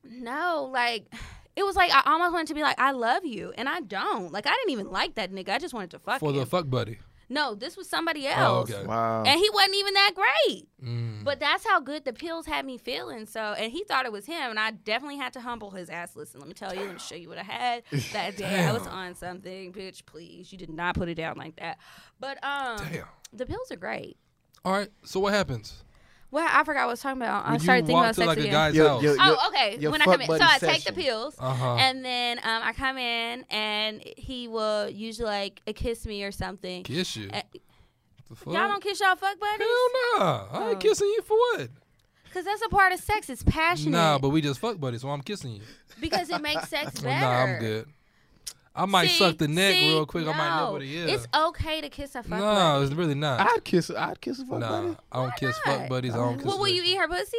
no, 0.02 0.68
like 0.72 1.06
it 1.56 1.64
was 1.64 1.76
like 1.76 1.92
I 1.94 2.02
almost 2.06 2.32
wanted 2.32 2.48
to 2.48 2.54
be 2.54 2.62
like 2.62 2.80
I 2.80 2.90
love 2.90 3.24
you, 3.24 3.52
and 3.56 3.68
I 3.68 3.78
don't. 3.80 4.32
Like 4.32 4.46
I 4.48 4.50
didn't 4.50 4.70
even 4.70 4.90
like 4.90 5.14
that 5.14 5.32
nigga. 5.32 5.50
I 5.50 5.58
just 5.58 5.72
wanted 5.72 5.90
to 5.92 6.00
fuck 6.00 6.18
for 6.18 6.30
him. 6.30 6.36
the 6.38 6.46
fuck 6.46 6.68
buddy. 6.68 6.98
No, 7.28 7.54
this 7.54 7.76
was 7.76 7.88
somebody 7.88 8.26
Oh, 8.28 8.30
else, 8.30 8.70
okay. 8.72 8.86
Wow. 8.86 9.22
and 9.24 9.38
he 9.40 9.48
wasn't 9.52 9.74
even 9.76 9.94
that 9.94 10.12
great. 10.14 10.68
Mm. 10.82 11.24
But 11.24 11.40
that's 11.40 11.66
how 11.66 11.80
good 11.80 12.04
the 12.04 12.12
pills 12.12 12.46
had 12.46 12.66
me 12.66 12.76
feeling. 12.78 13.26
So, 13.26 13.40
and 13.58 13.70
he 13.72 13.84
thought 13.84 14.04
it 14.06 14.12
was 14.12 14.26
him, 14.26 14.50
and 14.50 14.58
I 14.58 14.72
definitely 14.72 15.16
had 15.18 15.32
to 15.34 15.40
humble 15.40 15.70
his 15.70 15.88
ass. 15.90 16.16
Listen, 16.16 16.40
let 16.40 16.48
me 16.48 16.54
tell 16.54 16.74
you, 16.74 16.80
let 16.80 16.92
me 16.94 16.98
show 16.98 17.14
you 17.14 17.28
what 17.28 17.38
I 17.38 17.42
had 17.42 17.82
that 18.12 18.36
day. 18.36 18.64
I 18.64 18.72
was 18.72 18.86
on 18.86 19.14
something, 19.14 19.72
bitch. 19.72 20.04
Please, 20.06 20.52
you 20.52 20.58
did 20.58 20.70
not 20.70 20.94
put 20.96 21.08
it 21.08 21.14
down 21.14 21.36
like 21.36 21.56
that. 21.56 21.78
But 22.18 22.42
um, 22.44 22.78
Damn. 22.90 23.04
the 23.32 23.46
pills 23.46 23.70
are 23.70 23.76
great. 23.76 24.16
All 24.64 24.72
right. 24.72 24.88
So 25.04 25.20
what 25.20 25.32
happens? 25.34 25.83
Well, 26.34 26.48
I 26.50 26.64
forgot 26.64 26.80
what 26.80 26.82
I 26.82 26.86
was 26.86 27.00
talking 27.00 27.22
about. 27.22 27.46
I 27.46 27.50
When 27.52 27.60
started 27.60 27.82
you 27.82 27.86
thinking 27.86 27.94
walk 27.94 28.04
about 28.04 28.14
to 28.14 28.20
sex 28.20 28.26
like 28.26 28.38
again. 28.38 28.52
guy's 28.52 28.74
Yo- 28.74 28.88
house. 28.88 29.02
yo- 29.04 29.16
oh, 29.20 29.48
okay. 29.48 29.88
When 29.88 30.02
I 30.02 30.04
come 30.04 30.20
in, 30.20 30.26
so 30.26 30.32
buddy 30.38 30.44
I 30.44 30.58
take 30.58 30.84
the 30.84 30.92
pills, 30.92 31.36
Uh 31.38 31.54
huh. 31.54 31.76
and 31.76 32.04
then 32.04 32.38
um, 32.38 32.60
I 32.64 32.72
come 32.72 32.98
in, 32.98 33.44
and 33.50 34.02
he 34.16 34.48
will 34.48 34.88
usually 34.90 35.26
like 35.28 35.60
kiss 35.76 36.04
me 36.06 36.24
or 36.24 36.32
something. 36.32 36.82
Kiss 36.82 37.14
you. 37.14 37.30
Uh, 37.32 37.40
y'all 38.46 38.68
don't 38.68 38.82
kiss 38.82 38.98
y'all 38.98 39.14
fuck 39.14 39.38
buddies? 39.38 39.58
Hell 39.60 40.18
nah. 40.18 40.46
I 40.52 40.66
ain't 40.70 40.76
Oh. 40.76 40.78
kissing 40.78 41.06
you 41.06 41.22
for 41.22 41.36
what? 41.36 41.68
Cause 42.32 42.44
that's 42.44 42.62
a 42.62 42.68
part 42.68 42.92
of 42.92 42.98
sex. 42.98 43.30
It's 43.30 43.44
passionate. 43.44 43.92
Nah, 43.92 44.18
but 44.18 44.30
we 44.30 44.40
just 44.40 44.58
fuck 44.58 44.80
buddies, 44.80 45.02
so 45.02 45.10
I'm 45.10 45.20
kissing 45.22 45.52
you. 45.52 45.62
because 46.00 46.30
it 46.30 46.42
makes 46.42 46.68
sex 46.68 46.98
better. 46.98 47.06
Well, 47.20 47.20
nah, 47.46 47.52
I'm 47.54 47.58
good. 47.60 47.86
I 48.76 48.86
might 48.86 49.08
See? 49.10 49.18
suck 49.18 49.38
the 49.38 49.46
neck 49.48 49.74
See? 49.74 49.88
real 49.88 50.04
quick. 50.06 50.26
I 50.26 50.32
might 50.36 50.56
know 50.58 50.66
No. 50.66 50.72
what 50.72 50.82
it 50.82 50.88
is. 50.90 51.10
It's 51.12 51.28
okay 51.34 51.80
to 51.80 51.88
kiss 51.88 52.14
a 52.16 52.22
fuck 52.24 52.30
no, 52.38 52.40
buddy. 52.40 52.84
it's 52.86 52.94
really 52.94 53.14
not. 53.14 53.40
I'd 53.40 53.64
kiss. 53.64 53.90
I'd 53.90 54.20
kiss 54.20 54.40
a 54.40 54.44
fuck 54.46 54.58
nah, 54.58 54.68
buddy. 54.82 54.96
I 55.12 55.16
don't 55.16 55.28
Why 55.28 55.34
kiss 55.38 55.60
not? 55.64 55.78
fuck 55.78 55.88
buddies. 55.88 56.14
I 56.14 56.16
don't 56.16 56.36
kiss. 56.38 56.44
Well, 56.46 56.58
will 56.58 56.68
you 56.68 56.82
eat 56.84 56.96
her 56.96 57.06
pussy? 57.08 57.36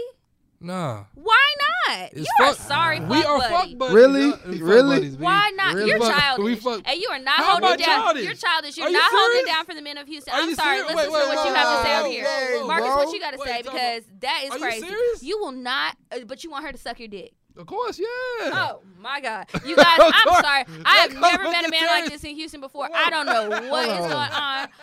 Nah. 0.62 1.04
Why 1.16 1.54
not? 1.90 2.10
It's 2.14 2.22
you 2.22 2.26
are 2.46 2.54
fuck- 2.54 2.66
sorry, 2.66 3.00
We 3.02 3.22
are 3.24 3.38
buddy. 3.38 3.54
fuck 3.72 3.78
buddies. 3.78 3.94
Really? 3.96 4.32
fuck 4.32 4.42
Really? 4.46 4.96
buddies, 4.96 5.18
Why 5.18 5.52
not? 5.56 5.74
Really? 5.76 5.90
You're 5.90 6.00
childish, 6.00 6.46
we 6.46 6.56
fuck- 6.56 6.82
and 6.86 7.00
you 7.02 7.10
are 7.10 7.20
not 7.20 7.36
How 7.38 7.44
holding 7.52 7.66
am 7.68 7.74
I 7.74 7.76
down. 7.76 7.86
childish? 8.06 8.24
You're 8.24 8.34
childish. 8.34 8.78
You're 8.78 8.88
Are 8.88 8.90
you 8.90 8.98
not 8.98 9.12
holding 9.12 9.46
down 9.46 9.66
for 9.66 9.74
the 9.76 9.82
men 9.82 9.98
of 9.98 10.08
Houston. 10.08 10.34
Are 10.34 10.40
I'm 10.42 10.56
sorry. 10.56 10.78
serious? 10.78 10.96
Listen 10.96 10.96
Wait, 10.96 11.06
to 11.06 11.12
wait, 11.12 11.36
what 11.36 11.46
you 11.48 11.52
wait, 11.54 11.58
have 11.60 11.78
to 11.78 11.84
say 11.84 11.94
whoa, 11.94 12.00
out 12.00 12.10
here, 12.10 12.24
whoa, 12.24 12.60
whoa, 12.62 12.68
Marcus. 12.68 12.88
What 12.88 13.14
you 13.14 13.20
got 13.20 13.32
to 13.32 13.40
say 13.40 13.62
because 13.62 14.04
that 14.22 14.42
is 14.46 14.52
crazy. 14.62 14.88
You 15.28 15.38
will 15.40 15.52
not, 15.52 15.98
uh, 16.12 16.20
but 16.26 16.44
you 16.46 16.50
want 16.50 16.66
her 16.66 16.72
to 16.72 16.78
suck 16.78 17.00
your 17.00 17.10
dick. 17.10 17.34
Of 17.58 17.66
course, 17.68 17.98
yeah. 18.00 18.06
Oh 18.08 18.82
my 19.00 19.22
God, 19.22 19.48
you 19.66 19.76
guys! 19.76 19.98
I'm 20.00 20.44
sorry. 20.44 20.66
I 20.86 20.98
have 20.98 21.14
never 21.14 21.44
met 21.44 21.66
a 21.66 21.70
man 21.72 21.86
like 21.88 22.10
this 22.10 22.24
in 22.24 22.36
Houston 22.36 22.60
before. 22.62 22.90
I 22.94 23.10
don't 23.10 23.26
know 23.26 23.50
what 23.72 23.84
is 23.90 23.98
going 23.98 24.12
on. 24.14 24.68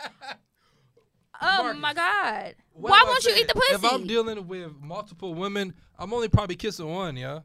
Oh 1.45 1.62
Marcus, 1.64 1.81
my 1.81 1.93
God! 1.95 2.55
Why 2.73 3.03
won't 3.05 3.25
you 3.25 3.35
eat 3.37 3.49
the 3.49 3.55
pussy? 3.55 3.75
If 3.75 3.85
I'm 3.85 4.07
dealing 4.07 4.47
with 4.47 4.73
multiple 4.81 5.35
women, 5.35 5.75
I'm 5.99 6.14
only 6.14 6.29
probably 6.29 6.55
kissing 6.55 6.87
one, 6.89 7.16
yeah. 7.16 7.41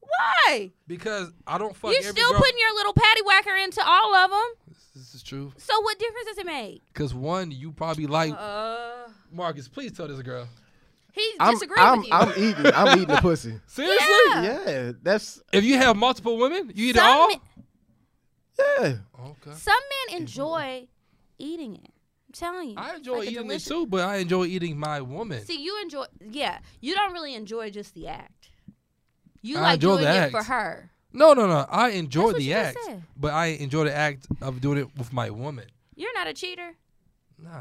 Why? 0.00 0.70
Because 0.86 1.30
I 1.46 1.58
don't 1.58 1.76
fuck 1.76 1.92
You're 1.92 2.02
still 2.02 2.30
girl. 2.30 2.40
putting 2.40 2.58
your 2.58 2.74
little 2.76 2.94
patty 2.94 3.20
whacker 3.26 3.54
into 3.56 3.82
all 3.84 4.14
of 4.14 4.30
them. 4.30 4.74
This 4.94 5.14
is 5.14 5.22
true. 5.22 5.52
So 5.58 5.80
what 5.82 5.98
difference 5.98 6.28
does 6.28 6.38
it 6.38 6.46
make? 6.46 6.80
Because 6.94 7.12
one, 7.14 7.50
you 7.50 7.72
probably 7.72 8.06
like 8.06 8.32
Uh, 8.38 9.08
Marcus. 9.30 9.68
Please 9.68 9.92
tell 9.92 10.08
this 10.08 10.22
girl. 10.22 10.48
He 11.12 11.32
I'm. 11.40 11.54
disagreed 11.54 11.78
I'm. 11.78 11.98
with 11.98 12.06
you. 12.08 12.12
I'm 12.14 12.28
eating. 12.36 12.72
I'm 12.74 12.98
eating 12.98 13.14
the 13.14 13.20
pussy. 13.20 13.60
Seriously? 13.66 14.06
Yeah. 14.06 14.60
Yeah, 14.66 14.92
that's 15.02 15.40
If 15.52 15.64
you 15.64 15.76
have 15.78 15.96
multiple 15.96 16.36
women, 16.38 16.72
you 16.74 16.88
eat 16.88 16.96
it 16.96 17.02
all. 17.02 17.28
men- 17.28 17.40
yeah. 18.58 18.94
Okay. 19.20 19.52
Some 19.56 19.74
men 20.08 20.18
enjoy 20.20 20.88
eating 21.38 21.76
it. 21.76 21.90
I'm 21.90 22.32
telling 22.32 22.68
you. 22.70 22.74
I 22.78 22.96
enjoy 22.96 23.18
like 23.18 23.30
eating 23.30 23.42
delicious- 23.42 23.66
it 23.66 23.70
too, 23.70 23.86
but 23.86 24.00
I 24.00 24.16
enjoy 24.16 24.44
eating 24.46 24.78
my 24.78 25.00
woman. 25.00 25.44
See, 25.44 25.62
you 25.62 25.80
enjoy. 25.82 26.04
Yeah, 26.20 26.58
you 26.80 26.94
don't 26.94 27.12
really 27.12 27.34
enjoy 27.34 27.70
just 27.70 27.94
the 27.94 28.08
act. 28.08 28.50
You 29.42 29.58
I 29.58 29.60
like 29.62 29.74
enjoy 29.74 29.88
doing 29.98 30.04
the 30.04 30.10
it 30.14 30.16
act. 30.16 30.32
for 30.32 30.42
her. 30.44 30.90
No, 31.12 31.34
no, 31.34 31.46
no. 31.46 31.66
I 31.68 31.90
enjoy 31.90 32.20
That's 32.22 32.32
what 32.32 32.36
the 32.38 32.44
you 32.44 32.54
just 32.54 32.76
act, 32.76 32.84
said. 32.86 33.02
but 33.18 33.34
I 33.34 33.46
enjoy 33.46 33.84
the 33.84 33.94
act 33.94 34.26
of 34.40 34.60
doing 34.62 34.78
it 34.78 34.96
with 34.96 35.12
my 35.12 35.28
woman. 35.30 35.66
You're 35.94 36.14
not 36.14 36.26
a 36.26 36.32
cheater. 36.32 36.72
Nah, 37.38 37.60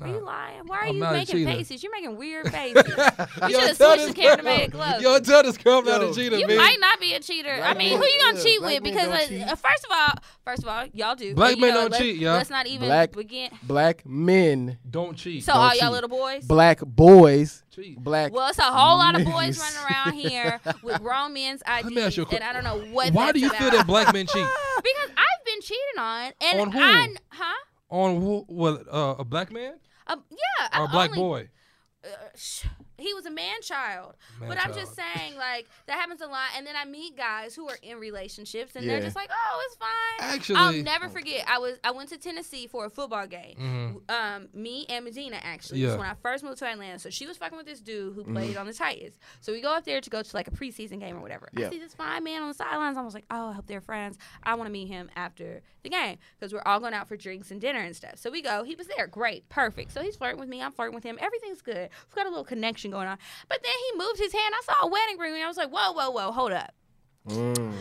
Are 0.00 0.06
you 0.08 0.14
nah. 0.14 0.26
lying? 0.26 0.62
Why 0.66 0.76
are 0.78 0.84
I'm 0.86 0.94
you 0.94 1.00
making 1.02 1.36
cheater. 1.36 1.50
faces? 1.50 1.82
You're 1.82 1.92
making 1.92 2.16
weird 2.16 2.48
faces. 2.52 2.84
You 2.86 2.94
Yo, 2.94 3.48
should 3.48 3.68
have 3.68 3.78
tell 3.78 3.96
switched 3.98 3.98
this 3.98 4.06
the 4.06 4.14
camera 4.14 4.36
to 4.38 4.42
make 4.44 4.60
it 4.68 4.72
close. 4.72 5.02
Yo, 5.02 5.18
tell 5.18 5.42
this 5.42 5.58
girl 5.58 5.78
I'm 5.80 5.84
not 5.84 6.02
a 6.02 6.14
cheater, 6.14 6.38
You 6.38 6.46
man. 6.46 6.56
might 6.58 6.78
not 6.80 7.00
be 7.00 7.12
a 7.14 7.20
cheater. 7.20 7.50
I 7.50 7.74
mean, 7.74 7.90
men- 7.90 7.98
who 7.98 8.04
you 8.06 8.20
gonna 8.22 8.38
yeah, 8.38 8.42
cheat 8.44 8.62
with? 8.62 8.82
Because 8.82 9.08
don't 9.08 9.14
uh, 9.14 9.26
cheat. 9.26 9.42
uh, 9.42 9.56
first 9.56 9.84
of 9.84 9.90
all, 9.92 10.12
first 10.44 10.62
of 10.62 10.68
all, 10.68 10.86
y'all 10.94 11.14
do. 11.16 11.34
Black 11.34 11.58
men 11.58 11.70
know, 11.74 11.80
don't 11.82 11.90
let's- 11.90 12.02
cheat, 12.02 12.16
yeah. 12.16 12.32
Let's 12.34 12.50
not 12.50 12.66
even 12.66 12.86
Black- 12.88 13.12
begin. 13.12 13.50
Black 13.64 14.06
men, 14.06 14.78
Don't 14.88 15.16
cheat. 15.16 15.44
So 15.44 15.52
don't 15.52 15.60
all 15.62 15.74
y'all 15.76 15.90
little 15.90 16.08
boys. 16.08 16.44
black 16.46 16.80
boys, 16.80 17.62
cheat. 17.70 17.98
black. 18.02 18.32
Well, 18.32 18.48
it's 18.48 18.58
a 18.58 18.62
whole 18.62 18.96
lot 18.98 19.20
of 19.20 19.26
boys 19.26 19.58
running 19.58 19.90
around 19.90 20.12
here 20.14 20.60
with 20.82 21.02
grown 21.02 21.34
men's 21.34 21.62
me 21.84 22.00
ask 22.00 22.16
you 22.16 22.22
a 22.22 22.26
que- 22.26 22.36
and 22.36 22.44
I 22.44 22.52
don't 22.52 22.64
know 22.64 22.78
what. 22.94 23.12
Why 23.12 23.26
that's 23.26 23.32
do 23.34 23.40
you 23.40 23.48
about. 23.48 23.58
feel 23.58 23.70
that 23.72 23.86
black 23.86 24.12
men 24.14 24.26
cheat? 24.26 24.46
Because 24.82 25.10
I've 25.10 25.44
been 25.44 25.60
cheated 25.60 25.98
on, 25.98 26.32
and 26.40 26.60
On 26.62 26.70
who? 26.72 26.80
I, 26.80 27.14
huh? 27.28 27.54
On 27.90 28.20
who? 28.20 28.44
What? 28.48 28.86
Uh, 28.88 29.16
a 29.18 29.24
black 29.24 29.50
man 29.52 29.74
Um, 30.06 30.22
yeah, 30.30 30.78
or 30.78 30.84
a 30.84 30.86
I've 30.86 30.92
black 30.92 31.10
only- 31.10 31.20
boy? 31.22 31.48
uh, 32.04 32.08
sh- 32.36 32.66
he 33.00 33.14
was 33.14 33.26
a 33.26 33.30
man 33.30 33.60
child. 33.62 34.14
Man 34.40 34.48
but 34.48 34.58
I'm 34.58 34.72
just 34.74 34.94
saying, 34.94 35.36
like, 35.36 35.66
that 35.86 35.94
happens 35.98 36.20
a 36.20 36.26
lot. 36.26 36.48
And 36.56 36.66
then 36.66 36.74
I 36.76 36.84
meet 36.84 37.16
guys 37.16 37.54
who 37.54 37.68
are 37.68 37.78
in 37.82 37.98
relationships 37.98 38.76
and 38.76 38.88
they're 38.88 39.00
just 39.00 39.16
like, 39.16 39.30
oh, 39.32 39.62
it's 39.66 39.76
fine. 39.76 40.34
Actually, 40.34 40.56
I'll 40.56 40.72
never 40.82 41.08
forget. 41.08 41.44
I 41.48 41.58
was 41.58 41.78
I 41.84 41.90
went 41.92 42.08
to 42.10 42.18
Tennessee 42.18 42.66
for 42.66 42.84
a 42.84 42.90
football 42.90 43.26
game. 43.26 44.00
Mhm. 44.08 44.10
Um, 44.10 44.48
me 44.54 44.86
and 44.88 45.04
Medina 45.04 45.38
actually. 45.42 45.80
Yeah. 45.80 45.96
When 45.96 46.06
I 46.06 46.14
first 46.14 46.44
moved 46.44 46.58
to 46.58 46.66
Atlanta. 46.66 46.98
So 46.98 47.10
she 47.10 47.26
was 47.26 47.36
fucking 47.36 47.56
with 47.56 47.66
this 47.66 47.80
dude 47.80 48.14
who 48.14 48.24
played 48.24 48.56
on 48.56 48.66
the 48.66 48.72
Titans. 48.72 49.18
So 49.40 49.52
we 49.52 49.60
go 49.60 49.74
up 49.74 49.84
there 49.84 50.00
to 50.00 50.10
go 50.10 50.22
to 50.22 50.36
like 50.36 50.48
a 50.48 50.50
preseason 50.50 51.00
game 51.00 51.16
or 51.16 51.20
whatever. 51.20 51.48
Yeah. 51.56 51.66
I 51.66 51.70
see 51.70 51.78
this 51.78 51.94
fine 51.94 52.24
man 52.24 52.42
on 52.42 52.48
the 52.48 52.54
sidelines. 52.54 52.96
I 52.96 53.02
was 53.02 53.14
like, 53.14 53.24
oh, 53.30 53.48
I 53.48 53.52
hope 53.52 53.66
they're 53.66 53.80
friends. 53.80 54.18
I 54.42 54.54
want 54.54 54.66
to 54.68 54.72
meet 54.72 54.88
him 54.88 55.10
after 55.16 55.62
the 55.82 55.88
game 55.88 56.18
because 56.38 56.52
we're 56.52 56.62
all 56.66 56.80
going 56.80 56.94
out 56.94 57.08
for 57.08 57.16
drinks 57.16 57.50
and 57.50 57.60
dinner 57.60 57.80
and 57.80 57.94
stuff. 57.96 58.16
So 58.16 58.30
we 58.30 58.42
go. 58.42 58.62
He 58.64 58.74
was 58.74 58.86
there. 58.86 59.06
Great. 59.06 59.48
Perfect. 59.48 59.92
So 59.92 60.02
he's 60.02 60.16
flirting 60.16 60.40
with 60.40 60.48
me. 60.48 60.62
I'm 60.62 60.72
flirting 60.72 60.94
with 60.94 61.04
him. 61.04 61.18
Everything's 61.20 61.62
good. 61.62 61.88
We've 62.08 62.14
got 62.14 62.26
a 62.26 62.30
little 62.30 62.44
connection 62.44 62.89
going 62.90 63.08
on. 63.08 63.18
But 63.48 63.62
then 63.62 63.72
he 63.92 63.98
moved 63.98 64.18
his 64.18 64.32
hand. 64.32 64.54
I 64.56 64.62
saw 64.64 64.86
a 64.86 64.88
wedding 64.88 65.18
ring. 65.18 65.34
And 65.34 65.42
I 65.42 65.48
was 65.48 65.56
like, 65.56 65.70
whoa, 65.70 65.92
whoa, 65.92 66.10
whoa, 66.10 66.32
hold 66.32 66.52
up. 66.52 66.72
Mm. 67.28 67.72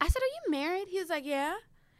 I 0.00 0.08
said, 0.08 0.22
"Are 0.22 0.26
you 0.46 0.50
married?" 0.50 0.86
He 0.88 0.98
was 0.98 1.08
like, 1.10 1.26
"Yeah." 1.26 1.54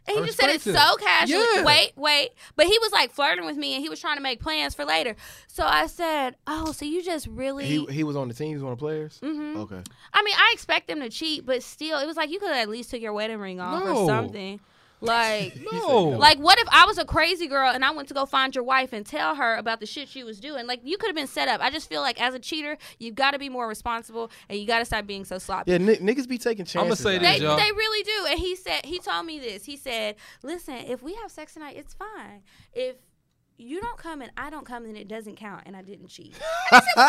And 0.07 0.17
he 0.17 0.23
I 0.23 0.27
just 0.27 0.39
said 0.39 0.49
it 0.49 0.63
so 0.63 0.97
casually. 0.97 1.45
Yeah. 1.57 1.65
Wait, 1.65 1.93
wait. 1.97 2.31
But 2.57 2.67
he 2.67 2.79
was 2.79 2.93
like 2.93 3.13
flirting 3.13 3.45
with 3.45 3.57
me, 3.59 3.75
and 3.75 3.83
he 3.83 3.91
was 3.91 4.01
trying 4.01 4.17
to 4.17 4.23
make 4.23 4.41
plans 4.41 4.75
for 4.75 4.87
later. 4.87 5.17
So 5.49 5.65
I 5.65 5.87
said, 5.87 6.37
"Oh, 6.47 6.73
so 6.73 6.87
you 6.87 7.03
just 7.03 7.27
really?" 7.27 7.67
He 7.67 7.85
he 7.87 8.05
was 8.05 8.17
on 8.17 8.29
the 8.29 8.35
team. 8.35 8.49
He 8.49 8.55
was 8.55 8.63
one 8.63 8.73
of 8.73 8.79
the 8.79 8.83
players. 8.85 9.19
hmm 9.23 9.57
Okay. 9.59 9.83
I 10.15 10.23
mean, 10.23 10.35
I 10.39 10.51
expect 10.55 10.89
them 10.89 11.01
to 11.01 11.11
cheat, 11.11 11.45
but 11.45 11.63
still, 11.63 11.99
it 11.99 12.07
was 12.07 12.17
like 12.17 12.31
you 12.31 12.39
could 12.41 12.53
at 12.53 12.69
least 12.71 12.91
took 12.91 13.01
your 13.03 13.13
wedding 13.13 13.39
ring 13.39 13.61
off 13.61 13.85
No. 13.85 13.97
or 14.05 14.07
something. 14.07 14.61
Like, 15.01 15.59
No. 15.72 16.01
like 16.09 16.38
what 16.38 16.59
if 16.59 16.66
I 16.72 16.84
was 16.86 16.99
a 16.99 17.05
crazy 17.05 17.46
girl 17.46 17.70
and 17.70 17.84
I 17.84 17.90
went 17.92 18.09
to 18.09 18.14
go 18.14 18.26
find 18.26 18.55
your 18.55 18.64
wife 18.64 18.92
and 18.92 19.07
tell 19.07 19.36
her 19.36 19.55
about 19.57 19.80
the 19.80 19.86
shit 19.86 20.09
she 20.09 20.24
was 20.24 20.40
doing? 20.40 20.66
Like, 20.66 20.80
you 20.82 20.99
could 20.99 21.07
have 21.09 21.16
been 21.16 21.26
set 21.28 21.49
up. 21.49 21.61
I 21.61 21.70
just 21.70 21.88
feel 21.88 22.01
like 22.01 22.20
as 22.20 22.34
a 22.34 22.38
cheater, 22.38 22.76
you've 22.99 23.14
got 23.14 23.30
to 23.32 23.38
be 23.38 23.49
more 23.49 23.68
responsible 23.68 24.30
and 24.49 24.59
you 24.59 24.66
got 24.66 24.80
to 24.80 24.84
stop 24.84 25.07
being 25.07 25.24
so 25.24 25.38
sloppy. 25.38 25.70
Yeah, 25.70 25.76
n- 25.76 25.86
niggas 25.86 26.28
be 26.28 26.38
taking 26.38 26.64
chances. 26.64 26.76
I'ma 26.86 26.94
say 26.94 27.16
out 27.16 27.22
this, 27.22 27.38
They, 27.38 27.44
y'all. 27.44 27.57
they 27.57 27.70
really 27.72 28.03
do. 28.03 28.26
And 28.30 28.38
he 28.38 28.57
said 28.57 28.84
he 28.84 28.99
told 28.99 29.24
me 29.26 29.38
this. 29.38 29.64
He 29.64 29.76
said, 29.76 30.16
"Listen, 30.42 30.74
if 30.74 31.03
we 31.03 31.14
have 31.14 31.30
sex 31.30 31.55
tonight, 31.55 31.76
it's 31.76 31.94
fine. 31.94 32.42
If 32.72 32.96
you 33.61 33.81
don't 33.81 33.99
come 33.99 34.23
and 34.23 34.31
I 34.37 34.51
don't 34.51 34.65
come, 34.65 34.85
then 34.85 34.95
it 34.97 35.09
doesn't 35.09 35.37
count, 35.37 35.65
and 35.67 35.77
I 35.77 35.83
didn't 35.83 36.09
cheat. 36.09 36.35
Fuck 36.71 36.85
am 36.97 37.05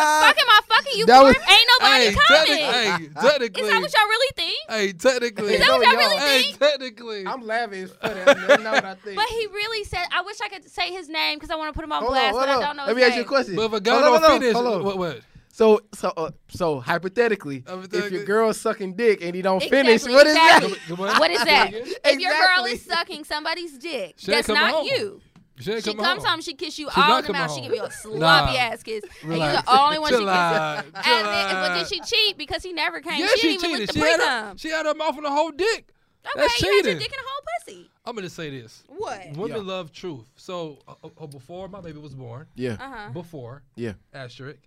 I 0.50 0.60
fucking 0.68 0.94
you 1.00 1.06
That 1.06 1.20
for? 1.20 1.26
was- 1.28 1.36
Ain't 1.36 1.70
nobody 1.80 2.04
hey, 2.06 2.16
coming. 2.28 2.48
technic- 2.48 3.16
hey, 3.16 3.30
technically, 3.30 3.62
Is 3.64 3.70
that 3.70 3.82
what 3.82 3.94
y'all 3.94 4.08
really 4.08 4.32
think? 4.36 4.58
hey, 4.70 4.94
technically, 4.94 5.54
Is 5.54 5.60
that 5.60 5.70
what 5.72 5.82
No, 5.82 5.90
y'all 5.92 5.98
really 6.00 6.16
y'all- 6.16 6.26
hey, 6.26 6.42
think? 6.44 6.60
technically, 6.60 7.28
I'm 7.28 7.42
laughing. 7.46 7.84
It's 7.84 7.94
funny. 7.94 8.22
I 8.22 8.58
know 8.58 8.72
what 8.72 8.86
I 8.86 8.96
think. 8.96 9.16
But 9.16 9.26
he 9.28 9.46
really 9.48 9.84
said, 9.86 10.06
I 10.12 10.22
wish 10.22 10.38
I 10.44 10.50
could 10.50 10.70
say 10.70 10.92
his 10.92 11.08
name 11.08 11.38
because 11.38 11.52
I 11.52 11.56
want 11.56 11.70
to 11.70 11.74
put 11.74 11.84
him 11.84 11.92
on 11.92 12.02
hold 12.02 12.14
blast, 12.14 12.34
on, 12.34 12.34
hold 12.34 12.46
but 12.48 12.50
I 12.50 12.66
don't 12.68 12.78
know 12.78 12.84
Let 12.86 12.90
his 12.90 12.96
me 12.98 13.04
ask 13.04 13.10
you 13.12 13.16
name. 13.18 13.26
a 13.26 13.28
question. 13.28 13.56
but 13.56 13.62
if 13.64 13.68
a 13.68 13.72
Hold 13.72 13.84
guy 13.84 13.94
on, 13.96 14.02
don't 14.02 14.12
hold 14.12 14.24
on, 14.24 14.40
finish, 14.40 14.54
hold 14.56 14.68
on. 14.68 14.84
what? 14.84 14.98
What? 14.98 15.20
So 15.52 15.82
so 15.94 16.14
uh, 16.16 16.32
so 16.48 16.80
hypothetically, 16.80 17.58
if 17.58 17.68
Hypothetically. 17.68 18.18
your 18.18 18.24
girl's 18.26 18.60
sucking 18.62 18.94
dick 18.96 19.22
and 19.22 19.36
he 19.36 19.42
don't 19.42 19.62
Exactly, 19.62 19.98
finish, 19.98 20.04
what 20.16 20.26
is 20.26 20.34
exactly. 20.36 20.74
that? 20.96 21.20
What 21.20 21.32
is 21.32 21.44
that? 21.44 21.74
Exactly. 21.74 21.96
If 22.12 22.20
your 22.20 22.32
girl 22.32 22.66
is 22.66 22.82
sucking 22.86 23.24
somebody's 23.26 23.78
dick, 23.78 24.14
She 24.18 24.32
that's 24.32 24.48
coming 24.48 24.62
not 24.62 24.72
home. 24.72 24.86
you. 24.86 25.22
She 25.60 25.72
ain't 25.74 25.84
She 25.84 25.90
coming 25.92 26.06
comes 26.06 26.24
home. 26.24 26.32
home, 26.32 26.42
she 26.42 26.54
kiss 26.54 26.80
you 26.80 26.88
She's 26.90 26.98
all 26.98 27.18
in 27.18 27.22
the 27.24 27.28
coming 27.28 27.42
mouth. 27.42 27.54
She 27.56 27.62
give 27.62 27.74
you 27.74 27.84
a 27.84 27.92
sloppy 27.92 28.54
Nah. 28.54 28.60
ass 28.60 28.82
kiss, 28.84 29.04
and 29.24 29.38
you're 29.38 29.52
the 29.52 29.64
only 29.68 30.00
one 30.00 30.10
she 30.12 30.18
Chill 30.18 30.26
kisses. 30.26 30.36
out. 30.36 30.86
And 30.86 31.28
then, 31.28 31.54
but 31.56 31.74
did 31.78 31.88
she 31.88 32.00
cheat 32.02 32.38
because 32.38 32.64
he 32.64 32.72
never 32.74 33.02
came? 33.02 33.20
Yeah, 33.20 33.28
she, 33.36 33.38
she 33.38 33.48
didn't 33.58 33.66
even 33.66 33.80
cheated. 33.88 33.94
She 33.94 34.00
had, 34.00 34.16
pre-cum. 34.20 34.48
her, 34.52 34.58
she 34.58 34.70
had 34.70 34.86
her 34.86 34.94
mouth 34.96 35.18
on 35.18 35.24
the 35.24 35.30
whole 35.32 35.52
dick. 35.52 35.92
Okay, 36.26 36.32
That's 36.36 36.62
you 36.62 36.68
had 36.68 36.74
your 36.76 36.84
cheating. 36.84 37.00
dick 37.00 37.08
in 37.12 37.20
a 37.20 37.28
whole 37.28 37.42
pussy. 37.66 37.90
I'm 38.06 38.16
gonna 38.16 38.30
say 38.30 38.50
this. 38.50 38.84
What? 38.88 39.32
Women 39.36 39.58
Yeah. 39.58 39.58
love 39.74 39.92
truth. 39.92 40.28
So 40.38 40.80
uh, 40.88 40.94
uh, 41.22 41.28
before 41.28 41.68
my 41.68 41.82
baby 41.82 42.00
was 42.00 42.14
born, 42.16 42.48
Yeah, 42.56 42.74
Uh 42.74 42.78
huh. 42.80 43.10
before 43.14 43.64
yeah. 43.76 43.94
asterisk, 44.14 44.60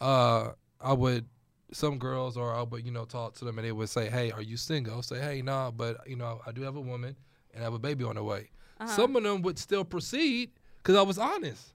uh, 0.00 0.50
I 0.80 0.92
would 0.92 1.26
some 1.72 1.98
girls 1.98 2.36
or 2.36 2.54
I 2.54 2.62
would 2.62 2.84
you 2.84 2.92
know 2.92 3.04
talk 3.04 3.34
to 3.36 3.44
them 3.44 3.58
and 3.58 3.66
they 3.66 3.72
would 3.72 3.88
say, 3.88 4.08
"Hey, 4.08 4.30
are 4.30 4.42
you 4.42 4.56
single?" 4.56 5.02
Say, 5.02 5.20
"Hey, 5.20 5.42
nah, 5.42 5.70
but 5.70 6.08
you 6.08 6.16
know 6.16 6.40
I 6.46 6.52
do 6.52 6.62
have 6.62 6.76
a 6.76 6.80
woman 6.80 7.16
and 7.52 7.62
I 7.62 7.64
have 7.64 7.74
a 7.74 7.78
baby 7.78 8.04
on 8.04 8.14
the 8.16 8.22
way." 8.22 8.50
Uh-huh. 8.78 8.88
Some 8.94 9.16
of 9.16 9.22
them 9.22 9.42
would 9.42 9.58
still 9.58 9.84
proceed 9.84 10.50
because 10.78 10.96
I 10.96 11.02
was 11.02 11.18
honest. 11.18 11.72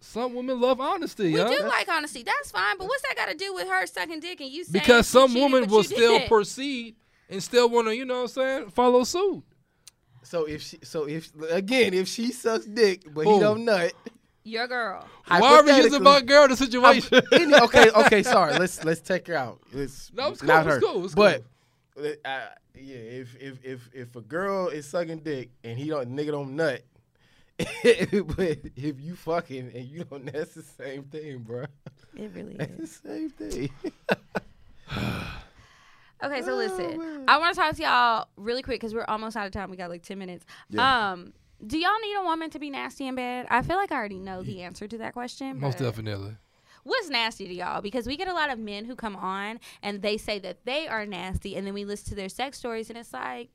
Some 0.00 0.34
women 0.34 0.60
love 0.60 0.80
honesty, 0.80 1.24
We 1.32 1.38
yeah. 1.38 1.48
do 1.48 1.62
like 1.66 1.88
honesty. 1.88 2.22
That's 2.22 2.50
fine, 2.52 2.78
but 2.78 2.86
what's 2.86 3.02
that 3.02 3.16
got 3.16 3.28
to 3.30 3.34
do 3.36 3.52
with 3.52 3.66
her 3.68 3.84
sucking 3.86 4.20
dick 4.20 4.40
and 4.40 4.48
you 4.50 4.64
saying 4.64 4.80
because 4.84 5.08
some 5.08 5.34
women 5.34 5.68
will 5.68 5.82
still 5.82 6.18
didn't? 6.18 6.28
proceed 6.28 6.94
and 7.28 7.42
still 7.42 7.68
want 7.68 7.88
to, 7.88 7.96
you 7.96 8.04
know 8.04 8.14
what 8.14 8.20
I'm 8.22 8.28
saying, 8.28 8.70
follow 8.70 9.02
suit. 9.04 9.42
So 10.22 10.44
if 10.44 10.62
she, 10.62 10.78
so 10.84 11.08
if 11.08 11.30
again, 11.50 11.94
if 11.94 12.06
she 12.06 12.30
sucks 12.32 12.64
dick 12.66 13.02
but 13.12 13.24
Who? 13.24 13.34
he 13.34 13.40
don't 13.40 13.64
nut, 13.64 13.92
Your 14.44 14.66
girl. 14.68 15.06
Why 15.26 15.38
are 15.40 15.62
we 15.64 15.70
using 15.72 15.92
hypothetically- 15.92 15.96
about 15.98 16.26
girl 16.26 16.48
the 16.48 16.56
situation? 16.56 17.20
Any- 17.32 17.54
okay, 17.54 17.90
okay, 17.90 18.22
sorry. 18.22 18.56
Let's 18.58 18.84
let's 18.84 19.00
take 19.00 19.26
her 19.26 19.34
out. 19.34 19.60
It's 19.72 20.12
No, 20.14 20.28
it's 20.28 20.40
cool, 20.40 20.46
not 20.48 20.66
it's 20.66 20.74
her. 20.76 20.80
cool, 20.80 21.04
it's 21.06 21.14
but 21.14 21.42
yeah, 22.00 22.48
if 22.74 23.36
if 23.40 23.64
if 23.64 23.90
if 23.92 24.16
a 24.16 24.20
girl 24.20 24.68
is 24.68 24.88
sucking 24.88 25.20
dick 25.20 25.50
and 25.64 25.78
he 25.78 25.88
don't 25.88 26.14
nigga 26.14 26.32
don't 26.32 26.56
nut, 26.56 26.82
but 27.58 28.58
if 28.76 29.00
you 29.00 29.16
fucking 29.16 29.72
and 29.74 29.88
you 29.88 30.04
don't, 30.04 30.26
that's 30.32 30.54
the 30.54 30.62
same 30.62 31.04
thing, 31.04 31.38
bro. 31.38 31.64
It 32.16 32.30
really 32.34 32.56
That's 32.56 32.98
the 33.00 33.08
same 33.08 33.30
thing. 33.30 33.70
Okay, 36.20 36.42
so 36.42 36.52
Oh, 36.54 36.56
listen, 36.56 36.98
man. 36.98 37.24
I 37.28 37.38
want 37.38 37.54
to 37.54 37.60
talk 37.60 37.76
to 37.76 37.82
y'all 37.82 38.26
really 38.36 38.60
quick 38.62 38.80
because 38.80 38.92
we're 38.92 39.04
almost 39.06 39.36
out 39.36 39.46
of 39.46 39.52
time. 39.52 39.70
We 39.70 39.76
got 39.76 39.88
like 39.88 40.02
ten 40.02 40.18
minutes. 40.18 40.44
Yeah. 40.68 41.12
Um, 41.12 41.32
do 41.64 41.78
y'all 41.78 41.98
need 42.02 42.14
a 42.16 42.22
woman 42.22 42.50
to 42.50 42.58
be 42.58 42.70
nasty 42.70 43.06
in 43.06 43.14
bed? 43.14 43.46
I 43.50 43.62
feel 43.62 43.76
like 43.76 43.92
I 43.92 43.96
already 43.96 44.18
know 44.18 44.42
the 44.42 44.62
answer 44.62 44.88
to 44.88 44.98
that 44.98 45.12
question. 45.12 45.60
Most 45.60 45.78
but 45.78 45.84
definitely. 45.84 46.36
What's 46.88 47.10
nasty 47.10 47.46
to 47.46 47.54
y'all? 47.54 47.82
Because 47.82 48.06
we 48.06 48.16
get 48.16 48.28
a 48.28 48.32
lot 48.32 48.50
of 48.50 48.58
men 48.58 48.86
who 48.86 48.96
come 48.96 49.14
on 49.14 49.60
and 49.82 50.00
they 50.00 50.16
say 50.16 50.38
that 50.38 50.64
they 50.64 50.88
are 50.88 51.04
nasty, 51.04 51.54
and 51.54 51.66
then 51.66 51.74
we 51.74 51.84
listen 51.84 52.08
to 52.10 52.14
their 52.14 52.30
sex 52.30 52.56
stories, 52.56 52.88
and 52.88 52.98
it's 52.98 53.12
like, 53.12 53.50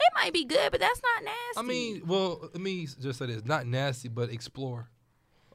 It 0.00 0.12
might 0.14 0.32
be 0.32 0.44
good, 0.44 0.70
but 0.70 0.80
that's 0.80 1.00
not 1.02 1.24
nasty. 1.24 1.58
I 1.58 1.62
mean, 1.62 2.02
well, 2.06 2.40
let 2.42 2.60
me 2.60 2.86
just 2.86 3.18
say 3.18 3.26
this: 3.26 3.44
not 3.44 3.66
nasty, 3.66 4.08
but 4.08 4.30
explore. 4.30 4.88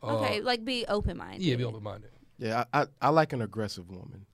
Uh, 0.04 0.18
okay, 0.18 0.42
like 0.42 0.64
be 0.64 0.86
open 0.88 1.18
minded. 1.18 1.42
Yeah, 1.42 1.56
be 1.56 1.64
open 1.64 1.84
minded. 1.84 2.12
Yeah, 2.38 2.66
I, 2.74 2.82
I 2.82 2.88
I 3.02 3.10
like 3.10 3.34
an 3.34 3.42
aggressive 3.42 3.90
woman. 3.90 4.26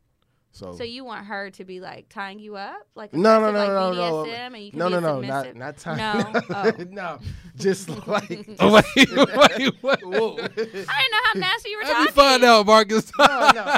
So, 0.58 0.74
So 0.74 0.84
you 0.84 1.04
want 1.06 1.28
her 1.28 1.52
to 1.52 1.66
be 1.66 1.80
like 1.80 2.10
tying 2.10 2.40
you 2.40 2.56
up, 2.56 2.88
like 2.96 3.14
no, 3.14 3.40
no, 3.40 3.52
no, 3.52 3.60
like 3.60 3.70
no, 3.70 3.94
no, 3.94 4.26
BDSM, 4.26 4.48
and 4.48 4.58
you 4.58 4.72
can 4.72 4.80
no, 4.80 4.88
be 4.88 4.92
no, 4.94 5.00
no, 5.00 5.22
submissive? 5.22 5.56
not 5.56 5.76
not 5.76 5.78
time. 5.78 5.98
No, 5.98 6.42
oh. 6.50 6.72
no, 6.90 7.20
just 7.56 8.08
like 8.08 8.50
Oh 8.60 8.74
wait, 8.74 9.12
wait, 9.12 9.84
wait. 9.84 10.00
whoa. 10.04 10.34
I 10.34 10.48
didn't 10.48 10.58
know 10.58 11.20
how 11.24 11.34
nasty 11.36 11.70
you 11.70 11.78
were 11.78 11.84
Let 11.84 11.92
talking. 11.92 12.06
me 12.06 12.12
find 12.12 12.44
out, 12.44 12.66
Marcus. 12.66 13.12
no, 13.20 13.52
no. 13.54 13.78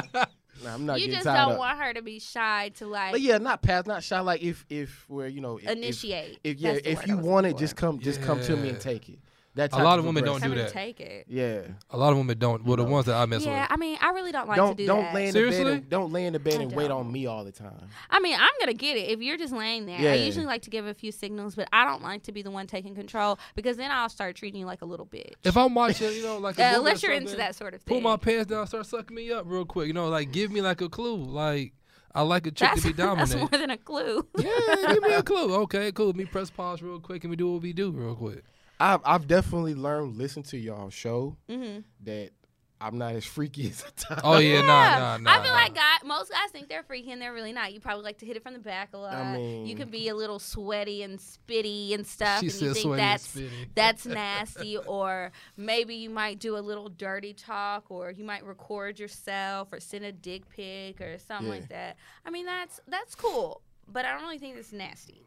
Nah, 0.62 0.74
I'm 0.74 0.86
not 0.86 1.00
you 1.00 1.08
just 1.08 1.24
tied 1.24 1.36
don't 1.44 1.52
up. 1.52 1.58
want 1.58 1.78
her 1.78 1.92
to 1.94 2.02
be 2.02 2.18
shy 2.18 2.70
to 2.76 2.86
like 2.86 3.12
But 3.12 3.20
yeah, 3.20 3.36
not 3.38 3.60
past, 3.62 3.86
not 3.86 4.02
shy. 4.02 4.20
Like 4.20 4.42
if 4.42 4.64
if 4.70 5.04
where 5.08 5.28
you 5.28 5.42
know 5.42 5.58
if, 5.58 5.64
if- 5.64 5.70
initiate. 5.70 6.38
If, 6.44 6.58
yeah, 6.58 6.78
if 6.82 7.06
you 7.06 7.16
want 7.18 7.44
looking 7.44 7.56
it, 7.56 7.60
just 7.60 7.76
come, 7.76 7.98
just 7.98 8.22
come 8.22 8.40
to 8.42 8.56
me 8.56 8.70
and 8.70 8.80
take 8.80 9.08
it. 9.10 9.18
That 9.60 9.72
A 9.74 9.82
lot 9.84 9.98
of 9.98 10.04
of 10.04 10.06
women 10.06 10.24
don't 10.24 10.42
do 10.42 10.54
that. 10.54 10.70
take 10.72 11.00
it. 11.00 11.26
Yeah. 11.28 11.60
A 11.90 11.96
lot 11.98 12.12
of 12.12 12.18
women 12.18 12.38
don't. 12.38 12.64
Well, 12.64 12.76
the 12.76 12.84
ones 12.84 13.06
that 13.06 13.14
I 13.16 13.26
mess 13.26 13.44
Yeah, 13.44 13.62
with. 13.62 13.72
I 13.72 13.76
mean, 13.76 13.98
I 14.00 14.10
really 14.10 14.32
don't 14.32 14.48
like 14.48 14.56
don't 14.56 14.70
to 14.76 14.82
do 14.82 14.86
don't 14.86 15.02
that. 15.04 15.14
lay 15.14 15.28
in 15.28 15.34
the 15.34 15.40
bed. 15.40 15.52
Seriously? 15.52 15.72
And, 15.74 15.88
don't 15.90 16.12
lay 16.12 16.24
in 16.26 16.32
the 16.32 16.38
bed 16.38 16.54
I 16.58 16.62
and 16.62 16.72
wait 16.72 16.88
don't. 16.88 17.06
on 17.06 17.12
me 17.12 17.26
all 17.26 17.44
the 17.44 17.52
time. 17.52 17.88
I 18.10 18.20
mean, 18.20 18.36
I'm 18.40 18.50
gonna 18.58 18.72
get 18.74 18.96
it 18.96 19.10
if 19.10 19.20
you're 19.20 19.36
just 19.36 19.52
laying 19.52 19.86
there. 19.86 19.98
I 19.98 20.02
Yeah. 20.02 20.14
usually 20.14 20.46
like 20.46 20.62
to 20.62 20.70
give 20.70 20.86
a 20.86 20.94
few 20.94 21.12
signals, 21.12 21.54
but 21.54 21.68
I 21.72 21.84
don't 21.84 22.02
like 22.02 22.22
to 22.24 22.32
be 22.32 22.42
the 22.42 22.50
one 22.50 22.66
taking 22.66 22.94
control 22.94 23.38
because 23.54 23.76
then 23.76 23.90
I'll 23.90 24.08
start 24.08 24.34
treating 24.36 24.58
you 24.60 24.66
like 24.66 24.82
a 24.82 24.86
little 24.86 25.06
bitch. 25.06 25.34
If 25.44 25.56
I'm 25.56 25.74
watching, 25.74 26.12
you 26.14 26.22
know, 26.22 26.38
like 26.38 26.58
a 26.58 26.64
Uh, 26.64 26.72
unless 26.78 27.02
you're 27.02 27.12
into 27.12 27.36
that 27.36 27.54
sort 27.54 27.74
of 27.74 27.82
thing, 27.82 27.94
pull 27.94 28.00
my 28.00 28.16
pants 28.16 28.50
down, 28.50 28.66
start 28.66 28.86
sucking 28.86 29.14
me 29.14 29.30
up 29.30 29.44
real 29.46 29.64
quick. 29.64 29.86
You 29.86 29.92
know, 29.92 30.08
like 30.08 30.32
give 30.32 30.50
me 30.50 30.60
like 30.62 30.80
a 30.80 30.88
clue. 30.88 31.16
Like 31.16 31.74
I 32.14 32.22
like 32.22 32.46
a 32.46 32.50
chick 32.50 32.70
that's, 32.70 32.82
to 32.82 32.88
be 32.88 32.92
that's 32.94 33.30
dominant. 33.32 33.52
more 33.52 33.60
than 33.60 33.70
a 33.70 33.76
clue. 33.76 34.26
yeah, 34.38 34.92
give 34.94 35.02
me 35.02 35.12
a 35.12 35.22
clue. 35.30 35.54
Okay, 35.62 35.92
cool. 35.92 36.12
Me 36.14 36.24
press 36.24 36.50
pause 36.50 36.82
real 36.82 36.98
quick 36.98 37.22
and 37.24 37.30
we 37.30 37.36
do 37.36 37.52
what 37.52 37.62
we 37.62 37.72
do 37.72 37.90
real 37.90 38.14
quick. 38.16 38.42
I've 38.80 39.00
I've 39.04 39.26
definitely 39.28 39.74
learned 39.74 40.16
listen 40.16 40.42
to 40.44 40.56
y'all 40.58 40.90
show 40.90 41.36
hmm 41.48 41.78
that 42.04 42.30
I'm 42.82 42.96
not 42.96 43.14
as 43.14 43.26
freaky 43.26 43.66
as 43.68 43.84
I 43.84 43.90
thought. 43.90 44.20
Oh 44.24 44.38
yeah, 44.38 44.62
nah, 44.62 44.98
nah, 44.98 45.16
nah. 45.18 45.30
I 45.30 45.42
feel 45.42 45.52
nah. 45.52 45.58
like 45.58 45.74
guy, 45.74 45.96
most 46.02 46.30
guys 46.32 46.50
think 46.50 46.70
they're 46.70 46.82
freaky 46.82 47.12
and 47.12 47.20
they're 47.20 47.34
really 47.34 47.52
not. 47.52 47.74
You 47.74 47.80
probably 47.80 48.04
like 48.04 48.16
to 48.20 48.24
hit 48.26 48.36
it 48.38 48.42
from 48.42 48.54
the 48.54 48.58
back 48.58 48.94
a 48.94 48.96
lot. 48.96 49.34
mean- 49.34 49.66
you 49.66 49.76
can 49.76 49.90
be 49.90 50.08
a 50.08 50.14
little 50.14 50.38
sweaty 50.38 51.02
and 51.02 51.18
spitty 51.18 51.92
and 51.92 52.06
stuff, 52.06 52.40
She 52.40 52.46
and 52.46 52.54
you 52.62 52.72
think 52.72 52.84
sweaty 52.86 53.02
and 53.02 53.10
that's 53.12 53.36
spitty. 53.36 53.68
that's 53.74 54.06
nasty. 54.22 54.78
or 54.78 55.30
maybe 55.58 55.94
you 55.96 56.08
might 56.08 56.38
do 56.38 56.56
a 56.56 56.60
little 56.64 56.88
dirty 56.88 57.34
talk, 57.34 57.90
or 57.90 58.10
you 58.12 58.24
might 58.24 58.46
record 58.46 58.98
yourself, 58.98 59.68
or 59.72 59.78
send 59.80 60.06
a 60.06 60.12
dick 60.12 60.48
pic, 60.48 61.02
or 61.02 61.18
something 61.18 61.48
Yeah. 61.48 61.52
like 61.60 61.68
that. 61.68 61.96
I 62.24 62.30
mean, 62.30 62.46
that's 62.46 62.80
that's 62.88 63.14
cool, 63.14 63.60
but 63.88 64.06
I 64.06 64.12
don't 64.12 64.22
really 64.22 64.38
think 64.38 64.56
it's 64.56 64.72
nasty. 64.72 65.26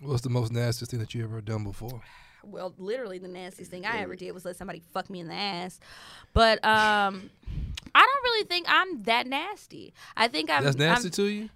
What's 0.00 0.22
the 0.22 0.30
most 0.30 0.52
nastiest 0.52 0.92
thing 0.92 1.00
that 1.00 1.14
you 1.14 1.24
ever 1.24 1.40
done 1.40 1.64
before? 1.64 2.00
Well, 2.44 2.74
literally 2.78 3.18
the 3.18 3.28
nastiest 3.28 3.70
thing 3.70 3.86
I 3.86 4.00
ever 4.00 4.16
did 4.16 4.32
was 4.32 4.44
let 4.44 4.56
somebody 4.56 4.82
fuck 4.92 5.10
me 5.10 5.20
in 5.20 5.28
the 5.28 5.34
ass. 5.34 5.80
But 6.32 6.64
um, 6.64 7.30
I 7.94 8.00
don't 8.00 8.22
really 8.24 8.44
think 8.44 8.66
I'm 8.68 9.02
that 9.04 9.26
nasty. 9.26 9.94
I 10.16 10.28
think 10.28 10.50
I'm. 10.50 10.64
That's 10.64 10.76
nasty 10.76 11.08
I'm, 11.08 11.12
to 11.12 11.24
you? 11.24 11.48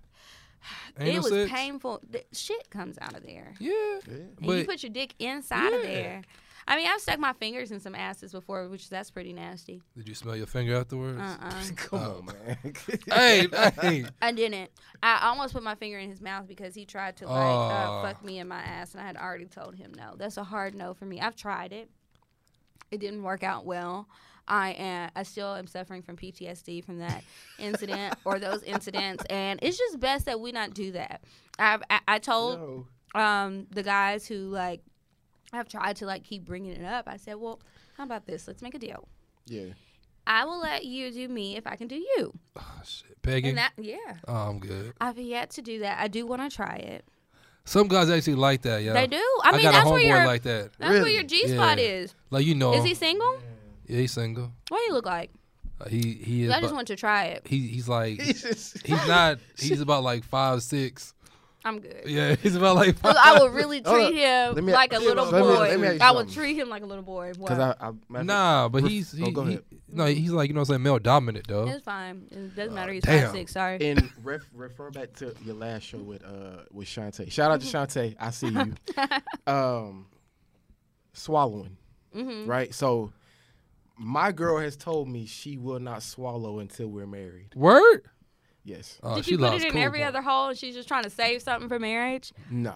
it 1.00 1.22
was 1.22 1.30
sex? 1.30 1.50
painful. 1.50 2.00
The 2.10 2.24
shit 2.32 2.70
comes 2.70 2.98
out 3.00 3.14
of 3.14 3.24
there. 3.24 3.54
Yeah, 3.58 3.98
And 4.06 4.46
you 4.46 4.64
put 4.64 4.82
your 4.82 4.90
dick 4.90 5.14
inside 5.18 5.72
of 5.72 5.82
there. 5.82 6.22
I 6.68 6.76
mean, 6.76 6.88
I've 6.88 7.00
stuck 7.00 7.18
my 7.20 7.32
fingers 7.32 7.70
in 7.70 7.78
some 7.78 7.94
asses 7.94 8.32
before, 8.32 8.68
which 8.68 8.88
that's 8.90 9.10
pretty 9.10 9.32
nasty. 9.32 9.82
did 9.96 10.08
you 10.08 10.14
smell 10.16 10.34
your 10.36 10.46
finger 10.48 10.76
afterwards? 10.76 11.20
Uh-uh. 11.20 11.62
Come 11.76 12.00
Oh. 12.00 12.16
on, 12.18 12.26
man. 12.26 12.58
hey, 13.12 13.46
hey, 13.80 14.04
I 14.20 14.32
didn't. 14.32 14.70
I 15.02 15.28
almost 15.28 15.54
put 15.54 15.62
my 15.62 15.76
finger 15.76 15.98
in 15.98 16.10
his 16.10 16.20
mouth 16.20 16.48
because 16.48 16.74
he 16.74 16.84
tried 16.84 17.16
to 17.18 17.26
like 17.26 17.36
Oh. 17.36 17.68
uh, 17.68 18.02
fuck 18.02 18.24
me 18.24 18.38
in 18.40 18.48
my 18.48 18.60
ass, 18.60 18.94
and 18.94 19.00
I 19.00 19.06
had 19.06 19.16
already 19.16 19.44
told 19.46 19.76
him 19.76 19.92
no. 19.96 20.14
That's 20.16 20.36
a 20.38 20.44
hard 20.44 20.74
no 20.74 20.92
for 20.94 21.04
me. 21.04 21.20
I've 21.20 21.36
tried 21.36 21.72
it. 21.72 21.88
It 22.90 22.98
didn't 23.00 23.22
work 23.22 23.42
out 23.44 23.64
well. 23.64 24.08
I 24.48 24.70
am. 24.72 25.10
I 25.16 25.22
still 25.24 25.54
am 25.54 25.66
suffering 25.66 26.02
from 26.02 26.16
PTSD 26.16 26.84
from 26.84 26.98
that 26.98 27.24
incident 27.58 28.14
or 28.24 28.38
those 28.38 28.62
incidents, 28.62 29.24
and 29.28 29.58
it's 29.62 29.76
just 29.78 29.98
best 30.00 30.26
that 30.26 30.38
we 30.40 30.52
not 30.52 30.72
do 30.74 30.92
that. 30.92 31.22
I've, 31.58 31.82
I, 31.90 32.00
I 32.06 32.18
told 32.20 32.58
No. 33.14 33.20
um, 33.20 33.66
the 33.70 33.82
guys 33.82 34.26
who 34.26 34.36
like 34.48 34.82
have 35.56 35.68
tried 35.68 35.96
to 35.96 36.06
like 36.06 36.24
keep 36.24 36.44
bringing 36.44 36.72
it 36.72 36.84
up. 36.84 37.08
I 37.08 37.16
said, 37.16 37.36
well, 37.36 37.60
how 37.96 38.04
about 38.04 38.26
this? 38.26 38.46
Let's 38.46 38.62
make 38.62 38.74
a 38.74 38.78
deal. 38.78 39.08
Yeah. 39.46 39.66
I 40.26 40.44
will 40.44 40.60
let 40.60 40.84
you 40.84 41.12
do 41.12 41.28
me 41.28 41.56
if 41.56 41.66
I 41.66 41.76
can 41.76 41.86
do 41.86 41.96
you. 41.96 42.32
oh, 42.56 42.80
shit. 42.84 43.20
pegging. 43.22 43.50
And 43.50 43.58
that, 43.58 43.72
yeah. 43.78 44.16
oh, 44.26 44.34
I'm 44.34 44.58
good. 44.58 44.92
I've 45.00 45.18
yet 45.18 45.50
to 45.50 45.62
do 45.62 45.80
that. 45.80 46.00
I 46.00 46.08
do 46.08 46.26
want 46.26 46.42
to 46.42 46.54
try 46.54 46.74
it. 46.76 47.04
Some 47.64 47.88
guys 47.88 48.08
actually 48.10 48.36
like 48.36 48.62
that, 48.62 48.82
yeah. 48.82 48.92
They 48.92 49.06
do. 49.08 49.22
I 49.42 49.52
mean, 49.52 49.62
got 49.62 49.72
that's 49.72 49.90
where 49.90 50.00
homeboy 50.00 50.06
your 50.06 50.26
like 50.26 50.42
that. 50.42 50.70
that's 50.78 51.00
where 51.00 51.08
your 51.08 51.24
G 51.24 51.48
spot 51.48 51.78
Yeah. 51.78 51.84
is. 51.84 52.14
Like 52.30 52.46
you 52.46 52.54
know, 52.54 52.74
Is 52.74 52.84
he 52.84 52.94
single? 52.94 53.40
yeah, 53.86 53.98
he's 53.98 54.12
single. 54.12 54.52
What 54.68 54.78
do 54.78 54.84
you 54.84 54.92
look 54.92 55.06
like? 55.06 55.30
Uh, 55.80 55.88
he 55.88 56.12
he 56.14 56.44
is. 56.44 56.52
I 56.52 56.60
just 56.60 56.72
want 56.72 56.86
to 56.88 56.96
try 56.96 57.24
it. 57.24 57.42
he 57.46 57.66
he's 57.66 57.88
like 57.88 58.20
He's 58.22 58.80
he's 58.84 59.08
not. 59.08 59.38
He's 59.58 59.80
about 59.80 60.04
like 60.04 60.24
five 60.24 60.62
six. 60.62 61.12
I'm 61.66 61.80
good. 61.80 62.02
Yeah, 62.06 62.36
he's 62.42 62.54
about 62.54 62.76
like 62.76 62.96
five. 62.98 63.16
I 63.18 63.40
would 63.40 63.52
really 63.52 63.80
treat 63.82 64.14
him 64.14 64.64
me- 64.64 64.72
like 64.72 64.92
a 64.92 64.98
little 64.98 65.24
let 65.26 65.34
me- 65.34 65.40
boy. 65.40 65.58
let 65.58 65.80
me 65.80 65.86
ask 65.88 65.94
you 65.94 66.00
I 66.06 66.10
would 66.12 66.18
something. 66.28 66.34
treat 66.34 66.56
him 66.56 66.68
like 66.68 66.82
a 66.82 66.86
little 66.86 67.02
boy. 67.02 67.32
Because 67.32 67.58
Wow. 67.58 67.74
I, 67.80 68.18
I 68.18 68.22
Nah, 68.22 68.68
but 68.68 68.82
Ref- 68.82 68.90
he's 68.92 69.10
he, 69.12 69.24
oh, 69.24 69.30
go 69.32 69.42
he- 69.44 69.54
ahead. 69.54 69.64
no, 69.88 70.06
he's 70.06 70.30
like 70.30 70.48
you 70.48 70.54
know 70.54 70.60
what 70.60 70.68
I'm 70.68 70.74
saying 70.74 70.82
male 70.84 70.98
dominant 71.00 71.48
though. 71.48 71.66
It's 71.68 71.84
fine. 71.84 72.28
It 72.30 72.54
doesn't 72.54 72.74
matter. 72.74 72.92
He's 72.92 73.02
damn. 73.02 73.24
five 73.24 73.32
six. 73.32 73.52
Sorry. 73.52 73.78
And 73.90 74.10
ref, 74.22 74.42
refer 74.54 74.90
back 74.90 75.12
to 75.14 75.34
your 75.44 75.56
last 75.56 75.82
show 75.82 75.98
with 75.98 76.24
uh 76.24 76.62
with 76.72 76.86
Shantae. 76.86 77.30
Shout 77.32 77.50
out 77.50 77.60
to 77.60 77.66
Shantae. 77.76 78.14
I 78.20 78.30
see 78.30 78.48
you. 78.48 78.74
um, 79.52 80.06
swallowing, 81.12 81.76
hmm 82.12 82.46
right? 82.46 82.72
So, 82.74 83.12
my 83.98 84.30
girl 84.32 84.58
has 84.58 84.76
told 84.76 85.08
me 85.08 85.26
she 85.26 85.56
will 85.56 85.80
not 85.80 86.02
swallow 86.02 86.58
until 86.58 86.88
we're 86.88 87.06
married. 87.06 87.48
Word. 87.54 88.02
Yes. 88.66 88.98
Oh, 89.02 89.14
Did 89.14 89.24
she 89.24 89.30
you 89.32 89.38
put 89.38 89.54
it 89.54 89.64
in 89.64 89.70
cool 89.72 89.80
every 89.82 90.00
boy. 90.00 90.06
other 90.06 90.20
hole 90.22 90.48
and 90.48 90.58
she's 90.58 90.74
just 90.74 90.88
trying 90.88 91.04
to 91.04 91.10
save 91.10 91.40
something 91.40 91.68
for 91.68 91.78
marriage? 91.78 92.32
Nah. 92.50 92.72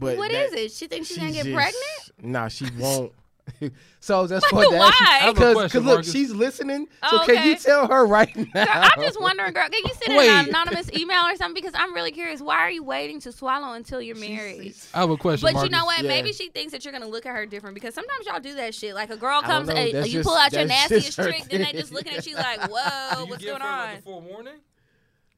But 0.00 0.16
What 0.18 0.32
that- 0.32 0.46
is 0.46 0.52
it? 0.54 0.72
She 0.72 0.88
thinks 0.88 1.06
she's, 1.08 1.18
gonna 1.18 1.30
get 1.30 1.44
just- 1.44 1.54
pregnant? 1.54 2.10
Nah, 2.20 2.48
she 2.48 2.66
won't. 2.78 3.12
so 4.00 4.26
that's 4.28 4.50
Why? 4.52 4.60
what 4.66 4.70
that. 4.70 5.18
I 5.22 5.24
have 5.26 5.36
a 5.36 5.40
Because 5.64 5.74
look, 5.74 5.84
Marcus. 5.84 6.12
she's 6.12 6.32
listening. 6.32 6.86
Oh, 7.02 7.18
So 7.26 7.26
can 7.34 7.44
you 7.46 7.56
tell 7.56 7.88
her 7.88 8.06
right 8.06 8.34
now? 8.36 8.44
Girl, 8.64 8.66
I'm 8.68 9.02
just 9.02 9.20
wondering, 9.20 9.52
girl. 9.52 9.68
Can 9.68 9.82
you 9.84 9.90
send 10.04 10.16
Wait. 10.16 10.28
an 10.28 10.48
anonymous 10.48 10.90
email 10.92 11.22
or 11.26 11.34
something? 11.36 11.54
Because 11.60 11.74
I'm 11.74 11.92
really 11.92 12.12
curious. 12.12 12.40
Why 12.40 12.58
are 12.58 12.70
you 12.70 12.84
waiting 12.84 13.20
to 13.20 13.32
swallow 13.32 13.72
until 13.74 14.00
you're 14.00 14.16
married? 14.16 14.74
I 14.94 15.00
have 15.00 15.10
a 15.10 15.16
question. 15.16 15.44
But 15.46 15.54
Marcus. 15.54 15.70
you 15.70 15.76
know 15.76 15.84
what? 15.84 16.02
Yeah. 16.02 16.08
Maybe 16.08 16.32
she 16.32 16.50
thinks 16.50 16.72
that 16.72 16.84
you're 16.84 16.92
gonna 16.92 17.08
look 17.08 17.26
at 17.26 17.34
her 17.34 17.44
different 17.44 17.74
because 17.74 17.94
sometimes 17.94 18.26
y'all 18.26 18.38
do 18.40 18.54
that 18.54 18.76
shit. 18.76 18.94
Like 18.94 19.10
a 19.10 19.16
girl 19.16 19.42
comes, 19.42 19.68
know. 19.68 19.74
and 19.74 20.06
you 20.06 20.12
just- 20.12 20.24
pull 20.28 20.36
out 20.36 20.52
your 20.52 20.64
nastiest 20.64 21.14
trick, 21.18 21.44
then 21.50 21.62
they 21.62 21.72
just 21.72 21.92
looking 21.92 22.14
at 22.14 22.24
you 22.28 22.36
like, 22.36 22.60
"Whoa, 22.70 23.22
you 23.22 23.26
what's 23.26 23.42
give 23.42 23.50
going 23.50 23.62
her, 23.62 23.68
on?" 23.68 23.88
Like, 23.88 23.98
a 23.98 24.02
forewarning? 24.02 24.54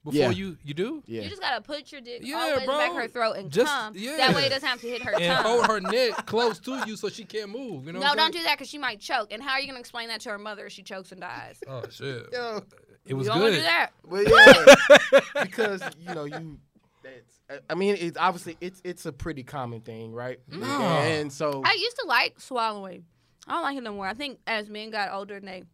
Before 0.04 0.18
Yeah. 0.20 0.30
you 0.30 0.58
you 0.62 0.74
do? 0.74 1.02
yeah. 1.06 1.22
You 1.22 1.30
just 1.30 1.40
gotta 1.40 1.62
put 1.62 1.90
your 1.90 2.00
dick 2.02 2.20
Yeah, 2.22 2.36
all 2.36 2.50
the 2.50 2.56
way 2.56 2.62
in 2.62 2.66
back 2.68 2.92
her 2.92 3.08
throat 3.08 3.36
and 3.36 3.50
Just- 3.50 3.72
come. 3.72 3.94
yeah. 3.96 4.18
That 4.18 4.34
way 4.34 4.44
it 4.44 4.50
doesn't 4.50 4.68
have 4.68 4.80
to 4.82 4.86
hit 4.88 5.02
her 5.02 5.12
And 5.18 5.24
tongue. 5.24 5.44
hold 5.44 5.66
her 5.66 5.80
neck 5.80 6.26
close 6.26 6.58
to 6.60 6.82
you 6.86 6.96
so 6.96 7.08
she 7.08 7.24
can't 7.24 7.48
move. 7.50 7.86
You 7.86 7.92
know? 7.92 8.00
no, 8.00 8.08
what 8.08 8.16
don't 8.18 8.32
do 8.32 8.42
that 8.42 8.58
because 8.58 8.68
she 8.68 8.76
might 8.78 9.00
choke. 9.00 9.32
And 9.32 9.42
how 9.42 9.52
are 9.52 9.60
you 9.60 9.66
gonna 9.66 9.80
explain 9.80 10.08
that 10.08 10.20
to 10.22 10.28
her 10.30 10.38
mother 10.38 10.66
if 10.66 10.72
she 10.72 10.82
chokes 10.82 11.10
and 11.12 11.20
dies? 11.22 11.58
Oh 11.66 11.82
shit! 11.90 12.26
Yo, 12.32 12.62
It 13.06 13.14
was 13.14 13.26
you 13.26 13.32
don't 13.32 13.40
wanna 13.40 13.52
good. 13.52 13.56
do 13.56 13.62
that. 13.62 13.90
Well, 14.06 14.24
yeah, 14.24 15.20
because 15.42 15.82
you 16.06 16.14
know 16.14 16.24
you. 16.24 16.58
That's. 17.02 17.62
I 17.70 17.74
mean, 17.74 17.96
it's 17.98 18.18
obviously 18.18 18.56
it's 18.60 18.80
it's 18.84 19.06
a 19.06 19.12
pretty 19.12 19.42
common 19.42 19.80
thing, 19.80 20.12
right? 20.12 20.38
No. 20.50 20.66
And 20.66 21.32
so 21.32 21.62
I 21.64 21.72
used 21.80 21.96
to 22.00 22.06
like 22.06 22.40
swallowing. 22.40 23.04
I 23.46 23.52
don't 23.52 23.62
like 23.62 23.76
it 23.78 23.82
no 23.82 23.92
more. 23.92 24.06
I 24.06 24.14
think 24.14 24.38
as 24.46 24.68
men 24.70 24.90
got 24.90 25.12
older, 25.12 25.36
and 25.36 25.46
they, 25.46 25.64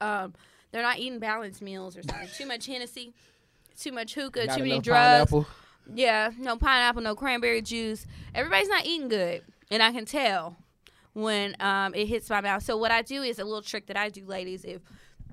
um, 0.00 0.34
they're 0.72 0.82
not 0.82 0.98
eating 0.98 1.18
balanced 1.18 1.60
meals 1.60 1.96
or 1.98 2.02
something. 2.02 2.28
too 2.34 2.46
much 2.46 2.64
Hennessy, 2.66 3.12
too 3.78 3.92
much 3.92 4.14
hookah, 4.14 4.46
not 4.46 4.58
too 4.58 4.64
many 4.64 4.80
drugs. 4.80 5.30
pineapple. 5.30 5.46
Yeah, 5.94 6.30
no 6.38 6.56
pineapple, 6.56 7.02
no 7.02 7.14
cranberry 7.14 7.62
juice. 7.62 8.06
Everybody's 8.34 8.68
not 8.68 8.84
eating 8.84 9.08
good, 9.08 9.42
and 9.70 9.82
I 9.82 9.92
can 9.92 10.04
tell 10.04 10.56
when 11.14 11.56
um, 11.60 11.94
it 11.94 12.06
hits 12.06 12.28
my 12.28 12.40
mouth. 12.40 12.62
So 12.62 12.76
what 12.76 12.90
I 12.90 13.02
do 13.02 13.22
is 13.22 13.38
a 13.38 13.44
little 13.44 13.62
trick 13.62 13.86
that 13.86 13.96
I 13.96 14.08
do, 14.08 14.24
ladies. 14.24 14.64
If 14.64 14.82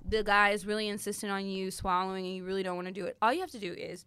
the 0.07 0.23
guy 0.23 0.51
is 0.51 0.65
really 0.65 0.87
insistent 0.87 1.31
on 1.31 1.45
you 1.45 1.71
swallowing 1.71 2.25
and 2.25 2.35
you 2.35 2.43
really 2.43 2.63
don't 2.63 2.75
want 2.75 2.87
to 2.87 2.93
do 2.93 3.05
it, 3.05 3.17
all 3.21 3.33
you 3.33 3.41
have 3.41 3.51
to 3.51 3.59
do 3.59 3.73
is 3.73 4.05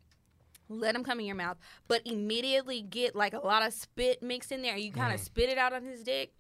let 0.68 0.94
him 0.94 1.04
come 1.04 1.20
in 1.20 1.26
your 1.26 1.36
mouth, 1.36 1.56
but 1.86 2.02
immediately 2.04 2.82
get 2.82 3.14
like 3.14 3.34
a 3.34 3.38
lot 3.38 3.66
of 3.66 3.72
spit 3.72 4.22
mixed 4.22 4.52
in 4.52 4.62
there. 4.62 4.76
You 4.76 4.92
kind 4.92 5.14
of 5.14 5.20
spit 5.20 5.50
it 5.50 5.58
out 5.58 5.72
on 5.72 5.84
his 5.84 6.02
dick. 6.02 6.32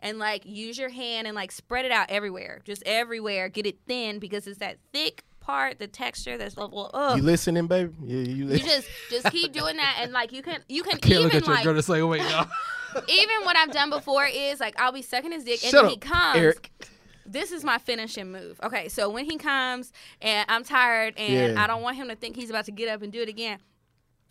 And 0.00 0.20
like 0.20 0.46
use 0.46 0.78
your 0.78 0.90
hand 0.90 1.26
and 1.26 1.34
like 1.34 1.50
spread 1.50 1.84
it 1.84 1.90
out 1.90 2.08
everywhere, 2.08 2.60
just 2.62 2.84
everywhere. 2.86 3.48
Get 3.48 3.66
it 3.66 3.78
thin 3.88 4.20
because 4.20 4.46
it's 4.46 4.60
that 4.60 4.78
thick 4.92 5.24
part, 5.48 5.78
the 5.78 5.86
texture 5.86 6.36
that's 6.36 6.56
like, 6.58 6.70
well, 6.72 6.90
ugh. 6.92 7.16
You 7.16 7.22
listening, 7.22 7.66
baby? 7.66 7.90
Yeah, 8.04 8.18
you 8.18 8.46
You 8.48 8.58
just 8.58 8.86
just 9.10 9.30
keep 9.32 9.52
doing 9.52 9.76
that, 9.78 9.96
and 10.02 10.12
like 10.12 10.30
you 10.32 10.42
can 10.42 10.62
you 10.68 10.82
can 10.88 10.98
Can't 10.98 11.22
look 11.22 11.32
even 11.34 11.42
at 11.42 11.46
your 11.46 11.54
like 11.56 11.64
girl 11.64 11.74
and 11.74 11.84
say, 11.84 12.00
oh, 12.00 12.06
"Wait, 12.06 12.20
no." 12.22 12.44
even 13.08 13.36
what 13.44 13.56
I've 13.56 13.72
done 13.72 13.88
before 13.90 14.26
is 14.26 14.60
like 14.60 14.78
I'll 14.78 14.92
be 14.92 15.02
sucking 15.02 15.32
his 15.32 15.44
dick, 15.44 15.62
and 15.64 15.70
Shut 15.70 15.82
then 15.82 15.90
he 15.90 15.96
comes. 15.96 16.36
Eric. 16.36 16.70
This 17.24 17.52
is 17.52 17.62
my 17.62 17.76
finishing 17.76 18.32
move. 18.32 18.58
Okay, 18.62 18.88
so 18.88 19.10
when 19.10 19.26
he 19.26 19.36
comes 19.36 19.92
and 20.22 20.46
I'm 20.50 20.64
tired 20.64 21.14
and 21.18 21.56
Yeah. 21.56 21.62
I 21.62 21.66
don't 21.66 21.82
want 21.82 21.96
him 21.96 22.08
to 22.08 22.16
think 22.16 22.36
he's 22.36 22.48
about 22.48 22.64
to 22.66 22.72
get 22.72 22.88
up 22.88 23.02
and 23.02 23.12
do 23.12 23.20
it 23.20 23.28
again, 23.28 23.58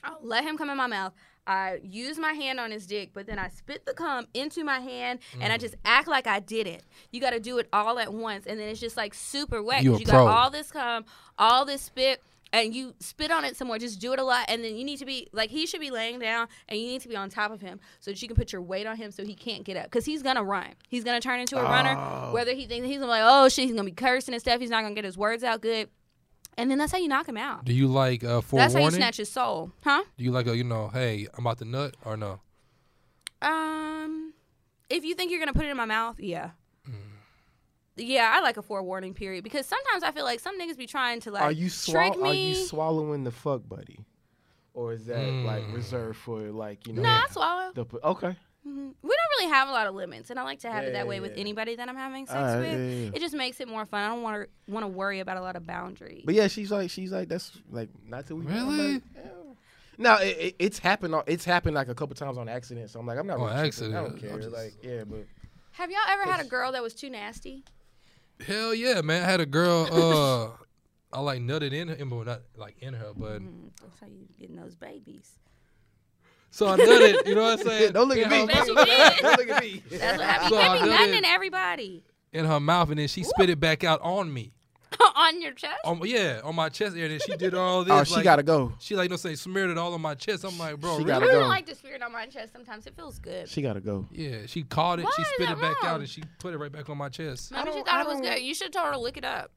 I'll 0.04 0.18
let 0.24 0.44
him 0.44 0.58
come 0.58 0.72
in 0.72 0.78
my 0.78 0.88
mouth. 0.88 1.14
I 1.48 1.80
use 1.82 2.20
my 2.20 2.34
hand 2.34 2.60
on 2.60 2.72
his 2.72 2.86
dick, 2.86 3.12
but 3.14 3.26
then 3.26 3.40
I 3.40 3.48
spit 3.48 3.86
the 3.86 3.94
cum 3.94 4.28
into 4.34 4.64
my 4.64 4.80
hand 4.80 5.20
and 5.40 5.52
I 5.54 5.58
mm. 5.58 5.62
just 5.62 5.76
act 5.86 6.08
like 6.08 6.28
I 6.28 6.42
didn't. 6.42 6.84
You 7.12 7.22
got 7.22 7.32
to 7.32 7.40
do 7.40 7.58
it 7.58 7.70
all 7.72 7.98
at 7.98 8.14
once, 8.14 8.46
and 8.46 8.60
then 8.60 8.68
it's 8.68 8.82
just 8.82 8.98
like 8.98 9.14
super 9.14 9.64
wet. 9.64 9.84
You 9.84 9.92
'cause 9.92 10.02
you 10.02 10.06
got 10.06 10.28
all 10.28 10.50
this 10.50 10.72
cum, 10.72 11.06
all 11.40 11.66
this 11.66 11.82
spit. 11.82 12.22
And 12.54 12.74
you 12.74 12.96
spit 13.02 13.30
on 13.30 13.44
it 13.44 13.58
somewhere. 13.58 13.78
Just 13.78 14.00
do 14.00 14.14
it 14.14 14.20
a 14.20 14.24
lot, 14.24 14.46
and 14.48 14.64
then 14.64 14.78
you 14.78 14.86
need 14.86 15.00
to 15.00 15.06
be 15.06 15.28
like 15.34 15.50
he 15.50 15.66
should 15.66 15.82
be 15.82 15.92
laying 15.92 16.18
down, 16.18 16.48
and 16.70 16.80
you 16.80 16.88
need 16.88 17.02
to 17.02 17.10
be 17.10 17.16
on 17.18 17.30
top 17.30 17.52
of 17.52 17.60
him 17.60 17.82
so 18.00 18.10
that 18.10 18.22
you 18.22 18.28
can 18.30 18.38
put 18.38 18.54
your 18.54 18.62
weight 18.62 18.88
on 18.88 18.96
him 18.96 19.12
so 19.12 19.26
he 19.26 19.36
can't 19.36 19.66
get 19.66 19.76
up 19.76 19.84
because 19.84 20.06
he's 20.06 20.24
gonna 20.24 20.46
run. 20.46 20.68
He's 20.88 21.04
gonna 21.04 21.20
turn 21.20 21.42
into 21.42 21.58
a 21.60 21.64
runner. 21.64 21.98
Oh. 21.98 22.32
Whether 22.32 22.54
he 22.54 22.66
thinks 22.66 22.88
he's 22.88 23.00
gonna 23.00 23.08
be 23.08 23.20
like, 23.20 23.24
oh 23.26 23.50
shit, 23.50 23.66
he's 23.66 23.74
gonna 23.74 23.84
be 23.84 23.92
cursing 23.92 24.34
and 24.34 24.40
stuff. 24.42 24.62
He's 24.62 24.70
not 24.70 24.82
gonna 24.82 24.96
get 24.96 25.04
his 25.04 25.18
words 25.18 25.44
out 25.44 25.60
good, 25.60 25.90
and 26.58 26.70
then 26.72 26.78
that's 26.78 26.92
how 26.92 26.98
you 26.98 27.08
knock 27.08 27.28
him 27.28 27.38
out. 27.38 27.66
Do 27.66 27.74
you 27.74 27.88
like 27.88 28.24
uh, 28.24 28.42
forewarning? 28.42 28.58
That's 28.64 28.74
how 28.74 28.80
you 28.80 28.84
forewarning? 28.86 28.98
snatch 29.00 29.18
his 29.18 29.30
soul, 29.32 29.72
huh? 29.84 30.04
Do 30.18 30.24
you 30.24 30.32
like 30.32 30.48
a 30.48 30.56
you 30.58 30.64
know, 30.64 30.90
hey, 30.90 31.28
I'm 31.38 31.46
about 31.46 31.58
to 31.60 31.66
nut 31.66 31.96
or 32.04 32.18
no? 32.18 32.40
Um, 33.42 34.34
if 34.90 35.04
you 35.06 35.14
think 35.16 35.32
you're 35.32 35.40
gonna 35.40 35.54
put 35.54 35.66
it 35.66 35.70
in 35.70 35.78
my 35.78 35.86
mouth, 35.86 36.20
yeah. 36.20 36.52
Mm. 36.90 36.94
Yeah, 37.98 38.32
I 38.36 38.42
like 38.42 38.58
a 38.58 38.62
forewarning 38.62 39.14
period 39.14 39.44
because 39.44 39.66
sometimes 39.66 40.04
I 40.04 40.12
feel 40.12 40.24
like 40.24 40.40
some 40.40 40.60
niggas 40.60 40.78
be 40.78 40.88
trying 40.88 41.20
to 41.22 41.32
like 41.32 41.44
are 41.44 41.52
you 41.52 41.70
trick 41.70 42.14
swall- 42.14 42.26
Are 42.26 42.34
you 42.34 42.56
swallowing 42.56 43.24
the 43.24 43.32
fuck 43.32 43.68
buddy, 43.68 44.06
or 44.74 44.94
is 44.94 45.06
that 45.08 45.18
like 45.32 45.64
Mm. 45.66 45.74
reserved 45.76 46.18
for 46.20 46.40
like 46.52 46.88
you 46.88 46.94
know? 46.94 47.02
no, 47.04 47.10
I 47.10 47.26
swallow. 47.30 47.72
The, 47.74 47.86
okay. 48.04 48.36
Mhm. 48.66 48.94
We 49.02 49.10
don't 49.10 49.40
really 49.40 49.50
have 49.52 49.68
a 49.70 49.72
lot 49.72 49.88
of 49.88 49.96
limits, 49.96 50.30
and 50.30 50.40
I 50.40 50.44
like 50.44 50.60
to 50.60 50.72
have 50.72 50.84
Yeah, 50.84 50.90
it 50.90 50.94
that 50.94 51.00
yeah, 51.06 51.10
way 51.10 51.20
with 51.20 51.34
anybody 51.38 51.76
that 51.76 51.88
I'm 51.88 51.96
having 51.96 52.26
sex 52.26 52.38
Alright, 52.38 52.60
with. 52.60 52.72
yeah, 52.80 53.04
yeah. 53.06 53.12
It 53.14 53.20
just 53.20 53.36
makes 53.36 53.60
it 53.60 53.68
more 53.68 53.86
fun. 53.86 54.02
I 54.04 54.08
don't 54.10 54.22
want 54.24 54.44
to 54.44 54.72
want 54.72 54.84
to 54.84 54.88
worry 54.88 55.20
about 55.20 55.38
a 55.38 55.42
lot 55.42 55.56
of 55.56 55.66
boundaries. 55.66 56.24
But 56.26 56.36
yeah, 56.36 56.48
she's 56.48 56.72
like 56.72 56.90
she's 56.90 57.12
like 57.12 57.30
that's 57.30 57.52
like 57.72 57.90
not 58.08 58.28
till 58.28 58.38
we 58.38 58.46
Really? 58.46 58.94
like, 58.94 59.04
yeah. 59.16 59.22
No, 60.00 60.16
it, 60.18 60.38
it, 60.38 60.56
it's 60.60 60.80
happened. 60.80 61.16
It's 61.28 61.44
happened 61.46 61.76
like 61.76 61.88
a 61.88 61.96
couple 61.96 62.16
times 62.16 62.38
on 62.38 62.48
accident. 62.50 62.90
So 62.90 63.00
I'm 63.00 63.08
like, 63.08 63.18
I'm 63.18 63.26
not. 63.26 63.40
On 63.40 63.56
really 63.56 63.72
tripping. 63.72 63.96
I 63.96 64.02
don't 64.04 64.20
care. 64.20 64.38
Just- 64.38 64.52
Like, 64.52 64.74
yeah, 64.84 65.04
but 65.06 65.26
have 65.72 65.90
y'all 65.90 66.00
ever 66.08 66.24
had 66.24 66.40
a 66.40 66.48
girl 66.48 66.72
that 66.74 66.84
was 66.84 66.94
too 66.94 67.10
nasty? 67.10 67.64
Hell 68.46 68.74
yeah, 68.76 69.02
man. 69.02 69.24
I 69.24 69.26
had 69.26 69.40
a 69.40 69.46
girl. 69.46 69.88
Uh, 69.92 70.50
I 71.14 71.22
like 71.22 71.40
nutted 71.42 71.72
in 71.72 71.88
her, 71.88 71.96
well, 72.06 72.26
not 72.26 72.42
like 72.58 72.76
in 72.82 72.94
her, 72.94 73.12
but 73.16 73.42
Mm, 73.42 73.70
that's 73.82 74.00
how 74.02 74.08
you 74.08 74.28
getting 74.38 74.58
those 74.58 74.76
babies. 74.76 75.32
So 76.58 76.68
I 76.68 76.78
done 76.78 76.88
it. 76.90 77.28
You 77.28 77.36
know 77.36 77.44
what 77.44 77.60
I'm 77.60 77.66
saying? 77.68 77.94
don't 77.94 78.08
look 78.10 78.18
at 78.18 78.30
me. 78.32 78.40
her 78.40 78.48
Bet 78.48 78.68
you 78.68 78.74
mouth- 78.76 78.86
did. 78.86 79.18
don't 79.22 79.38
look 79.38 79.50
at 79.50 79.64
me. 79.64 79.84
That's 79.92 80.18
what 80.18 80.26
happened. 80.28 80.50
So 80.50 80.56
You 80.56 80.62
I 80.62 80.68
can't 80.68 80.74
be 80.84 80.90
done 80.90 81.00
nothing 81.00 81.14
in 81.16 81.26
everybody 81.26 82.04
in 82.34 82.46
her 82.46 82.60
mouth, 82.60 82.90
and 82.90 83.00
then 83.00 83.08
she 83.08 83.24
spit 83.24 83.50
it 83.50 83.60
back 83.60 83.84
out 83.84 84.02
on 84.02 84.34
me. 84.34 84.54
on 85.16 85.42
your 85.42 85.52
chest. 85.52 85.76
On 85.86 86.00
yeah, 86.06 86.40
on 86.44 86.56
my 86.56 86.70
chest 86.70 86.96
area. 86.96 87.06
And 87.12 87.14
then 87.14 87.20
she 87.26 87.36
did 87.38 87.54
all 87.54 87.82
oh, 87.82 87.84
this. 87.84 87.94
Oh, 87.94 88.04
she 88.06 88.16
like, 88.16 88.24
gotta 88.24 88.42
go. 88.44 88.74
She 88.80 88.96
like 88.96 89.10
no 89.10 89.18
say 89.18 89.36
smeared 89.36 89.70
it 89.70 89.78
all 89.78 89.94
on 89.94 90.02
my 90.02 90.16
chest. 90.16 90.44
I'm 90.46 90.58
like, 90.58 90.80
bro, 90.80 90.94
She 90.98 91.04
really? 91.04 91.08
gotta 91.08 91.26
I 91.26 91.28
go. 91.28 91.40
don't 91.42 91.50
like 91.50 91.66
to 91.68 91.76
smear 91.76 91.96
it 91.96 92.02
on 92.02 92.12
my 92.12 92.26
chest. 92.26 92.54
Sometimes 92.54 92.88
it 92.88 92.96
feels 92.96 93.20
good. 93.20 93.48
She 93.50 93.62
gotta 93.62 93.82
go. 93.82 94.08
Yeah, 94.12 94.46
she 94.48 94.64
caught 94.64 95.00
it. 95.00 95.04
Why 95.06 95.12
she 95.16 95.24
spit 95.26 95.48
that 95.50 95.58
it 95.58 95.62
back 95.62 95.76
out, 95.84 96.00
and 96.00 96.10
she 96.10 96.24
put 96.40 96.54
it 96.54 96.58
right 96.58 96.72
back 96.72 96.90
on 96.90 96.98
my 96.98 97.10
chest. 97.10 97.52
Maybe 97.52 97.66
she 97.70 97.76
don't- 97.76 97.86
thought 97.86 97.94
I 97.96 98.02
it 98.02 98.08
was 98.08 98.22
good. 98.22 98.40
You 98.42 98.56
should 98.56 98.68
have 98.68 98.72
told 98.74 98.86
her 98.88 98.94
to 98.94 99.00
lick 99.00 99.18
it 99.18 99.26
up. 99.26 99.52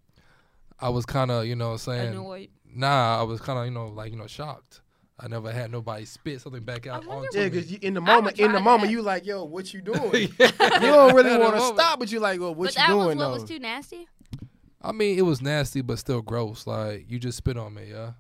I 0.78 0.88
was 0.88 1.06
kind 1.06 1.30
of, 1.30 1.46
you 1.46 1.54
know, 1.56 1.76
saying, 1.76 2.08
Annoyed. 2.14 2.48
nah. 2.64 3.20
I 3.20 3.22
was 3.22 3.40
kind 3.40 3.58
of, 3.58 3.66
you 3.66 3.70
know, 3.70 3.88
like, 3.88 4.12
you 4.12 4.18
know, 4.18 4.26
shocked. 4.26 4.80
I 5.22 5.28
never 5.28 5.52
had 5.52 5.70
nobody 5.70 6.06
spit 6.06 6.40
something 6.40 6.62
back 6.62 6.86
out 6.86 7.06
on 7.06 7.18
onto 7.24 7.38
Yeah, 7.38 7.48
because 7.50 7.70
in 7.72 7.92
the 7.94 8.00
moment, 8.00 8.38
would 8.38 8.40
in 8.46 8.52
the 8.52 8.58
try 8.58 8.64
moment, 8.64 8.90
you 8.90 9.02
like, 9.02 9.26
yo, 9.26 9.44
what 9.44 9.72
you 9.74 9.82
doing? 9.92 10.32
Yeah. 10.38 10.50
you 10.80 10.86
don't 10.86 11.14
really 11.14 11.36
want 11.38 11.56
to 11.56 11.60
stop, 11.62 11.98
but 11.98 12.10
you 12.10 12.20
like, 12.20 12.40
well, 12.40 12.54
what 12.54 12.66
but 12.68 12.74
you 12.74 12.80
that 12.80 12.88
doing 12.88 13.06
was 13.06 13.16
what 13.16 13.22
though? 13.24 13.32
was 13.32 13.44
too 13.44 13.58
nasty. 13.58 14.08
I 14.82 14.92
mean, 14.92 15.18
it 15.18 15.22
was 15.22 15.42
nasty, 15.42 15.82
but 15.82 15.98
still 15.98 16.22
gross. 16.22 16.66
Like 16.66 17.04
you 17.10 17.18
just 17.18 17.36
spit 17.36 17.58
on 17.58 17.74
me, 17.74 17.88
yeah. 17.90 18.12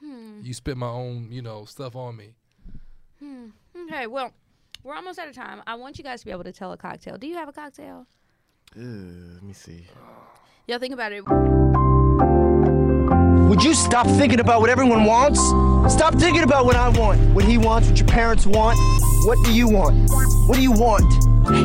Hmm. 0.00 0.40
You 0.42 0.54
spit 0.54 0.76
my 0.76 0.88
own, 0.88 1.28
you 1.32 1.42
know, 1.42 1.64
stuff 1.64 1.96
on 1.96 2.16
me. 2.16 2.34
Hmm. 3.18 3.46
Okay. 3.86 4.06
Well, 4.06 4.32
we're 4.84 4.94
almost 4.94 5.18
out 5.18 5.26
of 5.28 5.34
time. 5.34 5.60
I 5.66 5.74
want 5.74 5.98
you 5.98 6.04
guys 6.04 6.20
to 6.20 6.26
be 6.26 6.30
able 6.32 6.44
to 6.44 6.52
tell 6.52 6.70
a 6.72 6.76
cocktale. 6.78 7.18
Do 7.18 7.26
you 7.26 7.34
have 7.34 7.48
a 7.48 7.52
cocktale? 7.52 8.06
Ugh, 8.76 8.82
let 9.34 9.42
me 9.42 9.52
see. 9.52 9.86
Y'all 10.68 10.78
think 10.78 10.94
about 10.94 11.12
it. 11.12 11.24
Would 13.54 13.62
you 13.62 13.72
stop 13.72 14.08
thinking 14.08 14.40
about 14.40 14.60
what 14.60 14.68
everyone 14.68 15.04
wants? 15.04 15.38
Stop 15.94 16.16
thinking 16.16 16.42
about 16.42 16.66
what 16.66 16.74
I 16.74 16.88
want, 16.88 17.20
what 17.36 17.44
he 17.44 17.56
wants, 17.56 17.88
what 17.88 17.96
your 18.00 18.08
parents 18.08 18.48
want. 18.48 18.76
What 19.28 19.38
do 19.44 19.54
you 19.54 19.68
want? 19.68 20.10
What 20.48 20.56
do 20.56 20.60
you 20.60 20.72
want? 20.72 21.04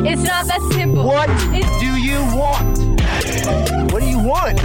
It's 0.06 0.22
not 0.22 0.46
that 0.46 0.60
simple. 0.72 1.04
What 1.04 1.28
It's- 1.52 1.80
do 1.80 1.96
you 1.96 2.20
want? 2.38 2.78
What 3.90 4.02
do 4.02 4.06
you 4.06 4.20
want? 4.20 4.60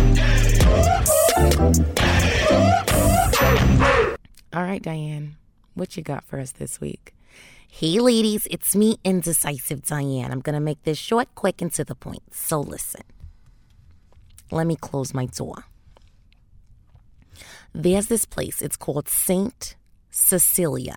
All 4.54 4.62
right, 4.64 4.84
Diane, 4.84 5.36
what 5.74 5.98
you 5.98 6.04
got 6.04 6.24
for 6.26 6.40
us 6.40 6.52
this 6.52 6.80
week? 6.80 7.16
Hey, 7.68 7.98
ladies, 8.00 8.48
it's 8.52 8.76
me, 8.76 8.98
Indecisive 9.04 9.82
Diane. 9.82 10.32
I'm 10.32 10.42
going 10.42 10.54
to 10.54 10.60
make 10.60 10.84
this 10.84 11.00
short, 11.00 11.34
quick, 11.34 11.60
and 11.60 11.74
to 11.74 11.84
the 11.84 11.96
point. 11.96 12.22
So 12.36 12.60
listen. 12.62 13.02
Let 14.52 14.68
me 14.68 14.76
close 14.76 15.12
my 15.16 15.26
door. 15.26 15.66
There's 17.78 18.08
this 18.08 18.24
place. 18.24 18.62
It's 18.62 18.78
called 18.78 19.10
St. 19.10 19.76
Cecilia. 20.10 20.96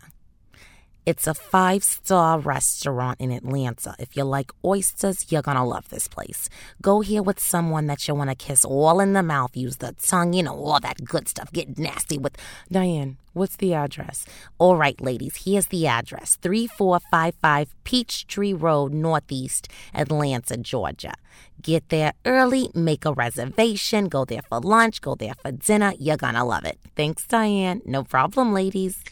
It's 1.09 1.27
a 1.27 1.33
five 1.33 1.83
star 1.85 2.39
restaurant 2.39 3.19
in 3.19 3.31
Atlanta. 3.31 3.95
If 3.99 4.15
you 4.15 4.25
like 4.25 4.51
oysters, 4.63 5.33
you're 5.33 5.41
gonna 5.41 5.65
love 5.65 5.89
this 5.89 6.07
place. 6.07 6.51
Go 6.83 7.01
here 7.01 7.23
with 7.23 7.41
someone 7.41 7.87
that 7.87 8.07
you 8.07 8.15
wanna 8.15 8.35
kiss 8.35 8.63
all 8.63 9.01
in 9.01 9.15
the 9.15 9.23
mouth, 9.23 9.57
use 9.57 9.79
the 9.79 9.93
tongue, 9.93 10.35
you 10.35 10.43
know, 10.43 10.53
all 10.53 10.79
that 10.81 11.03
good 11.07 11.27
stuff. 11.27 11.51
Get 11.51 11.79
nasty 11.79 12.19
with. 12.19 12.37
Diane, 12.71 13.17
what's 13.33 13.57
the 13.57 13.73
address? 13.73 14.27
All 14.59 14.77
right, 14.77 15.01
ladies, 15.01 15.45
here's 15.47 15.69
the 15.69 15.87
address 15.87 16.37
3455 16.43 17.75
Peachtree 17.85 18.53
Road, 18.53 18.93
Northeast, 18.93 19.67
Atlanta, 19.95 20.59
Georgia. 20.59 21.15
Get 21.63 21.89
there 21.89 22.13
early, 22.27 22.69
make 22.75 23.07
a 23.07 23.15
reservation, 23.15 24.09
go 24.09 24.27
there 24.27 24.43
for 24.43 24.61
lunch, 24.61 25.01
go 25.01 25.15
there 25.15 25.37
for 25.41 25.53
dinner. 25.53 25.95
You're 25.99 26.19
gonna 26.19 26.45
love 26.45 26.67
it. 26.67 26.79
Thanks, 26.97 27.27
Diane. 27.27 27.81
No 27.87 28.05
problem, 28.05 28.53
ladies. 28.53 29.03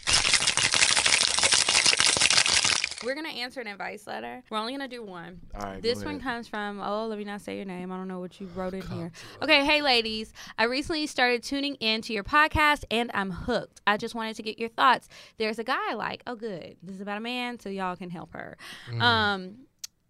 We're 3.06 3.14
gonna 3.14 3.28
answer 3.28 3.60
an 3.60 3.68
advice 3.68 4.06
letter. 4.06 4.42
We're 4.50 4.58
only 4.58 4.72
gonna 4.72 4.88
do 4.88 5.02
one. 5.02 5.40
All 5.54 5.62
right, 5.62 5.80
This 5.82 5.98
one 6.04 6.16
ahead. 6.16 6.22
comes 6.22 6.48
from 6.48 6.80
oh, 6.80 7.06
let 7.06 7.16
me 7.18 7.24
not 7.24 7.40
say 7.40 7.56
your 7.56 7.64
name. 7.64 7.92
I 7.92 7.96
don't 7.96 8.08
know 8.08 8.18
what 8.20 8.40
you 8.40 8.48
wrote 8.54 8.74
in 8.74 8.82
here. 8.82 9.12
Okay, 9.42 9.64
hey 9.64 9.80
ladies. 9.80 10.32
I 10.58 10.64
recently 10.64 11.06
started 11.06 11.42
tuning 11.42 11.76
in 11.76 12.02
to 12.02 12.12
your 12.12 12.24
podcast 12.24 12.84
and 12.90 13.10
I'm 13.14 13.30
hooked. 13.30 13.80
I 13.86 13.96
just 13.96 14.14
wanted 14.14 14.36
to 14.36 14.42
get 14.42 14.58
your 14.58 14.68
thoughts. 14.68 15.08
There's 15.38 15.58
a 15.58 15.64
guy 15.64 15.78
I 15.90 15.94
like. 15.94 16.22
Oh 16.26 16.34
good. 16.34 16.76
This 16.82 16.96
is 16.96 17.00
about 17.00 17.18
a 17.18 17.20
man, 17.20 17.60
so 17.60 17.68
y'all 17.68 17.96
can 17.96 18.10
help 18.10 18.32
her. 18.34 18.56
Um 19.00 19.66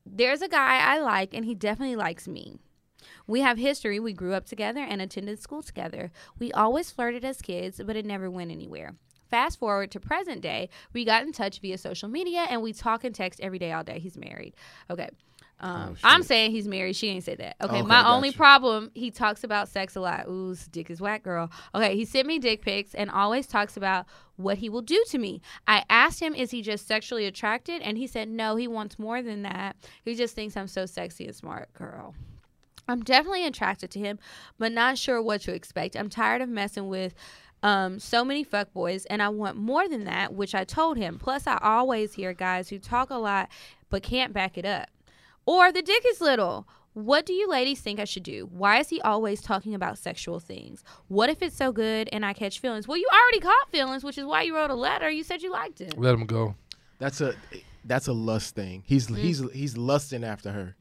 there's 0.07 0.41
a 0.41 0.49
guy 0.49 0.79
I 0.79 1.01
like 1.01 1.35
and 1.35 1.45
he 1.45 1.55
definitely 1.55 1.97
likes 1.97 2.27
me. 2.27 2.57
We 3.27 3.41
have 3.41 3.59
history. 3.59 3.99
We 4.01 4.13
grew 4.13 4.35
up 4.35 4.47
together 4.47 4.81
and 4.81 5.03
attended 5.03 5.41
school 5.41 5.63
together. 5.63 6.13
We 6.39 6.53
always 6.53 6.91
flirted 6.91 7.25
as 7.25 7.43
kids, 7.43 7.81
but 7.85 7.97
it 7.97 8.07
never 8.07 8.31
went 8.31 8.51
anywhere. 8.53 8.95
Fast 9.31 9.59
forward 9.59 9.91
to 9.93 10.01
present 10.01 10.41
day, 10.41 10.69
we 10.93 11.05
got 11.05 11.23
in 11.23 11.33
touch 11.33 11.61
via 11.61 11.79
social 11.79 12.09
media 12.09 12.47
and 12.49 12.63
we 12.63 12.73
talk 12.73 13.05
and 13.05 13.15
text 13.15 13.41
every 13.41 13.59
day, 13.59 13.73
all 13.73 13.85
day. 13.85 13.99
He's 13.99 14.17
married. 14.17 14.55
Okay. 14.91 15.09
Um, 15.59 15.97
I'm 16.05 16.23
saying 16.23 16.51
he's 16.51 16.69
married. 16.69 16.97
She 16.97 17.09
ain't 17.09 17.25
say 17.25 17.35
that. 17.37 17.57
Okay. 17.63 17.79
Okay, 17.79 17.87
My 17.87 18.07
only 18.13 18.29
you. 18.29 18.35
problem, 18.35 18.91
he 18.95 19.11
talks 19.11 19.43
about 19.43 19.69
sex 19.69 19.97
a 19.97 20.01
lot. 20.01 20.29
Ooh, 20.29 20.55
dick 20.71 20.91
is 20.91 21.01
whack, 21.01 21.23
girl. 21.23 21.51
Okay. 21.75 21.97
He 21.97 22.05
sent 22.05 22.27
me 22.27 22.39
dick 22.39 22.61
pics 22.61 22.95
and 22.95 23.11
always 23.11 23.47
talks 23.47 23.77
about 23.77 24.05
what 24.37 24.59
he 24.59 24.69
will 24.69 24.83
do 24.83 25.03
to 25.09 25.19
me. 25.19 25.41
I 25.67 25.85
asked 25.89 26.21
him, 26.21 26.35
is 26.35 26.51
he 26.51 26.61
just 26.61 26.87
sexually 26.87 27.25
attracted? 27.25 27.81
And 27.81 27.97
he 27.97 28.07
said, 28.07 28.29
no, 28.29 28.57
he 28.57 28.69
wants 28.69 28.99
more 28.99 29.23
than 29.23 29.43
that. 29.43 29.77
He 30.05 30.15
just 30.15 30.35
thinks 30.35 30.59
I'm 30.59 30.69
so 30.69 30.85
sexy 30.85 31.25
and 31.27 31.35
smart, 31.35 31.73
girl. 31.73 32.15
I'm 32.89 33.03
definitely 33.03 33.47
attracted 33.47 33.91
to 33.93 33.99
him, 33.99 34.19
but 34.59 34.71
not 34.73 34.97
sure 34.99 35.21
what 35.21 35.41
to 35.43 35.55
expect. 35.55 35.97
I'm 35.97 36.09
tired 36.09 36.41
of 36.41 36.49
messing 36.49 36.89
with 36.89 37.15
um, 37.67 37.99
so 37.99 38.25
many 38.25 38.45
fuckboys, 38.45 39.07
and 39.11 39.21
I 39.21 39.29
want 39.29 39.57
more 39.57 39.89
than 39.89 40.05
that, 40.05 40.33
which 40.33 40.55
I 40.55 40.65
told 40.65 40.97
him. 40.97 41.19
Plus, 41.19 41.47
I 41.47 41.59
always 41.61 42.15
hear 42.15 42.33
guys 42.33 42.69
who 42.69 42.79
talk 42.79 43.11
a 43.11 43.17
lot 43.17 43.49
but 43.91 44.03
can't 44.03 44.33
back 44.33 44.57
it 44.57 44.65
up. 44.65 44.89
Or 45.47 45.73
the 45.73 45.83
dick 45.83 46.05
is 46.07 46.21
little. 46.21 46.67
What 46.95 47.27
do 47.27 47.33
you 47.33 47.49
ladies 47.49 47.81
think 47.81 48.01
I 48.01 48.05
should 48.05 48.23
do? 48.23 48.49
Why 48.51 48.79
is 48.79 48.89
he 48.89 49.01
always 49.03 49.43
talking 49.43 49.75
about 49.75 49.99
sexual 49.99 50.41
things? 50.41 50.83
What 51.09 51.29
if 51.29 51.43
it's 51.43 51.57
so 51.57 51.71
good 51.73 52.09
and 52.13 52.25
I 52.25 52.33
catch 52.33 52.59
feelings? 52.59 52.89
Well, 52.89 52.97
you 52.99 53.09
already 53.13 53.41
caught 53.41 53.71
feelings, 53.71 54.03
which 54.03 54.17
is 54.17 54.25
why 54.25 54.43
you 54.43 54.55
wrote 54.57 54.71
a 54.71 54.75
letter. 54.75 55.11
You 55.11 55.23
said 55.25 55.43
you 55.43 55.53
liked 55.53 55.81
it. 55.81 55.99
Let 55.99 56.15
him 56.15 56.25
go. 56.25 56.55
That's 56.99 57.21
a 57.21 57.35
that's 57.85 58.09
a 58.09 58.13
lust 58.13 58.55
thing. 58.55 58.83
He's 58.87 59.09
Mm. 59.09 59.17
he's 59.19 59.51
he's 59.53 59.77
lusting 59.77 60.25
after 60.25 60.53
her. 60.53 60.77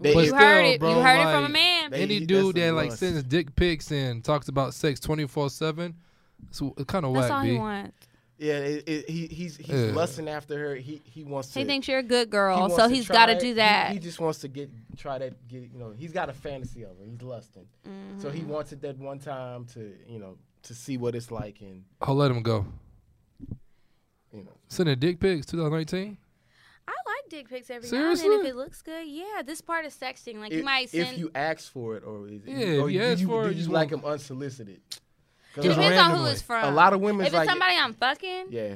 They- 0.00 0.14
But 0.14 0.24
You 0.24 0.34
heard 0.34 0.64
still, 0.64 0.74
it. 0.74 0.80
bro, 0.80 0.90
you 0.96 1.02
heard 1.02 1.20
it 1.20 1.32
from 1.34 1.44
a 1.44 1.48
man. 1.48 1.90
They- 1.90 2.02
Any 2.02 2.20
dude 2.26 2.56
that 2.56 2.72
like 2.72 2.88
lust. 2.90 3.00
sends 3.00 3.22
dick 3.22 3.54
pics 3.54 3.90
and 3.92 4.24
talks 4.24 4.48
about 4.48 4.74
sex 4.74 4.98
24 5.00 5.50
seven, 5.50 5.94
it's, 6.48 6.60
it's 6.62 6.84
kind 6.84 7.04
of 7.04 7.12
That's 7.14 7.30
all 7.30 7.38
whack, 7.38 7.44
he 7.46 7.52
b. 7.52 7.58
wants. 7.58 8.06
Yeah, 8.38 8.54
it, 8.54 8.88
it, 8.88 9.10
he 9.10 9.26
he's 9.26 9.58
he's 9.58 9.68
Yeah. 9.68 9.92
lusting 9.92 10.26
after 10.26 10.58
her. 10.58 10.74
He 10.74 11.02
he 11.04 11.24
wants 11.24 11.52
to. 11.52 11.58
He 11.58 11.66
thinks 11.66 11.86
you're 11.86 11.98
a 11.98 12.02
good 12.02 12.30
girl, 12.30 12.58
wants 12.58 12.76
so 12.76 12.88
to 12.88 12.94
he's 12.94 13.04
try 13.04 13.14
got 13.14 13.26
to 13.26 13.38
do 13.38 13.52
that. 13.56 13.92
He, 13.92 13.98
just 13.98 14.18
wants 14.18 14.38
to 14.38 14.48
get 14.48 14.70
try 14.96 15.18
to 15.18 15.34
get 15.46 15.64
you 15.70 15.78
know 15.78 15.90
he's 15.90 16.10
got 16.12 16.30
a 16.30 16.32
fantasy 16.32 16.82
of 16.84 16.96
her. 16.98 17.04
He's 17.04 17.20
lusting, 17.20 17.66
so 18.16 18.30
he 18.30 18.40
Mm-hmm. 18.40 18.48
wants 18.48 18.72
it 18.72 18.80
that 18.80 18.96
one 18.98 19.18
time 19.18 19.66
to 19.74 19.92
you 20.08 20.18
know 20.18 20.38
to 20.62 20.74
see 20.74 20.96
what 20.96 21.14
it's 21.14 21.30
like 21.30 21.60
and 21.60 21.84
I'll 22.00 22.14
let 22.14 22.30
him 22.30 22.42
go. 22.42 22.64
you 24.32 24.44
know. 24.44 24.52
Sending 24.68 24.98
dick 24.98 25.20
pics 25.20 25.44
2019. 25.46 26.16
I 26.90 27.10
like 27.10 27.30
dick 27.30 27.48
pics 27.48 27.70
every 27.70 27.88
now 27.90 28.10
and 28.10 28.18
then 28.18 28.32
if 28.40 28.46
it 28.46 28.56
looks 28.56 28.82
good. 28.82 29.06
Yeah, 29.06 29.42
this 29.44 29.60
part 29.60 29.84
of 29.84 29.92
sexting, 29.92 30.38
like 30.40 30.52
you 30.52 30.58
If, 30.60 30.64
might 30.64 30.90
send. 30.90 31.08
if 31.14 31.18
you 31.18 31.30
ask 31.34 31.70
for 31.72 31.96
it, 31.96 32.04
or 32.04 32.26
is 32.28 32.44
it, 32.44 32.48
Yeah, 32.50 32.80
or 32.82 32.90
you 32.90 33.02
ask 33.02 33.20
you, 33.20 33.26
for 33.26 33.44
do 33.44 33.50
it, 33.50 33.56
you 33.56 33.64
you 33.64 33.68
like 33.70 33.90
them 33.90 34.04
unsolicited. 34.04 34.80
it 35.56 35.62
Just 35.62 35.78
depends 35.78 35.98
on 35.98 36.16
who 36.18 36.24
it's 36.26 36.42
from. 36.42 36.64
A 36.64 36.70
lot 36.74 36.92
of 36.92 37.00
women 37.00 37.22
If 37.22 37.28
it's 37.28 37.34
like 37.36 37.48
somebody 37.48 37.74
I'm 37.76 37.94
fucking, 37.94 38.46
yeah. 38.50 38.74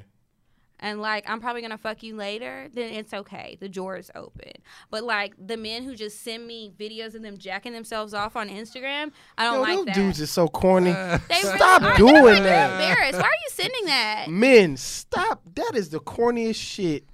and 0.80 1.00
like 1.00 1.28
I'm 1.28 1.40
probably 1.40 1.62
gonna 1.62 1.78
fuck 1.78 2.02
you 2.02 2.14
later, 2.16 2.68
then 2.72 2.92
it's 2.92 3.12
okay. 3.14 3.56
The 3.60 3.68
door 3.68 3.96
is 3.96 4.10
open. 4.14 4.52
But 4.90 5.02
like 5.04 5.34
the 5.38 5.56
men 5.56 5.82
who 5.84 5.94
just 5.94 6.22
send 6.22 6.46
me 6.46 6.72
videos 6.78 7.14
of 7.14 7.22
them 7.22 7.38
jacking 7.38 7.72
themselves 7.72 8.12
off 8.14 8.36
on 8.36 8.48
Instagram, 8.48 9.12
I 9.38 9.44
don't 9.44 9.54
Yo, 9.56 9.60
like 9.62 9.76
those 9.78 9.84
that. 9.86 9.94
dudes 9.94 10.20
are 10.22 10.26
so 10.26 10.48
corny. 10.48 10.90
Uh, 10.96 11.18
They 11.28 11.34
really 11.42 11.56
Stop 11.58 11.82
are. 11.82 11.96
doing 11.96 12.14
They're 12.24 12.42
that. 12.42 12.70
embarrassed. 12.72 13.18
Why 13.18 13.24
are 13.26 13.40
you 13.44 13.50
sending 13.50 13.84
that? 13.86 14.26
Men, 14.28 14.76
stop. 14.76 15.42
That 15.54 15.72
is 15.74 15.88
the 15.90 16.00
corniest 16.00 16.56
shit 16.56 17.04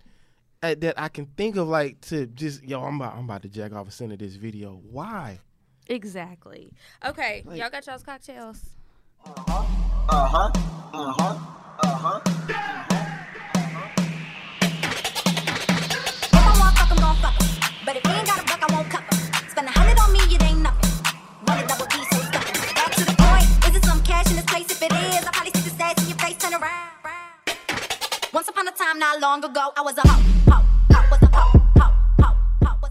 Uh, 0.62 0.74
that 0.78 0.92
I 1.00 1.08
can 1.08 1.24
think 1.38 1.56
of. 1.56 1.68
Like 1.68 2.02
to 2.02 2.26
just 2.26 2.62
yo, 2.62 2.82
I'm 2.82 2.96
about, 2.96 3.14
I'm 3.16 3.24
about 3.24 3.40
to 3.42 3.48
jack 3.48 3.72
off 3.72 3.86
and 3.86 3.92
send 3.94 4.10
her 4.10 4.16
this 4.18 4.34
video. 4.34 4.78
Why? 4.90 5.38
Exactly. 5.86 6.70
Okay, 7.04 7.42
y'all 7.54 7.70
got 7.70 7.86
y'all's 7.86 8.02
cocktales. 8.02 8.58
If 16.22 16.34
I 16.34 16.58
want 16.60 16.76
fuck, 16.76 16.90
I'm 16.90 16.96
gon' 16.98 17.16
fuck 17.16 17.40
'em. 17.40 17.48
But 17.86 17.96
if 17.96 18.02
he 18.04 18.12
ain't 18.12 18.26
got 18.26 18.40
a 18.40 18.44
buck, 18.44 18.62
I 18.70 18.74
won't 18.74 18.90
cuff 18.90 19.04
'em. 19.10 19.48
Spend 19.48 19.66
a 19.66 19.70
hundred 19.72 19.98
on 19.98 20.12
me, 20.12 20.20
it 20.34 20.42
ain't 20.42 20.60
nothing. 20.60 20.90
Run 21.48 21.58
a 21.64 21.66
double 21.66 21.86
D, 21.86 21.99
Once 28.32 28.48
upon 28.48 28.68
a 28.68 28.70
time, 28.72 28.98
not 28.98 29.20
long 29.20 29.44
ago, 29.44 29.72
I 29.76 29.80
was 29.82 29.98
a 29.98 30.06
hoe, 30.06 30.22
hoe, 30.52 30.64
hoe, 30.92 31.10
was 31.10 31.22
a 31.22 31.26
hoe, 31.26 31.58
hoe, 31.78 31.94
hoe, 32.20 32.36
hoe, 32.64 32.78
was 32.82 32.90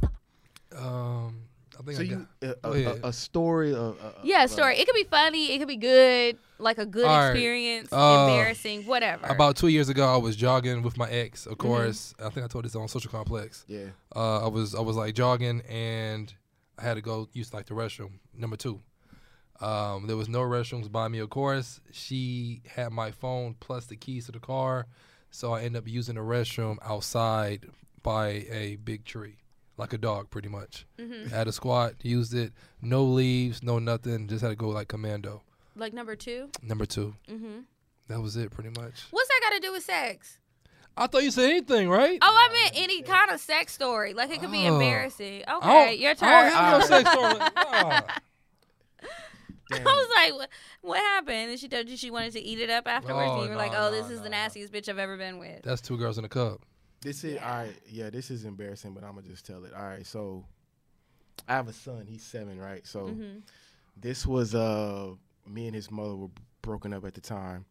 a 0.74 0.78
um, 0.86 1.36
I 1.80 1.84
think 1.84 1.96
So 1.96 2.02
I 2.02 2.06
you 2.06 2.28
got. 2.42 2.50
a, 2.50 2.56
Go 2.62 2.72
a, 2.74 2.76
ahead. 2.76 3.00
a, 3.04 3.08
a 3.08 3.14
story 3.14 3.74
of 3.74 3.98
uh, 4.04 4.12
Yeah, 4.24 4.46
story. 4.48 4.78
It 4.78 4.86
could 4.86 4.96
be 4.96 5.06
funny. 5.06 5.54
It 5.54 5.60
could 5.60 5.68
be 5.70 5.78
good, 5.78 6.38
like 6.58 6.78
a 6.78 6.86
good 6.86 7.06
All 7.06 7.18
right. 7.18 7.30
experience, 7.30 7.88
Uh, 7.92 8.28
embarrassing, 8.28 8.84
whatever. 8.86 9.28
About 9.28 9.56
two 9.56 9.70
years 9.70 9.88
ago, 9.88 10.06
I 10.14 10.18
was 10.18 10.36
jogging 10.36 10.82
with 10.84 10.98
my 10.98 11.10
ex. 11.10 11.42
Mm-hmm. 11.44 11.52
Of 11.54 11.58
course, 11.58 12.14
I 12.24 12.30
think 12.30 12.44
I 12.44 12.48
told 12.50 12.66
this 12.66 12.76
on 12.76 12.88
Social 12.90 13.12
Complex. 13.12 13.64
yeah. 13.68 13.86
Uh, 14.14 14.46
I 14.46 14.48
was 14.50 14.76
I 14.76 14.82
was 14.82 14.98
like 14.98 15.16
jogging 15.16 15.62
and 15.70 16.34
I 16.78 16.84
had 16.84 16.96
to 16.96 17.02
go 17.02 17.30
use 17.32 17.54
like 17.54 17.66
the 17.68 17.76
restroom. 17.76 18.12
Number 18.34 18.58
two, 18.58 18.82
um, 19.62 20.06
there 20.08 20.18
was 20.18 20.28
no 20.28 20.42
restrooms 20.42 20.92
by 20.92 21.08
me. 21.08 21.20
Of 21.20 21.30
course, 21.30 21.80
she 21.92 22.62
had 22.68 22.92
my 22.92 23.12
phone 23.12 23.56
plus 23.62 23.86
the 23.86 23.96
keys 23.96 24.26
to 24.26 24.32
the 24.34 24.40
car, 24.40 24.88
so 25.32 25.54
I 25.54 25.62
end 25.64 25.76
up 25.78 25.88
using 25.88 26.16
the 26.16 26.22
restroom 26.22 26.78
outside 26.84 27.66
by 28.04 28.46
a 28.52 28.78
big 28.84 29.06
tree, 29.06 29.38
like 29.78 29.94
a 29.94 29.98
dog, 29.98 30.30
pretty 30.30 30.50
much. 30.50 30.86
Mm-hmm. 30.98 31.30
Had 31.30 31.48
a 31.48 31.52
squat, 31.52 31.94
used 32.02 32.34
it, 32.34 32.54
no 32.82 33.04
leaves, 33.04 33.62
no 33.64 33.80
nothing. 33.80 34.28
Just 34.28 34.42
had 34.42 34.50
to 34.50 34.56
go 34.56 34.70
like 34.70 34.88
commando. 34.88 35.42
like 35.76 35.94
number 35.94 36.16
two. 36.16 36.50
Number 36.62 36.86
2 36.86 37.14
Mm-hmm. 37.30 37.60
that 38.08 38.22
was 38.22 38.36
it, 38.38 38.52
pretty 38.52 38.70
much. 38.70 39.04
What's 39.12 39.28
that 39.30 39.40
got 39.44 39.56
to 39.56 39.60
do 39.60 39.72
with 39.74 39.84
sex? 39.84 40.38
I 40.98 41.08
thought 41.08 41.24
you 41.24 41.32
said 41.32 41.50
anything, 41.50 41.90
right? 41.90 42.18
Oh, 42.22 42.28
I 42.50 42.52
meant 42.52 42.74
any 42.76 43.02
kind 43.04 43.32
of 43.32 43.40
sex 43.40 43.74
story. 43.74 44.14
Like 44.14 44.32
it 44.32 44.42
could 44.42 44.52
be 44.52 44.68
Oh. 44.68 44.74
embarrassing. 44.74 45.44
Okay, 45.50 45.94
your 45.96 46.12
I 46.12 46.14
turn. 46.16 46.30
don't 46.30 46.52
have 46.52 46.80
no 46.82 46.86
sex 46.86 47.10
story. 47.12 48.04
Nah. 49.72 49.78
I 49.80 49.82
was 49.84 50.08
like, 50.16 50.34
what, 50.34 50.50
what 50.82 50.98
happened? 51.00 51.52
And 51.52 51.60
she 51.60 51.68
told 51.70 51.88
you 51.90 51.96
she 51.98 52.10
wanted 52.12 52.34
to 52.34 52.40
eat 52.42 52.60
it 52.60 52.70
up 52.70 52.88
afterwards, 52.88 53.30
Oh, 53.32 53.36
and 53.36 53.44
you 53.44 53.50
were 53.50 53.56
like, 53.56 53.72
no, 53.74 53.88
oh, 53.88 53.92
this 53.92 54.08
no, 54.08 54.12
is 54.14 54.18
no, 54.18 54.24
the 54.24 54.30
no. 54.30 54.38
nastiest 54.38 54.74
bitch 54.74 54.90
I've 54.90 54.98
ever 55.00 55.18
been 55.18 55.38
with. 55.40 55.62
That's 55.64 55.82
two 55.82 55.98
girls 55.98 56.18
in 56.18 56.26
a 56.26 56.30
cup. 56.30 56.62
This 57.02 57.24
is 57.24 57.38
all 57.42 57.48
right. 57.50 57.76
Yeah, 57.90 58.10
this 58.10 58.30
is 58.32 58.46
embarrassing, 58.46 58.94
but 58.94 59.04
I'm 59.04 59.16
gonna 59.16 59.28
just 59.28 59.46
tell 59.46 59.64
it. 59.66 59.74
All 59.74 59.84
right, 59.84 60.06
so 60.06 60.44
I 61.48 61.54
have 61.54 61.68
a 61.68 61.74
son. 61.74 62.06
He's 62.08 62.24
seven, 62.24 62.60
right? 62.60 62.86
So 62.86 63.06
Mm-hmm. 63.08 63.40
this 63.96 64.26
was 64.26 64.54
uh 64.56 65.12
me 65.48 65.66
and 65.68 65.76
his 65.76 65.90
mother 65.90 66.16
were 66.16 66.30
broken 66.62 66.92
up 66.94 67.06
at 67.06 67.14
the 67.14 67.22
time, 67.22 67.66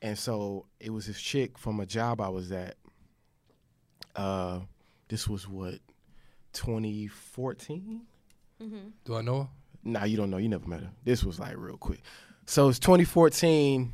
and 0.00 0.18
so 0.18 0.64
it 0.80 0.90
was 0.90 1.06
this 1.06 1.20
chick 1.20 1.58
from 1.58 1.78
a 1.80 1.86
job 1.86 2.20
I 2.20 2.28
was 2.30 2.50
at. 2.52 2.76
Uh, 4.16 4.60
this 5.08 5.28
was 5.28 5.46
what 5.48 5.74
2014. 6.54 8.00
Do 9.04 9.16
I 9.16 9.20
know 9.22 9.42
her? 9.42 9.48
Nah, 9.84 10.04
you 10.04 10.16
don't 10.16 10.30
know. 10.30 10.38
You 10.38 10.48
never 10.48 10.66
met 10.66 10.80
her. 10.80 10.90
This 11.04 11.22
was 11.24 11.38
like 11.38 11.54
real 11.56 11.76
quick. 11.76 12.02
So 12.46 12.68
it's 12.68 12.78
2014. 12.78 13.92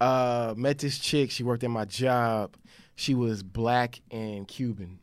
Uh, 0.00 0.54
met 0.56 0.78
this 0.78 0.98
chick. 0.98 1.30
She 1.30 1.42
worked 1.42 1.62
at 1.64 1.70
my 1.70 1.84
job. 1.84 2.56
She 2.96 3.14
was 3.14 3.42
black 3.42 4.00
and 4.10 4.46
Cuban, 4.48 4.98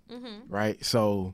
right? 0.49 0.84
So 0.84 1.34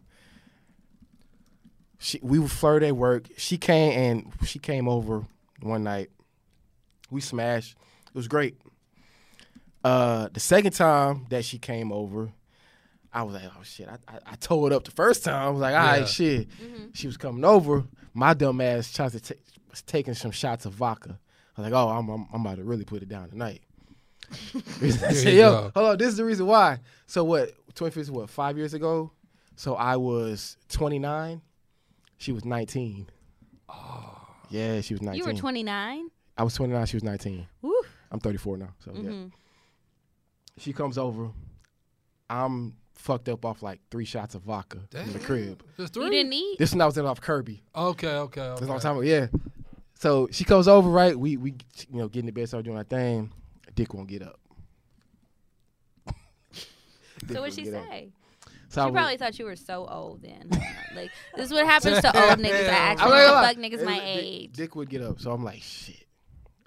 she 1.98 2.20
we 2.22 2.40
would 2.40 2.52
flirt 2.52 2.84
at 2.84 2.96
work. 2.96 3.28
She 3.38 3.58
came 3.58 3.92
and 3.94 4.34
she 4.46 4.60
came 4.60 4.88
over 4.88 5.26
one 5.62 5.84
night. 5.84 6.10
We 7.10 7.22
smashed. 7.22 7.76
It 8.08 8.16
was 8.16 8.28
great. 8.28 8.58
Uh, 9.84 10.30
the 10.34 10.40
second 10.40 10.72
time 10.74 11.26
that 11.30 11.44
she 11.46 11.58
came 11.58 11.92
over, 11.92 12.32
I 13.14 13.24
was 13.24 13.34
like, 13.36 13.44
oh 13.46 13.64
shit. 13.64 13.88
I, 13.90 13.98
I, 14.08 14.20
I 14.32 14.36
tore 14.36 14.68
it 14.68 14.74
up 14.74 14.84
the 14.86 14.92
first 14.92 15.24
time. 15.26 15.42
I 15.48 15.50
was 15.50 15.60
like, 15.60 15.74
all 15.76 15.80
right, 15.86 16.00
Yeah. 16.00 16.06
shit. 16.06 16.48
She 16.94 17.08
was 17.08 17.18
coming 17.18 17.44
over. 17.46 17.84
My 18.14 18.34
dumb 18.34 18.62
ass 18.62 18.92
tried 18.92 19.12
to 19.14 19.20
ta- 19.20 19.40
was 19.70 19.82
taking 19.82 20.14
some 20.14 20.32
shots 20.32 20.66
of 20.66 20.74
vodka. 20.74 21.20
I 21.58 21.62
was 21.62 21.72
like, 21.72 21.80
oh, 21.80 21.90
I'm, 21.90 22.10
I'm, 22.10 22.28
I'm 22.34 22.42
about 22.46 22.58
to 22.58 22.64
really 22.64 22.86
put 22.86 23.02
it 23.02 23.10
down 23.10 23.30
tonight. 23.30 23.62
I 24.54 24.90
said, 24.90 25.34
yo, 25.34 25.72
hold 25.74 25.90
on. 25.90 25.98
This 25.98 26.10
is 26.10 26.18
the 26.18 26.26
reason 26.26 26.46
why. 26.46 26.80
So 27.08 27.24
what? 27.24 27.52
25th, 27.76 28.10
what? 28.10 28.30
Five 28.30 28.58
years 28.58 28.74
ago. 28.74 29.12
So 29.56 29.76
I 29.76 29.98
was 29.98 30.58
29. 30.70 31.42
She 32.18 32.32
was 32.32 32.46
19. 32.46 33.08
Oh. 33.70 34.28
Yeah, 34.50 34.82
she 34.82 34.94
was 34.94 35.02
19. 35.02 35.20
You 35.20 35.26
were 35.26 35.40
29. 35.40 36.10
I 36.38 36.44
was 36.44 36.54
29. 36.56 36.86
She 36.86 36.96
was 36.96 37.04
19. 37.04 37.48
Woo. 37.62 37.82
I'm 38.12 38.20
34 38.20 38.58
now. 38.58 38.70
So 38.84 38.92
yeah. 38.94 39.00
Mm-hmm. 39.02 39.28
She 40.58 40.74
comes 40.74 40.98
over. 40.98 41.30
I'm 42.30 42.76
fucked 42.96 43.28
up 43.30 43.44
off 43.46 43.62
like 43.62 43.80
three 43.92 44.06
shots 44.06 44.36
of 44.36 44.44
vodka 44.44 44.80
in 44.94 45.12
the 45.14 45.20
crib. 45.20 45.64
Just 45.78 45.96
You 45.96 46.10
didn't 46.10 46.34
eat. 46.34 46.58
This 46.60 46.72
one 46.72 46.82
I 46.82 46.86
was 46.86 46.98
in 46.98 47.06
off 47.06 47.20
Kirby. 47.22 47.64
Okay, 47.76 48.08
okay, 48.08 48.42
okay. 48.42 48.50
That's 48.50 48.62
what 48.62 48.70
I'm 48.76 48.80
talking 48.80 48.98
about. 48.98 49.06
Yeah. 49.06 49.28
So 49.96 50.28
she 50.32 50.44
comes 50.44 50.68
over, 50.68 50.90
right? 50.90 51.18
We 51.18 51.38
we 51.38 51.52
you 51.90 52.00
know 52.00 52.08
getting 52.08 52.22
in 52.28 52.34
the 52.34 52.40
bed, 52.42 52.48
start 52.50 52.66
doing 52.66 52.78
our 52.78 52.84
thing. 52.84 53.32
Dick 53.76 53.94
won't 53.94 54.08
get 54.08 54.22
up. 54.22 54.40
Dick 57.26 57.36
So 57.36 57.42
what'd 57.42 57.56
she 57.56 57.64
get 57.64 57.74
up. 57.76 57.86
say? 57.90 58.10
So 58.70 58.82
I 58.82 58.86
She 58.86 58.92
was- 58.92 58.98
probably 59.00 59.18
thought 59.18 59.40
you 59.40 59.46
were 59.46 59.56
so 59.56 59.86
old 59.88 60.22
then. 60.24 60.50
like 60.96 61.12
this 61.36 61.48
is 61.48 61.52
what 61.54 61.66
happens 61.66 62.02
to 62.02 62.08
old 62.08 62.40
niggas. 62.40 62.70
I 62.70 62.72
actually 62.72 63.10
not 63.10 63.12
want 63.12 63.22
to 63.22 63.28
gonna 63.28 63.32
lie. 63.34 63.48
fuck 63.54 63.58
niggas 63.58 63.82
It 63.82 63.86
my 63.86 63.92
was- 63.94 64.02
Dick- 64.02 64.24
age. 64.26 64.54
Dick 64.54 64.76
would 64.76 64.90
get 64.90 65.02
up, 65.02 65.20
so 65.20 65.32
I'm 65.32 65.44
like, 65.44 65.62
shit. 65.62 66.06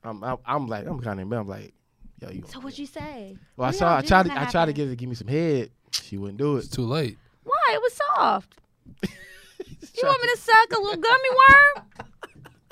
I'm 0.05 0.22
I'm, 0.22 0.37
I'm 0.47 0.66
like 0.68 0.87
I'm 0.87 1.01
kind 1.01 1.20
of 1.20 1.33
I'm 1.33 1.49
like, 1.49 1.74
yo, 2.20 2.31
you. 2.31 2.45
So 2.49 2.61
what'd 2.61 2.79
you 2.79 2.87
say? 2.87 3.37
Well, 3.57 3.68
I 3.68 3.72
saw. 3.72 3.97
I 3.99 4.03
tried. 4.03 4.27
To, 4.27 4.41
I 4.41 4.45
tried 4.47 4.66
to 4.66 4.72
get 4.72 4.85
her 4.85 4.91
to 4.91 4.97
give 4.97 5.09
me 5.09 5.16
some 5.16 5.27
head. 5.29 5.70
She 6.03 6.16
wouldn't 6.18 6.38
do 6.38 6.57
it. 6.57 6.61
It's 6.61 6.68
too 6.68 6.86
late. 6.86 7.18
Why? 7.44 7.72
It 7.74 7.80
was 7.80 7.92
soft. 7.94 8.55
You 9.99 10.03
want 10.07 10.22
me 10.22 10.28
to 10.28 10.36
suck 10.38 10.72
a 10.78 10.80
little 10.82 11.01
gummy 11.01 11.28
worm? 11.30 11.86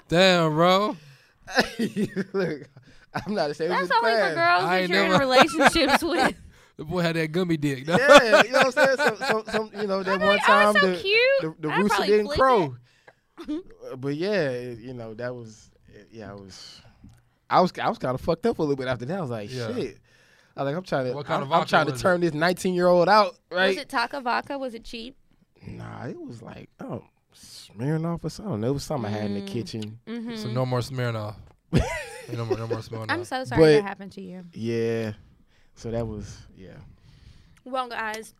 Damn, 0.08 0.52
bro. 0.52 0.94
Look, 2.34 2.68
I'm 3.14 3.34
not 3.34 3.50
ashamed. 3.50 3.70
That's 3.70 3.84
of 3.90 3.92
only 3.96 4.12
for 4.12 4.34
girls 4.34 4.64
I 4.64 4.66
that 4.66 4.80
ain't 4.82 4.90
you're 4.90 5.04
in 5.04 5.10
never- 5.10 5.24
relationships 5.24 6.02
with. 6.02 6.34
The 6.76 6.84
boy 6.84 7.00
had 7.00 7.16
that 7.16 7.28
gummy 7.32 7.56
dick. 7.56 7.86
no? 7.86 7.96
Yeah, 7.96 8.42
you 8.42 8.50
know 8.52 8.58
what 8.58 8.66
I'm 8.66 8.72
saying. 8.72 8.96
Some, 8.98 9.16
some, 9.16 9.42
some 9.46 9.70
you 9.80 9.86
know, 9.86 10.02
that 10.02 10.20
I'm 10.20 10.26
one 10.26 10.36
like, 10.36 10.42
oh, 10.42 10.46
time 10.46 10.76
it's 10.76 10.80
so 10.80 10.90
the, 10.90 10.96
cute. 10.96 11.20
the 11.60 11.68
the 11.68 11.72
I'd 11.74 11.78
rooster 11.78 11.94
probably 11.96 12.06
didn't 12.08 12.26
flick 12.26 12.38
crow. 12.38 12.76
Uh, 13.48 13.96
but 13.96 14.14
yeah, 14.16 14.48
it- 14.50 14.78
you 14.80 14.92
know 14.92 15.14
that 15.14 15.34
was 15.34 15.70
yeah, 16.10 16.30
I 16.30 16.34
was 16.34 16.82
I 17.48 17.60
was 17.60 17.72
I 17.80 17.88
was 17.88 17.98
kind 17.98 18.14
of 18.14 18.20
fucked 18.20 18.44
up 18.46 18.58
a 18.58 18.62
little 18.62 18.76
bit 18.76 18.88
after 18.88 19.04
that. 19.06 19.18
I 19.18 19.20
was 19.22 19.30
like, 19.30 19.50
Yeah. 19.52 19.72
shit. 19.74 19.98
I 20.56 20.62
was 20.62 20.66
like, 20.70 20.76
I'm 20.76 20.82
trying 20.84 21.06
to 21.06 21.12
What 21.14 21.26
kind 21.26 21.42
I'm, 21.42 21.50
of 21.50 21.60
I'm 21.60 21.66
trying 21.66 21.86
to 21.86 21.92
was 21.92 22.02
turn 22.02 22.20
this 22.20 22.32
19 22.34 22.74
year 22.74 22.86
old 22.86 23.08
out, 23.08 23.34
right? 23.50 23.68
Was 23.68 23.76
it 23.78 23.88
Taaka 23.88 24.20
Vodka? 24.22 24.56
Was 24.58 24.74
it 24.74 24.84
cheap? 24.84 25.16
Nah, 25.66 26.06
it 26.06 26.20
was 26.20 26.42
like 26.42 26.68
oh, 26.80 27.02
Smirnoff 27.34 28.24
or 28.24 28.30
something. 28.30 28.62
It 28.64 28.70
was 28.72 28.84
something 28.84 29.12
I 29.12 29.16
had 29.16 29.30
Mm. 29.30 29.36
in 29.38 29.44
the 29.44 29.50
kitchen. 29.50 29.98
So 30.36 30.48
no 30.50 30.64
more 30.64 30.80
Smirnoff. 30.80 31.36
Ain't 31.72 31.82
no 32.38 32.44
more, 32.44 32.58
no 32.58 32.66
more 32.68 32.78
Smirnoff. 32.78 33.06
I'm 33.08 33.24
so 33.24 33.44
sorry 33.44 33.60
But- 33.60 33.72
that 33.72 33.82
happened 33.82 34.12
to 34.12 34.20
you. 34.22 34.44
Yeah, 34.52 35.12
so 35.74 35.90
that 35.90 36.06
was 36.06 36.38
yeah. 36.56 36.76
Well, 37.64 37.88
guys, 37.88 38.34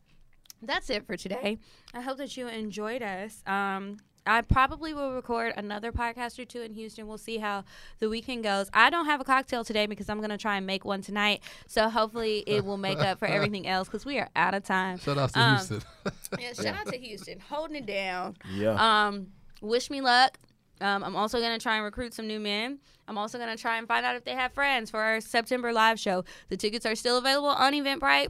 that's 0.63 0.91
it 0.91 1.07
for 1.07 1.17
today. 1.17 1.59
I 1.95 2.01
hope 2.03 2.19
that 2.19 2.37
you 2.37 2.47
enjoyed 2.47 3.03
us. 3.03 3.43
Um, 3.47 3.97
I 4.27 4.41
probably 4.41 4.95
will 4.95 5.13
record 5.13 5.53
another 5.57 5.93
podcast 5.93 6.39
or 6.39 6.45
two 6.47 6.63
in 6.63 6.73
Houston. 6.73 7.07
We'll 7.07 7.19
see 7.19 7.39
how 7.39 7.65
the 7.99 8.09
weekend 8.09 8.43
goes. 8.45 8.71
I 8.73 8.89
don't 8.89 9.05
have 9.07 9.21
a 9.21 9.25
cocktale 9.25 9.67
today 9.67 9.85
because 9.87 10.09
I'm 10.09 10.19
going 10.19 10.31
to 10.31 10.39
try 10.39 10.57
and 10.57 10.67
make 10.67 10.85
one 10.85 11.03
tonight. 11.03 11.43
So 11.67 11.91
hopefully 11.91 12.43
it 12.47 12.65
will 12.65 12.79
make 12.79 12.99
up 12.99 13.19
for 13.19 13.27
everything 13.37 13.67
else 13.67 13.87
because 13.89 14.07
we 14.07 14.19
are 14.19 14.31
out 14.35 14.55
of 14.55 14.65
time. 14.65 14.99
Shout 14.99 15.19
out 15.19 15.33
to 15.35 15.39
Um, 15.41 15.57
Houston. 15.57 15.83
Yeah, 16.41 16.53
shout 16.55 16.75
out 16.75 16.87
to 16.87 16.99
Houston, 16.99 17.39
holding 17.41 17.77
it 17.77 17.87
down. 17.87 18.37
Yeah. 18.55 19.07
Um, 19.07 19.29
wish 19.61 19.91
me 19.91 20.01
luck. 20.01 20.39
Um, 20.81 21.05
I'm 21.05 21.17
also 21.17 21.39
going 21.39 21.57
to 21.59 21.63
try 21.63 21.77
and 21.77 21.85
recruit 21.85 22.15
some 22.15 22.27
new 22.27 22.41
men. 22.41 22.79
I'm 23.07 23.19
also 23.19 23.37
going 23.39 23.55
to 23.55 23.61
try 23.61 23.77
and 23.79 23.87
find 23.87 24.05
out 24.07 24.17
if 24.17 24.25
they 24.25 24.33
have 24.33 24.53
friends 24.53 24.91
for 24.91 25.01
our 25.01 25.21
September 25.21 25.73
live 25.73 26.01
show. 26.01 26.25
The 26.49 26.57
tickets 26.57 26.85
are 26.87 26.95
still 26.95 27.19
available 27.19 27.49
on 27.51 27.73
Eventbrite. 27.75 28.29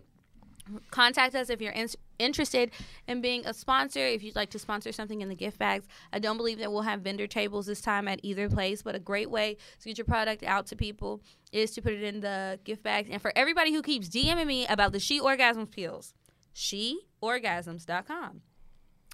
Contact 0.91 1.35
us 1.35 1.51
if 1.51 1.61
you're 1.61 1.73
in- 1.73 1.89
interested 2.19 2.71
in 3.07 3.21
being 3.21 3.47
a 3.47 3.55
sponsor. 3.55 4.01
If 4.01 4.23
you'd 4.23 4.37
like 4.37 4.51
to 4.51 4.59
sponsor 4.59 4.93
something 4.93 5.21
in 5.21 5.29
the 5.29 5.35
gift 5.35 5.59
bags, 5.59 5.87
I 6.13 6.19
don't 6.19 6.37
believe 6.37 6.59
that 6.59 6.73
we'll 6.73 6.83
have 6.83 7.01
vendor 7.01 7.27
tables 7.27 7.67
this 7.67 7.81
time 7.81 8.09
at 8.09 8.21
either 8.23 8.49
place, 8.49 8.83
but 8.83 8.95
a 8.95 8.99
great 8.99 9.31
way 9.31 9.57
to 9.81 9.89
get 9.89 9.99
your 9.99 10.05
product 10.05 10.43
out 10.43 10.67
to 10.67 10.77
people 10.77 11.21
is 11.53 11.71
to 11.73 11.83
put 11.83 11.93
it 11.93 12.03
in 12.03 12.21
the 12.21 12.59
gift 12.65 12.83
bags. 12.83 13.09
And 13.11 13.21
for 13.21 13.33
everybody 13.37 13.73
who 13.73 13.83
keeps 13.83 14.09
DMing 14.09 14.47
me 14.47 14.67
about 14.67 14.93
the 14.93 15.01
She 15.01 15.21
Orgasms 15.21 15.71
pills, 15.71 16.15
sheorgasms.com 16.55 18.43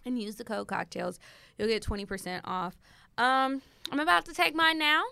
and 0.05 0.20
use 0.20 0.36
the 0.36 0.44
code 0.44 0.66
cocktales. 0.66 1.18
You'll 1.59 1.68
get 1.68 1.82
20% 1.82 2.40
off. 2.44 2.76
Um, 3.18 3.62
I'm 3.90 4.01
about 4.01 4.24
to 4.26 4.32
take 4.32 4.55
mine 4.55 4.78
now 4.78 5.03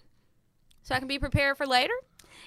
so 0.82 0.94
I 0.94 0.98
can 0.98 1.08
be 1.08 1.18
prepared 1.18 1.56
for 1.56 1.66
later. 1.66 1.92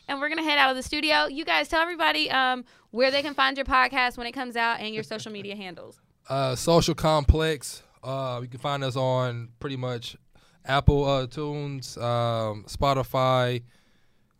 And 0.07 0.19
we're 0.19 0.29
going 0.29 0.37
to 0.39 0.43
head 0.43 0.57
out 0.57 0.69
of 0.71 0.77
the 0.77 0.83
studio. 0.83 1.25
You 1.27 1.45
guys 1.45 1.67
tell 1.67 1.81
everybody 1.81 2.29
um, 2.31 2.65
where 2.91 3.11
they 3.11 3.21
can 3.21 3.33
find 3.33 3.57
your 3.57 3.65
podcast 3.65 4.17
when 4.17 4.27
it 4.27 4.31
comes 4.31 4.55
out 4.55 4.79
and 4.79 4.93
your 4.93 5.03
social 5.03 5.31
media 5.31 5.55
handles. 5.55 5.99
Uh, 6.29 6.55
Social 6.55 6.93
Complex. 6.93 7.81
Uh, 8.03 8.39
you 8.41 8.47
can 8.47 8.59
find 8.59 8.83
us 8.83 8.95
on 8.95 9.49
pretty 9.59 9.75
much 9.75 10.15
Apple 10.63 11.03
uh, 11.03 11.27
Tunes, 11.27 11.97
um, 11.97 12.63
Spotify, 12.69 13.63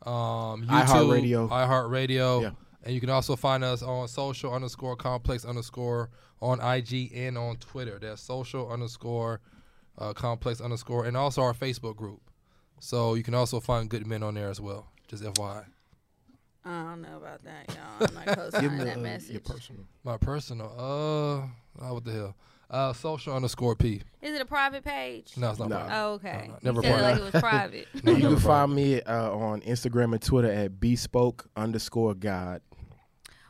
um, 0.05 0.63
YouTube, 0.63 0.85
iHeartRadio. 0.85 1.49
iHeartRadio. 1.49 2.41
Yeah. 2.43 2.51
And 2.83 2.93
you 2.93 3.01
can 3.01 3.09
also 3.09 3.35
find 3.35 3.63
us 3.63 3.81
on 3.81 4.07
social 4.07 4.53
underscore 4.53 4.95
complex 4.95 5.43
underscore 5.43 6.11
on 6.41 6.59
IG 6.61 7.11
and 7.13 7.37
on 7.37 7.57
Twitter. 7.57 7.99
That's 7.99 8.21
social 8.21 8.71
underscore 8.71 9.41
uh, 9.97 10.13
complex 10.13 10.61
underscore 10.61 11.05
and 11.05 11.15
also 11.15 11.41
our 11.41 11.53
Facebook 11.53 11.95
group. 11.95 12.21
So 12.79 13.13
you 13.13 13.23
can 13.23 13.35
also 13.35 13.59
find 13.59 13.89
good 13.89 14.07
men 14.07 14.23
on 14.23 14.33
there 14.33 14.49
as 14.49 14.59
well. 14.59 14.87
Just 15.11 15.23
FYI. 15.23 15.65
I 16.63 16.69
don't 16.83 17.01
know 17.01 17.17
about 17.17 17.43
that, 17.43 17.65
y'all. 17.75 18.07
I'm 18.07 18.13
not 18.15 18.25
Give 18.27 18.35
co-signing 18.35 18.77
me 18.77 18.83
that 18.85 18.97
uh, 18.97 19.01
message. 19.01 19.31
your 19.31 19.41
personal. 19.41 19.83
My 20.05 20.17
personal, 20.17 20.67
uh, 20.67 21.81
oh, 21.83 21.93
what 21.93 22.05
the 22.05 22.11
hell? 22.13 22.35
Uh, 22.69 22.93
social 22.93 23.35
underscore 23.35 23.75
P. 23.75 24.01
Is 24.21 24.33
it 24.33 24.41
a 24.41 24.45
private 24.45 24.85
page? 24.85 25.33
No, 25.35 25.49
it's 25.49 25.59
not. 25.59 25.67
No. 25.69 25.75
private. 25.75 25.93
Oh, 25.97 26.13
okay. 26.13 26.45
No, 26.47 26.53
no, 26.53 26.59
never 26.63 26.77
you 26.77 26.93
said 26.93 26.99
it 26.99 27.03
like 27.03 27.13
private. 27.13 27.19
it 27.19 27.33
was 27.33 27.41
private. 27.41 27.87
No, 28.05 28.11
You 28.13 28.27
can 28.29 28.37
find 28.39 28.73
me 28.73 29.01
uh, 29.01 29.31
on 29.31 29.59
Instagram 29.61 30.13
and 30.13 30.21
Twitter 30.21 30.49
at 30.49 30.79
bespoke 30.79 31.49
underscore 31.57 32.13
God. 32.13 32.61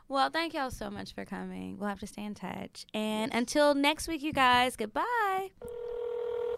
well, 0.09 0.31
thank 0.31 0.55
y'all 0.55 0.71
so 0.71 0.89
much 0.89 1.13
for 1.13 1.23
coming. 1.25 1.77
We'll 1.77 1.89
have 1.89 1.99
to 1.99 2.07
stay 2.07 2.23
in 2.23 2.33
touch. 2.33 2.85
And 2.95 3.31
until 3.33 3.75
next 3.75 4.07
week, 4.07 4.23
you 4.23 4.33
guys, 4.33 4.75
goodbye. 4.75 5.49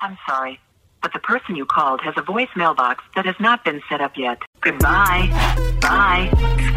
I'm 0.02 0.18
sorry, 0.30 0.58
but 1.04 1.14
the 1.14 1.20
person 1.20 1.56
you 1.56 1.66
called 1.66 2.02
has 2.02 2.16
a 2.18 2.22
voice 2.24 2.50
mailbox 2.56 3.04
that 3.16 3.26
has 3.26 3.36
not 3.40 3.64
been 3.64 3.82
set 3.90 4.02
up 4.02 4.18
yet. 4.18 4.42
Goodbye. 4.62 5.28
Bye. 5.82 6.32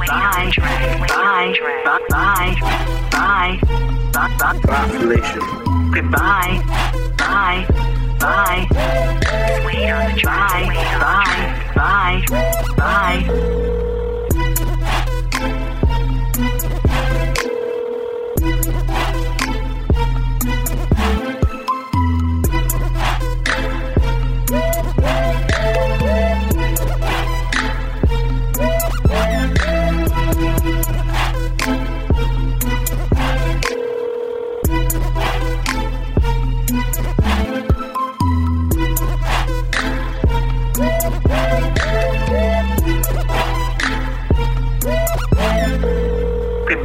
Bye. 0.07 0.53
Bye. 0.59 1.07
Bye. 1.09 1.55
Bye. 2.11 2.57
Bye. 3.13 3.61
Bye. 4.13 4.61
Population. 4.65 5.41
Goodbye. 5.93 6.61
Bye. 7.17 7.67
Bye. 8.19 8.67
Bye. 8.71 10.17
Bye. 10.25 11.45
Bye. 11.77 12.25
Bye. 12.77 13.83